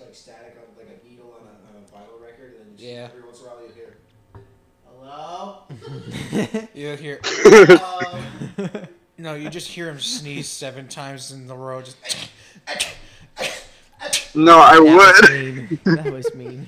like 0.00 0.14
static 0.14 0.56
on 0.56 0.76
like 0.78 0.98
a 1.04 1.06
needle 1.08 1.36
on 1.38 1.46
a, 1.46 1.76
on 1.76 1.84
a 1.84 1.86
vinyl 1.86 2.20
record, 2.24 2.54
and 2.58 2.70
then 2.70 2.76
just 2.76 2.88
Yeah. 2.88 3.08
every 3.12 3.22
once 3.22 3.40
in 3.40 3.46
a 3.46 3.48
while 3.50 3.60
you'll 3.62 3.74
hear, 3.74 3.96
"Hello." 4.86 5.64
You 6.74 6.96
hear? 6.96 7.20
Hello? 7.22 8.86
No, 9.20 9.34
you 9.34 9.50
just 9.50 9.68
hear 9.68 9.90
him 9.90 10.00
sneeze 10.00 10.48
seven 10.48 10.88
times 10.88 11.30
in 11.30 11.46
the 11.46 11.54
row. 11.54 11.82
Just 11.82 11.98
No, 14.34 14.58
I 14.58 14.76
That 14.76 14.82
was 14.82 15.20
would. 15.28 15.30
mean. 15.30 15.80
That 15.84 16.10
was 16.12 16.34
mean. 16.34 16.66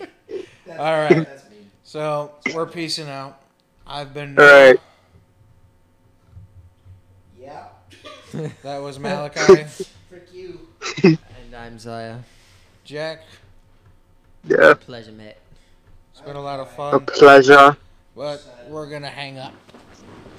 All 0.69 0.77
right. 0.77 1.09
That's 1.27 1.49
mean. 1.49 1.71
so 1.83 2.33
we're 2.55 2.67
peacing 2.67 3.09
out. 3.09 3.41
I've 3.87 4.13
been. 4.13 4.39
Uh, 4.39 4.43
All 4.43 4.49
right. 4.67 4.77
Yeah. 7.41 7.65
That 8.63 8.83
was 8.83 8.99
Malachi, 8.99 9.65
Frick 10.11 10.29
you. 10.33 10.61
And 11.03 11.19
I'm 11.57 11.79
Zaya. 11.79 12.19
Jack. 12.85 13.23
Yeah. 14.45 14.75
Pleasure, 14.75 15.13
mate. 15.13 15.37
It's 16.13 16.21
been 16.21 16.37
a 16.37 16.43
lot 16.43 16.61
of 16.61 16.71
fun, 16.73 16.95
A 16.95 17.01
pleasure. 17.01 17.77
but 18.15 18.43
we're 18.69 18.91
gonna 18.91 19.09
hang 19.09 19.39
up. 19.39 19.55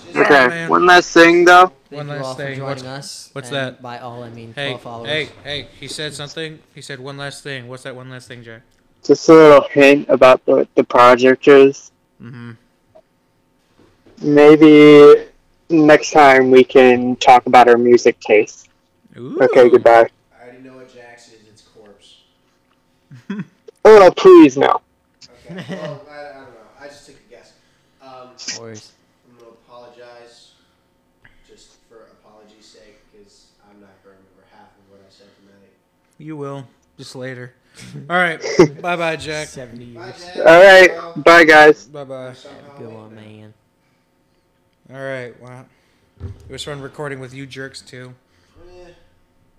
Just 0.06 0.16
Okay. 0.18 0.48
man. 0.48 0.70
One 0.70 0.86
last 0.86 1.12
thing 1.14 1.46
though. 1.46 1.72
Thank 1.90 1.98
One 1.98 2.08
last 2.08 2.38
thing. 2.38 2.62
What's- 2.64 2.84
us. 2.84 3.30
what's 3.34 3.48
and 3.50 3.56
that? 3.58 3.82
By 3.82 4.00
all, 4.00 4.24
I 4.24 4.30
mean 4.30 4.54
Hey, 4.56 4.70
12 4.72 4.82
followers. 4.82 5.10
hey, 5.10 5.30
hey! 5.44 5.68
He 5.80 5.88
said 5.88 6.14
something. 6.14 6.60
He 6.74 6.82
said 6.82 7.00
one 7.00 7.18
last 7.18 7.44
thing. 7.44 7.68
What's 7.68 7.84
that 7.84 7.96
one 7.96 8.10
last 8.10 8.28
thing, 8.28 8.44
Jack? 8.44 8.62
Just 9.04 9.28
a 9.30 9.34
little 9.34 9.68
hint 9.70 10.08
about 10.10 10.42
what 10.46 10.74
the 10.76 10.84
project 10.84 11.48
is. 11.48 11.92
Mm-hmm. 12.22 12.52
Maybe 14.22 15.26
next 15.70 16.12
time 16.12 16.52
we 16.52 16.64
can 16.64 17.16
talk 17.18 17.46
about 17.46 17.68
our 17.68 17.78
music 17.78 18.20
taste. 18.20 18.70
Okay, 19.18 19.70
goodbye. 19.70 20.08
I 20.40 20.44
already 20.46 20.60
know 20.64 20.76
what 20.78 20.94
Jack's 20.94 21.28
is. 21.30 21.42
It's 21.50 21.62
corpse. 21.64 22.22
Oh, 23.86 24.12
please 24.16 24.56
no. 24.58 24.80
Okay. 25.52 25.76
well, 25.76 26.06
I, 26.10 26.20
I 26.20 26.24
don't 26.40 26.52
know. 26.56 26.68
I 26.80 26.88
just 26.88 27.06
took 27.06 27.16
a 27.16 27.30
guess. 27.30 27.52
Um, 28.02 28.30
Of 28.34 28.56
course. 28.58 28.94
I'm 29.30 29.38
gonna 29.38 29.52
apologize, 29.52 30.52
just 31.46 31.76
for 31.90 32.08
apology's 32.24 32.66
sake, 32.66 33.00
because 33.12 33.48
I'm 33.70 33.82
not 33.82 33.92
gonna 34.02 34.16
remember 34.16 34.48
half 34.56 34.72
of 34.80 34.90
what 34.90 35.02
I 35.06 35.12
said 35.12 35.28
tonight. 35.36 35.74
You 36.24 36.38
will 36.38 36.66
just 36.98 37.16
later. 37.18 37.54
All 38.10 38.16
right. 38.16 38.42
bye, 38.82 38.96
bye, 38.96 39.18
Jack. 39.18 39.48
70 39.50 39.84
years. 39.84 40.26
All 40.38 40.44
right. 40.46 40.90
Bye, 41.18 41.44
guys. 41.44 41.86
Bye, 41.86 42.06
bye. 42.06 42.32
somehow 42.34 42.78
Good 42.78 42.94
one, 42.94 43.14
man. 43.16 43.54
All 44.94 45.02
right. 45.02 45.38
Wow. 45.42 45.66
It 46.22 46.50
was 46.52 46.64
fun 46.64 46.80
recording 46.80 47.20
with 47.20 47.34
you 47.34 47.46
jerks 47.46 47.82
too. 47.82 48.14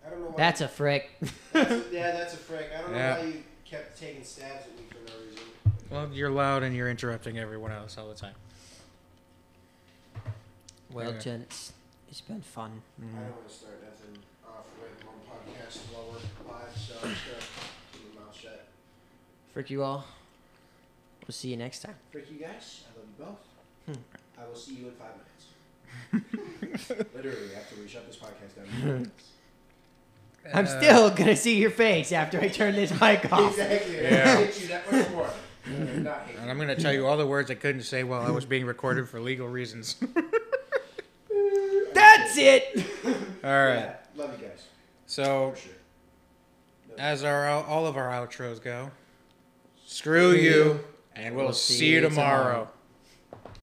I 0.06 0.08
don't 0.10 0.20
know 0.20 0.26
why. 0.28 0.34
That's 0.38 0.62
a 0.62 0.68
frick. 0.68 1.10
That's 1.52 1.70
a- 1.70 1.82
yeah, 1.92 2.12
that's 2.12 2.32
a 2.32 2.38
frick. 2.38 2.70
I 2.74 2.80
don't 2.80 2.92
know 2.92 2.96
Yeah. 2.96 3.18
why 3.18 3.24
you 3.26 3.42
kept 3.66 4.00
taking 4.00 4.24
stabs 4.24 4.64
at 4.66 4.76
me 4.78 4.84
for 4.88 5.10
no 5.10 5.18
reason. 5.28 5.44
Well, 5.90 6.08
you're 6.14 6.30
loud 6.30 6.62
and 6.62 6.74
you're 6.74 6.88
interrupting 6.88 7.38
everyone 7.38 7.72
else 7.72 7.98
all 7.98 8.08
the 8.08 8.14
time. 8.14 8.34
well, 10.90 11.12
Yeah. 11.12 11.18
gents, 11.18 11.72
it's 12.08 12.20
been 12.22 12.40
fun. 12.42 12.80
I 12.98 13.04
don't 13.04 13.14
want 13.32 13.48
to 13.48 13.54
start 13.54 13.82
nothing 13.82 14.22
off 14.46 14.64
with 14.80 15.06
on 15.06 15.14
podcast 15.28 15.78
while 15.92 16.13
keep 17.92 18.14
my 18.14 18.20
mouth 18.24 18.36
shut. 18.40 18.66
Frick 19.52 19.70
you 19.70 19.82
all. 19.82 20.04
We'll 21.26 21.32
see 21.32 21.48
you 21.48 21.56
next 21.56 21.80
time. 21.80 21.94
Frick 22.12 22.30
you 22.30 22.38
guys. 22.38 22.84
I 22.88 22.98
love 22.98 23.08
you 23.18 23.24
both. 23.24 23.96
Hmm. 23.96 24.42
I 24.42 24.46
will 24.48 24.54
see 24.56 24.74
you 24.74 24.88
in 24.88 24.94
five 24.94 25.14
minutes. 26.12 26.88
Literally, 27.14 27.54
after 27.56 27.76
we 27.80 27.88
shut 27.88 28.06
this 28.06 28.16
podcast 28.16 28.56
down. 28.56 28.88
in. 28.90 29.10
I'm 30.54 30.66
Uh, 30.66 30.80
still 30.80 31.10
gonna 31.10 31.36
see 31.36 31.56
your 31.58 31.70
face 31.70 32.12
after 32.12 32.38
I 32.38 32.48
turn 32.48 32.74
this 32.74 32.90
mic 33.00 33.32
off. 33.32 33.52
Exactly. 33.52 34.02
Yeah. 34.02 34.24
I 34.38 34.44
hate 34.44 34.60
you 34.60 34.68
that 34.68 34.92
much 34.92 35.08
more. 35.10 35.30
I 35.66 35.70
not 35.70 36.26
hate 36.26 36.36
And 36.38 36.50
I'm 36.50 36.58
gonna 36.58 36.76
tell 36.76 36.92
you 36.92 37.06
all 37.06 37.16
the 37.16 37.26
words 37.26 37.50
I 37.50 37.54
couldn't 37.54 37.82
say 37.84 38.04
while 38.04 38.20
I 38.20 38.30
was 38.30 38.44
being 38.44 38.66
recorded 38.66 39.08
for 39.08 39.18
legal 39.20 39.48
reasons. 39.48 39.96
That's 41.94 42.36
it. 42.36 42.84
all 43.06 43.12
right. 43.50 43.74
Yeah, 43.76 43.94
love 44.16 44.38
you 44.40 44.46
guys. 44.48 44.66
So, 45.06 45.52
For 45.54 45.60
sure. 45.60 45.72
As 46.98 47.24
our 47.24 47.48
all 47.48 47.86
of 47.86 47.96
our 47.96 48.10
outros 48.10 48.62
go, 48.62 48.90
screw 49.84 50.32
you, 50.32 50.80
and 51.14 51.36
we'll, 51.36 51.52
see 51.52 51.92
you 51.92 52.00
tomorrow. 52.00 52.68